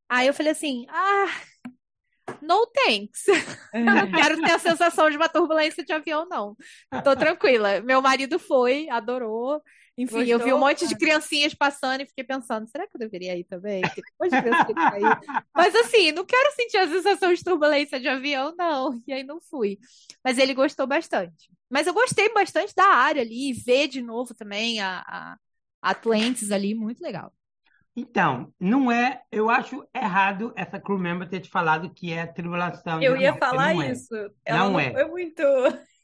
Aí 0.10 0.26
eu 0.26 0.34
falei 0.34 0.54
assim, 0.54 0.88
ah, 0.90 1.28
no 2.42 2.66
thanks. 2.68 3.26
Eu 3.74 3.86
não 3.86 4.12
quero 4.12 4.42
ter 4.42 4.54
a 4.54 4.60
sensação 4.60 5.10
de 5.12 5.18
uma 5.18 5.30
turbulência 5.30 5.84
de 5.84 5.94
avião, 5.94 6.28
não. 6.28 6.56
Tô 7.04 7.16
tranquila. 7.16 7.80
Meu 7.82 8.02
marido 8.02 8.40
foi, 8.40 8.90
adorou. 8.90 9.62
Enfim, 9.98 10.26
eu 10.28 10.40
vi 10.40 10.54
um 10.54 10.58
Gostou? 10.58 10.60
monte 10.60 10.88
de 10.88 10.96
criancinhas 10.96 11.54
passando 11.56 12.02
e 12.02 12.06
fiquei 12.06 12.24
pensando, 12.24 12.68
será 12.70 12.88
que 12.88 12.96
eu 12.96 13.00
deveria 13.00 13.36
ir 13.36 13.44
também? 13.46 13.90
Tem 13.96 14.04
um 14.22 14.28
de 14.28 14.38
criancinha 14.38 14.76
que 14.78 14.86
quer 14.88 15.02
ir. 15.02 15.18
Mas 15.56 15.76
assim, 15.76 16.12
não 16.12 16.24
quero 16.26 16.54
sentir 16.56 16.78
a 16.78 16.88
sensação 16.88 17.34
de 17.34 17.44
turbulência 17.44 18.00
de 18.00 18.08
avião, 18.08 18.54
não. 18.58 19.02
E 19.08 19.14
aí 19.14 19.24
não 19.24 19.42
fui. 19.42 19.80
Mas 20.24 20.38
ele 20.38 20.54
gostou 20.54 20.86
bastante. 20.88 21.50
Mas 21.70 21.88
eu 21.88 21.94
gostei 21.94 22.32
bastante 22.34 22.74
da 22.76 22.86
área 22.86 23.22
ali, 23.24 23.54
ver 23.54 23.88
de 23.88 24.02
novo 24.02 24.34
também 24.36 24.80
a, 24.80 25.00
a 25.02 25.38
Atlantis 25.82 26.52
ali, 26.52 26.76
muito 26.76 27.02
legal. 27.02 27.34
Então, 27.96 28.54
não 28.60 28.92
é. 28.92 29.24
Eu 29.32 29.50
acho 29.50 29.88
errado 29.94 30.54
essa 30.56 30.80
crew 30.80 30.98
member 31.00 31.28
ter 31.30 31.42
te 31.42 31.50
falado 31.50 31.90
que 31.94 32.14
é 32.14 32.26
tribulação 32.28 33.02
Eu 33.02 33.16
ia 33.18 33.34
morte. 33.34 33.40
falar 33.40 33.74
Não 33.74 33.82
é. 33.82 33.92
isso. 33.92 34.14
Ela 34.46 34.66
Não 34.66 34.72
não 34.72 34.80
é. 34.80 34.92
foi 34.92 35.06
muito. 35.08 35.42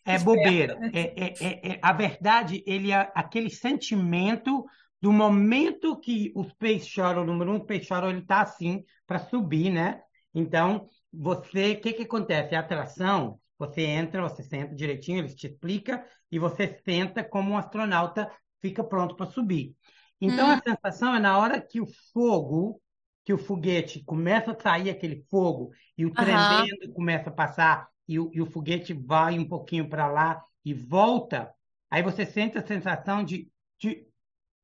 É 0.06 0.18
Esperta, 0.18 0.20
bobeira. 0.20 0.80
É, 0.92 1.02
é- 1.02 1.38
é- 1.40 1.72
é- 1.74 1.80
a 1.82 1.94
verdade, 1.94 2.64
ele 2.68 2.92
é 2.92 3.12
aquele 3.16 3.50
sentimento 3.50 4.66
do 5.02 5.12
momento 5.12 6.00
que 6.00 6.32
o 6.36 6.44
Space 6.44 6.86
Shuttle, 6.88 7.26
número 7.26 7.52
um, 7.52 7.58
o 7.58 7.64
Space 7.64 7.86
Shuttle, 7.86 8.10
ele 8.10 8.20
está 8.20 8.42
assim 8.42 8.84
para 9.06 9.20
subir, 9.20 9.70
né? 9.72 10.02
Então, 10.34 10.88
você, 11.12 11.74
o 11.74 11.82
que 11.82 11.94
que 11.94 12.04
acontece? 12.04 12.56
A 12.56 12.60
atração, 12.60 13.40
você 13.58 13.82
entra, 13.82 14.22
você 14.22 14.44
senta 14.44 14.76
direitinho, 14.76 15.20
eles 15.20 15.36
te 15.36 15.48
explica 15.48 16.06
e 16.32 16.40
você 16.40 16.82
senta 16.86 17.24
como 17.24 17.52
um 17.52 17.58
astronauta, 17.58 18.32
fica 18.62 18.84
pronto 18.84 19.16
para 19.16 19.26
subir. 19.30 19.76
Então, 20.20 20.50
Hum. 20.50 20.52
a 20.52 20.62
sensação 20.62 21.16
é 21.16 21.20
na 21.20 21.38
hora 21.38 21.62
que 21.62 21.82
o 21.82 21.88
fogo, 22.14 22.82
que 23.26 23.34
o 23.34 23.38
foguete 23.38 24.04
começa 24.04 24.52
a 24.52 24.60
sair 24.62 24.90
aquele 24.90 25.26
fogo 25.30 25.72
e 25.98 26.06
o 26.06 26.16
Aham. 26.16 26.68
tremendo 26.68 26.92
começa 26.94 27.30
a 27.30 27.34
passar 27.34 27.90
e 28.08 28.20
o, 28.20 28.30
e 28.34 28.42
o 28.42 28.46
foguete 28.46 28.94
vai 28.94 29.38
um 29.40 29.48
pouquinho 29.48 29.90
para 29.90 30.08
lá 30.08 30.44
e 30.64 30.74
volta, 30.74 31.54
aí 31.90 32.02
você 32.04 32.26
sente 32.26 32.58
a 32.58 32.66
sensação 32.66 33.24
de, 33.24 33.50
de 33.80 34.06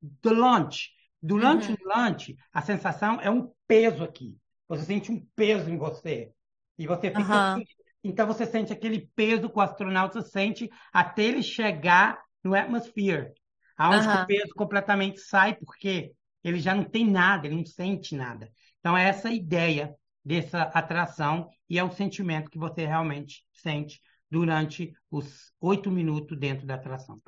do 0.00 0.32
launch. 0.32 0.90
Durante 1.22 1.70
Uhum. 1.70 1.76
o 1.76 1.76
launch, 1.86 2.36
a 2.52 2.62
sensação 2.62 3.20
é 3.20 3.30
um 3.30 3.52
peso 3.66 4.02
aqui. 4.02 4.36
Você 4.68 4.84
sente 4.84 5.12
um 5.12 5.24
peso 5.36 5.68
em 5.70 5.76
você. 5.76 6.32
E 6.78 6.86
você 6.86 7.10
fica 7.14 7.38
Aham. 7.38 7.38
assim. 7.38 7.64
Então 8.02 8.26
você 8.26 8.46
sente 8.46 8.72
aquele 8.72 9.10
peso 9.14 9.50
que 9.50 9.58
o 9.58 9.60
astronauta 9.60 10.22
sente 10.22 10.70
até 10.92 11.24
ele 11.24 11.42
chegar 11.42 12.18
no 12.42 12.54
atmosphere, 12.54 13.32
aonde 13.76 14.08
Aham. 14.08 14.16
o 14.16 14.24
peso 14.24 14.54
completamente 14.54 15.20
sai, 15.20 15.54
porque 15.56 16.12
ele 16.42 16.58
já 16.58 16.74
não 16.74 16.84
tem 16.84 17.06
nada, 17.06 17.46
ele 17.46 17.56
não 17.56 17.66
sente 17.66 18.16
nada. 18.16 18.50
Então 18.78 18.96
é 18.96 19.06
essa 19.08 19.28
a 19.28 19.32
ideia 19.34 19.94
dessa 20.24 20.62
atração 20.62 21.48
e 21.68 21.78
é 21.78 21.84
o 21.84 21.90
sentimento 21.92 22.50
que 22.50 22.58
você 22.58 22.84
realmente 22.86 23.44
sente 23.52 24.00
durante 24.30 24.92
os 25.10 25.52
oito 25.60 25.90
minutos 25.90 26.38
dentro 26.38 26.66
da 26.66 26.74
atração. 26.74 27.20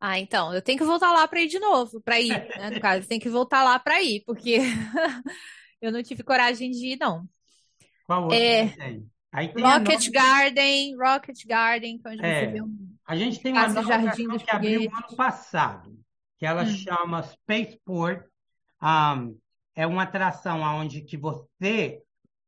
Ah, 0.00 0.18
então, 0.18 0.52
eu 0.52 0.60
tenho 0.60 0.78
que 0.78 0.84
voltar 0.84 1.12
lá 1.12 1.26
para 1.26 1.40
ir 1.40 1.48
de 1.48 1.58
novo, 1.58 2.00
para 2.02 2.20
ir, 2.20 2.28
né? 2.58 2.70
No 2.70 2.80
caso, 2.80 3.06
tem 3.08 3.18
que 3.18 3.28
voltar 3.30 3.62
lá 3.64 3.78
para 3.78 4.02
ir, 4.02 4.22
porque 4.26 4.58
eu 5.80 5.90
não 5.92 6.02
tive 6.02 6.22
coragem 6.22 6.70
de 6.70 6.92
ir, 6.92 6.98
não. 6.98 7.26
Qual 8.06 8.24
outro 8.24 8.36
É. 8.38 8.68
que 8.68 8.76
tem? 8.76 9.10
Aí 9.32 9.48
tem 9.52 9.64
Rocket 9.64 10.06
nova- 10.06 10.10
Garden, 10.12 10.96
Rocket 10.96 11.44
Garden, 11.46 11.98
que 11.98 12.06
é 12.06 12.10
onde 12.10 12.18
você 12.20 12.26
É. 12.26 12.46
vê 12.46 12.62
um. 12.62 12.94
A 13.06 13.16
gente 13.16 13.40
tem 13.42 13.52
uma 13.52 13.68
nova 13.68 13.82
Jardim 13.88 14.28
que 14.38 14.50
abriu 14.50 14.82
Foguetes. 14.82 14.98
ano 15.08 15.16
passado, 15.16 15.98
que 16.38 16.46
ela 16.46 16.62
Hum. 16.62 16.76
chama 16.76 17.22
Spaceport. 17.22 18.24
Um, 18.82 19.38
é 19.74 19.86
uma 19.86 20.02
atração 20.02 20.60
onde 20.60 21.00
que 21.02 21.16
você, 21.16 22.02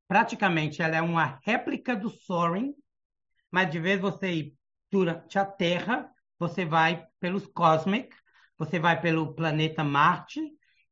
praticamente, 0.07 0.83
ela 0.83 0.97
é 0.97 1.03
uma 1.03 1.39
réplica 1.43 1.97
do 1.97 2.11
Soaring, 2.11 2.75
mas 3.51 3.71
de 3.71 3.79
vez 3.79 4.01
você 4.01 4.33
ir 4.33 4.55
durante 4.91 5.39
a 5.39 5.45
Terra, 5.45 6.11
você 6.39 6.65
vai 6.65 7.07
pelos 7.19 7.47
Cosmic, 7.47 8.15
você 8.59 8.79
vai 8.79 9.01
pelo 9.01 9.35
planeta 9.35 9.83
Marte, 9.83 10.41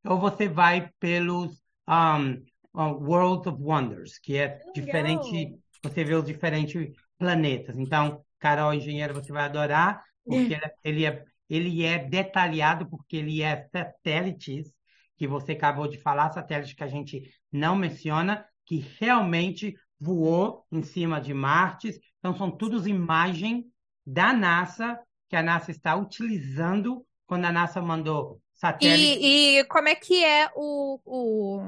ou 0.05 0.19
você 0.19 0.49
vai 0.49 0.91
pelos 0.99 1.63
um, 1.89 2.45
uh, 2.75 2.93
World 3.03 3.49
of 3.49 3.63
Wonders, 3.63 4.19
que 4.19 4.37
é 4.37 4.59
Legal. 4.59 4.73
diferente, 4.75 5.59
você 5.83 6.05
vê 6.05 6.15
os 6.15 6.25
diferentes 6.25 6.91
planetas. 7.19 7.79
Então, 7.79 8.25
Carol, 8.39 8.75
engenheiro, 8.75 9.15
você 9.15 9.33
vai 9.33 9.45
adorar, 9.45 10.05
porque 10.25 10.59
ele 10.85 11.07
é, 11.07 11.25
ele 11.49 11.85
é 11.85 11.99
detalhado, 11.99 12.87
porque 12.89 13.17
ele 13.17 13.43
é 13.43 13.69
satélites, 13.71 14.73
que 15.17 15.27
você 15.27 15.53
acabou 15.53 15.89
de 15.89 16.01
falar, 16.01 16.31
satélites 16.31 16.75
que 16.75 16.85
a 16.85 16.89
gente 16.89 17.23
não 17.53 17.77
menciona, 17.77 18.45
que 18.67 18.85
realmente 18.99 19.75
voou 20.01 20.65
em 20.71 20.83
cima 20.83 21.21
de 21.21 21.33
Marte. 21.33 21.99
Então, 22.19 22.37
são 22.37 22.51
todas 22.51 22.87
imagens 22.87 23.65
da 24.07 24.33
NASA, 24.33 24.99
que 25.29 25.37
a 25.37 25.43
NASA 25.43 25.71
está 25.71 25.97
utilizando 25.97 27.05
quando 27.27 27.47
a 27.47 27.53
NASA 27.53 27.81
mandou 27.81 28.41
satélite. 28.53 29.19
E, 29.21 29.59
e 29.59 29.65
como 29.65 29.89
é 29.89 29.95
que 29.95 30.25
é 30.25 30.51
o, 30.55 31.01
o, 31.05 31.61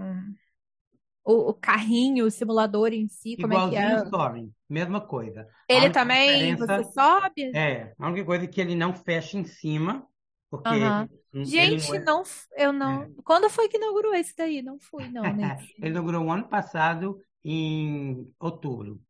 o, 1.24 1.51
o 1.51 1.55
carrinho, 1.55 2.27
o 2.27 2.31
simulador 2.31 2.93
em 2.93 3.09
si? 3.09 3.36
Como 3.36 3.52
é 3.52 3.56
que 3.56 3.77
Igualzinho 3.77 3.98
é? 3.98 4.02
o 4.02 4.09
Soaring, 4.09 4.52
mesma 4.68 5.01
coisa. 5.01 5.48
Ele 5.68 5.90
também, 5.90 6.56
você 6.56 6.85
sobe? 6.85 7.51
é, 7.55 7.93
a 7.98 8.09
única 8.09 8.24
coisa 8.24 8.44
é 8.44 8.48
que 8.48 8.60
ele 8.60 8.74
não 8.74 8.94
fecha 8.94 9.39
em 9.39 9.44
cima, 9.44 10.06
porque. 10.51 10.68
Gente, 11.45 11.89
não 11.89 11.95
é- 11.95 12.05
não, 12.05 12.23
eu 12.57 12.73
não. 12.73 13.15
Quando 13.25 13.51
foi 13.51 13.69
que 13.69 13.77
inaugurou 13.77 14.15
esse 14.15 14.35
daí? 14.37 14.63
Não 14.63 14.79
fui, 14.81 15.09
não, 15.09 15.23
nesse. 15.35 15.75
Ele 15.79 15.91
inaugurou 15.91 16.25
o 16.25 16.31
ano 16.31 16.49
passado, 16.49 17.19
em 17.45 18.27
outubro. 18.41 19.01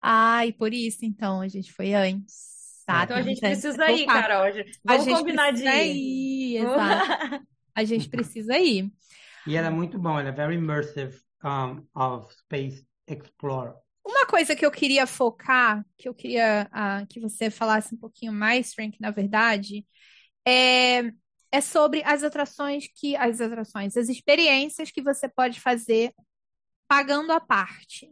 Ai, 0.00 0.52
por 0.52 0.72
isso, 0.72 1.04
então, 1.04 1.40
a 1.40 1.48
gente 1.48 1.72
foi 1.72 1.94
antes. 1.94 2.52
Tá, 2.84 3.04
Então 3.04 3.16
a 3.16 3.22
gente 3.22 3.40
temos 3.40 3.60
precisa 3.60 3.90
ir. 3.92 4.06
Carol. 4.06 4.42
A 4.42 4.50
Vamos 4.84 5.04
gente 5.04 5.18
combinar 5.18 5.52
de 5.52 5.64
ir. 5.64 6.56
ir, 6.56 6.56
exato. 6.62 7.46
A 7.74 7.84
gente 7.84 8.08
precisa 8.08 8.58
ir. 8.58 8.92
E 9.46 9.56
era 9.56 9.70
muito 9.70 9.98
bom, 9.98 10.18
é 10.18 10.30
very 10.32 10.56
immersive 10.56 11.16
um, 11.44 11.86
of 11.94 12.32
Space 12.34 12.86
Explorer. 13.08 13.74
Uma 14.04 14.26
coisa 14.26 14.56
que 14.56 14.66
eu 14.66 14.70
queria 14.70 15.06
focar, 15.06 15.84
que 15.96 16.08
eu 16.08 16.14
queria 16.14 16.68
ah, 16.72 17.04
que 17.08 17.20
você 17.20 17.50
falasse 17.50 17.94
um 17.94 17.98
pouquinho 17.98 18.32
mais, 18.32 18.74
Frank, 18.74 19.00
na 19.00 19.10
verdade, 19.12 19.86
é, 20.44 21.12
é 21.52 21.60
sobre 21.60 22.02
as 22.04 22.24
atrações 22.24 22.88
que, 22.96 23.14
as 23.14 23.40
atrações, 23.40 23.96
as 23.96 24.08
experiências 24.08 24.90
que 24.90 25.02
você 25.02 25.28
pode 25.28 25.60
fazer 25.60 26.14
pagando 26.88 27.30
a 27.30 27.40
parte, 27.40 28.10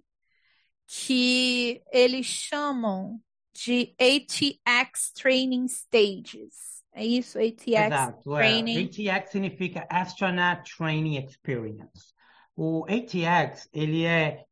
que 0.87 1.83
eles 1.91 2.27
chamam 2.27 3.19
de 3.53 3.95
ATX 3.99 5.13
Training 5.13 5.65
Stages. 5.67 6.85
É 6.93 7.05
isso? 7.05 7.39
ATX 7.39 7.67
Exato. 7.67 8.37
é. 8.37 8.39
Training. 8.39 8.85
ATX 8.85 9.31
significa 9.31 9.87
Astronaut 9.89 10.63
Training 10.77 11.25
Experience. 11.25 12.13
O 12.55 12.85
ATX, 12.85 13.69
ele 13.73 14.05
é 14.05 14.45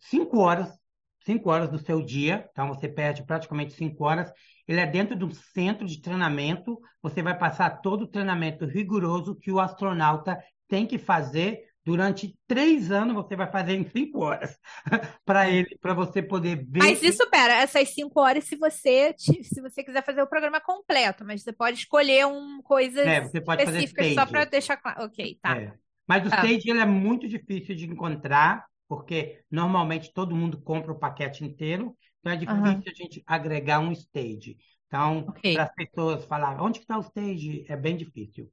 cinco 0.00 0.38
horas, 0.38 0.76
cinco 1.24 1.50
horas 1.50 1.70
do 1.70 1.78
seu 1.78 2.02
dia, 2.02 2.48
então 2.50 2.68
você 2.68 2.88
perde 2.88 3.24
praticamente 3.24 3.74
cinco 3.74 4.04
horas 4.04 4.32
ele 4.68 4.80
é 4.80 4.86
dentro 4.86 5.16
de 5.16 5.24
um 5.24 5.30
centro 5.32 5.86
de 5.86 6.00
treinamento. 6.02 6.78
Você 7.02 7.22
vai 7.22 7.36
passar 7.36 7.80
todo 7.80 8.02
o 8.02 8.06
treinamento 8.08 8.66
rigoroso 8.66 9.34
que 9.36 9.50
o 9.50 9.58
astronauta 9.60 10.38
tem 10.68 10.86
que 10.86 10.98
fazer 10.98 11.60
durante 11.84 12.36
três 12.46 12.90
anos. 12.92 13.14
Você 13.14 13.34
vai 13.34 13.50
fazer 13.50 13.74
em 13.74 13.88
cinco 13.88 14.20
horas 14.20 14.56
para 15.24 15.48
ele, 15.50 15.76
para 15.80 15.94
você 15.94 16.22
poder 16.22 16.64
ver. 16.68 16.80
Mas 16.80 17.02
isso, 17.02 17.28
pera, 17.28 17.54
essas 17.54 17.88
cinco 17.92 18.20
horas, 18.20 18.44
se 18.44 18.56
você 18.56 19.14
se 19.18 19.60
você 19.60 19.82
quiser 19.82 20.04
fazer 20.04 20.22
o 20.22 20.28
programa 20.28 20.60
completo, 20.60 21.24
mas 21.24 21.42
você 21.42 21.52
pode 21.52 21.78
escolher 21.78 22.26
um 22.26 22.62
coisas 22.62 23.04
É, 23.04 23.18
específicas 23.60 24.06
só 24.14 24.26
para 24.26 24.44
deixar 24.44 24.76
claro. 24.76 25.04
Ok, 25.04 25.38
tá. 25.42 25.54
É. 25.54 25.72
Mas 26.06 26.24
o 26.24 26.28
Ah. 26.30 26.36
stage 26.36 26.70
ele 26.70 26.80
é 26.80 26.86
muito 26.86 27.28
difícil 27.28 27.74
de 27.74 27.86
encontrar, 27.86 28.64
porque 28.88 29.40
normalmente 29.50 30.12
todo 30.12 30.34
mundo 30.34 30.60
compra 30.60 30.92
o 30.92 30.98
paquete 30.98 31.44
inteiro, 31.44 31.96
então 32.20 32.32
é 32.32 32.36
difícil 32.36 32.52
Aham. 32.52 32.82
a 32.86 32.94
gente 32.94 33.22
agregar 33.26 33.80
um 33.80 33.92
stage. 33.92 34.56
Então, 34.86 35.26
Ok. 35.28 35.44
para 35.52 35.64
as 35.64 35.74
pessoas 35.74 36.24
falar 36.24 36.60
onde 36.62 36.80
está 36.80 36.96
o 36.98 37.02
stage, 37.02 37.64
é 37.68 37.76
bem 37.76 37.96
difícil. 37.96 38.50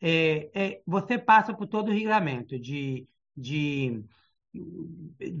É, 0.00 0.50
é, 0.54 0.82
você 0.86 1.18
passa 1.18 1.54
por 1.54 1.66
todo 1.66 1.88
o 1.90 1.92
regulamento 1.94 2.58
de, 2.58 3.08
de 3.36 4.04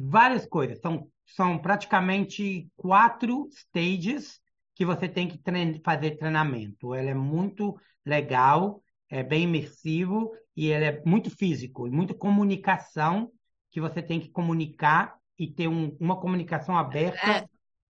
várias 0.08 0.46
coisas. 0.46 0.80
São, 0.80 1.08
são 1.26 1.58
praticamente 1.58 2.68
quatro 2.76 3.48
stages 3.52 4.40
que 4.74 4.84
você 4.84 5.08
tem 5.08 5.28
que 5.28 5.38
trein- 5.38 5.80
fazer 5.84 6.16
treinamento. 6.16 6.94
Ele 6.94 7.10
é 7.10 7.14
muito 7.14 7.76
legal, 8.04 8.82
é 9.10 9.22
bem 9.22 9.44
imersivo 9.44 10.30
e 10.56 10.68
ele 10.70 10.84
é 10.84 11.02
muito 11.04 11.30
físico 11.30 11.86
e 11.86 11.90
muita 11.90 12.14
comunicação 12.14 13.30
que 13.70 13.80
você 13.80 14.02
tem 14.02 14.20
que 14.20 14.30
comunicar 14.30 15.16
e 15.38 15.46
ter 15.46 15.68
um- 15.68 15.96
uma 16.00 16.18
comunicação 16.20 16.76
aberta 16.76 17.44
É. 17.44 17.48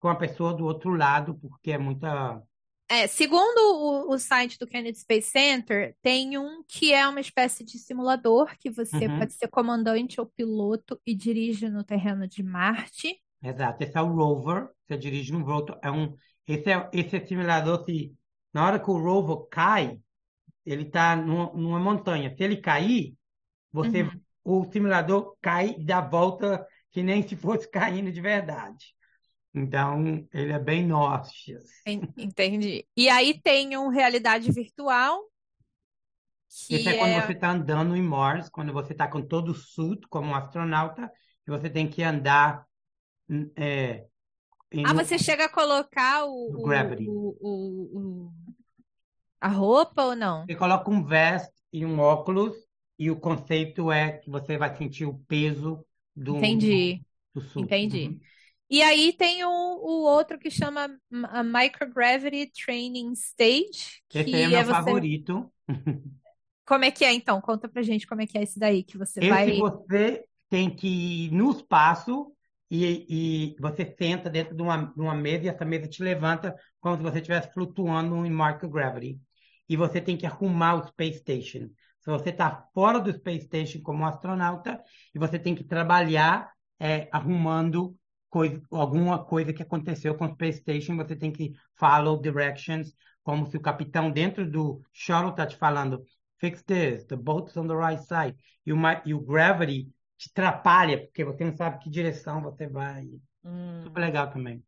com 0.03 0.11
a 0.11 0.17
pessoa 0.17 0.55
do 0.55 0.67
outro 0.67 0.95
lado, 0.95 1.35
porque 1.37 1.73
é 1.73 1.79
muita. 1.79 2.43
É, 2.89 3.07
segundo 3.07 3.59
o, 3.59 4.13
o 4.15 4.19
site 4.19 4.59
do 4.59 4.67
Kennedy 4.67 4.99
Space 4.99 5.31
Center, 5.31 5.97
tem 6.03 6.37
um 6.37 6.63
que 6.69 6.93
é 6.93 7.07
uma 7.09 7.21
espécie 7.21 7.65
de 7.65 7.79
simulador 7.79 8.55
que 8.59 8.71
você 8.71 9.09
Uhum. 9.09 9.09
pode 9.09 9.33
ser 9.33 9.49
comandante 9.49 10.21
ou 10.21 10.27
piloto 10.27 11.01
e 11.07 11.15
dirige 11.15 11.71
no 11.71 11.83
terreno 11.85 12.29
de 12.29 12.43
Marte. 12.43 13.19
Exato, 13.43 13.83
esse 13.83 13.97
é 13.99 14.01
o 14.03 14.07
rover, 14.15 14.69
você 14.87 14.97
dirige 14.97 15.33
no 15.33 15.45
rover, 15.45 15.77
é 15.83 15.91
um, 15.91 16.15
esse 16.47 16.71
é, 16.71 16.89
esse 16.93 17.17
é 17.17 17.27
simulador, 17.27 17.85
se, 17.85 18.17
na 18.53 18.65
hora 18.67 18.79
que 18.79 18.89
o 18.91 18.99
rover 18.99 19.49
cai, 19.51 20.01
ele 20.67 20.85
está 20.85 21.17
numa, 21.17 21.53
numa 21.55 21.81
montanha, 21.81 22.35
se 22.37 22.43
ele 22.45 22.59
cair, 22.59 23.17
você, 23.73 24.05
Uhum. 24.05 24.25
o 24.45 24.65
simulador 24.73 25.37
cai 25.43 25.71
e 25.79 25.85
dá 25.87 26.01
volta 26.01 26.67
que 26.93 27.03
nem 27.03 27.27
se 27.27 27.37
fosse 27.37 27.69
caindo 27.71 28.13
de 28.13 28.21
verdade. 28.21 28.95
Então, 29.55 30.27
ele 30.33 30.53
é 30.53 30.59
bem 30.59 30.87
nosso. 30.87 31.33
En- 31.87 32.09
Entendi. 32.17 32.87
E 32.97 33.09
aí 33.09 33.41
tem 33.41 33.77
um 33.77 33.89
realidade 33.89 34.51
virtual, 34.53 35.31
que 36.67 36.75
Esse 36.75 36.89
é 36.89 36.95
quando 36.95 37.15
é. 37.15 37.21
você 37.21 37.33
está 37.33 37.51
andando 37.51 37.95
em 37.97 38.03
Mars, 38.03 38.49
quando 38.49 38.73
você 38.73 38.93
está 38.93 39.07
com 39.09 39.23
todo 39.23 39.51
o 39.51 39.55
suit 39.55 40.07
como 40.09 40.31
um 40.31 40.35
astronauta, 40.35 41.11
e 41.47 41.51
você 41.51 41.69
tem 41.69 41.89
que 41.89 42.03
andar 42.03 42.67
hum, 43.31 43.51
é, 43.57 44.07
em 44.73 44.85
Ah, 44.85 44.95
você 44.95 45.19
chega 45.19 45.45
a 45.47 45.49
colocar 45.49 46.25
o- 46.27 46.31
Gravity. 46.49 47.05
o- 47.05 47.37
o- 47.41 47.99
o- 48.29 48.33
a 49.43 49.49
roupa 49.49 50.05
ou 50.05 50.17
não? 50.17 50.49
Você 50.49 50.57
coloca 50.57 50.91
um 50.91 51.05
vest 51.05 51.51
e 51.73 51.85
um 51.87 51.99
óculos, 52.01 52.55
e 52.99 53.11
o 53.11 53.19
conceito 53.19 53.91
é 53.91 54.19
que 54.19 54.31
você 54.31 54.57
vai 54.59 54.77
sentir 54.77 55.05
o 55.07 55.19
peso 55.27 55.85
do, 56.15 56.43
Entendi, 56.43 57.01
do, 57.01 57.05
do 57.35 57.41
suit. 57.41 57.75
entendi. 57.77 58.15
Uhum. 58.15 58.21
E 58.73 58.83
aí 58.83 59.13
tem 59.13 59.45
o, 59.45 59.51
o 59.51 60.03
outro 60.05 60.39
que 60.39 60.51
chama 60.51 60.89
a 61.25 61.43
Microgravity 61.43 62.51
Training 62.65 63.13
Stage, 63.13 64.01
que 64.09 64.21
Esse 64.21 64.35
aí 64.35 64.43
é 64.45 64.49
meu 64.49 64.59
é 64.61 64.65
você. 64.65 64.73
favorito. 64.73 65.53
Como 66.65 66.83
é 66.83 66.91
que 66.91 67.05
é, 67.05 67.13
então? 67.13 67.39
Conta 67.43 67.69
pra 67.69 67.83
gente 67.83 68.07
como 68.07 68.23
é 68.23 68.27
que 68.27 68.39
é 68.39 68.43
esse 68.45 68.59
daí, 68.59 68.83
que 68.83 68.97
você 68.97 69.21
Esse 69.21 69.29
vai. 69.29 69.59
você 69.59 70.25
tem 70.49 70.75
que 70.75 71.27
ir 71.27 71.33
no 71.33 71.51
espaço 71.51 72.33
e, 72.71 73.53
e 73.55 73.57
você 73.61 73.95
senta 73.99 74.31
dentro 74.31 74.57
de 74.57 74.63
uma, 74.63 74.87
de 74.87 75.01
uma 75.01 75.15
mesa 75.15 75.45
e 75.45 75.49
essa 75.49 75.67
mesa 75.67 75.87
te 75.87 76.03
levanta 76.03 76.57
como 76.81 76.97
se 76.97 77.03
você 77.03 77.19
estivesse 77.19 77.53
flutuando 77.53 78.25
em 78.25 78.31
microgravity. 78.31 79.21
E 79.69 79.77
você 79.77 80.01
tem 80.01 80.17
que 80.17 80.25
arrumar 80.25 80.77
o 80.77 80.87
Space 80.87 81.19
Station. 81.19 81.69
Se 82.01 82.11
você 82.11 82.31
está 82.31 82.67
fora 82.73 83.01
do 83.01 83.13
Space 83.13 83.45
Station 83.45 83.83
como 83.83 84.07
astronauta, 84.07 84.81
e 85.15 85.19
você 85.19 85.39
tem 85.39 85.55
que 85.55 85.65
trabalhar 85.65 86.51
é, 86.81 87.07
arrumando 87.13 87.95
coisa, 88.33 88.63
alguma 88.71 89.23
coisa 89.23 89.53
que 89.53 89.63
aconteceu 89.63 90.15
com 90.15 90.25
o 90.25 90.33
Space 90.33 90.61
Station, 90.61 90.97
você 90.97 91.15
tem 91.15 91.31
que 91.31 91.53
follow 91.77 92.19
directions, 92.19 92.95
como 93.23 93.47
se 93.47 93.59
o 93.59 93.61
capitão 93.61 94.11
dentro 94.11 94.51
do 94.51 94.81
shuttle 94.91 95.29
está 95.29 95.47
te 95.47 95.55
falando 95.55 96.03
fix 96.39 96.63
this, 96.63 97.05
the 97.05 97.15
boat's 97.15 97.57
on 97.59 97.69
the 97.69 97.77
right 97.77 98.03
side. 98.03 98.35
E, 98.65 98.73
uma, 98.73 99.03
e 99.05 99.13
o 99.13 99.21
gravity 99.21 99.93
te 100.17 100.31
atrapalha, 100.31 101.05
porque 101.05 101.25
você 101.25 101.45
não 101.45 101.55
sabe 101.55 101.79
que 101.79 101.91
direção 101.91 102.41
você 102.41 102.67
vai. 102.67 103.07
Hum. 103.45 103.83
Super 103.83 104.01
legal 104.01 104.31
também. 104.31 104.65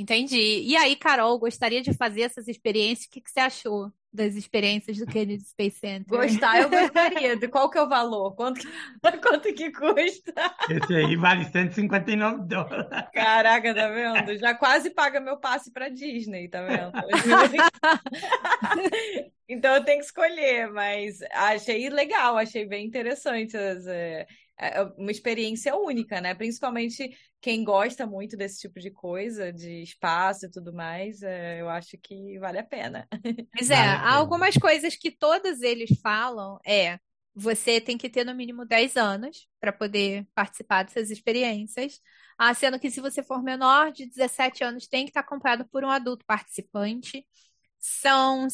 Entendi. 0.00 0.62
E 0.64 0.74
aí, 0.78 0.96
Carol, 0.96 1.38
gostaria 1.38 1.82
de 1.82 1.92
fazer 1.92 2.22
essas 2.22 2.48
experiências. 2.48 3.06
O 3.06 3.10
que 3.10 3.20
que 3.20 3.30
você 3.30 3.40
achou 3.40 3.92
das 4.10 4.34
experiências 4.34 4.96
do 4.96 5.04
Kennedy 5.04 5.44
Space 5.44 5.78
Center? 5.78 6.06
Gostar, 6.08 6.62
eu 6.62 6.70
gostaria. 6.70 7.36
De 7.36 7.46
qual 7.48 7.68
que 7.68 7.76
é 7.76 7.82
o 7.82 7.88
valor? 7.88 8.34
Quanto 8.34 8.60
que, 8.60 8.66
quanto 9.20 9.52
que 9.52 9.70
custa? 9.70 10.32
Esse 10.70 10.94
aí 10.94 11.16
vale 11.16 11.44
159 11.44 12.48
dólares. 12.48 12.86
Caraca, 13.12 13.74
tá 13.74 13.88
vendo? 13.88 14.38
Já 14.38 14.54
quase 14.54 14.88
paga 14.88 15.20
meu 15.20 15.36
passe 15.36 15.70
pra 15.70 15.90
Disney, 15.90 16.48
tá 16.48 16.62
vendo? 16.62 16.92
Então 19.52 19.74
eu 19.74 19.84
tenho 19.84 19.98
que 19.98 20.04
escolher, 20.04 20.70
mas 20.70 21.18
achei 21.32 21.90
legal, 21.90 22.38
achei 22.38 22.64
bem 22.64 22.86
interessante. 22.86 23.56
as, 23.56 23.84
é, 24.60 24.78
é 24.78 24.82
uma 24.96 25.10
experiência 25.10 25.74
única, 25.74 26.20
né? 26.20 26.34
Principalmente 26.34 27.10
quem 27.40 27.64
gosta 27.64 28.06
muito 28.06 28.36
desse 28.36 28.60
tipo 28.60 28.78
de 28.78 28.90
coisa, 28.90 29.52
de 29.52 29.82
espaço 29.82 30.46
e 30.46 30.50
tudo 30.50 30.72
mais, 30.72 31.22
é, 31.22 31.60
eu 31.60 31.68
acho 31.68 31.96
que 31.98 32.38
vale 32.38 32.58
a 32.58 32.64
pena. 32.64 33.08
Mas 33.54 33.70
é, 33.70 33.76
Vale 33.76 33.88
há 33.88 34.14
algumas 34.14 34.56
coisas 34.56 34.94
que 34.94 35.10
todos 35.10 35.62
eles 35.62 35.98
falam 36.00 36.58
é 36.66 36.98
você 37.34 37.80
tem 37.80 37.96
que 37.96 38.10
ter 38.10 38.24
no 38.24 38.34
mínimo 38.34 38.66
10 38.66 38.96
anos 38.96 39.48
para 39.60 39.72
poder 39.72 40.26
participar 40.34 40.82
dessas 40.82 41.10
experiências. 41.10 42.00
Ah, 42.36 42.52
sendo 42.52 42.78
que 42.78 42.90
se 42.90 43.00
você 43.00 43.22
for 43.22 43.42
menor 43.42 43.92
de 43.92 44.06
17 44.06 44.64
anos, 44.64 44.86
tem 44.86 45.04
que 45.04 45.10
estar 45.10 45.20
acompanhado 45.20 45.66
por 45.68 45.84
um 45.84 45.90
adulto 45.90 46.24
participante. 46.26 47.26
São 47.78 48.48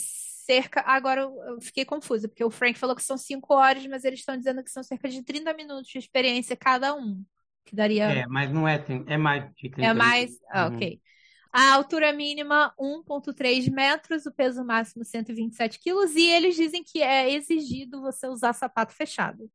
cerca. 0.47 0.82
Agora 0.86 1.23
eu 1.23 1.60
fiquei 1.62 1.85
confusa, 1.85 2.28
porque 2.28 2.44
o 2.44 2.51
Frank 2.51 2.78
falou 2.78 2.97
que 2.97 3.02
são 3.02 3.18
5 3.18 3.55
horas, 3.55 3.86
mas 3.86 4.05
eles 4.05 4.20
estão 4.20 4.36
dizendo 4.39 4.64
que 4.64 4.70
são 4.70 4.82
cerca 4.85 5.09
de 5.09 5.23
30 5.24 5.55
minutos 5.55 5.89
de 5.90 5.98
experiência 5.98 6.56
cada 6.56 6.94
um. 6.97 7.24
Que 7.66 7.77
daria. 7.77 8.23
É, 8.23 8.27
mas 8.27 8.51
não 8.52 8.68
é, 8.68 8.85
é 9.09 9.16
mais 9.16 9.52
de 9.55 9.70
30 9.70 9.90
É 9.90 9.93
mais. 9.94 10.39
Ah, 10.51 10.66
Uhum. 10.68 10.68
ok. 10.68 11.01
A 11.52 11.73
altura 11.74 12.12
mínima 12.12 12.74
1,3 12.78 13.68
metros, 13.68 14.27
o 14.27 14.32
peso 14.32 14.64
máximo 14.64 15.05
127 15.05 15.78
quilos, 15.81 16.14
e 16.14 16.23
eles 16.31 16.56
dizem 16.56 16.85
que 16.85 17.02
é 17.02 17.31
exigido 17.32 18.01
você 18.02 18.28
usar 18.28 18.52
sapato 18.52 18.93
fechado. 18.93 19.51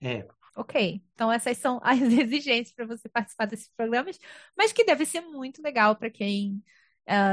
É. 0.00 0.28
Ok, 0.56 0.74
então 1.14 1.30
essas 1.30 1.56
são 1.58 1.78
as 1.82 2.00
exigências 2.02 2.72
para 2.74 2.86
você 2.86 3.08
participar 3.08 3.46
desses 3.46 3.68
programas, 3.76 4.18
mas 4.56 4.72
que 4.72 4.84
deve 4.84 5.06
ser 5.06 5.20
muito 5.20 5.62
legal 5.62 5.94
para 5.96 6.10
quem 6.10 6.62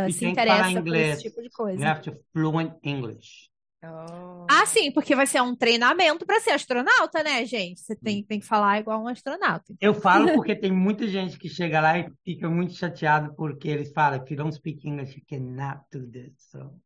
E 0.08 0.14
se 0.14 0.26
interessa 0.26 0.82
por 0.82 0.96
esse 0.96 1.24
tipo 1.24 1.42
de 1.42 1.48
You 1.48 1.54
coisa. 1.54 1.88
have 1.88 2.02
to 2.02 2.16
fluent 2.34 2.74
English. 2.84 3.50
Oh. 3.84 4.48
Ah, 4.50 4.66
sim, 4.66 4.92
porque 4.92 5.16
vai 5.16 5.28
ser 5.28 5.42
um 5.42 5.56
treinamento 5.56 6.26
para 6.26 6.40
ser 6.40 6.52
astronauta, 6.52 7.22
né, 7.24 7.46
gente? 7.46 7.82
Você 7.82 7.96
tem, 7.96 8.24
tem 8.24 8.40
que 8.40 8.46
falar 8.46 8.80
igual 8.80 9.04
um 9.04 9.08
astronauta. 9.08 9.76
Eu 9.80 9.94
falo 9.94 10.34
porque 10.34 10.56
tem 10.60 10.72
muita 10.72 11.08
gente 11.08 11.38
que 11.38 11.50
chega 11.50 11.82
lá 11.82 12.00
e 12.00 12.10
fica 12.24 12.50
muito 12.50 12.74
chateado 12.74 13.36
porque 13.36 13.68
eles 13.68 13.92
falam, 13.94 14.24
if 14.24 14.32
you 14.32 14.38
don't 14.38 14.56
speak 14.56 14.88
English, 14.88 15.16
you 15.18 15.24
cannot 15.28 15.82
do 15.92 16.10
this. 16.10 16.34
So, 16.50 16.80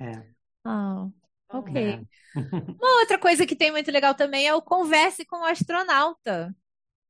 é. 0.00 0.24
Ah, 0.64 1.06
ok. 1.50 1.76
É. 1.76 2.00
Uma 2.80 3.00
outra 3.00 3.18
coisa 3.18 3.46
que 3.46 3.56
tem 3.56 3.70
muito 3.70 3.90
legal 3.90 4.14
também 4.14 4.46
é 4.46 4.54
o 4.54 4.62
converse 4.62 5.24
com 5.26 5.40
o 5.40 5.44
astronauta. 5.44 6.54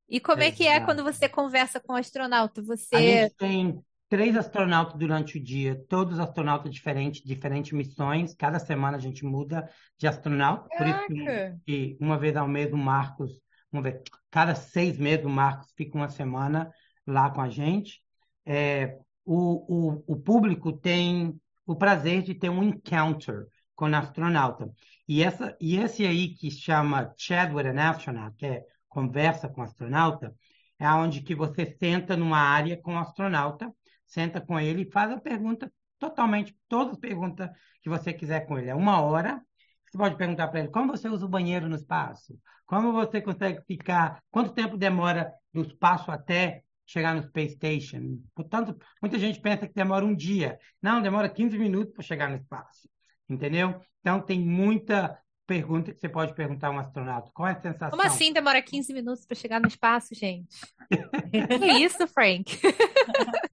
E 0.09 0.19
como 0.19 0.41
é 0.41 0.51
que 0.51 0.65
é 0.65 0.79
quando 0.79 1.03
você 1.03 1.27
conversa 1.27 1.79
com 1.81 1.93
o 1.93 1.97
astronauta? 1.97 2.61
A 2.61 2.63
Você. 2.63 2.97
gente 2.97 3.35
tem 3.35 3.83
três 4.09 4.35
astronautas 4.35 4.97
durante 4.97 5.37
o 5.37 5.43
dia, 5.43 5.83
todos 5.89 6.19
astronautas 6.19 6.73
diferentes, 6.73 7.21
diferentes 7.23 7.71
missões. 7.71 8.33
Cada 8.33 8.59
semana 8.59 8.97
a 8.97 8.99
gente 8.99 9.25
muda 9.25 9.69
de 9.97 10.07
astronauta. 10.07 10.69
Por 10.69 10.87
isso 10.87 11.07
que, 11.07 11.25
Caraca! 11.25 11.97
uma 11.99 12.17
vez 12.17 12.35
ao 12.35 12.47
mês 12.47 12.71
o 12.71 12.77
Marcos, 12.77 13.41
vamos 13.71 13.89
ver, 13.89 14.01
cada 14.31 14.55
seis 14.55 14.97
meses 14.97 15.25
o 15.25 15.29
Marcos 15.29 15.71
fica 15.75 15.97
uma 15.97 16.09
semana 16.09 16.71
lá 17.05 17.29
com 17.29 17.41
a 17.41 17.49
gente. 17.49 18.01
É, 18.45 18.97
o, 19.25 19.97
o, 19.97 20.03
o 20.07 20.15
público 20.15 20.71
tem 20.71 21.39
o 21.65 21.75
prazer 21.75 22.21
de 22.21 22.33
ter 22.33 22.49
um 22.49 22.63
encounter 22.63 23.45
com 23.75 23.89
o 23.89 23.95
astronauta. 23.95 24.71
E, 25.07 25.21
essa, 25.21 25.55
e 25.59 25.77
esse 25.77 26.05
aí 26.05 26.33
que 26.33 26.49
chama 26.49 27.13
Chat 27.17 27.53
with 27.53 27.67
an 27.67 27.89
Astronaut, 27.89 28.35
que 28.37 28.45
é 28.45 28.63
conversa 28.87 29.49
com 29.49 29.61
o 29.61 29.63
astronauta, 29.63 30.33
é 30.79 30.89
onde 30.91 31.21
que 31.21 31.35
você 31.35 31.65
senta 31.79 32.15
numa 32.15 32.39
área 32.39 32.77
com 32.77 32.95
o 32.95 32.99
astronauta, 32.99 33.71
senta 34.07 34.41
com 34.41 34.59
ele 34.59 34.83
e 34.83 34.91
faz 34.91 35.11
a 35.11 35.19
pergunta 35.19 35.71
totalmente 35.99 36.57
todas 36.67 36.93
as 36.93 36.99
perguntas 36.99 37.49
que 37.81 37.89
você 37.89 38.13
quiser 38.13 38.45
com 38.47 38.57
ele. 38.57 38.69
É 38.69 38.75
uma 38.75 39.01
hora. 39.01 39.41
Você 39.89 39.97
pode 39.97 40.17
perguntar 40.17 40.47
para 40.47 40.59
ele 40.59 40.69
como 40.69 40.91
você 40.91 41.07
usa 41.07 41.25
o 41.25 41.29
banheiro 41.29 41.69
no 41.69 41.75
espaço, 41.75 42.37
como 42.65 42.91
você 42.91 43.21
consegue 43.21 43.61
ficar, 43.65 44.21
quanto 44.29 44.53
tempo 44.53 44.77
demora 44.77 45.31
do 45.53 45.61
espaço 45.61 46.11
até 46.11 46.63
chegar 46.85 47.15
no 47.15 47.23
Space 47.23 47.55
Station. 47.55 48.19
Portanto, 48.33 48.77
muita 49.01 49.19
gente 49.19 49.39
pensa 49.39 49.67
que 49.67 49.73
demora 49.73 50.05
um 50.05 50.15
dia. 50.15 50.57
Não, 50.81 51.01
demora 51.01 51.29
15 51.29 51.57
minutos 51.57 51.93
para 51.93 52.03
chegar 52.03 52.29
no 52.29 52.37
espaço. 52.37 52.89
Entendeu? 53.29 53.79
Então, 54.01 54.21
tem 54.21 54.39
muita 54.39 55.17
pergunta 55.45 55.93
que 55.93 55.99
você 55.99 56.09
pode 56.09 56.33
perguntar 56.33 56.67
a 56.67 56.71
um 56.71 56.79
astronauta. 56.79 57.31
Qual 57.33 57.47
é 57.47 57.51
a 57.51 57.61
sensação? 57.61 57.89
Como 57.89 58.03
assim 58.03 58.33
demora 58.33 58.61
15 58.61 58.93
minutos 58.93 59.25
para 59.25 59.35
chegar 59.35 59.59
no 59.59 59.67
espaço, 59.67 60.13
gente? 60.13 60.59
que 61.31 61.65
isso, 61.83 62.05
Frank? 62.07 62.59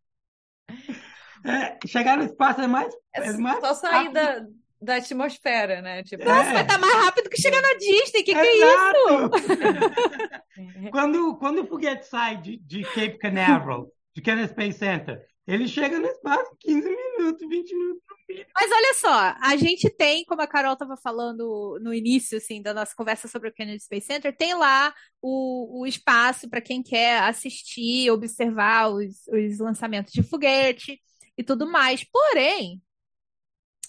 É, 1.44 1.78
chegar 1.86 2.16
no 2.16 2.24
espaço 2.24 2.60
é 2.60 2.66
mais. 2.66 2.92
É, 3.14 3.32
mais 3.34 3.60
só 3.60 3.74
sair 3.74 4.10
da, 4.12 4.46
da 4.80 4.96
atmosfera, 4.96 5.82
né? 5.82 6.02
Tipo, 6.02 6.24
Nossa, 6.24 6.52
vai 6.52 6.62
estar 6.62 6.78
mais 6.78 6.94
rápido 6.94 7.28
que 7.28 7.40
chegar 7.40 7.60
na 7.60 7.74
Disney. 7.74 8.22
Que 8.22 8.32
que 8.32 8.34
é 8.34 8.56
isso? 8.56 9.30
quando, 10.90 11.36
quando 11.36 11.62
o 11.62 11.66
foguete 11.66 12.06
sai 12.06 12.40
de, 12.40 12.56
de 12.58 12.82
Cape 12.82 13.18
Canaveral, 13.18 13.90
de 14.14 14.22
Kennedy 14.22 14.48
Space 14.48 14.78
Center, 14.78 15.20
ele 15.46 15.68
chega 15.68 15.98
no 15.98 16.06
espaço 16.06 16.56
15 16.60 16.88
minutos, 16.88 17.48
20 17.48 17.76
minutos 17.76 18.02
no 18.08 18.16
mínimo. 18.28 18.46
Mas 18.54 18.70
olha 18.72 18.94
só, 18.94 19.34
a 19.42 19.56
gente 19.56 19.90
tem, 19.90 20.24
como 20.24 20.40
a 20.40 20.46
Carol 20.46 20.72
estava 20.72 20.96
falando 20.96 21.78
no 21.82 21.92
início, 21.92 22.38
assim, 22.38 22.62
da 22.62 22.72
nossa 22.72 22.94
conversa 22.96 23.28
sobre 23.28 23.50
o 23.50 23.52
Kennedy 23.52 23.82
Space 23.82 24.06
Center, 24.06 24.34
tem 24.34 24.54
lá 24.54 24.94
o, 25.20 25.82
o 25.82 25.86
espaço 25.86 26.48
para 26.48 26.62
quem 26.62 26.82
quer 26.82 27.20
assistir, 27.24 28.10
observar 28.10 28.88
os, 28.88 29.26
os 29.28 29.58
lançamentos 29.58 30.12
de 30.14 30.22
foguete 30.22 30.98
e 31.36 31.42
tudo 31.42 31.66
mais. 31.66 32.04
Porém, 32.04 32.82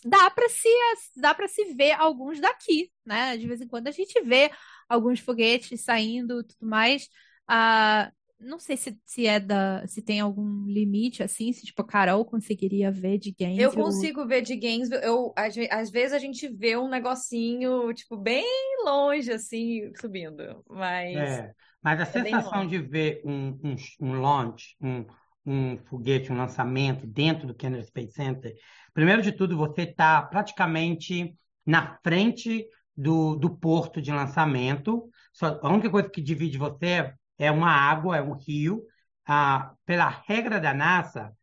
dá 0.04 0.30
para 0.30 0.48
se 0.50 0.70
dá 1.16 1.34
para 1.34 1.48
se 1.48 1.74
ver 1.74 1.94
alguns 1.94 2.40
daqui, 2.40 2.92
né? 3.06 3.38
De 3.38 3.48
vez 3.48 3.62
em 3.62 3.68
quando 3.68 3.88
a 3.88 3.92
gente 3.92 4.22
vê 4.22 4.52
alguns 4.88 5.20
foguetes 5.20 5.82
saindo, 5.82 6.44
tudo 6.44 6.68
mais. 6.68 7.08
Ah, 7.48 8.12
não 8.40 8.60
sei 8.60 8.78
se, 8.78 8.98
se 9.06 9.26
é 9.26 9.40
da 9.40 9.86
se 9.88 10.02
tem 10.02 10.20
algum 10.20 10.66
limite 10.66 11.24
assim, 11.24 11.52
se 11.52 11.66
tipo 11.66 11.82
a 11.82 11.88
Carol 11.88 12.24
conseguiria 12.26 12.92
ver 12.92 13.18
de 13.18 13.32
Gainesville. 13.32 13.64
Eu 13.64 13.84
consigo 13.84 14.26
ver 14.28 14.42
de 14.42 14.56
Gainesville. 14.56 15.04
Eu 15.04 15.34
às, 15.36 15.56
às 15.72 15.90
vezes 15.90 16.14
a 16.14 16.20
gente 16.20 16.48
vê 16.48 16.78
um 16.78 16.90
negocinho 16.90 17.94
tipo 17.94 18.18
bem 18.18 18.46
longe 18.84 19.32
assim 19.32 19.92
subindo, 20.00 20.64
mas 20.70 21.16
é, 21.16 21.52
mas 21.82 22.00
a 22.00 22.04
é 22.04 22.06
sensação 22.06 22.68
de 22.68 22.78
ver 22.80 23.22
um, 23.26 23.58
um, 23.64 23.76
um 24.02 24.22
launch, 24.22 24.76
um 24.82 25.06
um 25.46 25.78
foguete, 25.78 26.32
um 26.32 26.38
lançamento 26.38 27.06
dentro 27.06 27.46
do 27.46 27.54
Kennedy 27.54 27.86
Space 27.86 28.14
Center, 28.14 28.56
primeiro 28.94 29.22
de 29.22 29.32
tudo, 29.32 29.58
você 29.58 29.84
está 29.84 30.22
praticamente 30.22 31.36
na 31.66 31.98
frente 32.04 32.66
do, 32.96 33.36
do 33.36 33.56
porto 33.56 34.02
de 34.02 34.12
lançamento. 34.12 35.10
Só, 35.34 35.60
a 35.62 35.70
única 35.70 35.90
coisa 35.90 36.10
que 36.10 36.22
divide 36.22 36.58
você 36.58 37.14
é 37.38 37.52
uma 37.52 37.70
água, 37.70 38.18
é 38.18 38.22
um 38.22 38.34
rio. 38.34 38.84
Ah, 39.28 39.74
pela 39.86 40.08
regra 40.28 40.60
da 40.60 40.74
NASA, 40.74 41.34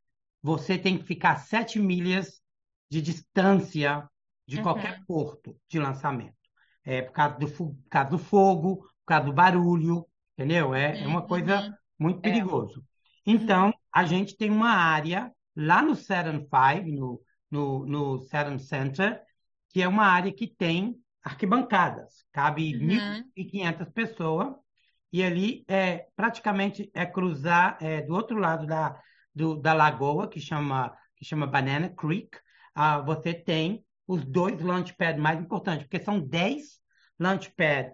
você 0.42 0.78
tem 0.78 0.98
que 0.98 1.04
ficar 1.04 1.36
sete 1.36 1.78
milhas 1.78 2.40
de 2.90 3.00
distância 3.00 4.08
de 4.46 4.56
uhum. 4.56 4.62
qualquer 4.62 5.04
porto 5.06 5.56
de 5.68 5.78
lançamento. 5.78 6.36
É 6.84 7.02
por 7.02 7.12
causa 7.12 7.36
do, 7.38 7.48
por 7.48 7.88
causa 7.88 8.10
do 8.10 8.18
fogo, 8.18 8.76
por 8.76 9.06
causa 9.06 9.26
do 9.26 9.32
barulho, 9.32 10.06
entendeu? 10.36 10.74
É, 10.74 11.00
é 11.00 11.06
uma 11.06 11.22
coisa 11.22 11.60
uhum. 11.60 11.74
muito 11.98 12.18
é. 12.18 12.22
perigoso. 12.22 12.84
Então, 13.24 13.71
a 13.92 14.04
gente 14.04 14.36
tem 14.36 14.50
uma 14.50 14.70
área 14.70 15.30
lá 15.54 15.82
no 15.82 15.94
Saturn 15.94 16.38
V, 16.38 16.92
no, 16.92 17.20
no, 17.50 17.86
no 17.86 18.18
Saturn 18.22 18.58
Center, 18.58 19.20
que 19.68 19.82
é 19.82 19.88
uma 19.88 20.06
área 20.06 20.32
que 20.32 20.46
tem 20.46 20.96
arquibancadas, 21.22 22.24
cabe 22.32 22.74
uhum. 22.74 23.24
1.500 23.36 23.92
pessoas, 23.92 24.54
e 25.12 25.22
ali 25.22 25.64
é 25.68 26.06
praticamente 26.16 26.90
é 26.94 27.04
cruzar 27.04 27.76
é, 27.80 28.02
do 28.02 28.14
outro 28.14 28.38
lado 28.38 28.66
da, 28.66 28.98
do, 29.34 29.56
da 29.56 29.72
lagoa, 29.74 30.28
que 30.28 30.40
chama, 30.40 30.96
que 31.14 31.24
chama 31.24 31.46
Banana 31.46 31.90
Creek, 31.90 32.36
uh, 32.76 33.04
você 33.04 33.34
tem 33.34 33.84
os 34.06 34.24
dois 34.24 34.60
launchpads 34.60 35.20
mais 35.20 35.38
importantes, 35.38 35.86
porque 35.86 36.02
são 36.02 36.18
10 36.18 36.80
launchpads 37.18 37.92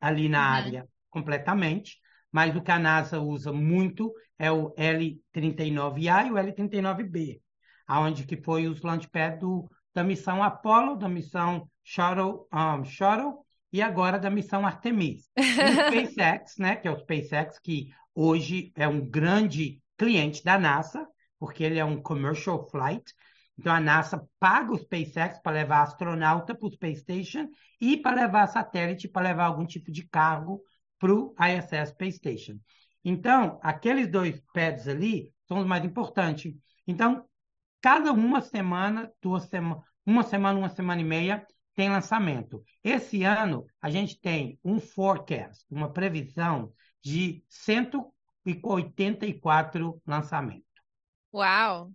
ali 0.00 0.28
na 0.28 0.40
uhum. 0.40 0.54
área 0.54 0.88
completamente, 1.10 1.98
mas 2.34 2.56
o 2.56 2.60
que 2.60 2.72
a 2.72 2.80
NASA 2.80 3.20
usa 3.20 3.52
muito 3.52 4.12
é 4.36 4.50
o 4.50 4.74
L-39A 4.76 6.26
e 6.26 6.32
o 6.32 6.36
L-39B, 6.36 7.40
aonde 7.86 8.26
que 8.26 8.36
foi 8.36 8.66
os 8.66 8.82
launchpads 8.82 9.38
do, 9.38 9.70
da 9.94 10.02
missão 10.02 10.42
Apollo, 10.42 10.96
da 10.96 11.08
missão 11.08 11.70
Shuttle, 11.84 12.48
um, 12.52 12.84
Shuttle 12.84 13.34
e 13.72 13.80
agora 13.80 14.18
da 14.18 14.30
missão 14.30 14.66
Artemis. 14.66 15.30
E 15.36 15.42
o 15.42 16.06
SpaceX, 16.10 16.58
né, 16.58 16.74
que 16.74 16.88
é 16.88 16.90
o 16.90 16.98
SpaceX, 16.98 17.60
que 17.60 17.90
hoje 18.12 18.72
é 18.74 18.88
um 18.88 19.08
grande 19.08 19.80
cliente 19.96 20.42
da 20.42 20.58
NASA, 20.58 21.06
porque 21.38 21.62
ele 21.62 21.78
é 21.78 21.84
um 21.84 22.02
commercial 22.02 22.68
flight. 22.68 23.14
Então 23.56 23.72
a 23.72 23.78
NASA 23.78 24.28
paga 24.40 24.72
o 24.72 24.78
SpaceX 24.78 25.38
para 25.40 25.52
levar 25.52 25.82
astronauta 25.82 26.52
para 26.52 26.66
o 26.66 26.72
Space 26.72 27.02
Station 27.02 27.46
e 27.80 27.96
para 27.96 28.22
levar 28.22 28.48
satélite 28.48 29.06
para 29.06 29.28
levar 29.28 29.44
algum 29.44 29.64
tipo 29.64 29.92
de 29.92 30.04
cargo 30.08 30.60
para 30.98 31.12
o 31.12 31.34
ISS 31.38 31.90
Space 31.90 32.18
Station. 32.18 32.58
Então, 33.04 33.60
aqueles 33.62 34.08
dois 34.08 34.40
pads 34.52 34.88
ali 34.88 35.32
são 35.46 35.58
os 35.58 35.66
mais 35.66 35.84
importantes. 35.84 36.54
Então, 36.86 37.28
cada 37.80 38.12
uma 38.12 38.40
semana, 38.40 39.12
duas 39.20 39.44
semanas, 39.44 39.84
uma 40.06 40.22
semana, 40.22 40.58
uma 40.58 40.70
semana 40.70 41.00
e 41.00 41.04
meia, 41.04 41.46
tem 41.74 41.90
lançamento. 41.90 42.62
Esse 42.82 43.22
ano, 43.24 43.66
a 43.80 43.88
gente 43.90 44.20
tem 44.20 44.58
um 44.64 44.80
forecast, 44.80 45.64
uma 45.70 45.92
previsão 45.92 46.72
de 47.02 47.44
184 47.48 50.00
lançamentos. 50.06 50.64
Uau! 51.32 51.92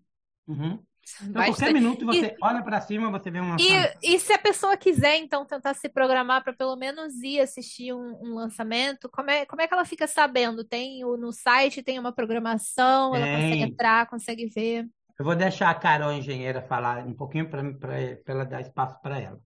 Uhum. 0.48 0.84
Então, 1.22 1.44
qualquer 1.46 1.74
minuto 1.74 2.06
você 2.06 2.28
e, 2.28 2.36
olha 2.42 2.64
para 2.64 2.82
cima, 2.82 3.10
você 3.12 3.30
vê 3.30 3.40
um 3.40 3.52
lançamento. 3.52 3.98
E, 4.04 4.16
e, 4.16 4.20
se 4.20 4.34
a 4.34 4.38
pessoa 4.38 4.78
quiser, 4.78 5.18
então, 5.18 5.46
tentar 5.46 5.74
se 5.74 5.90
programar 5.90 6.44
para 6.44 6.54
pelo 6.54 6.76
menos 6.76 7.14
ir 7.24 7.40
assistir 7.40 7.94
um, 7.94 8.18
um, 8.22 8.36
lançamento, 8.36 9.10
como 9.10 9.30
é, 9.30 9.46
como 9.46 9.62
é 9.62 9.68
que 9.68 9.74
ela 9.74 9.86
fica 9.86 10.08
sabendo? 10.08 10.64
Tem 10.64 11.04
o, 11.06 11.18
no 11.18 11.32
site, 11.32 11.84
tem 11.84 12.00
uma 12.00 12.12
programação, 12.12 13.16
ela 13.16 13.26
consegue 13.26 13.62
entrar, 13.62 14.10
consegue 14.10 14.48
ver. 14.48 14.88
Eu 15.18 15.26
vou 15.26 15.36
deixar 15.36 15.70
a 15.70 15.76
Carol, 15.76 16.14
engenheira, 16.14 16.62
falar 16.62 17.06
um 17.06 17.14
pouquinho 17.14 17.50
para 17.50 18.00
ela 18.26 18.46
dar 18.46 18.62
espaço 18.62 19.00
para 19.02 19.20
ela. 19.20 19.40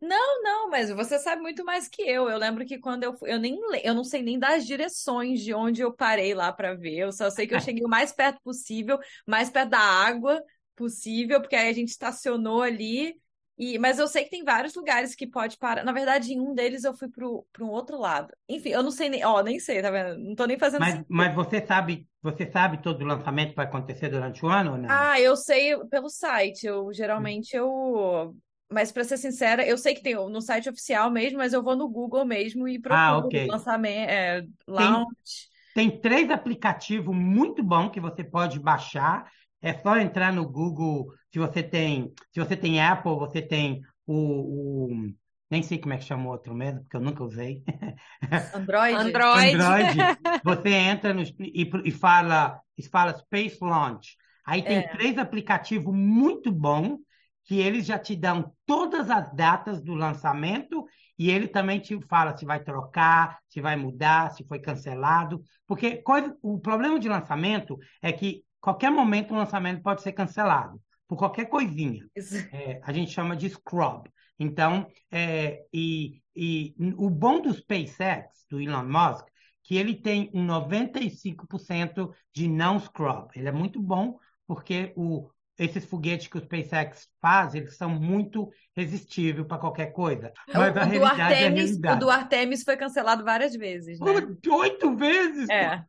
Não, 0.00 0.42
não, 0.42 0.68
mas 0.68 0.90
você 0.90 1.18
sabe 1.18 1.40
muito 1.40 1.64
mais 1.64 1.88
que 1.88 2.02
eu. 2.02 2.28
Eu 2.28 2.36
lembro 2.36 2.66
que 2.66 2.78
quando 2.78 3.04
eu 3.04 3.14
fui, 3.14 3.32
eu 3.32 3.38
nem 3.38 3.58
eu 3.82 3.94
não 3.94 4.04
sei 4.04 4.22
nem 4.22 4.38
das 4.38 4.66
direções 4.66 5.40
de 5.40 5.54
onde 5.54 5.80
eu 5.80 5.92
parei 5.94 6.34
lá 6.34 6.52
para 6.52 6.74
ver. 6.74 6.98
Eu 6.98 7.12
só 7.12 7.30
sei 7.30 7.46
que 7.46 7.54
eu 7.54 7.60
cheguei 7.60 7.82
o 7.84 7.88
mais 7.88 8.12
perto 8.12 8.38
possível, 8.42 8.98
mais 9.26 9.48
perto 9.48 9.70
da 9.70 9.78
água, 9.78 10.42
possível, 10.74 11.40
porque 11.40 11.56
aí 11.56 11.68
a 11.68 11.72
gente 11.72 11.88
estacionou 11.88 12.62
ali. 12.62 13.14
E, 13.56 13.78
mas 13.78 14.00
eu 14.00 14.08
sei 14.08 14.24
que 14.24 14.30
tem 14.30 14.42
vários 14.42 14.74
lugares 14.74 15.14
que 15.14 15.28
pode 15.28 15.56
parar. 15.58 15.84
Na 15.84 15.92
verdade, 15.92 16.32
em 16.32 16.40
um 16.40 16.54
deles 16.54 16.82
eu 16.82 16.92
fui 16.92 17.08
para 17.08 17.64
um 17.64 17.70
outro 17.70 17.96
lado. 17.98 18.34
Enfim, 18.48 18.70
eu 18.70 18.82
não 18.82 18.90
sei 18.90 19.08
nem. 19.08 19.24
Ó, 19.24 19.40
nem 19.42 19.60
sei, 19.60 19.80
tá 19.80 19.90
vendo? 19.90 20.18
Não 20.18 20.34
tô 20.34 20.44
nem 20.44 20.58
fazendo. 20.58 20.80
Mas, 20.80 21.04
mas 21.08 21.34
você 21.34 21.64
sabe, 21.64 22.08
você 22.20 22.50
sabe 22.50 22.82
todo 22.82 23.02
o 23.02 23.06
lançamento 23.06 23.50
que 23.50 23.56
vai 23.56 23.66
acontecer 23.66 24.08
durante 24.08 24.44
o 24.44 24.48
ano 24.48 24.72
ou 24.72 24.78
não? 24.78 24.88
Ah, 24.90 25.20
eu 25.20 25.36
sei 25.36 25.78
pelo 25.86 26.08
site. 26.08 26.66
Eu 26.66 26.92
geralmente 26.92 27.54
eu. 27.54 28.34
Mas 28.72 28.90
para 28.90 29.04
ser 29.04 29.18
sincera, 29.18 29.64
eu 29.64 29.78
sei 29.78 29.94
que 29.94 30.02
tem 30.02 30.14
no 30.14 30.40
site 30.40 30.68
oficial 30.68 31.08
mesmo, 31.08 31.38
mas 31.38 31.52
eu 31.52 31.62
vou 31.62 31.76
no 31.76 31.88
Google 31.88 32.24
mesmo 32.24 32.66
e 32.66 32.80
procuro 32.80 33.00
ah, 33.00 33.18
okay. 33.18 33.46
lançamento, 33.46 34.10
é, 34.10 34.42
launch. 34.66 35.48
Tem, 35.74 35.90
tem 35.90 36.00
três 36.00 36.28
aplicativos 36.28 37.14
muito 37.14 37.62
bons 37.62 37.90
que 37.90 38.00
você 38.00 38.24
pode 38.24 38.58
baixar 38.58 39.30
é 39.64 39.72
só 39.72 39.96
entrar 39.96 40.30
no 40.30 40.46
Google. 40.46 41.06
Se 41.32 41.38
você 41.38 41.62
tem, 41.62 42.12
se 42.30 42.38
você 42.38 42.54
tem 42.54 42.82
Apple, 42.82 43.16
você 43.16 43.40
tem 43.40 43.80
o, 44.06 44.14
o 44.14 45.14
nem 45.50 45.62
sei 45.62 45.78
como 45.78 45.94
é 45.94 45.96
que 45.96 46.04
chama 46.04 46.26
o 46.26 46.32
outro 46.32 46.54
mesmo, 46.54 46.82
porque 46.82 46.96
eu 46.96 47.00
nunca 47.00 47.24
usei. 47.24 47.62
Android. 48.54 48.94
Android. 48.94 49.54
Android. 49.54 49.96
Você 50.44 50.68
entra 50.68 51.14
no, 51.14 51.22
e, 51.22 51.70
e, 51.84 51.90
fala, 51.90 52.60
e 52.76 52.82
fala 52.82 53.16
Space 53.18 53.58
Launch. 53.62 54.16
Aí 54.44 54.62
tem 54.62 54.78
é. 54.78 54.88
três 54.88 55.16
aplicativos 55.16 55.94
muito 55.94 56.50
bons 56.52 56.98
que 57.44 57.60
eles 57.60 57.86
já 57.86 57.98
te 57.98 58.16
dão 58.16 58.52
todas 58.66 59.10
as 59.10 59.32
datas 59.34 59.80
do 59.82 59.94
lançamento 59.94 60.84
e 61.18 61.30
ele 61.30 61.46
também 61.46 61.78
te 61.78 61.98
fala 62.02 62.36
se 62.36 62.44
vai 62.44 62.60
trocar, 62.60 63.38
se 63.48 63.60
vai 63.60 63.76
mudar, 63.76 64.32
se 64.32 64.44
foi 64.46 64.58
cancelado. 64.58 65.42
Porque 65.66 65.98
coisa, 65.98 66.36
o 66.42 66.58
problema 66.58 66.98
de 66.98 67.08
lançamento 67.08 67.78
é 68.02 68.12
que 68.12 68.42
qualquer 68.64 68.90
momento 68.90 69.34
um 69.34 69.36
lançamento 69.36 69.82
pode 69.82 70.00
ser 70.00 70.12
cancelado 70.12 70.80
por 71.06 71.18
qualquer 71.18 71.44
coisinha. 71.44 72.08
É, 72.50 72.80
a 72.82 72.92
gente 72.94 73.12
chama 73.12 73.36
de 73.36 73.50
scrub. 73.50 74.08
Então, 74.38 74.86
é, 75.12 75.62
e, 75.70 76.22
e 76.34 76.74
o 76.96 77.10
bom 77.10 77.42
do 77.42 77.52
SpaceX, 77.52 78.46
do 78.50 78.58
Elon 78.58 78.84
Musk, 78.84 79.26
que 79.62 79.76
ele 79.76 79.94
tem 79.94 80.30
um 80.32 80.46
95% 80.46 82.10
de 82.32 82.48
não 82.48 82.80
scrub. 82.80 83.28
Ele 83.36 83.48
é 83.48 83.52
muito 83.52 83.82
bom 83.82 84.18
porque 84.46 84.94
o, 84.96 85.30
esses 85.58 85.84
foguetes 85.84 86.26
que 86.26 86.38
o 86.38 86.40
SpaceX 86.40 87.06
faz, 87.20 87.54
eles 87.54 87.76
são 87.76 87.90
muito 87.90 88.50
resistíveis 88.74 89.46
para 89.46 89.58
qualquer 89.58 89.92
coisa. 89.92 90.32
O, 90.48 90.58
Mas 90.58 90.76
a 90.76 90.84
o 90.84 90.90
do 90.90 90.90
realidade 90.90 91.20
é 91.20 91.22
a 91.22 91.26
Artemis, 91.26 91.76
o 91.76 91.82
realidade. 91.82 92.00
do 92.00 92.10
Artemis 92.10 92.62
foi 92.64 92.76
cancelado 92.76 93.24
várias 93.24 93.54
vezes, 93.54 94.00
né? 94.00 94.26
Oito 94.50 94.96
vezes? 94.96 95.48
É, 95.48 95.82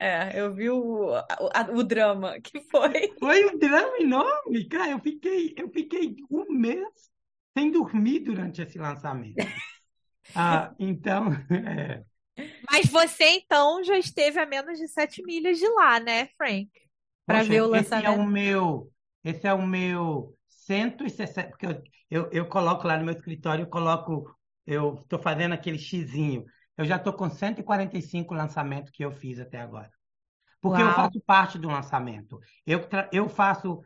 é, 0.00 0.38
eu 0.40 0.54
vi 0.54 0.70
o, 0.70 1.14
a- 1.14 1.68
o 1.72 1.82
drama 1.84 2.40
que 2.40 2.60
foi. 2.70 3.16
Foi 3.18 3.44
um 3.46 3.58
drama 3.58 3.98
enorme, 3.98 4.68
cara. 4.68 4.90
Eu 4.92 5.00
fiquei, 5.00 5.54
eu 5.56 5.70
fiquei 5.70 6.16
um 6.30 6.44
mês 6.52 7.10
sem 7.56 7.70
dormir 7.70 8.20
durante 8.20 8.62
esse 8.62 8.78
lançamento. 8.78 9.40
Ah, 10.34 10.74
então, 10.78 11.28
é, 11.50 12.04
Mas 12.70 12.86
você, 12.88 13.24
então, 13.24 13.82
já 13.84 13.98
esteve 13.98 14.38
a 14.40 14.46
menos 14.46 14.78
de 14.78 14.88
7 14.88 15.22
milhas 15.22 15.58
de 15.58 15.68
lá, 15.68 16.00
né, 16.00 16.26
Frank? 16.36 16.70
Para 17.26 17.42
ver 17.44 17.62
o 17.62 17.68
esse 17.72 18.02
é 18.02 18.10
lançamento. 18.10 18.10
o 18.10 18.24
meu, 18.26 18.90
esse 19.24 19.46
é 19.46 19.52
o 19.54 19.66
meu 19.66 20.36
160, 20.48 21.50
porque 21.50 21.66
eu, 21.66 21.82
eu, 22.10 22.30
eu 22.32 22.48
coloco 22.48 22.86
lá 22.86 22.96
no 22.98 23.04
meu 23.04 23.14
escritório, 23.14 23.64
eu 23.64 23.68
coloco, 23.70 24.34
eu 24.66 24.94
estou 25.02 25.18
fazendo 25.18 25.52
aquele 25.54 25.78
xizinho. 25.78 26.44
Eu 26.76 26.84
já 26.84 26.96
estou 26.96 27.12
com 27.12 27.28
145 27.28 28.34
lançamentos 28.34 28.90
que 28.90 29.04
eu 29.04 29.10
fiz 29.10 29.38
até 29.38 29.60
agora. 29.60 29.90
Porque 30.60 30.80
eu 30.80 30.86
Uau. 30.86 30.94
faço 30.94 31.20
parte 31.20 31.58
do 31.58 31.68
lançamento. 31.68 32.38
Eu, 32.66 32.80
eu 33.12 33.28
faço 33.28 33.80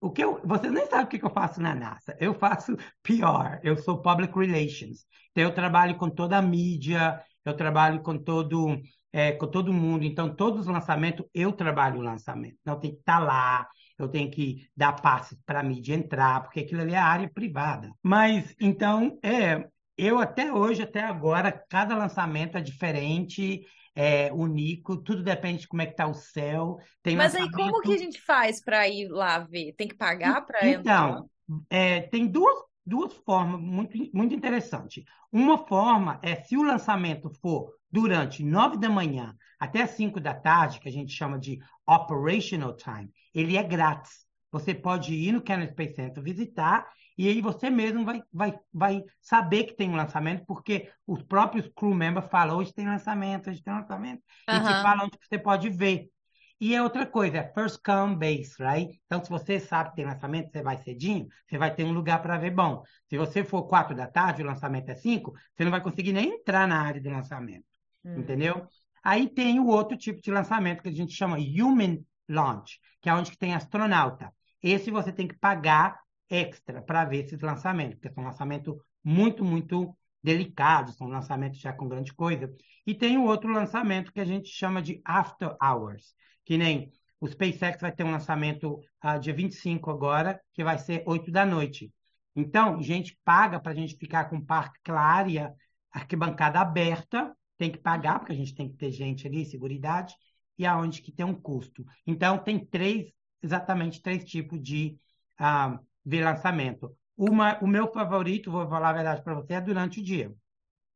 o 0.00 0.10
que 0.10 0.22
eu, 0.22 0.40
vocês 0.44 0.72
nem 0.72 0.86
sabem 0.86 1.06
o 1.06 1.08
que 1.08 1.24
eu 1.24 1.30
faço 1.30 1.60
na 1.60 1.74
NASA. 1.74 2.16
Eu 2.20 2.34
faço 2.34 2.76
PR, 3.02 3.60
eu 3.62 3.76
sou 3.76 4.00
Public 4.00 4.38
Relations. 4.38 5.06
Então 5.30 5.44
eu 5.44 5.54
trabalho 5.54 5.96
com 5.96 6.10
toda 6.10 6.36
a 6.36 6.42
mídia, 6.42 7.20
eu 7.44 7.54
trabalho 7.54 8.02
com 8.02 8.18
todo, 8.18 8.80
é, 9.12 9.32
com 9.32 9.46
todo 9.46 9.72
mundo. 9.72 10.04
Então 10.04 10.34
todos 10.34 10.62
os 10.62 10.66
lançamentos 10.66 11.26
eu 11.34 11.52
trabalho 11.52 12.00
o 12.00 12.02
lançamento. 12.02 12.56
Então 12.60 12.74
eu 12.74 12.80
tenho 12.80 12.94
que 12.94 13.00
estar 13.00 13.18
lá, 13.18 13.66
eu 13.98 14.08
tenho 14.08 14.30
que 14.30 14.68
dar 14.76 14.92
passes 14.92 15.38
para 15.46 15.60
a 15.60 15.64
mídia 15.64 15.94
entrar, 15.94 16.42
porque 16.42 16.60
aquilo 16.60 16.82
ali 16.82 16.92
é 16.92 16.98
área 16.98 17.30
privada. 17.30 17.90
Mas 18.02 18.54
então 18.60 19.18
é, 19.22 19.66
eu 19.96 20.18
até 20.18 20.52
hoje, 20.52 20.82
até 20.82 21.00
agora, 21.02 21.50
cada 21.68 21.96
lançamento 21.96 22.56
é 22.58 22.60
diferente. 22.60 23.66
É 23.98 24.30
único, 24.30 24.98
tudo 24.98 25.22
depende 25.22 25.60
de 25.60 25.68
como 25.68 25.80
é 25.80 25.86
que 25.86 25.96
tá 25.96 26.06
o 26.06 26.12
céu. 26.12 26.76
Tem 27.02 27.16
Mas 27.16 27.34
aí, 27.34 27.50
como 27.50 27.54
que 27.54 27.62
a 27.64 27.90
lançamento- 27.92 27.98
gente 28.02 28.20
faz 28.20 28.62
para 28.62 28.86
ir 28.86 29.08
lá 29.08 29.38
ver? 29.38 29.72
Tem 29.72 29.88
que 29.88 29.94
pagar 29.94 30.42
para 30.44 30.68
entrar? 30.68 31.08
Então, 31.08 31.30
é, 31.70 32.02
tem 32.02 32.26
duas, 32.26 32.58
duas 32.84 33.14
formas 33.24 33.58
muito, 33.58 33.96
muito 34.12 34.34
interessantes. 34.34 35.02
Uma 35.32 35.66
forma 35.66 36.20
é 36.22 36.34
se 36.36 36.58
o 36.58 36.62
lançamento 36.62 37.30
for 37.40 37.72
durante 37.90 38.44
nove 38.44 38.76
da 38.76 38.90
manhã 38.90 39.34
até 39.58 39.86
cinco 39.86 40.20
da 40.20 40.34
tarde, 40.34 40.78
que 40.78 40.88
a 40.90 40.92
gente 40.92 41.10
chama 41.14 41.38
de 41.38 41.58
operational 41.86 42.76
time, 42.76 43.08
ele 43.34 43.56
é 43.56 43.62
grátis. 43.62 44.26
Você 44.52 44.74
pode 44.74 45.14
ir 45.14 45.32
no 45.32 45.40
Kennedy 45.40 45.72
Space 45.72 45.94
Center 45.94 46.22
visitar 46.22 46.86
e 47.16 47.28
aí 47.28 47.40
você 47.40 47.70
mesmo 47.70 48.04
vai, 48.04 48.22
vai, 48.32 48.58
vai 48.72 49.04
saber 49.20 49.64
que 49.64 49.74
tem 49.74 49.88
um 49.90 49.96
lançamento, 49.96 50.44
porque 50.46 50.90
os 51.06 51.22
próprios 51.22 51.68
crew 51.74 51.94
members 51.94 52.28
falam, 52.30 52.56
hoje 52.58 52.74
tem 52.74 52.86
lançamento, 52.86 53.50
hoje 53.50 53.62
tem 53.62 53.72
lançamento, 53.74 54.22
e 54.50 54.60
te 54.60 54.74
falam 54.82 55.06
onde 55.06 55.18
você 55.20 55.38
pode 55.38 55.68
ver. 55.70 56.10
E 56.58 56.74
é 56.74 56.82
outra 56.82 57.04
coisa, 57.04 57.38
é 57.38 57.52
first 57.52 57.80
come 57.84 58.16
base, 58.16 58.54
right? 58.58 58.98
Então, 59.04 59.22
se 59.22 59.28
você 59.28 59.60
sabe 59.60 59.90
que 59.90 59.96
tem 59.96 60.06
lançamento, 60.06 60.50
você 60.50 60.62
vai 60.62 60.78
cedinho, 60.78 61.28
você 61.46 61.58
vai 61.58 61.74
ter 61.74 61.84
um 61.84 61.92
lugar 61.92 62.22
para 62.22 62.38
ver 62.38 62.50
bom. 62.50 62.82
Se 63.10 63.18
você 63.18 63.44
for 63.44 63.64
quatro 63.64 63.94
da 63.94 64.06
tarde, 64.06 64.42
o 64.42 64.46
lançamento 64.46 64.88
é 64.88 64.94
cinco, 64.94 65.34
você 65.54 65.64
não 65.64 65.70
vai 65.70 65.82
conseguir 65.82 66.12
nem 66.14 66.34
entrar 66.34 66.66
na 66.66 66.80
área 66.80 67.00
de 67.00 67.08
lançamento, 67.10 67.64
Hum. 68.04 68.20
entendeu? 68.20 68.66
Aí 69.02 69.28
tem 69.28 69.60
o 69.60 69.66
outro 69.66 69.96
tipo 69.96 70.20
de 70.20 70.30
lançamento 70.30 70.82
que 70.82 70.88
a 70.88 70.92
gente 70.92 71.12
chama 71.12 71.36
human 71.36 71.98
launch, 72.28 72.80
que 73.00 73.08
é 73.08 73.14
onde 73.14 73.30
que 73.30 73.38
tem 73.38 73.54
astronauta. 73.54 74.32
Esse 74.62 74.90
você 74.90 75.12
tem 75.12 75.28
que 75.28 75.38
pagar 75.38 75.98
extra 76.28 76.82
para 76.82 77.04
ver 77.04 77.24
esses 77.24 77.40
lançamentos, 77.40 77.94
porque 77.96 78.14
são 78.14 78.24
lançamentos 78.24 78.76
muito, 79.02 79.44
muito 79.44 79.96
delicados, 80.22 80.96
são 80.96 81.06
lançamentos 81.06 81.60
já 81.60 81.72
com 81.72 81.88
grande 81.88 82.12
coisa. 82.12 82.52
E 82.86 82.94
tem 82.94 83.16
o 83.16 83.24
outro 83.24 83.50
lançamento 83.52 84.12
que 84.12 84.20
a 84.20 84.24
gente 84.24 84.48
chama 84.48 84.82
de 84.82 85.00
after 85.04 85.56
hours, 85.62 86.14
que 86.44 86.58
nem 86.58 86.90
o 87.20 87.28
SpaceX 87.28 87.80
vai 87.80 87.92
ter 87.92 88.04
um 88.04 88.10
lançamento 88.10 88.80
ah, 89.00 89.18
dia 89.18 89.34
25 89.34 89.90
agora, 89.90 90.40
que 90.52 90.62
vai 90.62 90.78
ser 90.78 91.02
8 91.06 91.30
da 91.30 91.46
noite. 91.46 91.92
Então, 92.34 92.82
gente 92.82 93.18
paga 93.24 93.58
para 93.58 93.72
a 93.72 93.74
gente 93.74 93.96
ficar 93.96 94.26
com 94.26 94.40
parque, 94.40 94.78
área, 94.90 95.54
arquibancada 95.90 96.60
aberta, 96.60 97.34
tem 97.56 97.70
que 97.70 97.78
pagar, 97.78 98.18
porque 98.18 98.32
a 98.32 98.36
gente 98.36 98.54
tem 98.54 98.68
que 98.68 98.76
ter 98.76 98.90
gente 98.90 99.26
ali, 99.26 99.46
seguridade, 99.46 100.14
e 100.58 100.66
aonde 100.66 101.00
que 101.00 101.10
tem 101.10 101.24
um 101.24 101.34
custo. 101.34 101.84
Então, 102.06 102.38
tem 102.38 102.64
três, 102.64 103.10
exatamente 103.42 104.02
três 104.02 104.24
tipos 104.24 104.60
de 104.60 104.98
ah, 105.38 105.80
de 106.06 106.22
lançamento. 106.22 106.96
Uma, 107.18 107.58
o 107.62 107.68
meu 107.68 107.92
favorito, 107.92 108.52
vou 108.52 108.68
falar 108.68 108.90
a 108.90 108.94
verdade 108.94 109.22
para 109.24 109.34
você, 109.34 109.54
é 109.54 109.62
durante 109.62 110.00
o 110.00 110.04
dia. 110.04 110.34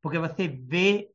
Porque 0.02 0.18
você 0.18 0.48
vê, 0.48 1.10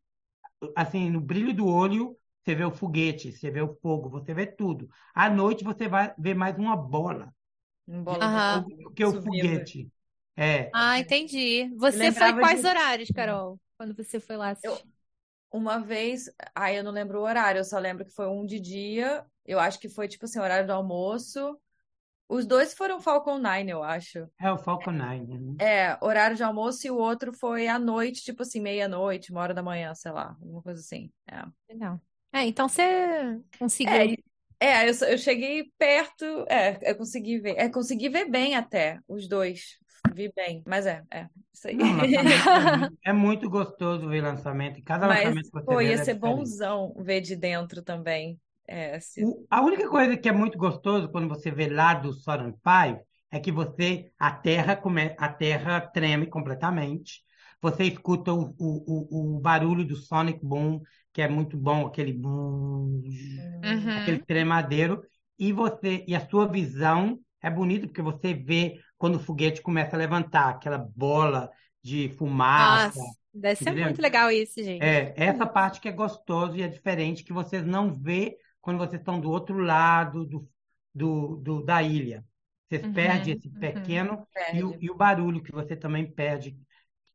assim, 0.76 1.10
no 1.10 1.22
brilho 1.22 1.54
do 1.56 1.68
olho, 1.68 2.18
você 2.44 2.56
vê 2.56 2.66
o 2.66 2.72
foguete, 2.72 3.32
você 3.32 3.52
vê 3.52 3.62
o 3.62 3.76
fogo, 3.82 4.10
você 4.10 4.34
vê 4.34 4.46
tudo. 4.48 4.90
À 5.14 5.30
noite 5.30 5.64
você 5.64 5.88
vai 5.88 6.14
ver 6.18 6.36
mais 6.36 6.58
uma 6.58 6.76
bola 6.78 7.34
Um 7.88 8.04
bola 8.04 8.28
do 8.30 8.92
que 8.96 9.06
o 9.06 9.14
Subindo. 9.14 9.24
foguete. 9.24 9.92
É, 10.38 10.72
Ah, 10.72 11.00
entendi. 11.00 11.70
Você 11.76 12.12
foi 12.12 12.34
quais 12.34 12.64
de- 12.64 12.70
horários, 12.70 13.10
Carol? 13.12 13.60
Quando 13.78 13.96
você 13.96 14.20
foi 14.20 14.38
lá 14.38 14.50
Eu- 14.64 14.74
assistir? 14.74 14.88
Uma 15.52 15.80
vez, 15.80 16.30
aí 16.56 16.76
eu 16.78 16.84
não 16.84 16.92
lembro 16.92 17.20
o 17.20 17.24
horário, 17.24 17.60
eu 17.60 17.66
só 17.66 17.80
lembro 17.80 18.06
que 18.06 18.12
foi 18.12 18.28
um 18.28 18.46
de 18.46 18.60
dia. 18.60 19.26
Eu 19.46 19.60
acho 19.60 19.80
que 19.80 19.90
foi 19.90 20.08
tipo 20.08 20.26
assim, 20.26 20.40
horário 20.40 20.68
do 20.68 20.74
almoço. 20.74 21.60
Os 22.28 22.46
dois 22.46 22.74
foram 22.74 23.00
Falcon 23.00 23.38
9, 23.38 23.70
eu 23.70 23.84
acho. 23.84 24.28
é 24.40 24.52
o 24.52 24.58
Falcon 24.58 24.92
9. 24.92 25.38
né? 25.38 25.56
É, 25.60 25.98
horário 26.02 26.36
de 26.36 26.44
almoço 26.44 26.86
e 26.88 26.92
o 26.92 26.98
outro 26.98 27.32
foi 27.34 27.68
à 27.68 27.78
noite, 27.78 28.24
tipo 28.24 28.42
assim, 28.42 28.60
meia-noite, 28.60 29.32
uma 29.32 29.42
hora 29.42 29.54
da 29.54 29.62
manhã, 29.64 29.94
sei 29.94 30.12
lá, 30.12 30.36
alguma 30.42 30.62
coisa 30.62 30.82
assim. 30.82 31.12
É. 31.28 31.76
Não. 31.76 32.02
É, 32.34 32.46
então 32.46 32.68
você 32.68 33.40
conseguiu. 33.60 33.94
É, 33.94 34.06
e- 34.08 34.24
é, 34.60 34.90
eu, 34.90 34.94
eu 35.10 35.18
cheguei 35.18 35.72
perto, 35.78 36.26
é, 36.50 36.80
eu 36.92 36.96
consegui 36.96 37.40
ver, 37.40 37.56
é, 37.58 37.70
consegui 37.70 38.10
ver 38.10 38.30
bem 38.30 38.56
até, 38.56 39.00
os 39.08 39.28
dois, 39.28 39.78
vi 40.16 40.32
bem, 40.36 40.64
mas 40.66 40.86
é, 40.86 41.04
é, 41.12 41.28
isso 41.54 41.68
aí. 41.68 41.76
Não, 41.76 42.00
é 43.04 43.14
muito- 43.14 43.50
gostoso 43.50 44.08
ver 44.10 44.22
lançamento. 44.22 44.80
E 44.80 44.82
cada 44.82 45.08
Mas, 45.08 45.24
lançamento 45.26 45.46
que 45.46 45.52
você 45.52 45.66
pô, 45.66 45.78
vê 45.78 45.86
ia 45.86 45.94
é 45.94 45.98
ser 45.98 46.14
diferente. 46.14 46.38
bonzão 46.38 46.94
ver 46.98 47.22
de 47.22 47.36
dentro 47.36 47.82
também. 47.84 48.40
É, 48.68 49.00
se- 49.00 49.28
O- 49.28 49.46
a 49.50 49.62
única 49.62 49.90
coisa 49.90 50.18
que 50.18 50.28
é 50.28 50.32
muito 50.32 50.58
gostoso 50.58 51.10
quando 51.10 51.28
você 51.30 51.50
vê 51.52 51.70
lá 51.70 51.94
do 51.94 52.12
V 52.12 53.00
é 53.32 53.40
que 53.40 53.52
você 53.52 54.12
a 54.20 54.32
Terra 54.32 54.76
come, 54.76 55.16
a 55.18 55.30
Terra 55.30 55.80
treme 55.82 56.28
completamente. 56.28 57.24
Você 57.62 57.86
escuta 57.86 58.34
o, 58.34 58.54
o, 58.60 59.36
o, 59.38 59.40
barulho 59.40 59.86
do 59.86 59.96
Sonic 59.96 60.40
Boom, 60.46 60.82
que 61.14 61.22
é 61.22 61.28
muito 61.28 61.58
bom, 61.58 61.88
aquele 61.88 62.14
boom, 62.14 63.02
Uhum. 63.64 63.96
aquele 63.96 64.20
tremadeiro, 64.20 65.02
e 65.40 65.52
você 65.54 66.04
e 66.08 66.16
a 66.16 66.28
sua 66.30 66.48
visão 66.48 67.20
é 67.42 67.50
bonita 67.50 67.88
porque 67.88 68.02
você 68.02 68.34
vê 68.34 68.80
quando 68.98 69.16
o 69.16 69.20
foguete 69.20 69.62
começa 69.62 69.96
a 69.96 70.00
levantar 70.00 70.50
aquela 70.50 70.78
bola 70.78 71.50
de 71.82 72.10
fumaça. 72.18 73.00
Nossa, 73.00 73.16
deve 73.34 73.56
ser 73.56 73.72
entendeu? 73.72 73.88
muito 73.88 74.02
legal 74.02 74.32
isso, 74.32 74.62
gente. 74.64 74.88
É, 74.88 75.14
essa 75.16 75.46
parte 75.46 75.80
que 75.80 75.88
é 75.88 75.92
gostoso 75.92 76.56
e 76.58 76.62
é 76.62 76.68
diferente, 76.68 77.24
que 77.24 77.34
vocês 77.34 77.66
não 77.66 77.94
vê 77.94 78.38
quando 78.66 78.80
vocês 78.80 79.02
estão 79.02 79.22
do 79.22 79.30
outro 79.32 79.60
lado 79.60 80.26
do, 80.26 80.50
do, 80.94 81.38
do- 81.38 81.64
da 81.66 81.84
ilha. 81.84 82.26
Vocês 82.70 82.84
Uhum, 82.84 82.94
perdem 82.94 83.36
esse 83.36 83.48
uhum. 83.50 83.60
pequeno 83.60 84.28
e 84.52 84.64
perde. 84.64 84.64
o, 84.64 84.78
e 84.82 84.92
o 84.92 84.96
barulho 84.96 85.44
que 85.44 85.52
você 85.54 85.76
também 85.78 86.12
perde 86.12 86.58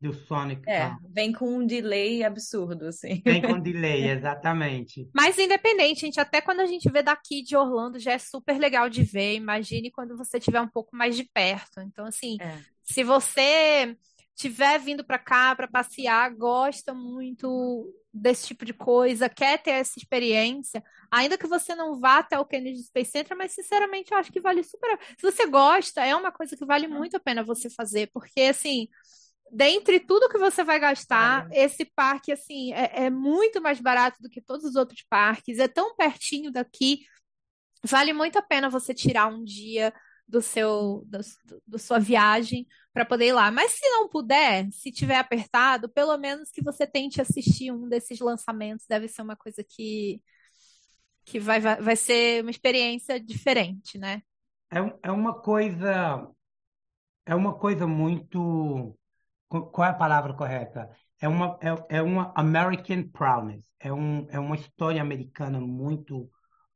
do 0.01 0.12
Sonic. 0.14 0.68
É, 0.68 0.82
Ah, 0.82 0.98
vem 1.10 1.32
com 1.32 1.48
um 1.59 1.66
delay 1.66 2.22
absurdo, 2.24 2.86
assim. 2.86 3.22
Vem 3.27 3.43
com 3.43 3.59
delay, 3.60 4.09
exatamente. 4.10 5.10
Mas 5.14 5.39
independente, 5.39 6.01
gente, 6.02 6.20
até 6.20 6.40
quando 6.40 6.60
a 6.60 6.66
gente 6.66 6.90
vê 6.90 7.02
daqui 7.02 7.43
de 7.43 7.56
Orlando 7.56 7.98
já 7.98 8.12
é 8.12 8.18
super 8.18 8.59
legal 8.59 8.89
de 8.89 9.02
ver. 9.02 9.35
Imagine 9.35 9.90
quando 9.90 10.16
você 10.16 10.39
estiver 10.39 10.60
um 10.60 10.68
pouco 10.68 10.97
mais 10.97 11.16
de 11.16 11.24
perto. 11.24 11.81
Então, 11.81 12.06
assim, 12.06 12.40
É. 12.40 12.64
se 12.85 13.02
você 13.02 13.97
tiver 14.41 14.79
vindo 14.79 15.05
para 15.05 15.19
cá 15.19 15.55
para 15.55 15.69
passear, 15.69 16.35
gosta 16.35 16.95
muito 16.95 17.93
desse 18.12 18.47
tipo 18.49 18.65
de 18.65 18.73
coisa, 18.73 19.29
quer 19.29 19.62
ter 19.62 19.73
essa 19.73 19.99
experiência, 19.99 20.83
ainda 21.11 21.37
que 21.37 21.47
você 21.47 21.75
não 21.75 22.01
vá 22.01 22.19
até 22.19 22.39
o 22.39 22.45
Kennedy 22.45 22.83
Space 22.83 23.11
Center, 23.11 23.37
mas 23.37 23.53
sinceramente 23.53 24.12
eu 24.12 24.19
acho 24.19 24.33
que 24.33 24.41
vale 24.41 24.62
super. 24.65 24.99
Se 25.19 25.31
você 25.31 25.47
gosta, 25.47 26.05
é 26.05 26.17
uma 26.17 26.33
coisa 26.33 26.57
que 26.57 26.65
vale 26.65 26.89
muito 26.89 27.17
a 27.17 27.21
pena 27.21 27.45
você 27.45 27.69
fazer, 27.71 28.11
porque 28.12 28.41
assim. 28.43 28.89
Dentre 29.53 29.99
tudo 29.99 30.29
que 30.29 30.39
você 30.39 30.62
vai 30.62 30.79
gastar, 30.79 31.43
Vale. 31.49 31.59
esse 31.59 31.85
parque 31.85 32.31
assim 32.31 32.73
é, 32.73 33.07
é 33.07 33.11
muito 33.11 33.61
mais 33.61 33.81
barato 33.81 34.23
do 34.23 34.31
que 34.31 34.41
todos 34.41 34.65
os 34.65 34.77
outros 34.77 35.05
parques, 35.11 35.59
é 35.59 35.67
tão 35.67 35.97
pertinho 35.97 36.53
daqui, 36.53 37.01
vale 37.85 38.12
muito 38.12 38.39
a 38.39 38.43
pena 38.43 38.71
você 38.71 38.95
tirar 38.95 39.27
um 39.27 39.43
dia 39.43 39.93
do 40.31 40.40
seu 40.43 41.02
do, 41.07 41.19
do 41.66 41.78
sua 41.78 41.98
viagem 41.98 42.66
para 42.93 43.05
poder 43.05 43.28
ir 43.28 43.32
lá. 43.32 43.51
Mas 43.51 43.73
se 43.73 43.89
não 43.90 44.09
puder, 44.09 44.69
se 44.73 44.90
tiver 44.93 45.16
apertado, 45.19 45.89
pelo 45.89 46.16
menos 46.19 46.51
que 46.51 46.62
você 46.62 46.86
tente 46.86 47.20
assistir 47.20 47.73
um 47.73 47.89
desses 47.89 48.20
lançamentos, 48.20 48.86
deve 48.89 49.09
ser 49.09 49.23
uma 49.23 49.36
coisa 49.36 49.65
que 49.65 50.23
que 51.24 51.39
vai, 51.39 51.61
vai, 51.61 51.81
vai 51.81 51.97
ser 51.97 52.43
uma 52.43 52.51
experiência 52.51 53.20
diferente, 53.20 53.98
né? 53.98 54.23
é, 54.70 54.78
é 55.02 55.11
uma 55.11 55.35
coisa 55.40 56.28
é 57.27 57.35
uma 57.35 57.55
coisa 57.59 57.86
muito 57.86 58.97
qual 59.48 59.86
é 59.86 59.90
a 59.90 59.94
palavra 59.94 60.35
correta? 60.35 60.90
É 61.20 61.28
uma 61.28 61.59
é, 61.61 61.98
é 61.98 62.02
uma 62.02 62.32
American 62.36 63.09
proudness. 63.09 63.65
É 63.81 63.93
um 63.93 64.27
é 64.31 64.39
uma 64.39 64.57
história 64.57 65.02
americana 65.02 65.61
muito 65.61 66.31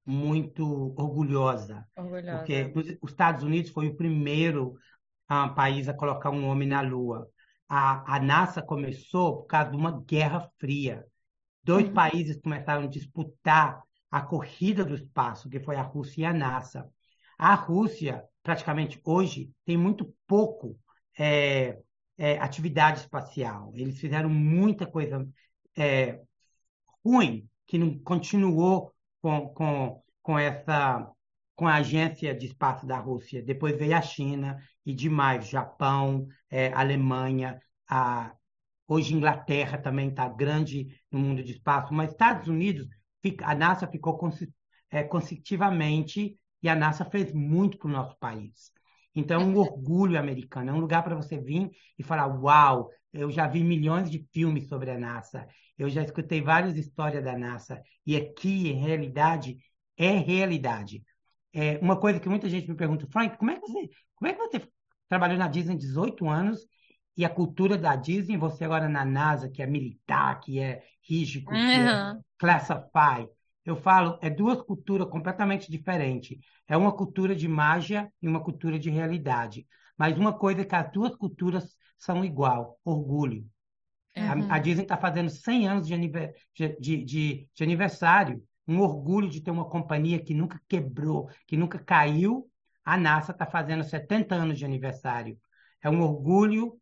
muito 0.07 0.95
orgulhosa, 0.99 1.87
Orgulhosa. 1.97 2.47
porque 2.49 2.73
os 2.75 2.87
os 3.03 3.11
Estados 3.11 3.45
Unidos 3.45 3.71
foi 3.71 3.89
o 3.89 3.97
primeiro 3.97 4.77
ah, 5.29 5.49
país 5.51 5.89
a 5.89 5.95
colocar 5.95 6.31
um 6.31 6.47
homem 6.47 6.69
na 6.69 6.81
Lua. 6.83 7.29
A, 7.69 8.17
a 8.17 8.21
NASA 8.21 8.63
começou 8.63 9.39
por 9.39 9.47
causa 9.47 9.71
de 9.71 9.77
uma 9.77 10.03
guerra 10.03 10.49
fria. 10.59 11.05
Dois 11.63 11.87
Uhum. 11.87 11.95
países 11.95 12.41
começaram 12.41 12.85
a 12.85 12.89
disputar 12.89 13.83
a 14.11 14.21
corrida 14.23 14.85
do 14.85 14.95
espaço, 14.95 15.49
que 15.51 15.61
foi 15.61 15.77
a 15.77 15.83
Rússia 15.83 16.23
e 16.23 16.25
a 16.27 16.33
NASA. 16.33 16.89
A 17.39 17.55
Rússia, 17.55 18.25
praticamente 18.43 19.01
hoje, 19.05 19.51
tem 19.65 19.77
muito 19.77 20.15
pouco 20.27 20.79
é, 21.19 21.79
é, 22.19 22.39
atividade 22.39 23.01
espacial. 23.01 23.73
Eles 23.75 23.99
fizeram 23.99 24.29
muita 24.31 24.87
coisa 24.87 25.27
é, 25.77 26.21
ruim 27.05 27.49
que 27.67 27.79
não 27.79 27.99
continuou 28.01 28.94
com, 29.25 29.49
com, 29.55 30.03
com 30.23 30.39
essa 30.39 31.11
com 31.57 31.67
a 31.69 31.77
agência 31.77 32.35
de 32.35 32.47
espaço 32.47 32.85
da 32.87 32.99
Rússia. 32.99 33.41
Depois 33.43 33.79
veio 33.79 33.97
a 33.97 34.03
China 34.03 34.59
e 34.85 34.93
demais, 34.93 35.49
Japão, 35.49 36.27
é, 36.51 36.73
Alemanha, 36.75 37.59
a, 37.89 38.35
hoje 38.89 39.15
Inglaterra 39.15 39.79
também 39.79 40.09
está 40.11 40.29
grande 40.29 40.89
no 41.11 41.19
mundo 41.21 41.43
de 41.45 41.53
espaço, 41.53 41.95
mas 41.95 42.11
Estados 42.11 42.49
Unidos, 42.49 42.87
fica- 43.23 43.47
a 43.47 43.55
NASA 43.55 43.87
ficou 43.87 44.19
consi- 44.19 44.53
é, 44.91 45.03
consecutivamente 45.05 46.39
e 46.63 46.69
a 46.69 46.75
NASA 46.75 47.05
fez 47.05 47.33
muito 47.33 47.79
para 47.79 47.89
o 47.89 47.93
nosso 47.93 48.19
país. 48.19 48.73
Então, 49.15 49.41
é 49.41 49.45
um 49.45 49.57
orgulho 49.57 50.19
americano, 50.19 50.71
é 50.71 50.73
um 50.75 50.81
lugar 50.81 51.03
para 51.05 51.15
você 51.15 51.39
vir 51.39 51.71
e 51.99 52.03
falar: 52.03 52.27
Uau, 52.27 52.91
eu 53.13 53.31
já 53.31 53.47
vi 53.47 53.63
milhões 53.63 54.11
de 54.11 54.27
filmes 54.33 54.69
sobre 54.69 54.91
a 54.91 54.99
NASA, 54.99 55.47
eu 55.79 55.89
já 55.91 56.03
escutei 56.03 56.41
várias 56.43 56.77
histórias 56.77 57.25
da 57.25 57.37
NASA, 57.37 57.83
e 58.07 58.17
aqui, 58.17 58.69
em 58.69 58.75
realidade, 58.81 59.59
é 59.97 60.11
realidade. 60.11 61.03
É 61.53 61.79
uma 61.79 61.99
coisa 61.99 62.19
que 62.21 62.29
muita 62.29 62.49
gente 62.49 62.69
me 62.69 62.77
pergunta, 62.77 63.07
Frank, 63.09 63.37
como 63.39 63.51
é 63.51 63.55
que 63.57 63.61
você, 63.61 63.91
como 64.17 64.31
é 64.31 64.35
que 64.35 64.39
você 64.39 64.69
trabalhou 65.09 65.39
na 65.39 65.49
Disney 65.49 65.77
18 65.77 66.29
anos 66.29 66.61
e 67.17 67.25
a 67.25 67.31
cultura 67.31 67.79
da 67.79 67.95
Disney, 67.95 68.37
você 68.37 68.65
agora 68.65 68.89
na 68.89 69.05
NASA, 69.05 69.49
que 69.49 69.63
é 69.63 69.67
militar, 69.67 70.41
que 70.41 70.59
é 70.59 70.83
rígido, 71.09 71.63
que 71.63 71.79
é 71.81 72.03
Uhum. 72.11 72.25
classify. 72.39 73.29
Eu 73.65 73.77
falo, 73.77 74.19
é 74.21 74.29
duas 74.29 74.61
culturas 74.63 75.09
completamente 75.09 75.71
diferentes. 75.71 76.39
É 76.69 76.77
uma 76.77 76.93
cultura 76.93 77.35
de 77.35 77.49
mágia 77.49 78.13
e 78.21 78.29
uma 78.29 78.43
cultura 78.43 78.79
de 78.79 78.91
realidade. 78.91 79.67
Mas 79.97 80.19
uma 80.19 80.33
coisa 80.37 80.63
é 80.63 80.65
que 80.65 80.75
as 80.75 80.91
duas 80.93 81.15
culturas 81.17 81.77
são 81.97 82.25
igual, 82.25 82.79
orgulho. 82.85 83.47
A, 84.17 84.35
Uhum. 84.35 84.47
a 84.51 84.59
Disney 84.59 84.83
está 84.85 84.97
fazendo 84.97 85.31
100 85.31 85.69
anos 85.69 85.87
de, 85.87 85.95
anive- 85.95 86.33
de, 86.55 86.77
de, 86.79 87.05
de- 87.05 87.49
de 87.55 87.63
aniversário. 87.65 88.43
Um 88.67 88.81
orgulho 88.81 89.29
de 89.29 89.41
ter 89.43 89.51
uma 89.51 89.69
companhia 89.69 90.19
que 90.19 90.33
nunca 90.35 90.61
quebrou, 90.69 91.29
que 91.47 91.57
nunca 91.57 91.79
caiu. 91.79 92.49
A 92.85 92.97
NASA 92.97 93.33
está 93.33 93.47
fazendo 93.47 93.85
70 93.85 94.35
anos 94.35 94.59
de 94.59 94.65
aniversário. 94.65 95.39
É 95.83 95.91
um 95.91 96.01
orgulho 96.03 96.79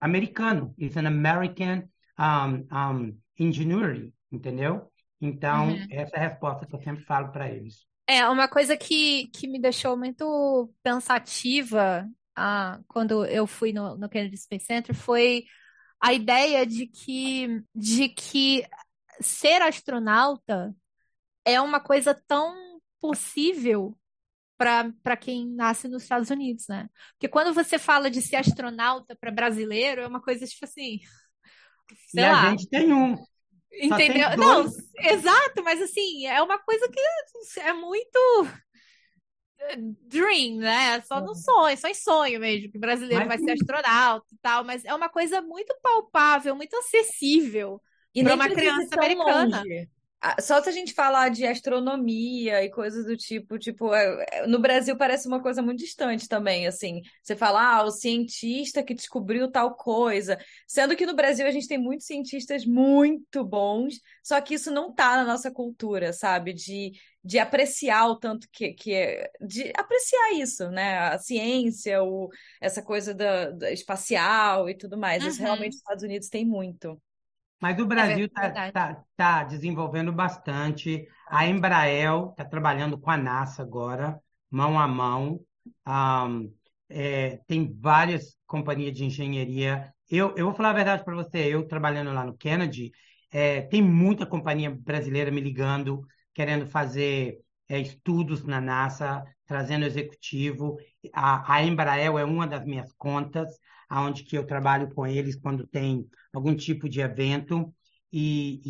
americano. 0.00 0.74
It's 0.78 0.96
an 0.96 1.06
American 1.06 1.88
um, 2.18 2.66
um, 2.76 3.18
ingenuity, 3.38 4.12
entendeu? 4.30 4.90
Então, 5.20 5.68
Uhum. 5.68 5.86
essa 5.90 6.16
é 6.16 6.20
a 6.20 6.28
resposta 6.28 6.66
que 6.66 6.74
eu 6.74 6.80
sempre 6.82 7.04
falo 7.04 7.30
para 7.30 7.48
eles. 7.50 7.86
É, 8.06 8.28
uma 8.28 8.48
coisa 8.48 8.76
que, 8.76 9.28
que 9.28 9.48
me 9.48 9.58
deixou 9.60 9.96
muito 9.96 10.70
pensativa 10.82 12.06
ah, 12.36 12.78
quando 12.86 13.24
eu 13.24 13.46
fui 13.46 13.72
no, 13.72 13.96
no 13.96 14.08
Kennedy 14.08 14.36
Space 14.36 14.66
Center 14.66 14.94
foi 14.94 15.44
a 16.04 16.12
ideia 16.12 16.66
de 16.66 16.86
que, 16.86 17.62
de 17.74 18.10
que 18.10 18.62
ser 19.22 19.62
astronauta 19.62 20.76
é 21.46 21.58
uma 21.58 21.80
coisa 21.80 22.14
tão 22.26 22.78
possível 23.00 23.96
para 24.58 24.92
para 25.02 25.16
quem 25.16 25.48
nasce 25.48 25.88
nos 25.88 26.02
Estados 26.02 26.28
Unidos, 26.28 26.66
né? 26.68 26.90
Porque 27.12 27.26
quando 27.26 27.54
você 27.54 27.78
fala 27.78 28.10
de 28.10 28.20
ser 28.20 28.36
astronauta 28.36 29.16
para 29.16 29.30
brasileiro, 29.30 30.02
é 30.02 30.06
uma 30.06 30.20
coisa 30.20 30.46
tipo 30.46 30.66
assim, 30.66 30.98
E 32.14 32.20
sei 32.20 32.24
a 32.24 32.32
lá, 32.32 32.50
gente 32.50 32.68
tem 32.68 32.92
um, 32.92 33.16
só 33.16 33.24
tem 33.96 34.10
entendeu? 34.10 34.36
Não, 34.36 34.66
exato, 34.98 35.64
mas 35.64 35.80
assim, 35.80 36.26
é 36.26 36.42
uma 36.42 36.58
coisa 36.58 36.86
que 36.86 37.60
é 37.60 37.72
muito 37.72 38.18
dream, 40.02 40.58
né? 40.58 41.00
Só 41.02 41.20
no 41.20 41.34
sonho, 41.34 41.76
só 41.78 41.88
em 41.88 41.94
sonho 41.94 42.40
mesmo, 42.40 42.70
que 42.70 42.76
o 42.78 42.80
brasileiro 42.80 43.26
Mas 43.26 43.28
vai 43.28 43.38
ser 43.38 43.52
astronauta 43.52 44.26
e 44.32 44.38
tal, 44.38 44.64
mas 44.64 44.84
é 44.84 44.94
uma 44.94 45.08
coisa 45.08 45.40
muito 45.42 45.74
palpável, 45.82 46.54
muito 46.56 46.76
acessível 46.76 47.80
E 48.14 48.22
para 48.22 48.34
nem 48.34 48.36
uma 48.36 48.50
criança 48.50 48.94
americana. 48.96 49.66
longe. 49.66 49.88
Só 50.40 50.62
se 50.62 50.70
a 50.70 50.72
gente 50.72 50.94
falar 50.94 51.28
de 51.28 51.46
astronomia 51.46 52.64
e 52.64 52.70
coisas 52.70 53.04
do 53.04 53.14
tipo, 53.14 53.58
tipo, 53.58 53.92
é- 53.94 54.24
é- 54.32 54.46
no 54.46 54.58
Brasil 54.58 54.96
parece 54.96 55.28
uma 55.28 55.42
coisa 55.42 55.60
muito 55.60 55.80
distante 55.80 56.26
também, 56.26 56.66
assim. 56.66 57.02
Você 57.22 57.36
fala, 57.36 57.76
ah, 57.80 57.84
o 57.84 57.90
cientista 57.90 58.82
que 58.82 58.94
descobriu 58.94 59.50
tal 59.50 59.74
coisa. 59.76 60.38
Sendo 60.66 60.96
que 60.96 61.04
no 61.04 61.14
Brasil 61.14 61.46
a 61.46 61.50
gente 61.50 61.68
tem 61.68 61.76
muitos 61.78 62.06
cientistas 62.06 62.64
muito 62.64 63.44
bons, 63.44 64.00
só 64.22 64.40
que 64.40 64.54
isso 64.54 64.70
não 64.70 64.94
tá 64.94 65.16
na 65.18 65.24
nossa 65.24 65.50
cultura, 65.50 66.10
sabe? 66.14 66.54
De, 66.54 66.92
de 67.24 67.38
apreciar 67.38 68.06
o 68.08 68.16
tanto 68.18 68.48
que, 68.52 68.72
que 68.74 68.92
é. 68.94 69.30
De 69.40 69.72
apreciar 69.76 70.32
isso, 70.34 70.70
né? 70.70 70.98
A 70.98 71.18
ciência, 71.18 72.02
o, 72.02 72.28
essa 72.60 72.82
coisa 72.82 73.14
da, 73.14 73.50
da 73.50 73.72
espacial 73.72 74.68
e 74.68 74.76
tudo 74.76 74.98
mais. 74.98 75.24
Isso 75.24 75.40
Uhum. 75.40 75.42
realmente 75.42 75.72
os 75.72 75.78
Estados 75.78 76.04
Unidos 76.04 76.28
tem 76.28 76.44
muito. 76.46 77.00
Mas 77.60 77.78
o 77.80 77.86
É 77.96 78.04
Brasil 78.04 78.26
está 78.26 78.50
verdade. 78.50 78.72
tá, 78.72 79.04
tá 79.16 79.44
desenvolvendo 79.44 80.12
bastante. 80.12 81.06
A 81.28 81.46
Embraer 81.46 82.10
está 82.30 82.44
trabalhando 82.44 82.98
com 82.98 83.10
a 83.10 83.16
NASA 83.16 83.62
agora, 83.62 84.20
mão 84.50 84.78
a 84.78 84.86
mão. 84.86 85.40
Ahm, 85.84 86.50
é, 86.88 87.38
tem 87.46 87.72
várias 87.80 88.36
companhias 88.46 88.94
de 88.94 89.04
engenharia. 89.04 89.92
Eu, 90.10 90.34
eu 90.36 90.46
vou 90.46 90.54
falar 90.54 90.70
a 90.70 90.72
verdade 90.74 91.04
para 91.04 91.14
você, 91.14 91.38
eu 91.54 91.66
trabalhando 91.66 92.12
lá 92.12 92.24
no 92.24 92.36
Kennedy, 92.36 92.92
é, 93.32 93.62
tem 93.62 93.80
muita 93.82 94.26
companhia 94.26 94.70
brasileira 94.70 95.30
me 95.30 95.40
ligando, 95.40 96.06
querendo 96.34 96.66
fazer 96.66 97.40
é, 97.68 97.80
estudos 97.80 98.44
na 98.44 98.60
NASA, 98.60 99.24
trazendo 99.46 99.86
executivo. 99.86 100.76
A, 101.12 101.54
a 101.54 101.64
Embraer 101.64 102.12
é 102.16 102.24
uma 102.24 102.46
das 102.46 102.64
minhas 102.64 102.92
contas, 102.92 103.58
aonde 103.88 104.24
que 104.24 104.36
eu 104.36 104.46
trabalho 104.46 104.92
com 104.94 105.06
eles 105.06 105.36
quando 105.36 105.66
tem 105.66 106.06
algum 106.32 106.54
tipo 106.54 106.88
de 106.88 107.00
evento. 107.00 107.74
E, 108.12 108.60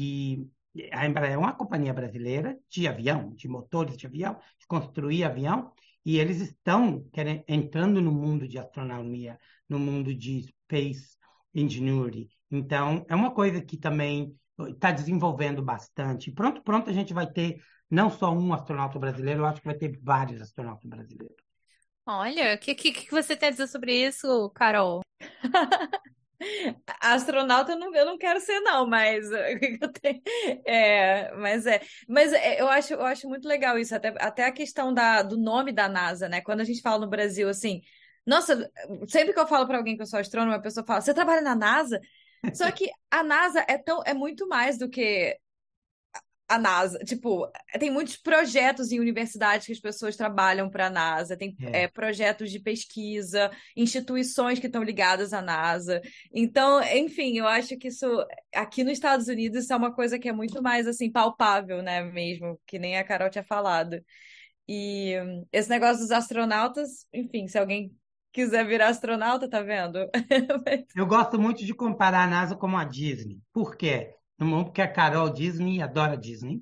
e 0.75 0.91
a 0.93 1.07
Embraer 1.07 1.35
é 1.35 1.39
uma 1.39 1.53
companhia 1.53 1.93
brasileira 1.93 2.59
de 2.69 2.87
avião, 2.89 3.35
de 3.35 3.49
motores 3.49 3.97
de 3.97 4.07
avião, 4.07 4.39
de 4.59 4.67
construir 4.67 5.25
avião, 5.25 5.73
e 6.05 6.19
eles 6.19 6.41
estão 6.41 7.03
querendo, 7.13 7.45
entrando 7.49 8.01
no 8.01 8.13
mundo 8.13 8.47
de 8.47 8.59
astronomia, 8.59 9.39
no 9.69 9.79
mundo 9.79 10.15
de 10.15 10.43
space 10.43 11.17
engineering. 11.55 12.29
Então, 12.51 13.07
é 13.09 13.15
uma 13.15 13.31
coisa 13.33 13.61
que 13.63 13.77
também 13.77 14.37
está 14.69 14.91
desenvolvendo 14.91 15.63
bastante. 15.63 16.31
Pronto, 16.31 16.63
pronto, 16.63 16.91
a 16.91 16.93
gente 16.93 17.13
vai 17.13 17.31
ter 17.31 17.63
não 17.91 18.11
só 18.11 18.33
um 18.33 18.53
astronauta 18.53 18.99
brasileiro, 18.99 19.41
eu 19.41 19.47
acho 19.47 19.61
que 19.61 19.67
vai 19.67 19.77
ter 19.77 19.99
vários 20.03 20.41
astronautas 20.41 20.89
brasileiros. 20.89 21.37
Olha, 22.07 22.55
o 22.55 22.59
que, 22.59 22.75
que, 22.75 22.93
que 22.93 23.11
você 23.11 23.37
tem 23.37 23.49
a 23.49 23.53
dizer 23.53 23.67
sobre 23.67 23.95
isso, 24.07 24.51
Carol? 24.51 25.01
Astronauta 27.01 27.73
eu 27.73 27.79
não, 27.79 27.95
eu 27.95 28.05
não 28.05 28.19
quero 28.19 28.41
ser, 28.41 28.61
não, 28.61 28.87
mas 28.87 29.27
que 29.31 29.79
eu? 30.03 30.23
É, 30.67 31.33
mas 31.37 31.67
é, 31.67 31.81
mas 32.09 32.33
é, 32.33 32.61
eu 32.61 32.69
acho, 32.69 32.95
eu 32.95 33.07
acho 33.07 33.29
muito 33.29 33.49
legal 33.49 33.79
isso, 33.79 33.95
até, 33.95 34.15
até 34.19 34.45
a 34.45 34.53
questão 34.53 34.93
da, 34.93 35.23
do 35.23 35.39
nome 35.39 35.73
da 35.73 35.89
NASA, 35.89 36.29
né? 36.29 36.41
Quando 36.43 36.61
a 36.61 36.65
gente 36.65 36.83
fala 36.83 36.99
no 36.99 37.09
Brasil 37.09 37.49
assim, 37.49 37.81
nossa, 38.27 38.71
sempre 39.09 39.33
que 39.33 39.41
eu 39.41 39.47
falo 39.47 39.67
para 39.67 39.79
alguém 39.79 39.97
que 39.97 40.03
eu 40.03 40.07
sou 40.07 40.19
astrônoma, 40.19 40.57
a 40.57 40.61
pessoa 40.61 40.85
fala, 40.87 41.01
você 41.01 41.15
trabalha 41.15 41.41
na 41.41 41.55
NASA? 41.55 42.01
Só 42.53 42.71
que 42.71 42.91
a 43.11 43.23
NASA 43.23 43.65
é 43.69 43.79
tão, 43.79 44.03
é 44.05 44.13
muito 44.15 44.47
mais 44.49 44.77
do 44.79 44.89
que 44.89 45.39
a 46.47 46.59
NASA. 46.59 46.99
Tipo, 46.99 47.51
tem 47.79 47.91
muitos 47.91 48.17
projetos 48.17 48.93
em 48.93 49.01
universidades 49.01 49.67
que 49.67 49.73
as 49.73 49.81
pessoas 49.81 50.17
trabalham 50.17 50.69
para 50.69 50.87
a 50.87 50.91
NASA, 50.91 51.37
tem 51.37 51.57
É. 51.73 51.85
é, 51.85 51.89
projetos 51.89 52.51
de 52.51 52.61
pesquisa, 52.61 53.51
instituições 53.77 54.59
que 54.59 54.67
estão 54.67 54.83
ligadas 54.83 55.33
à 55.33 55.41
NASA. 55.41 56.01
Então, 56.33 56.83
enfim, 56.83 57.39
eu 57.39 57.47
acho 57.49 57.77
que 57.79 57.89
isso 57.89 58.07
aqui 58.55 58.85
nos 58.85 58.93
Estados 58.93 59.27
Unidos 59.29 59.65
isso 59.65 59.73
é 59.73 59.77
uma 59.77 59.95
coisa 59.95 60.19
que 60.19 60.29
é 60.29 60.33
muito 60.33 60.63
mais 60.63 60.87
assim 60.87 61.11
palpável, 61.11 61.83
né, 61.83 62.03
mesmo, 62.03 62.61
que 62.67 62.79
nem 62.79 62.99
a 62.99 63.05
Carol 63.05 63.31
tinha 63.31 63.45
falado. 63.45 63.99
E 64.69 65.15
esse 65.53 65.69
negócio 65.71 66.03
dos 66.03 66.11
astronautas, 66.11 67.07
enfim, 67.13 67.49
se 67.49 67.59
alguém 67.59 67.91
quiser 68.35 68.67
virar 68.67 68.89
astronauta, 68.89 69.49
tá 69.49 69.63
vendo? 69.63 69.99
Eu 70.95 71.07
gosto 71.07 71.39
muito 71.41 71.65
de 71.65 71.73
comparar 71.73 72.25
a 72.25 72.27
NASA 72.27 72.57
com 72.57 72.77
a 72.77 72.85
Disney. 72.85 73.41
Por 73.53 73.77
quê? 73.77 74.15
Um, 74.41 74.65
porque 74.65 74.83
a 74.83 74.89
Carol 74.89 75.31
Disney 75.31 75.81
adora 75.81 76.17
Disney. 76.17 76.61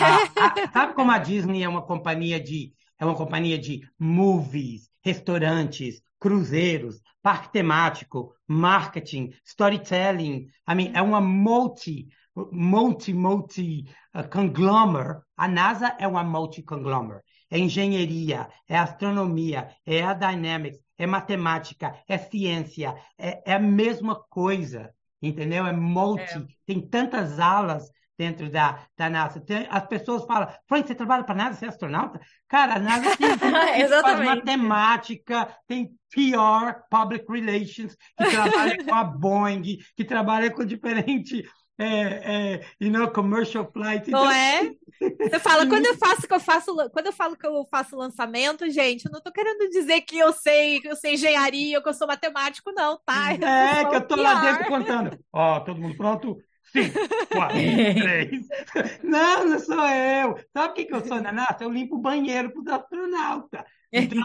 Ah, 0.00 0.18
a- 0.36 0.72
sabe 0.72 0.94
como 0.94 1.10
a 1.12 1.18
Disney 1.18 1.62
é 1.62 1.68
uma 1.68 1.82
companhia 1.82 2.40
de 2.40 2.72
é 2.98 3.04
uma 3.04 3.16
companhia 3.16 3.58
de 3.58 3.80
movies, 3.98 4.88
restaurantes, 5.04 6.00
cruzeiros, 6.20 7.00
parque 7.20 7.50
temático, 7.52 8.32
marketing, 8.46 9.30
storytelling. 9.44 10.46
I 10.68 10.74
mean, 10.74 10.92
é 10.94 11.02
uma 11.02 11.20
multi, 11.20 12.06
multi, 12.52 13.12
multi 13.12 13.84
uh, 14.14 14.22
conglomerate. 14.28 15.22
A 15.36 15.48
NASA 15.48 15.96
é 15.98 16.06
uma 16.06 16.22
multi 16.22 16.62
conglomerate. 16.62 17.24
É 17.50 17.58
engenharia, 17.58 18.48
é 18.68 18.78
astronomia, 18.78 19.68
é 19.84 20.02
a 20.02 20.14
dynamics, 20.14 20.78
é 21.04 21.06
matemática, 21.06 21.94
é 22.08 22.18
ciência, 22.18 22.94
é, 23.18 23.52
é 23.52 23.54
a 23.54 23.58
mesma 23.58 24.14
coisa, 24.14 24.92
entendeu? 25.20 25.66
É 25.66 25.72
multi, 25.72 26.38
é. 26.38 26.46
tem 26.66 26.80
tantas 26.80 27.40
alas 27.40 27.90
dentro 28.16 28.48
da, 28.50 28.86
da 28.96 29.10
NASA. 29.10 29.40
Tem, 29.40 29.66
as 29.68 29.86
pessoas 29.86 30.24
falam, 30.24 30.48
Frank, 30.68 30.86
você 30.86 30.94
trabalha 30.94 31.24
para 31.24 31.34
a 31.34 31.36
NASA, 31.36 31.58
você 31.58 31.64
é 31.66 31.68
astronauta? 31.68 32.20
Cara, 32.48 32.76
a 32.76 32.78
NASA 32.78 33.16
tem, 33.16 33.36
tem 33.38 34.24
matemática, 34.24 35.56
tem 35.66 35.88
PR, 36.10 36.82
Public 36.90 37.24
Relations, 37.28 37.96
que 38.16 38.30
trabalha 38.30 38.84
com 38.84 38.94
a 38.94 39.04
Boeing, 39.04 39.78
que 39.96 40.04
trabalha 40.04 40.50
com 40.52 40.64
diferente 40.64 41.42
é, 41.82 42.54
é, 42.54 42.66
you 42.80 42.90
know, 42.90 43.10
commercial 43.10 43.70
flight. 43.72 44.10
Não 44.10 44.20
então, 44.20 44.30
é? 44.30 44.72
Você 45.28 45.38
fala, 45.40 45.66
quando 45.66 45.86
eu 45.86 45.96
faço 45.96 46.28
que 46.28 46.34
eu 46.34 46.40
faço, 46.40 46.74
quando 46.90 47.06
eu 47.06 47.12
falo 47.12 47.36
que 47.36 47.46
eu 47.46 47.66
faço 47.70 47.96
lançamento, 47.96 48.70
gente, 48.70 49.06
eu 49.06 49.12
não 49.12 49.20
tô 49.20 49.32
querendo 49.32 49.68
dizer 49.68 50.02
que 50.02 50.16
eu 50.16 50.32
sei, 50.32 50.80
que 50.80 50.88
eu 50.88 50.96
sei 50.96 51.14
engenharia, 51.14 51.82
que 51.82 51.88
eu 51.88 51.94
sou 51.94 52.06
matemático, 52.06 52.72
não, 52.72 52.98
tá? 53.04 53.32
Eu 53.34 53.48
é, 53.48 53.84
que 53.84 53.96
eu 53.96 54.06
tô 54.06 54.16
lá 54.16 54.34
dentro 54.40 54.66
contando. 54.66 55.18
Ó, 55.32 55.56
oh, 55.56 55.60
todo 55.60 55.80
mundo 55.80 55.96
pronto? 55.96 56.36
Cinco, 56.72 56.98
quatro, 57.30 57.56
três. 57.58 59.02
Não, 59.02 59.46
não 59.46 59.58
sou 59.58 59.88
eu. 59.88 60.38
Sabe 60.52 60.68
o 60.68 60.72
que, 60.72 60.84
que 60.84 60.94
eu 60.94 61.04
sou 61.04 61.20
na 61.20 61.32
NASA? 61.32 61.58
Eu 61.60 61.70
limpo 61.70 61.96
o 61.96 62.00
banheiro 62.00 62.50
para 62.50 62.60
os 62.60 62.66
astronautas. 62.68 63.62
Então... 63.92 64.22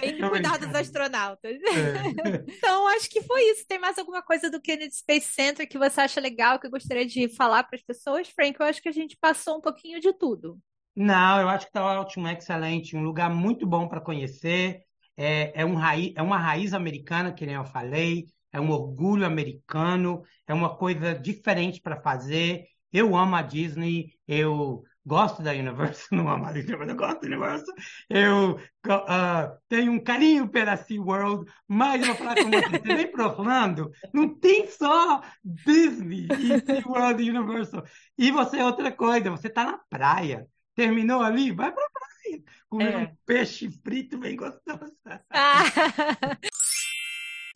Bem 0.00 0.18
cuidar 0.28 0.58
dos 0.58 0.74
astronautas. 0.74 1.56
É. 1.62 2.42
então, 2.48 2.88
acho 2.88 3.08
que 3.08 3.22
foi 3.22 3.42
isso. 3.50 3.66
Tem 3.66 3.78
mais 3.78 3.98
alguma 3.98 4.22
coisa 4.22 4.50
do 4.50 4.60
Kennedy 4.60 4.94
Space 4.94 5.32
Center 5.32 5.68
que 5.68 5.78
você 5.78 6.00
acha 6.02 6.20
legal, 6.20 6.58
que 6.58 6.66
eu 6.66 6.70
gostaria 6.70 7.06
de 7.06 7.28
falar 7.28 7.64
para 7.64 7.76
as 7.76 7.82
pessoas? 7.82 8.28
Frank, 8.28 8.58
eu 8.58 8.66
acho 8.66 8.82
que 8.82 8.88
a 8.88 8.92
gente 8.92 9.16
passou 9.20 9.58
um 9.58 9.60
pouquinho 9.60 10.00
de 10.00 10.12
tudo. 10.12 10.58
Não, 10.96 11.40
eu 11.40 11.48
acho 11.48 11.66
que 11.66 11.70
está 11.70 11.84
ótimo, 12.00 12.28
excelente. 12.28 12.96
Um 12.96 13.02
lugar 13.02 13.28
muito 13.28 13.66
bom 13.66 13.88
para 13.88 14.00
conhecer. 14.00 14.82
É, 15.16 15.62
é, 15.62 15.64
um 15.64 15.74
raiz, 15.74 16.12
é 16.16 16.22
uma 16.22 16.38
raiz 16.38 16.72
americana, 16.72 17.32
que 17.32 17.46
nem 17.46 17.54
eu 17.54 17.64
falei 17.64 18.26
é 18.54 18.60
um 18.60 18.70
orgulho 18.70 19.26
americano, 19.26 20.22
é 20.46 20.54
uma 20.54 20.76
coisa 20.76 21.12
diferente 21.12 21.80
para 21.80 22.00
fazer. 22.00 22.66
Eu 22.92 23.16
amo 23.16 23.34
a 23.34 23.42
Disney, 23.42 24.12
eu 24.28 24.84
gosto 25.04 25.42
da 25.42 25.52
Universal, 25.52 26.08
não 26.18 26.28
amo 26.28 26.46
a 26.46 26.52
Disney, 26.52 26.76
mas 26.76 26.88
eu 26.88 26.96
gosto 26.96 27.20
da 27.20 27.26
Universal. 27.26 27.74
Eu 28.08 28.50
uh, 28.52 29.58
tenho 29.68 29.92
um 29.92 30.02
carinho 30.02 30.48
pela 30.48 30.76
SeaWorld, 30.76 31.50
mas 31.68 32.00
eu 32.00 32.08
vou 32.08 32.16
falar 32.16 32.36
com 32.36 32.50
você, 32.50 32.78
você 32.78 32.94
vem 32.96 33.10
para 33.10 33.26
Orlando, 33.26 33.90
não 34.12 34.28
tem 34.28 34.66
só 34.66 35.22
Disney 35.44 36.28
e 36.38 36.60
SeaWorld 36.60 37.22
e 37.22 37.30
Universal. 37.30 37.84
E 38.16 38.30
você 38.30 38.58
é 38.58 38.64
outra 38.64 38.90
coisa, 38.90 39.30
você 39.30 39.48
está 39.48 39.64
na 39.64 39.78
praia, 39.90 40.46
terminou 40.74 41.22
ali, 41.22 41.52
vai 41.52 41.72
para 41.72 41.84
a 41.84 41.90
praia, 41.90 42.42
comer 42.68 42.94
é. 42.94 42.98
um 42.98 43.16
peixe 43.26 43.70
frito 43.82 44.18
bem 44.18 44.36
gostoso. 44.36 44.92
Ah. 45.30 45.64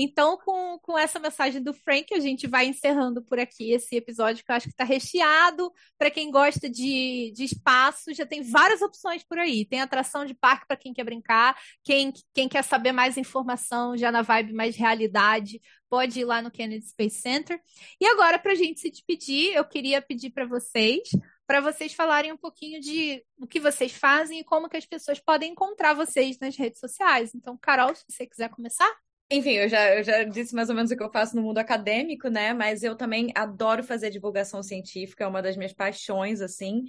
Então, 0.00 0.36
com, 0.38 0.78
com 0.78 0.96
essa 0.96 1.18
mensagem 1.18 1.60
do 1.60 1.74
Frank, 1.74 2.14
a 2.14 2.20
gente 2.20 2.46
vai 2.46 2.66
encerrando 2.66 3.20
por 3.20 3.38
aqui 3.38 3.72
esse 3.72 3.96
episódio 3.96 4.44
que 4.44 4.50
eu 4.50 4.54
acho 4.54 4.66
que 4.66 4.72
está 4.72 4.84
recheado. 4.84 5.72
Para 5.98 6.08
quem 6.10 6.30
gosta 6.30 6.70
de, 6.70 7.32
de 7.34 7.42
espaço, 7.42 8.14
já 8.14 8.24
tem 8.24 8.40
várias 8.42 8.80
opções 8.80 9.24
por 9.24 9.38
aí. 9.38 9.64
Tem 9.64 9.80
atração 9.80 10.24
de 10.24 10.34
parque 10.34 10.68
para 10.68 10.76
quem 10.76 10.94
quer 10.94 11.02
brincar, 11.02 11.58
quem, 11.82 12.12
quem 12.32 12.48
quer 12.48 12.62
saber 12.62 12.92
mais 12.92 13.16
informação, 13.16 13.96
já 13.96 14.12
na 14.12 14.22
vibe 14.22 14.52
mais 14.52 14.76
realidade, 14.76 15.60
pode 15.90 16.20
ir 16.20 16.24
lá 16.24 16.40
no 16.40 16.50
Kennedy 16.50 16.86
Space 16.86 17.20
Center. 17.20 17.60
E 18.00 18.06
agora, 18.06 18.38
para 18.38 18.52
a 18.52 18.56
gente 18.56 18.78
se 18.78 18.90
despedir, 18.90 19.52
eu 19.54 19.64
queria 19.64 20.00
pedir 20.00 20.30
para 20.30 20.46
vocês 20.46 21.08
para 21.44 21.62
vocês 21.62 21.94
falarem 21.94 22.30
um 22.30 22.36
pouquinho 22.36 22.78
de 22.78 23.24
o 23.38 23.46
que 23.46 23.58
vocês 23.58 23.90
fazem 23.90 24.40
e 24.40 24.44
como 24.44 24.68
que 24.68 24.76
as 24.76 24.84
pessoas 24.84 25.18
podem 25.18 25.52
encontrar 25.52 25.94
vocês 25.94 26.38
nas 26.38 26.54
redes 26.54 26.78
sociais. 26.78 27.34
Então, 27.34 27.56
Carol, 27.56 27.94
se 27.94 28.04
você 28.06 28.26
quiser 28.26 28.50
começar. 28.50 29.07
Enfim, 29.30 29.50
eu 29.50 29.68
já, 29.68 29.94
eu 29.94 30.02
já 30.02 30.24
disse 30.24 30.54
mais 30.54 30.70
ou 30.70 30.74
menos 30.74 30.90
o 30.90 30.96
que 30.96 31.02
eu 31.02 31.12
faço 31.12 31.36
no 31.36 31.42
mundo 31.42 31.58
acadêmico, 31.58 32.28
né? 32.28 32.54
Mas 32.54 32.82
eu 32.82 32.96
também 32.96 33.30
adoro 33.34 33.82
fazer 33.84 34.10
divulgação 34.10 34.62
científica, 34.62 35.24
é 35.24 35.26
uma 35.26 35.42
das 35.42 35.56
minhas 35.56 35.74
paixões, 35.74 36.40
assim. 36.40 36.84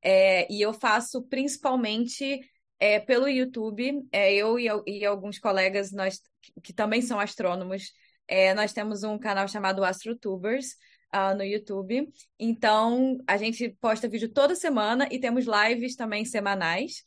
É, 0.00 0.50
e 0.52 0.62
eu 0.62 0.72
faço 0.72 1.22
principalmente 1.24 2.40
é, 2.78 3.00
pelo 3.00 3.28
YouTube. 3.28 4.02
É, 4.12 4.32
eu 4.32 4.58
e, 4.58 4.68
e, 4.86 5.04
alguns 5.04 5.38
colegas, 5.40 5.90
nós 5.90 6.20
que 6.62 6.72
também 6.72 7.02
são 7.02 7.18
astrônomos, 7.18 7.92
é, 8.28 8.54
nós 8.54 8.72
temos 8.72 9.02
um 9.02 9.18
canal 9.18 9.48
chamado 9.48 9.84
AstroTubers. 9.84 10.76
Uh, 11.12 11.34
no 11.36 11.42
YouTube. 11.42 12.08
Então, 12.38 13.18
a 13.26 13.36
gente 13.36 13.68
posta 13.80 14.08
vídeo 14.08 14.28
toda 14.28 14.54
semana 14.54 15.08
e 15.10 15.18
temos 15.18 15.44
lives 15.44 15.96
também 15.96 16.24
semanais. 16.24 17.02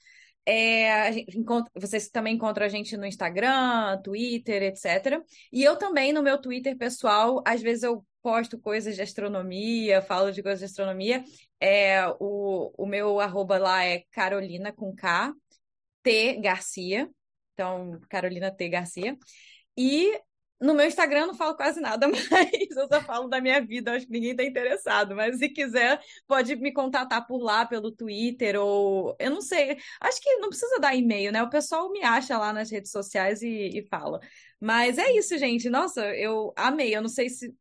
É, 0.46 1.10
encontra, 1.38 1.72
vocês 1.76 2.10
também 2.10 2.36
encontram 2.36 2.66
a 2.66 2.70
gente 2.70 2.98
no 2.98 3.06
Instagram, 3.06 4.02
Twitter, 4.04 4.64
etc. 4.64 5.24
E 5.52 5.64
eu 5.64 5.78
também, 5.78 6.12
no 6.12 6.22
meu 6.22 6.40
Twitter 6.40 6.78
pessoal, 6.78 7.42
às 7.46 7.62
vezes 7.62 7.84
eu 7.84 8.06
posto 8.22 8.58
coisas 8.58 8.96
de 8.96 9.02
astronomia, 9.02 10.02
falo 10.02 10.32
de 10.32 10.42
coisas 10.42 10.60
de 10.60 10.66
astronomia. 10.66 11.24
É, 11.60 12.08
o, 12.20 12.74
o 12.78 12.86
meu 12.86 13.20
arroba 13.20 13.58
lá 13.58 13.84
é 13.86 14.04
Carolina 14.12 14.72
com 14.72 14.96
K, 14.96 15.34
T 16.02 16.40
Garcia. 16.42 17.10
Então, 17.54 18.00
Carolina 18.10 18.52
T 18.52 18.68
Garcia. 18.70 19.18
E 19.78 20.20
no 20.64 20.74
meu 20.74 20.88
Instagram 20.88 21.22
eu 21.22 21.28
não 21.28 21.34
falo 21.34 21.56
quase 21.56 21.82
nada 21.82 22.08
mais, 22.08 22.72
eu 22.76 22.88
só 22.88 23.02
falo 23.02 23.28
da 23.28 23.42
minha 23.42 23.60
vida, 23.62 23.94
acho 23.94 24.06
que 24.06 24.12
ninguém 24.14 24.32
está 24.32 24.44
interessado. 24.44 25.16
Mas 25.16 25.38
se 25.38 25.50
quiser, 25.50 26.00
pode 26.26 26.56
me 26.56 26.72
contatar 26.72 27.28
por 27.28 27.44
lá, 27.44 27.66
pelo 27.66 27.92
Twitter, 27.92 28.56
ou 28.60 29.16
eu 29.20 29.30
não 29.30 29.42
sei. 29.42 29.78
Acho 30.00 30.22
que 30.22 30.38
não 30.38 30.50
precisa 30.50 30.80
dar 30.80 30.96
e-mail, 30.96 31.32
né? 31.32 31.44
O 31.44 31.50
pessoal 31.50 31.92
me 31.92 32.02
acha 32.02 32.38
lá 32.38 32.54
nas 32.54 32.72
redes 32.72 32.92
sociais 32.92 33.42
e, 33.42 33.80
e 33.80 33.88
fala. 33.90 34.20
Mas 34.60 34.98
é 34.98 35.12
isso, 35.12 35.38
gente. 35.38 35.70
Nossa, 35.70 36.06
eu 36.16 36.54
amei. 36.56 36.96
Eu 36.96 37.02
não 37.02 37.10
sei 37.10 37.30
se. 37.30 37.54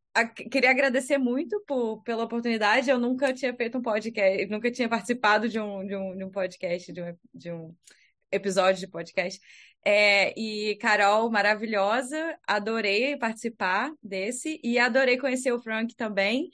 Queria 0.50 0.70
agradecer 0.70 1.18
muito 1.18 1.60
por, 1.66 2.02
pela 2.04 2.24
oportunidade. 2.24 2.88
Eu 2.88 2.98
nunca 2.98 3.32
tinha 3.32 3.54
feito 3.54 3.78
um 3.78 3.82
podcast, 3.82 4.46
nunca 4.46 4.70
tinha 4.70 4.88
participado 4.88 5.48
de 5.48 5.58
um, 5.58 5.84
de 5.84 5.96
um, 5.96 6.16
de 6.16 6.24
um 6.24 6.30
podcast, 6.30 6.92
de 6.92 7.02
um, 7.02 7.16
de 7.34 7.50
um 7.52 7.74
episódio 8.30 8.80
de 8.80 8.86
podcast. 8.86 9.40
É, 9.84 10.32
e 10.38 10.76
Carol, 10.76 11.30
maravilhosa, 11.30 12.38
adorei 12.46 13.16
participar 13.16 13.92
desse 14.02 14.60
e 14.62 14.78
adorei 14.78 15.18
conhecer 15.18 15.52
o 15.52 15.60
Frank 15.60 15.94
também. 15.96 16.50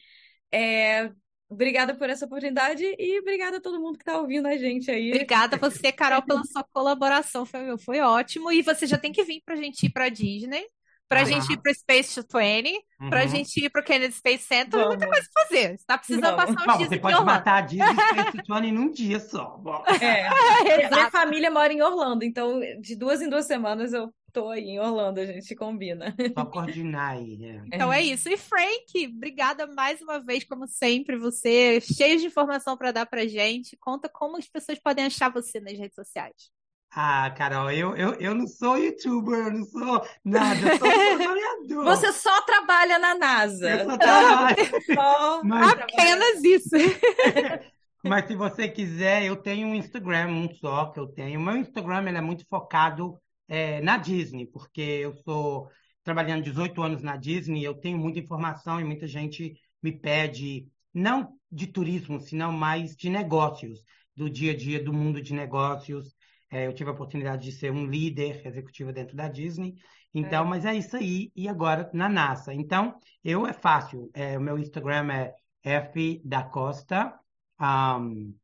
É, 0.50 1.10
obrigada 1.48 1.94
por 1.94 2.08
essa 2.08 2.24
oportunidade 2.24 2.82
e 2.98 3.20
obrigada 3.20 3.58
a 3.58 3.60
todo 3.60 3.80
mundo 3.80 3.98
que 3.98 4.02
está 4.02 4.18
ouvindo 4.18 4.46
a 4.46 4.56
gente 4.56 4.90
aí. 4.90 5.10
Obrigada 5.10 5.56
a 5.56 5.58
você, 5.58 5.92
Carol, 5.92 6.22
pela 6.22 6.42
sua 6.44 6.64
colaboração, 6.64 7.44
foi, 7.44 7.76
foi 7.78 8.00
ótimo. 8.00 8.50
E 8.50 8.62
você 8.62 8.86
já 8.86 8.96
tem 8.96 9.12
que 9.12 9.24
vir 9.24 9.42
para 9.44 9.54
a 9.54 9.58
gente 9.58 9.84
ir 9.84 9.90
para 9.90 10.08
Disney 10.08 10.66
pra 11.08 11.20
uhum. 11.20 11.26
gente 11.26 11.52
ir 11.52 11.56
pro 11.56 11.74
Space 11.74 12.20
20, 12.20 12.84
uhum. 13.00 13.10
pra 13.10 13.26
gente 13.26 13.64
ir 13.64 13.70
pro 13.70 13.82
Kennedy 13.82 14.14
Space 14.14 14.44
Center, 14.44 14.78
tem 14.78 14.86
muita 14.88 15.06
coisa 15.06 15.28
pra 15.32 15.42
fazer. 15.44 15.78
Você 15.78 15.86
tá 15.86 15.98
precisando 15.98 16.36
Vamos. 16.36 16.54
passar 16.54 16.62
um 16.62 16.78
Bom, 16.78 16.84
Você 16.84 16.98
pode 16.98 17.24
matar 17.24 17.54
a 17.54 17.60
Disney 17.62 17.86
Space 17.86 18.42
20 18.48 18.72
num 18.72 18.92
dia 18.92 19.20
só. 19.20 19.60
É. 20.00 20.28
é 20.68 20.88
Minha 20.90 21.10
família 21.10 21.50
mora 21.50 21.72
em 21.72 21.82
Orlando, 21.82 22.24
então 22.24 22.60
de 22.80 22.94
duas 22.94 23.22
em 23.22 23.28
duas 23.28 23.46
semanas 23.46 23.92
eu 23.92 24.12
tô 24.32 24.50
aí 24.50 24.70
em 24.70 24.80
Orlando, 24.80 25.20
a 25.20 25.26
gente 25.26 25.54
combina. 25.54 26.14
Só 26.36 26.44
coordenar 26.44 27.12
aí. 27.12 27.36
Né? 27.36 27.64
Então 27.66 27.92
é 27.92 28.02
isso. 28.02 28.28
E 28.28 28.36
Frank, 28.36 29.06
obrigada 29.06 29.66
mais 29.66 30.00
uma 30.00 30.20
vez, 30.20 30.44
como 30.44 30.66
sempre, 30.66 31.16
você 31.16 31.80
cheio 31.80 32.18
de 32.18 32.26
informação 32.26 32.76
para 32.76 32.92
dar 32.92 33.06
pra 33.06 33.26
gente. 33.26 33.76
Conta 33.78 34.08
como 34.08 34.36
as 34.36 34.46
pessoas 34.46 34.78
podem 34.78 35.06
achar 35.06 35.30
você 35.30 35.60
nas 35.60 35.76
redes 35.78 35.94
sociais. 35.94 36.50
Ah, 36.90 37.30
Carol, 37.36 37.70
eu, 37.70 37.94
eu, 37.96 38.14
eu 38.14 38.34
não 38.34 38.46
sou 38.46 38.78
youtuber, 38.78 39.46
eu 39.46 39.52
não 39.52 39.64
sou 39.64 40.06
nada, 40.24 40.60
eu 40.60 40.78
sou 40.78 40.88
trabalhador. 41.18 41.84
Você 41.84 42.12
só 42.12 42.42
trabalha 42.42 42.98
na 42.98 43.14
NASA. 43.14 43.70
Eu 43.70 43.90
só 43.90 43.98
trabalho. 43.98 44.56
Só 44.94 45.44
Mas... 45.44 45.72
Apenas 45.72 46.44
isso. 46.44 46.76
Mas 48.02 48.26
se 48.26 48.34
você 48.34 48.68
quiser, 48.68 49.24
eu 49.24 49.36
tenho 49.36 49.68
um 49.68 49.74
Instagram, 49.74 50.28
um 50.28 50.54
só 50.54 50.86
que 50.86 50.98
eu 50.98 51.06
tenho. 51.08 51.38
O 51.38 51.42
meu 51.42 51.56
Instagram 51.56 52.08
ele 52.08 52.16
é 52.16 52.22
muito 52.22 52.46
focado 52.48 53.18
é, 53.48 53.80
na 53.80 53.96
Disney, 53.96 54.46
porque 54.46 54.80
eu 54.80 55.14
sou 55.24 55.68
trabalhando 56.02 56.44
18 56.44 56.80
anos 56.82 57.02
na 57.02 57.16
Disney, 57.16 57.62
eu 57.62 57.74
tenho 57.74 57.98
muita 57.98 58.18
informação 58.18 58.80
e 58.80 58.84
muita 58.84 59.06
gente 59.06 59.54
me 59.82 59.92
pede, 59.92 60.66
não 60.94 61.34
de 61.50 61.66
turismo, 61.66 62.20
senão 62.20 62.52
mais 62.52 62.96
de 62.96 63.10
negócios, 63.10 63.84
do 64.16 64.30
dia 64.30 64.52
a 64.52 64.56
dia 64.56 64.82
do 64.82 64.92
mundo 64.92 65.20
de 65.20 65.34
negócios. 65.34 66.14
É, 66.50 66.66
eu 66.66 66.72
tive 66.72 66.90
a 66.90 66.92
oportunidade 66.92 67.44
de 67.44 67.52
ser 67.52 67.70
um 67.70 67.86
líder 67.86 68.46
executivo 68.46 68.92
dentro 68.92 69.16
da 69.16 69.28
Disney. 69.28 69.74
Então, 70.14 70.44
é. 70.44 70.48
mas 70.48 70.64
é 70.64 70.74
isso 70.74 70.96
aí. 70.96 71.30
E 71.36 71.48
agora 71.48 71.90
na 71.92 72.08
NASA. 72.08 72.54
Então, 72.54 72.98
eu 73.22 73.46
é 73.46 73.52
fácil. 73.52 74.10
É, 74.14 74.38
o 74.38 74.40
meu 74.40 74.58
Instagram 74.58 75.12
é 75.12 75.34
F 75.62 76.20
da 76.24 76.42
Costa 76.42 77.18
um, 77.60 78.34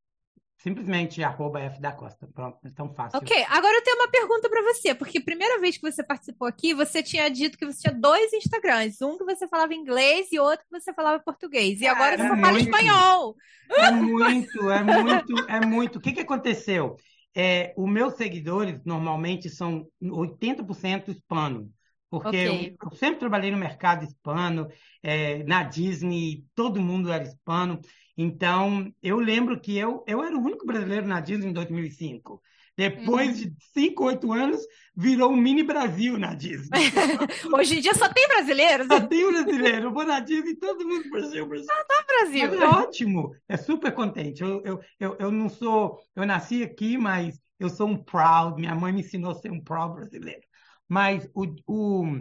simplesmente 0.58 1.22
arroba 1.22 1.60
F 1.60 1.80
da 1.80 1.92
Costa. 1.92 2.26
Pronto, 2.34 2.58
é 2.64 2.70
tão 2.70 2.92
fácil. 2.94 3.18
Ok, 3.18 3.44
agora 3.48 3.76
eu 3.76 3.82
tenho 3.82 3.96
uma 3.96 4.08
pergunta 4.08 4.48
para 4.48 4.62
você, 4.62 4.94
porque 4.94 5.18
a 5.18 5.22
primeira 5.22 5.60
vez 5.60 5.76
que 5.76 5.90
você 5.90 6.02
participou 6.02 6.48
aqui, 6.48 6.74
você 6.74 7.02
tinha 7.02 7.28
dito 7.28 7.58
que 7.58 7.66
você 7.66 7.82
tinha 7.82 7.94
dois 7.94 8.32
Instagrams, 8.32 9.00
um 9.02 9.16
que 9.16 9.24
você 9.24 9.46
falava 9.46 9.74
inglês 9.74 10.32
e 10.32 10.38
outro 10.38 10.64
que 10.64 10.80
você 10.80 10.92
falava 10.92 11.22
português. 11.22 11.80
E 11.80 11.86
agora 11.86 12.16
Cara, 12.16 12.28
você 12.28 12.38
é 12.38 12.40
fala 12.40 12.52
muito. 12.52 12.64
espanhol. 12.64 13.36
É 13.70 13.90
muito, 13.90 14.70
é 14.70 14.82
muito, 14.82 15.50
é 15.50 15.66
muito. 15.66 15.98
O 15.98 16.00
que 16.00 16.12
que 16.12 16.20
aconteceu? 16.20 16.96
É, 17.34 17.74
os 17.76 17.88
meus 17.90 18.14
seguidores 18.14 18.80
normalmente 18.84 19.48
são 19.50 19.86
80% 20.00 21.10
hispano, 21.10 21.72
porque 22.10 22.36
Ok. 22.36 22.46
eu, 22.48 22.76
eu 22.82 22.96
sempre 22.96 23.18
trabalhei 23.20 23.50
no 23.50 23.56
mercado 23.58 24.04
hispano, 24.04 24.68
é, 25.02 25.42
na 25.44 25.62
Disney, 25.64 26.44
todo 26.54 26.80
mundo 26.80 27.10
era 27.12 27.24
hispano. 27.24 27.80
Então, 28.16 28.92
eu 29.02 29.18
lembro 29.18 29.60
que 29.60 29.76
eu, 29.76 30.04
eu 30.06 30.22
era 30.22 30.36
o 30.36 30.40
único 30.40 30.64
brasileiro 30.66 31.06
na 31.06 31.20
Disney 31.20 31.48
em 31.48 31.52
2005. 31.52 32.40
Depois 32.76 33.38
de 33.38 33.52
5, 33.72 34.04
8 34.04 34.32
anos, 34.32 34.60
virou 34.96 35.30
um 35.30 35.36
mini 35.36 35.62
Brasil 35.62 36.18
na 36.18 36.34
Disney. 36.34 36.90
Hoje 37.54 37.78
em 37.78 37.80
dia 37.80 37.94
só 37.94 38.08
tem 38.08 38.26
brasileiros 38.26 38.86
Só 38.86 39.00
tem 39.00 39.30
brasileiro, 39.30 39.86
eu 39.86 39.92
vou 39.92 40.04
na 40.04 40.20
Disney, 40.20 40.56
todo 40.56 40.86
mundo 40.86 41.08
Brasil, 41.08 41.46
Brasil. 41.46 41.66
Brasil. 42.06 42.48
Mas 42.50 42.60
é 42.60 42.66
ótimo, 42.66 43.36
é 43.48 43.56
super 43.56 43.92
contente. 43.92 44.42
Eu, 44.42 44.62
eu, 44.64 44.80
eu, 44.98 45.16
eu 45.20 45.30
não 45.30 45.48
sou, 45.48 46.00
eu 46.16 46.26
nasci 46.26 46.62
aqui, 46.62 46.98
mas 46.98 47.40
eu 47.58 47.68
sou 47.68 47.88
um 47.88 47.96
proud. 47.96 48.60
Minha 48.60 48.74
mãe 48.74 48.92
me 48.92 49.00
ensinou 49.00 49.30
a 49.30 49.34
ser 49.34 49.50
um 49.50 49.60
proud 49.60 49.94
brasileiro. 49.94 50.42
Mas 50.88 51.28
o, 51.34 51.46
o, 51.66 52.20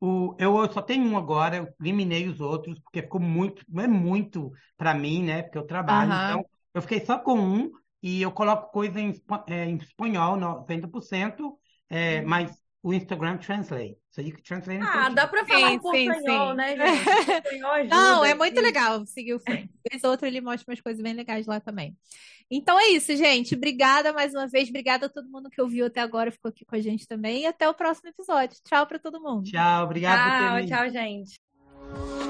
o, 0.00 0.36
eu 0.38 0.70
só 0.70 0.82
tenho 0.82 1.04
um 1.04 1.16
agora, 1.16 1.56
eu 1.56 1.68
eliminei 1.80 2.28
os 2.28 2.40
outros, 2.40 2.78
porque 2.80 3.02
ficou 3.02 3.20
muito, 3.20 3.64
não 3.68 3.82
é 3.82 3.88
muito 3.88 4.52
para 4.76 4.94
mim, 4.94 5.24
né? 5.24 5.42
Porque 5.42 5.58
eu 5.58 5.66
trabalho. 5.66 6.12
Aham. 6.12 6.30
Então, 6.30 6.46
eu 6.74 6.82
fiquei 6.82 7.04
só 7.04 7.18
com 7.18 7.38
um 7.38 7.70
e 8.02 8.22
eu 8.22 8.30
coloco 8.30 8.70
coisa 8.72 9.00
em, 9.00 9.12
é, 9.48 9.64
em 9.64 9.76
espanhol, 9.76 10.36
90%, 10.36 11.56
é, 11.90 12.22
mas 12.22 12.56
o 12.82 12.92
Instagram 12.92 13.38
translate. 13.38 13.98
So 14.10 14.20
you 14.20 14.32
can 14.32 14.42
translate 14.42 14.80
in 14.80 14.82
Ah, 14.82 15.08
dá 15.10 15.26
pra 15.26 15.44
falar 15.44 15.70
Sim, 15.70 15.80
um 15.82 15.90
sim, 15.92 16.06
portanhol, 16.06 16.50
sim. 16.50 16.56
né, 16.56 16.76
gente? 16.76 17.64
Ajuda. 17.64 17.94
Não, 17.94 18.24
é 18.24 18.34
muito 18.34 18.60
legal 18.60 19.04
seguir 19.06 19.34
o 19.34 19.40
Frank. 19.40 19.68
Vez 19.90 20.04
ou 20.04 20.10
outra 20.10 20.28
ele 20.28 20.40
mostra 20.40 20.70
umas 20.70 20.80
coisas 20.80 21.02
bem 21.02 21.12
legais 21.12 21.46
lá 21.46 21.60
também. 21.60 21.96
Então 22.50 22.78
é 22.78 22.88
isso, 22.88 23.14
gente. 23.16 23.54
Obrigada 23.54 24.12
mais 24.12 24.32
uma 24.32 24.46
vez. 24.46 24.68
Obrigada 24.68 25.06
a 25.06 25.08
todo 25.08 25.28
mundo 25.28 25.50
que 25.50 25.60
ouviu 25.60 25.86
até 25.86 26.00
agora, 26.00 26.32
ficou 26.32 26.48
aqui 26.48 26.64
com 26.64 26.76
a 26.76 26.80
gente 26.80 27.06
também. 27.06 27.42
E 27.42 27.46
até 27.46 27.68
o 27.68 27.74
próximo 27.74 28.08
episódio. 28.08 28.56
Tchau 28.64 28.86
para 28.86 28.98
todo 28.98 29.20
mundo. 29.20 29.44
Tchau, 29.44 29.84
obrigado 29.84 30.66
Tchau, 30.66 30.78
tchau, 30.78 30.90
gente. 30.90 32.27